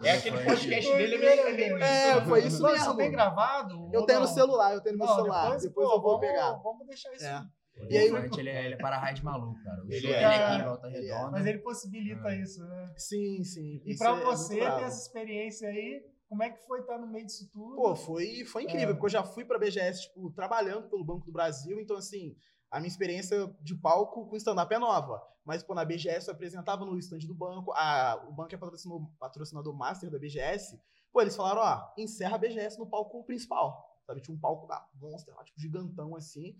É 0.00 0.12
aquele 0.12 0.44
podcast 0.44 0.92
dele, 0.92 1.16
é 1.16 1.18
meio, 1.18 1.48
é 1.48 1.52
meio 1.52 1.82
É, 1.82 2.24
foi 2.24 2.46
isso 2.46 2.62
Não, 2.62 2.70
mesmo. 2.70 2.86
Isso 2.86 2.96
tem 2.96 3.10
gravado? 3.10 3.90
Eu 3.92 4.06
tenho 4.06 4.20
no 4.20 4.28
celular, 4.28 4.72
eu 4.72 4.80
tenho 4.80 4.96
no 4.96 5.04
meu 5.04 5.08
Não, 5.08 5.16
celular. 5.16 5.42
Depois, 5.58 5.72
pô, 5.72 5.82
eu 5.82 6.00
vou 6.00 6.02
vamos- 6.02 6.20
pegar. 6.20 6.52
Vamos 6.62 6.86
deixar 6.86 7.12
isso. 7.14 7.26
É. 7.26 7.44
E 7.88 7.96
aí- 7.96 8.06
ele, 8.38 8.48
é, 8.48 8.64
ele 8.66 8.74
é 8.74 8.76
para-raio 8.76 9.22
maluco, 9.24 9.62
cara. 9.62 9.82
O 9.84 9.86
Ele 9.92 10.00
show 10.00 10.10
é. 10.10 10.14
dele 10.20 10.42
aqui 10.44 10.60
em 10.60 10.64
Volta 10.64 10.86
Ele 10.88 10.96
é. 10.96 11.00
Redonda. 11.14 11.30
Mas 11.32 11.46
ele 11.46 11.58
possibilita 11.58 12.34
isso, 12.36 12.64
né? 12.66 12.92
Sim, 12.96 13.44
sim. 13.44 13.82
E 13.84 13.96
pra 13.96 14.10
é 14.16 14.24
você 14.24 14.54
ter 14.56 14.60
bravo. 14.64 14.84
essa 14.84 15.02
experiência 15.06 15.68
aí, 15.68 16.04
como 16.28 16.42
é 16.42 16.50
que 16.50 16.66
foi 16.66 16.80
estar 16.80 16.98
no 16.98 17.06
meio 17.06 17.26
disso 17.26 17.50
tudo? 17.52 17.76
Pô, 17.76 17.94
foi, 17.94 18.44
foi 18.44 18.64
incrível, 18.64 18.90
É. 18.90 18.92
porque 18.92 19.06
eu 19.06 19.10
já 19.10 19.22
fui 19.24 19.44
pra 19.44 19.58
BGS, 19.58 20.02
tipo, 20.02 20.30
trabalhando 20.32 20.88
pelo 20.88 21.04
Banco 21.04 21.24
do 21.26 21.32
Brasil, 21.32 21.80
então, 21.80 21.96
assim, 21.96 22.36
a 22.70 22.78
minha 22.80 22.88
experiência 22.88 23.46
de 23.62 23.74
palco 23.74 24.26
com 24.28 24.36
stand-up 24.36 24.72
é 24.74 24.78
nova. 24.78 25.22
Mas, 25.44 25.62
pô, 25.62 25.74
na 25.74 25.84
BGS 25.84 26.28
eu 26.28 26.34
apresentava 26.34 26.84
no 26.84 26.98
stand 26.98 27.20
do 27.20 27.34
banco, 27.34 27.72
a, 27.72 28.22
o 28.28 28.32
banco 28.32 28.54
é 28.54 28.58
patrocinador, 28.58 29.08
patrocinador 29.18 29.74
master 29.74 30.10
da 30.10 30.18
BGS. 30.18 30.78
Pô, 31.10 31.22
eles 31.22 31.34
falaram, 31.34 31.62
ó, 31.62 31.94
encerra 31.96 32.34
a 32.34 32.38
BGS 32.38 32.78
no 32.78 32.86
palco 32.86 33.24
principal, 33.24 33.98
sabe? 34.06 34.20
Tinha 34.20 34.36
um 34.36 34.38
palco 34.38 34.66
da 34.66 34.86
Monster 35.00 35.34
lá, 35.34 35.42
tipo, 35.44 35.58
gigantão, 35.58 36.14
assim. 36.14 36.54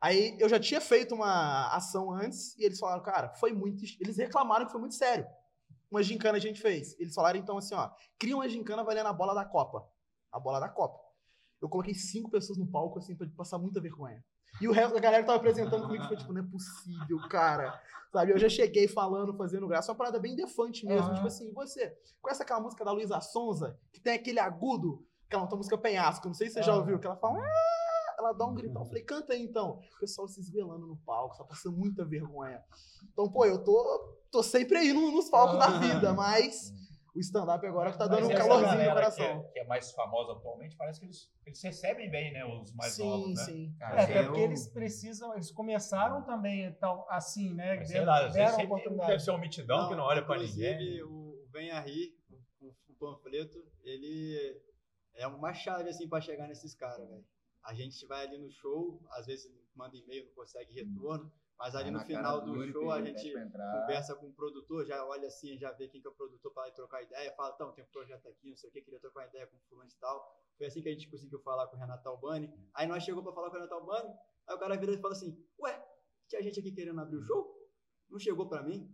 Aí 0.00 0.36
eu 0.38 0.48
já 0.48 0.60
tinha 0.60 0.80
feito 0.80 1.14
uma 1.14 1.74
ação 1.74 2.12
antes 2.12 2.56
e 2.56 2.64
eles 2.64 2.78
falaram, 2.78 3.02
cara, 3.02 3.30
foi 3.34 3.52
muito. 3.52 3.82
Eles 4.00 4.16
reclamaram 4.16 4.64
que 4.66 4.72
foi 4.72 4.80
muito 4.80 4.94
sério. 4.94 5.26
Uma 5.90 6.02
gincana 6.02 6.38
a 6.38 6.40
gente 6.40 6.60
fez. 6.60 6.98
Eles 7.00 7.14
falaram 7.14 7.38
então 7.38 7.58
assim, 7.58 7.74
ó, 7.74 7.90
cria 8.18 8.36
uma 8.36 8.48
gincana 8.48 8.84
valendo 8.84 9.06
a 9.06 9.12
bola 9.12 9.34
da 9.34 9.44
Copa. 9.44 9.88
A 10.30 10.38
bola 10.38 10.60
da 10.60 10.68
Copa. 10.68 11.00
Eu 11.60 11.68
coloquei 11.68 11.94
cinco 11.94 12.30
pessoas 12.30 12.58
no 12.58 12.66
palco, 12.66 12.98
assim, 12.98 13.16
pra 13.16 13.26
passar 13.36 13.58
muita 13.58 13.80
vergonha. 13.80 14.22
E 14.60 14.68
o 14.68 14.72
resto 14.72 14.94
da 14.94 15.00
galera 15.00 15.22
que 15.22 15.26
tava 15.26 15.38
apresentando 15.38 15.86
comigo 15.86 16.04
foi 16.04 16.16
tipo, 16.16 16.32
não 16.32 16.40
é 16.40 16.46
possível, 16.46 17.18
cara. 17.28 17.80
Sabe? 18.12 18.32
Eu 18.32 18.38
já 18.38 18.48
cheguei 18.48 18.86
falando, 18.86 19.36
fazendo 19.36 19.66
graça. 19.66 19.90
Uma 19.90 19.98
parada 19.98 20.18
bem 20.20 20.36
defante 20.36 20.86
mesmo. 20.86 21.06
Aham. 21.06 21.14
Tipo 21.14 21.26
assim, 21.26 21.52
você 21.52 21.96
conhece 22.20 22.42
aquela 22.42 22.60
música 22.60 22.84
da 22.84 22.92
Luísa 22.92 23.20
Sonza, 23.20 23.78
que 23.92 24.00
tem 24.00 24.14
aquele 24.14 24.38
agudo, 24.38 25.04
aquela 25.26 25.42
outra 25.42 25.56
música 25.56 25.76
Penhasco, 25.76 26.26
não 26.28 26.34
sei 26.34 26.48
se 26.48 26.54
você 26.54 26.62
já 26.62 26.72
Aham. 26.72 26.80
ouviu, 26.80 26.98
que 26.98 27.06
ela 27.06 27.16
fala. 27.16 27.40
Ela 28.18 28.32
dá 28.32 28.44
um 28.46 28.54
gritão. 28.54 28.82
Eu 28.82 28.86
falei, 28.86 29.02
canta 29.04 29.32
aí 29.32 29.42
então. 29.42 29.78
O 29.96 30.00
pessoal 30.00 30.26
se 30.26 30.40
esguelando 30.40 30.86
no 30.86 30.96
palco, 30.98 31.36
só 31.36 31.44
passando 31.44 31.76
muita 31.76 32.04
vergonha. 32.04 32.60
Então, 33.12 33.30
pô, 33.30 33.44
eu 33.46 33.62
tô, 33.62 34.18
tô 34.30 34.42
sempre 34.42 34.76
aí 34.78 34.92
no- 34.92 35.12
nos 35.12 35.30
palcos 35.30 35.58
da 35.58 35.78
vida, 35.78 36.12
mas 36.12 36.72
o 37.14 37.20
stand-up 37.20 37.64
agora 37.64 37.92
que 37.92 37.98
tá 37.98 38.06
dando 38.08 38.26
um 38.26 38.34
calorzinho 38.34 38.84
no 38.84 38.90
coração. 38.92 39.24
Que 39.42 39.48
é, 39.48 39.52
que 39.52 39.58
é 39.60 39.64
mais 39.66 39.92
famosa 39.92 40.32
atualmente, 40.32 40.76
parece 40.76 40.98
que 40.98 41.06
eles, 41.06 41.30
eles 41.46 41.62
recebem 41.62 42.10
bem, 42.10 42.32
né? 42.32 42.44
Os 42.44 42.72
mais 42.74 42.94
sim, 42.94 43.08
novos, 43.08 43.34
né? 43.34 43.44
sim. 43.44 43.76
É, 43.80 43.84
até 44.02 44.18
eu- 44.20 44.24
porque 44.24 44.40
eles 44.40 44.66
precisam, 44.68 45.32
eles 45.34 45.50
começaram 45.52 46.22
também 46.24 46.72
tal, 46.74 47.06
assim, 47.08 47.54
né? 47.54 47.76
Mas, 47.76 47.88
deram- 47.88 48.04
sei 48.04 48.04
lá, 48.04 48.26
às 48.26 48.34
vezes 48.34 48.56
deve 49.06 49.20
ser 49.20 49.30
uma 49.30 49.38
mitidão 49.40 49.88
que 49.88 49.94
não 49.94 50.04
olha 50.04 50.24
pra 50.24 50.38
ninguém. 50.38 51.02
O 51.02 51.28
o 51.48 51.50
Venha 51.50 51.80
Rir, 51.80 52.14
o, 52.60 52.66
o 52.66 52.94
panfleto, 53.00 53.58
ele 53.82 54.60
é 55.14 55.26
uma 55.26 55.54
chave, 55.54 55.88
assim, 55.88 56.06
pra 56.06 56.20
chegar 56.20 56.46
nesses 56.46 56.74
caras, 56.74 57.08
velho. 57.08 57.24
A 57.68 57.74
gente 57.74 58.06
vai 58.06 58.24
ali 58.24 58.38
no 58.38 58.50
show, 58.50 58.98
às 59.10 59.26
vezes 59.26 59.52
manda 59.74 59.94
e-mail, 59.94 60.24
não 60.24 60.32
consegue 60.32 60.72
retorno, 60.72 61.30
mas 61.58 61.74
ali 61.74 61.84
Vai 61.84 61.92
no 61.92 61.98
na 61.98 62.04
final 62.06 62.40
do 62.40 62.66
show 62.72 62.90
a 62.90 63.02
gente 63.02 63.30
conversa 63.30 64.14
com 64.14 64.28
o 64.28 64.32
produtor, 64.32 64.86
já 64.86 65.04
olha 65.04 65.28
assim, 65.28 65.58
já 65.58 65.70
vê 65.72 65.86
quem 65.86 66.00
que 66.00 66.08
é 66.08 66.10
o 66.10 66.14
produtor 66.14 66.50
para 66.54 66.72
trocar 66.72 67.02
ideia, 67.02 67.30
fala, 67.34 67.54
então, 67.54 67.70
tem 67.72 67.84
um 67.84 67.88
projeto 67.88 68.26
aqui, 68.26 68.48
não 68.48 68.56
sei 68.56 68.70
o 68.70 68.72
que, 68.72 68.80
queria 68.80 68.98
trocar 68.98 69.26
ideia 69.26 69.46
com 69.46 69.56
o 69.58 69.60
fulano 69.68 69.90
e 69.90 70.00
tal. 70.00 70.34
Foi 70.56 70.66
assim 70.66 70.80
que 70.80 70.88
a 70.88 70.92
gente 70.92 71.10
conseguiu 71.10 71.40
falar 71.40 71.66
com 71.66 71.76
o 71.76 71.78
Renato 71.78 72.08
Albani. 72.08 72.50
Aí 72.72 72.86
nós 72.86 73.02
chegou 73.02 73.22
para 73.22 73.34
falar 73.34 73.50
com 73.50 73.56
o 73.56 73.58
Renato 73.58 73.74
Albani, 73.74 74.14
aí 74.46 74.56
o 74.56 74.58
cara 74.58 74.76
vira 74.78 74.92
e 74.92 75.00
fala 75.02 75.12
assim, 75.12 75.38
ué, 75.60 75.86
tinha 76.26 76.42
gente 76.42 76.60
aqui 76.60 76.72
querendo 76.72 77.00
abrir 77.02 77.18
o 77.18 77.22
show? 77.22 77.54
Não 78.08 78.18
chegou 78.18 78.48
para 78.48 78.62
mim? 78.62 78.90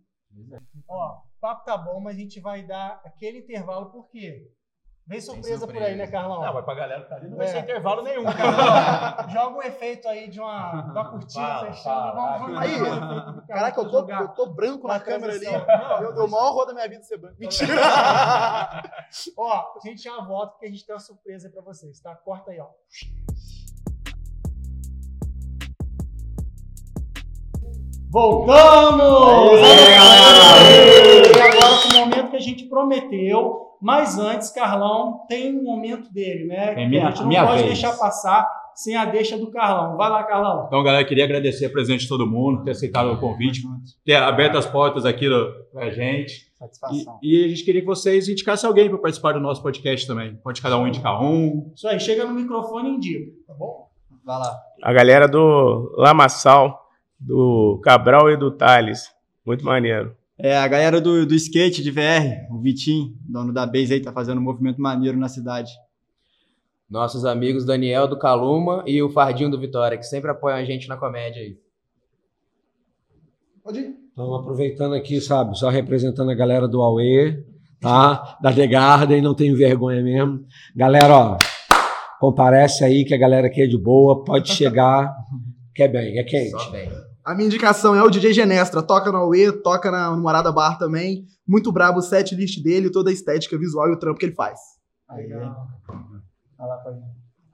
Ó, 0.88 1.18
o 1.18 1.40
papo 1.40 1.64
tá 1.64 1.78
bom, 1.78 2.00
mas 2.00 2.16
a 2.16 2.18
gente 2.18 2.40
vai 2.40 2.66
dar 2.66 3.00
aquele 3.04 3.38
intervalo, 3.38 3.92
por 3.92 4.08
quê? 4.08 4.52
Vem 5.06 5.20
surpresa, 5.20 5.66
por 5.66 5.76
aí, 5.76 5.80
surpresa. 5.80 5.96
né, 5.96 6.06
Carlão? 6.06 6.40
Não, 6.40 6.54
mas 6.54 6.64
pra 6.64 6.74
galera 6.74 7.02
que 7.02 7.08
tá 7.10 7.16
ali 7.16 7.28
não 7.28 7.36
vai 7.36 7.46
É. 7.46 7.50
ser 7.50 7.58
intervalo 7.58 8.02
nenhum, 8.02 8.24
cara. 8.32 9.28
Joga 9.28 9.56
um 9.58 9.62
efeito 9.62 10.08
aí 10.08 10.28
de 10.30 10.40
uma, 10.40 10.80
de 10.80 10.90
uma 10.92 11.10
cortina 11.10 11.46
Fala, 11.46 11.66
fechando. 11.66 11.84
fala, 11.84 12.12
vamos, 12.12 12.40
vamos 12.40 12.58
Aí, 12.58 12.78
Carlão 12.78 13.42
Caraca, 13.46 13.80
eu 13.82 13.90
tô, 13.90 14.10
eu 14.10 14.28
tô 14.28 14.46
branco 14.46 14.88
na 14.88 14.98
câmera 14.98 15.32
ali. 15.34 15.40
transição. 15.44 16.00
Eu, 16.02 16.14
eu, 16.16 16.24
o 16.24 16.30
maior 16.30 16.46
horror 16.52 16.66
da 16.66 16.72
minha 16.72 16.88
vida 16.88 17.00
é 17.02 17.04
ser 17.04 17.18
branco. 17.18 17.36
Mentira! 17.38 17.74
Ó, 19.36 19.52
a 19.52 19.80
gente 19.86 20.02
já 20.02 20.18
volta 20.22 20.52
porque 20.52 20.66
a 20.66 20.70
gente 20.70 20.86
tem 20.86 20.94
uma 20.94 21.00
surpresa 21.00 21.48
aí 21.48 21.52
pra 21.52 21.62
vocês, 21.62 22.00
tá? 22.00 22.14
Corta 22.16 22.50
aí, 22.50 22.58
ó. 22.60 22.68
Voltamos! 28.10 29.60
E 29.60 31.40
agora 31.40 31.82
com 31.82 31.88
o 31.88 32.00
momento 32.00 32.30
que 32.30 32.36
a 32.36 32.40
gente 32.40 32.64
prometeu, 32.66 33.63
mas 33.80 34.18
antes, 34.18 34.50
Carlão 34.50 35.20
tem 35.28 35.58
um 35.58 35.62
momento 35.62 36.12
dele, 36.12 36.46
né? 36.46 36.74
Que 36.74 36.86
minha- 36.86 37.06
a 37.06 37.10
gente 37.10 37.20
não 37.20 37.28
minha 37.28 37.44
pode 37.46 37.62
vez. 37.62 37.72
deixar 37.78 37.96
passar 37.98 38.48
sem 38.74 38.96
a 38.96 39.04
deixa 39.04 39.38
do 39.38 39.50
Carlão. 39.52 39.96
Vai 39.96 40.10
lá, 40.10 40.24
Carlão. 40.24 40.64
Então, 40.66 40.82
galera, 40.82 41.04
queria 41.04 41.24
agradecer 41.24 41.66
a 41.66 41.70
presença 41.70 42.00
de 42.00 42.08
todo 42.08 42.26
mundo, 42.26 42.64
ter 42.64 42.72
aceitado 42.72 43.12
o 43.12 43.20
convite, 43.20 43.62
ter 44.04 44.16
aberto 44.16 44.58
as 44.58 44.66
portas 44.66 45.04
aqui 45.06 45.28
do, 45.28 45.52
pra 45.72 45.90
gente. 45.90 46.52
Satisfação. 46.58 47.18
E, 47.22 47.42
e 47.42 47.44
a 47.44 47.48
gente 47.48 47.64
queria 47.64 47.80
que 47.82 47.86
vocês 47.86 48.28
indicassem 48.28 48.66
alguém 48.66 48.88
para 48.88 48.98
participar 48.98 49.32
do 49.32 49.40
nosso 49.40 49.62
podcast 49.62 50.04
também. 50.06 50.34
Pode 50.42 50.60
cada 50.60 50.76
um 50.76 50.88
indicar 50.88 51.22
um. 51.22 51.70
Isso 51.76 51.86
aí, 51.86 52.00
chega 52.00 52.24
no 52.24 52.34
microfone 52.34 52.88
e 52.90 52.94
indica, 52.94 53.30
tá 53.46 53.54
bom? 53.54 53.86
Vai 54.24 54.38
lá. 54.38 54.56
A 54.82 54.92
galera 54.92 55.28
do 55.28 55.94
Lamaçal, 55.96 56.80
do 57.20 57.80
Cabral 57.84 58.28
e 58.30 58.36
do 58.36 58.50
Thales. 58.50 59.12
Muito 59.46 59.64
maneiro. 59.64 60.16
É, 60.36 60.56
a 60.56 60.66
galera 60.66 61.00
do, 61.00 61.24
do 61.24 61.34
skate 61.34 61.82
de 61.82 61.90
VR, 61.92 62.50
o 62.50 62.58
Vitinho, 62.58 63.16
dono 63.20 63.52
da 63.52 63.64
Base 63.64 63.94
aí, 63.94 64.00
tá 64.00 64.12
fazendo 64.12 64.38
um 64.38 64.44
movimento 64.44 64.80
maneiro 64.80 65.16
na 65.16 65.28
cidade. 65.28 65.72
Nossos 66.90 67.24
amigos 67.24 67.64
Daniel 67.64 68.08
do 68.08 68.18
Caluma 68.18 68.82
e 68.86 69.00
o 69.00 69.10
Fardinho 69.10 69.50
do 69.50 69.58
Vitória, 69.58 69.96
que 69.96 70.04
sempre 70.04 70.30
apoiam 70.30 70.58
a 70.58 70.64
gente 70.64 70.88
na 70.88 70.96
comédia 70.96 71.40
aí. 71.40 71.56
Pode 73.62 73.78
ir. 73.78 73.94
Então, 74.12 74.34
aproveitando 74.34 74.94
aqui, 74.94 75.20
sabe, 75.20 75.56
só 75.56 75.68
representando 75.68 76.30
a 76.30 76.34
galera 76.34 76.68
do 76.68 76.82
Aue, 76.82 77.44
tá? 77.80 78.38
Da 78.42 78.52
The 78.52 78.66
Garden, 78.66 79.22
não 79.22 79.34
tenho 79.34 79.56
vergonha 79.56 80.02
mesmo. 80.02 80.44
Galera, 80.74 81.16
ó, 81.16 81.38
comparece 82.20 82.84
aí 82.84 83.04
que 83.04 83.14
a 83.14 83.18
galera 83.18 83.46
aqui 83.46 83.62
é 83.62 83.66
de 83.66 83.78
boa, 83.78 84.24
pode 84.24 84.52
chegar, 84.52 85.12
que 85.74 85.82
é 85.82 85.88
bem, 85.88 86.18
é 86.18 86.24
quente. 86.24 86.50
Só 86.50 86.70
bem. 86.70 86.88
A 87.24 87.34
minha 87.34 87.46
indicação 87.46 87.94
é 87.94 88.02
o 88.02 88.10
DJ 88.10 88.34
Genestra. 88.34 88.82
Toca 88.82 89.10
no 89.10 89.16
Aue, 89.16 89.50
toca 89.50 89.90
na 89.90 90.10
no 90.10 90.20
Morada 90.20 90.52
Bar 90.52 90.76
também. 90.76 91.26
Muito 91.48 91.72
brabo 91.72 92.00
o 92.00 92.02
set 92.02 92.34
list 92.34 92.62
dele, 92.62 92.90
toda 92.92 93.08
a 93.08 93.12
estética 93.12 93.56
visual 93.56 93.88
e 93.88 93.92
o 93.92 93.98
trampo 93.98 94.18
que 94.18 94.26
ele 94.26 94.34
faz. 94.34 94.60
Fardinho. 95.06 95.56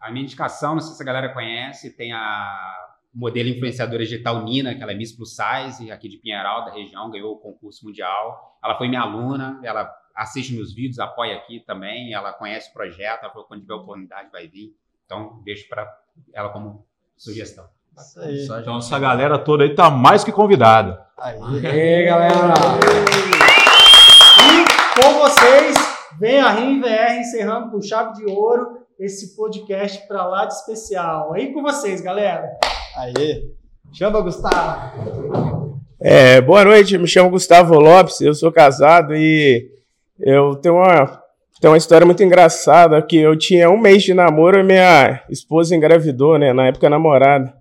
A 0.00 0.10
minha 0.10 0.24
indicação, 0.24 0.74
não 0.74 0.80
sei 0.80 0.96
se 0.96 1.02
a 1.02 1.06
galera 1.06 1.32
conhece, 1.32 1.90
tem 1.96 2.12
a 2.12 2.88
modelo 3.14 3.48
influenciadora 3.48 4.02
digital 4.02 4.42
Nina, 4.42 4.74
que 4.74 4.82
ela 4.82 4.90
é 4.90 4.94
Miss 4.94 5.12
Plus 5.12 5.36
Size, 5.36 5.90
aqui 5.92 6.08
de 6.08 6.16
Pinheiral, 6.16 6.64
da 6.64 6.72
região, 6.72 7.08
ganhou 7.08 7.34
o 7.34 7.38
concurso 7.38 7.86
mundial. 7.86 8.58
Ela 8.64 8.76
foi 8.76 8.88
minha 8.88 9.02
aluna, 9.02 9.60
ela 9.62 9.88
assiste 10.16 10.52
meus 10.52 10.74
vídeos, 10.74 10.98
apoia 10.98 11.36
aqui 11.36 11.60
também, 11.60 12.12
ela 12.12 12.32
conhece 12.32 12.70
o 12.70 12.72
projeto, 12.72 13.22
ela 13.22 13.32
falou 13.32 13.44
que 13.44 13.48
quando 13.48 13.60
tiver 13.60 13.74
oportunidade 13.74 14.30
vai 14.32 14.48
vir. 14.48 14.74
Então, 15.06 15.40
deixo 15.44 15.68
para 15.68 15.88
ela 16.32 16.48
como 16.48 16.84
sugestão. 17.16 17.68
Isso 17.96 18.52
aí. 18.52 18.62
Então, 18.62 18.78
essa 18.78 18.98
galera 18.98 19.38
toda 19.38 19.64
aí 19.64 19.74
tá 19.74 19.90
mais 19.90 20.24
que 20.24 20.32
convidada. 20.32 21.00
Aí. 21.18 21.38
E 21.62 21.66
aí, 21.66 22.04
galera? 22.06 22.54
E 24.38 25.00
com 25.00 25.18
vocês, 25.18 25.76
vem 26.18 26.40
a 26.40 26.50
RimVR 26.50 27.18
encerrando 27.18 27.70
com 27.70 27.82
chave 27.82 28.14
de 28.14 28.26
ouro 28.30 28.78
esse 28.98 29.36
podcast 29.36 30.06
pra 30.06 30.26
lá 30.26 30.46
de 30.46 30.54
especial. 30.54 31.32
Aí 31.34 31.52
com 31.52 31.62
vocês, 31.62 32.00
galera. 32.00 32.48
Aí. 32.96 33.50
Chama, 33.92 34.20
Gustavo. 34.20 35.78
É, 36.00 36.40
boa 36.40 36.64
noite, 36.64 36.96
me 36.96 37.06
chamo 37.06 37.28
Gustavo 37.28 37.78
Lopes, 37.78 38.22
eu 38.22 38.32
sou 38.32 38.50
casado 38.50 39.14
e 39.14 39.70
eu 40.18 40.56
tenho 40.56 40.76
uma, 40.76 41.22
tenho 41.60 41.72
uma 41.72 41.76
história 41.76 42.06
muito 42.06 42.22
engraçada 42.22 43.02
que 43.02 43.18
eu 43.18 43.36
tinha 43.36 43.68
um 43.68 43.76
mês 43.78 44.02
de 44.02 44.14
namoro 44.14 44.58
e 44.58 44.62
minha 44.62 45.22
esposa 45.28 45.76
engravidou, 45.76 46.38
né, 46.38 46.54
na 46.54 46.68
época 46.68 46.88
namorada. 46.88 47.59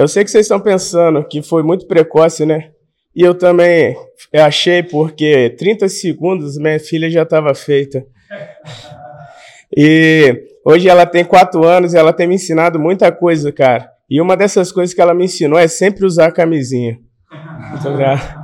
Eu 0.00 0.08
sei 0.08 0.24
que 0.24 0.30
vocês 0.30 0.46
estão 0.46 0.58
pensando 0.58 1.22
que 1.22 1.42
foi 1.42 1.62
muito 1.62 1.86
precoce, 1.86 2.46
né? 2.46 2.70
E 3.14 3.20
eu 3.20 3.34
também 3.34 3.94
achei 4.32 4.82
porque 4.82 5.54
30 5.58 5.90
segundos 5.90 6.56
minha 6.56 6.80
filha 6.80 7.10
já 7.10 7.20
estava 7.20 7.54
feita. 7.54 8.02
E 9.76 10.42
hoje 10.64 10.88
ela 10.88 11.04
tem 11.04 11.22
4 11.22 11.62
anos 11.66 11.92
e 11.92 11.98
ela 11.98 12.14
tem 12.14 12.26
me 12.26 12.36
ensinado 12.36 12.80
muita 12.80 13.12
coisa, 13.12 13.52
cara. 13.52 13.90
E 14.08 14.22
uma 14.22 14.38
dessas 14.38 14.72
coisas 14.72 14.94
que 14.94 15.02
ela 15.02 15.12
me 15.12 15.26
ensinou 15.26 15.58
é 15.58 15.68
sempre 15.68 16.06
usar 16.06 16.28
a 16.28 16.32
camisinha. 16.32 16.98
Muito 17.68 17.86
obrigado. 17.86 18.40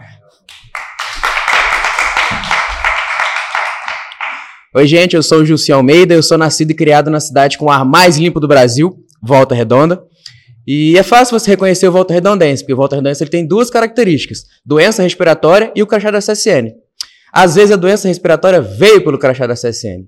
Oi, 4.74 4.86
gente, 4.86 5.16
eu 5.16 5.22
sou 5.22 5.38
o 5.38 5.46
Jussi 5.46 5.72
Almeida, 5.72 6.12
eu 6.12 6.22
sou 6.22 6.36
nascido 6.36 6.72
e 6.72 6.74
criado 6.74 7.10
na 7.10 7.18
cidade 7.18 7.56
com 7.56 7.64
o 7.64 7.70
ar 7.70 7.82
mais 7.82 8.18
limpo 8.18 8.40
do 8.40 8.46
Brasil, 8.46 8.94
Volta 9.22 9.54
Redonda. 9.54 10.04
E 10.66 10.98
é 10.98 11.02
fácil 11.04 11.38
você 11.38 11.52
reconhecer 11.52 11.86
o 11.86 11.92
Volta 11.92 12.12
Redondense, 12.12 12.64
porque 12.64 12.72
o 12.72 12.76
Volta 12.76 12.96
Redondense 12.96 13.22
ele 13.22 13.30
tem 13.30 13.46
duas 13.46 13.70
características: 13.70 14.44
doença 14.64 15.02
respiratória 15.02 15.72
e 15.76 15.82
o 15.82 15.86
crachá 15.86 16.10
da 16.10 16.18
CSN. 16.18 16.74
Às 17.32 17.54
vezes 17.54 17.70
a 17.70 17.76
doença 17.76 18.08
respiratória 18.08 18.60
veio 18.60 19.04
pelo 19.04 19.18
crachá 19.18 19.46
da 19.46 19.54
CSN. 19.54 20.06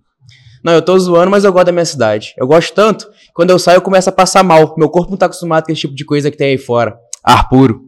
Não, 0.65 0.73
eu 0.73 0.83
tô 0.83 0.99
zoando, 0.99 1.31
mas 1.31 1.45
eu 1.45 1.53
gosto 1.53 1.67
da 1.67 1.73
minha 1.73 1.85
cidade. 1.85 2.35
Eu 2.37 2.47
gosto 2.47 2.75
tanto, 2.75 3.09
quando 3.33 3.51
eu 3.51 3.59
saio 3.59 3.77
eu 3.77 3.83
começo 3.83 4.09
a 4.09 4.13
passar 4.13 4.43
mal. 4.43 4.75
Meu 4.77 4.89
corpo 4.89 5.11
não 5.11 5.17
tá 5.17 5.27
acostumado 5.27 5.65
com 5.65 5.71
esse 5.71 5.83
tipo 5.83 5.95
de 5.95 6.05
coisa 6.05 6.31
que 6.31 6.37
tem 6.37 6.49
aí 6.49 6.59
fora. 6.59 6.99
Ar 7.23 7.49
puro. 7.49 7.85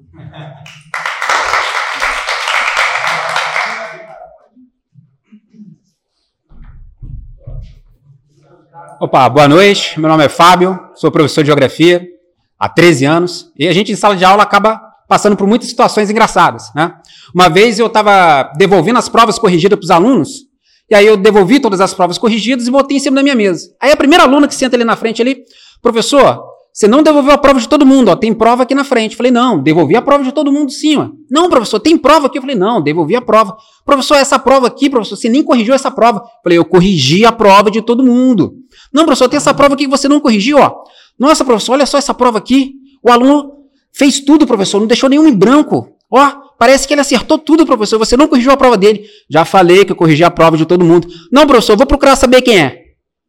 Opa, 9.00 9.28
boa 9.28 9.48
noite. 9.48 9.98
Meu 9.98 10.08
nome 10.08 10.24
é 10.24 10.28
Fábio, 10.28 10.78
sou 10.94 11.10
professor 11.10 11.42
de 11.42 11.46
geografia 11.46 12.19
há 12.60 12.68
13 12.68 13.06
anos 13.06 13.50
e 13.58 13.66
a 13.66 13.72
gente 13.72 13.90
em 13.90 13.96
sala 13.96 14.14
de 14.14 14.24
aula 14.24 14.42
acaba 14.42 14.78
passando 15.08 15.36
por 15.36 15.46
muitas 15.46 15.68
situações 15.68 16.10
engraçadas, 16.10 16.70
né? 16.74 16.94
Uma 17.34 17.48
vez 17.48 17.78
eu 17.78 17.86
estava 17.86 18.52
devolvendo 18.56 18.98
as 18.98 19.08
provas 19.08 19.38
corrigidas 19.38 19.78
para 19.78 19.84
os 19.84 19.90
alunos 19.90 20.50
e 20.90 20.94
aí 20.94 21.06
eu 21.06 21.16
devolvi 21.16 21.58
todas 21.58 21.80
as 21.80 21.94
provas 21.94 22.18
corrigidas 22.18 22.66
e 22.66 22.70
botei 22.70 22.98
em 22.98 23.00
cima 23.00 23.16
da 23.16 23.22
minha 23.22 23.34
mesa. 23.34 23.70
Aí 23.80 23.90
a 23.90 23.96
primeira 23.96 24.24
aluna 24.24 24.46
que 24.46 24.54
senta 24.54 24.76
ali 24.76 24.84
na 24.84 24.96
frente 24.96 25.22
ali, 25.22 25.38
professor, 25.80 26.44
você 26.72 26.86
não 26.86 27.02
devolveu 27.02 27.32
a 27.32 27.38
prova 27.38 27.58
de 27.58 27.68
todo 27.68 27.84
mundo, 27.84 28.10
ó, 28.10 28.16
tem 28.16 28.32
prova 28.32 28.62
aqui 28.62 28.74
na 28.74 28.84
frente. 28.84 29.16
Falei, 29.16 29.32
não, 29.32 29.60
devolvi 29.60 29.96
a 29.96 30.02
prova 30.02 30.22
de 30.22 30.32
todo 30.32 30.52
mundo 30.52 30.70
sim, 30.70 30.96
ó. 30.96 31.08
Não, 31.28 31.50
professor, 31.50 31.80
tem 31.80 31.98
prova 31.98 32.26
aqui. 32.26 32.38
Eu 32.38 32.42
falei, 32.42 32.56
não, 32.56 32.80
devolvi 32.80 33.16
a 33.16 33.20
prova. 33.20 33.56
Professor, 33.84 34.14
essa 34.14 34.38
prova 34.38 34.68
aqui, 34.68 34.88
professor, 34.88 35.16
você 35.16 35.28
nem 35.28 35.42
corrigiu 35.42 35.74
essa 35.74 35.90
prova. 35.90 36.22
Falei, 36.42 36.58
eu 36.58 36.64
corrigi 36.64 37.24
a 37.24 37.32
prova 37.32 37.70
de 37.70 37.82
todo 37.82 38.04
mundo. 38.04 38.54
Não, 38.92 39.04
professor, 39.04 39.28
tem 39.28 39.36
essa 39.36 39.52
prova 39.52 39.74
aqui 39.74 39.84
que 39.84 39.90
você 39.90 40.08
não 40.08 40.20
corrigiu, 40.20 40.58
ó. 40.58 40.84
Nossa, 41.20 41.44
professor, 41.44 41.74
olha 41.74 41.84
só 41.84 41.98
essa 41.98 42.14
prova 42.14 42.38
aqui. 42.38 42.72
O 43.02 43.12
aluno 43.12 43.66
fez 43.92 44.20
tudo, 44.20 44.46
professor, 44.46 44.80
não 44.80 44.86
deixou 44.86 45.06
nenhum 45.06 45.28
em 45.28 45.36
branco. 45.36 45.94
Ó, 46.10 46.32
parece 46.58 46.88
que 46.88 46.94
ele 46.94 47.02
acertou 47.02 47.38
tudo, 47.38 47.66
professor. 47.66 47.98
Você 47.98 48.16
não 48.16 48.26
corrigiu 48.26 48.50
a 48.50 48.56
prova 48.56 48.78
dele. 48.78 49.06
Já 49.28 49.44
falei 49.44 49.84
que 49.84 49.92
eu 49.92 49.96
corrigi 49.96 50.24
a 50.24 50.30
prova 50.30 50.56
de 50.56 50.64
todo 50.64 50.82
mundo. 50.82 51.06
Não, 51.30 51.46
professor, 51.46 51.76
vou 51.76 51.86
procurar 51.86 52.16
saber 52.16 52.40
quem 52.40 52.58
é. 52.58 52.84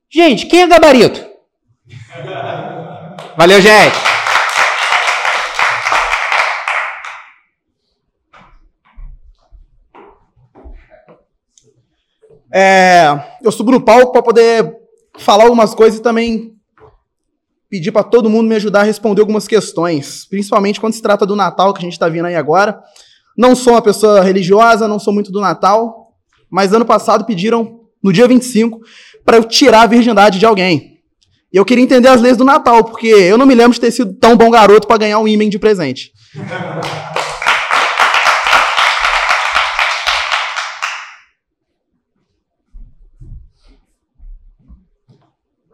Gente, 0.10 0.46
quem 0.46 0.62
é 0.62 0.68
gabarito? 0.68 1.22
Valeu, 3.36 3.60
gente! 3.60 3.96
É, 12.54 13.08
eu 13.44 13.52
subo 13.52 13.72
no 13.72 13.82
palco 13.82 14.14
para 14.14 14.22
poder 14.22 14.78
falar 15.18 15.44
algumas 15.44 15.74
coisas 15.74 16.00
e 16.00 16.04
também 16.04 16.54
pedir 17.72 17.94
para 17.94 18.04
todo 18.04 18.30
mundo 18.30 18.50
me 18.50 18.56
ajudar 18.56 18.82
a 18.82 18.84
responder 18.84 19.22
algumas 19.22 19.48
questões, 19.48 20.26
principalmente 20.30 20.80
quando 20.80 20.92
se 20.92 21.02
trata 21.02 21.26
do 21.26 21.38
Natal 21.38 21.74
que 21.74 21.80
a 21.80 21.84
gente 21.84 21.94
está 21.94 22.10
vindo 22.10 22.26
aí 22.26 22.36
agora. 22.36 22.78
Não 23.38 23.56
sou 23.56 23.74
uma 23.74 23.82
pessoa 23.82 24.22
religiosa, 24.22 24.90
não 24.90 25.00
sou 25.00 25.14
muito 25.14 25.32
do 25.32 25.40
Natal, 25.40 26.12
mas 26.50 26.74
ano 26.74 26.84
passado 26.84 27.24
pediram, 27.24 27.80
no 28.04 28.12
dia 28.12 28.28
25, 28.28 28.82
para 29.24 29.38
eu 29.38 29.46
tirar 29.46 29.84
a 29.84 29.88
virgindade 29.88 30.38
de 30.38 30.46
alguém. 30.46 30.98
E 31.54 31.56
eu 31.56 31.64
queria 31.64 31.84
entender 31.84 32.10
as 32.10 32.22
leis 32.22 32.36
do 32.36 32.44
Natal, 32.44 32.84
porque 32.84 33.08
eu 33.08 33.38
não 33.38 33.46
me 33.46 33.56
lembro 33.56 33.74
de 33.74 33.80
ter 33.80 33.92
sido 33.92 34.14
tão 34.16 34.36
bom 34.36 34.52
garoto 34.52 34.86
para 34.86 34.98
ganhar 34.98 35.20
um 35.20 35.28
ímã 35.28 35.48
de 35.48 35.58
presente. 35.58 36.12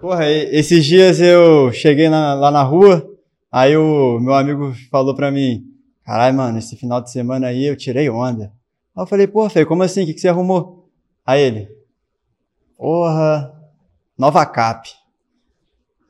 Porra, 0.08 0.26
esses 0.26 0.86
dias 0.86 1.20
eu 1.20 1.70
cheguei 1.74 2.08
na- 2.08 2.34
lá 2.34 2.50
na 2.50 2.64
rua, 2.64 3.06
aí 3.52 3.76
o 3.76 4.18
meu 4.22 4.34
amigo 4.36 4.74
falou 4.90 5.14
pra 5.14 5.30
mim, 5.30 5.66
caralho, 6.06 6.34
mano, 6.38 6.58
esse 6.58 6.78
final 6.78 7.02
de 7.02 7.12
semana 7.12 7.48
aí 7.48 7.66
eu 7.66 7.76
tirei 7.76 8.10
onda. 8.10 8.46
Aí 8.96 9.04
eu 9.04 9.06
falei, 9.06 9.28
porra, 9.28 9.50
Fê, 9.50 9.66
como 9.66 9.84
assim? 9.84 10.04
O 10.04 10.06
que, 10.06 10.14
que 10.14 10.22
você 10.22 10.30
arrumou? 10.30 10.88
Aí 11.26 11.42
ele, 11.42 11.70
porra, 12.78 13.54
nova 14.18 14.46
cap. 14.46 14.90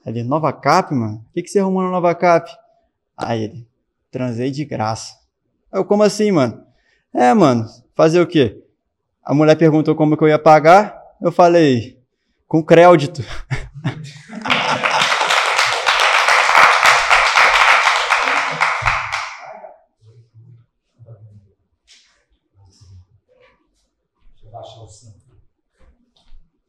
Aí 0.05 0.13
Ele, 0.13 0.23
nova 0.23 0.53
cap, 0.53 0.93
mano? 0.93 1.25
O 1.31 1.33
que, 1.33 1.41
que 1.41 1.49
você 1.49 1.57
arrumou 1.57 1.81
na 1.81 1.89
nova 1.89 2.13
cap? 2.13 2.51
Aí 3.17 3.45
ele, 3.45 3.67
transei 4.11 4.51
de 4.51 4.63
graça. 4.63 5.15
Eu, 5.73 5.83
como 5.83 6.03
assim, 6.03 6.29
mano? 6.31 6.63
É, 7.11 7.33
mano, 7.33 7.65
fazer 7.95 8.21
o 8.21 8.27
quê? 8.27 8.63
A 9.25 9.33
mulher 9.33 9.55
perguntou 9.55 9.95
como 9.95 10.15
que 10.15 10.23
eu 10.23 10.27
ia 10.27 10.37
pagar, 10.37 11.01
eu 11.19 11.31
falei, 11.31 11.96
com 12.47 12.63
crédito. 12.63 13.23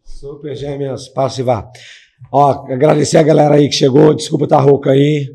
Super 0.04 0.56
Gêmeas, 0.56 1.08
passo 1.08 1.40
e 1.40 1.44
vá. 1.44 1.70
Ó, 2.32 2.66
agradecer 2.72 3.18
a 3.18 3.22
galera 3.22 3.54
aí 3.54 3.68
que 3.68 3.74
chegou. 3.74 4.12
Desculpa 4.12 4.46
estar 4.46 4.60
rouca 4.60 4.90
aí. 4.90 5.32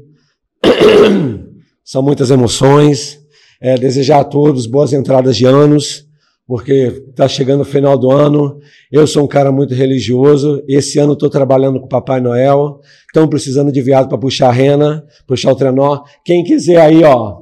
São 1.85 2.01
muitas 2.01 2.29
emoções. 2.29 3.21
É, 3.61 3.75
desejar 3.75 4.19
a 4.19 4.23
todos 4.25 4.67
boas 4.67 4.91
entradas 4.91 5.37
de 5.37 5.45
anos, 5.45 6.05
porque 6.45 7.03
está 7.09 7.27
chegando 7.27 7.61
o 7.61 7.65
final 7.65 7.97
do 7.97 8.11
ano. 8.11 8.59
Eu 8.91 9.07
sou 9.07 9.23
um 9.23 9.27
cara 9.27 9.51
muito 9.51 9.73
religioso. 9.73 10.61
Esse 10.67 10.99
ano 10.99 11.13
estou 11.13 11.29
trabalhando 11.29 11.79
com 11.79 11.85
o 11.85 11.89
Papai 11.89 12.19
Noel. 12.19 12.79
Estão 13.07 13.27
precisando 13.27 13.71
de 13.71 13.81
viado 13.81 14.09
para 14.09 14.17
puxar 14.17 14.49
a 14.49 14.51
rena, 14.51 15.03
puxar 15.27 15.51
o 15.51 15.55
trenó. 15.55 16.01
Quem 16.25 16.43
quiser 16.43 16.81
aí, 16.81 17.03
ó, 17.03 17.37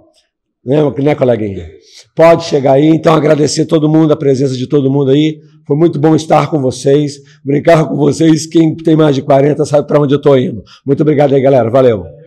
né, 0.64 1.16
coleguinha? 1.16 1.70
Pode 2.16 2.44
chegar 2.46 2.74
aí. 2.74 2.88
Então, 2.88 3.14
agradecer 3.14 3.66
todo 3.66 3.90
mundo, 3.90 4.14
a 4.14 4.18
presença 4.18 4.56
de 4.56 4.68
todo 4.68 4.92
mundo 4.92 5.12
aí. 5.12 5.40
Foi 5.66 5.78
muito 5.78 6.00
bom 6.00 6.16
estar 6.16 6.50
com 6.50 6.60
vocês, 6.62 7.20
brincar 7.44 7.88
com 7.88 7.96
vocês. 7.96 8.46
Quem 8.46 8.76
tem 8.76 8.96
mais 8.96 9.16
de 9.16 9.22
40 9.22 9.64
sabe 9.66 9.88
para 9.88 10.00
onde 10.00 10.14
eu 10.14 10.18
estou 10.18 10.38
indo. 10.38 10.64
Muito 10.86 11.02
obrigado 11.02 11.34
aí, 11.34 11.42
galera. 11.42 11.70
Valeu. 11.70 12.21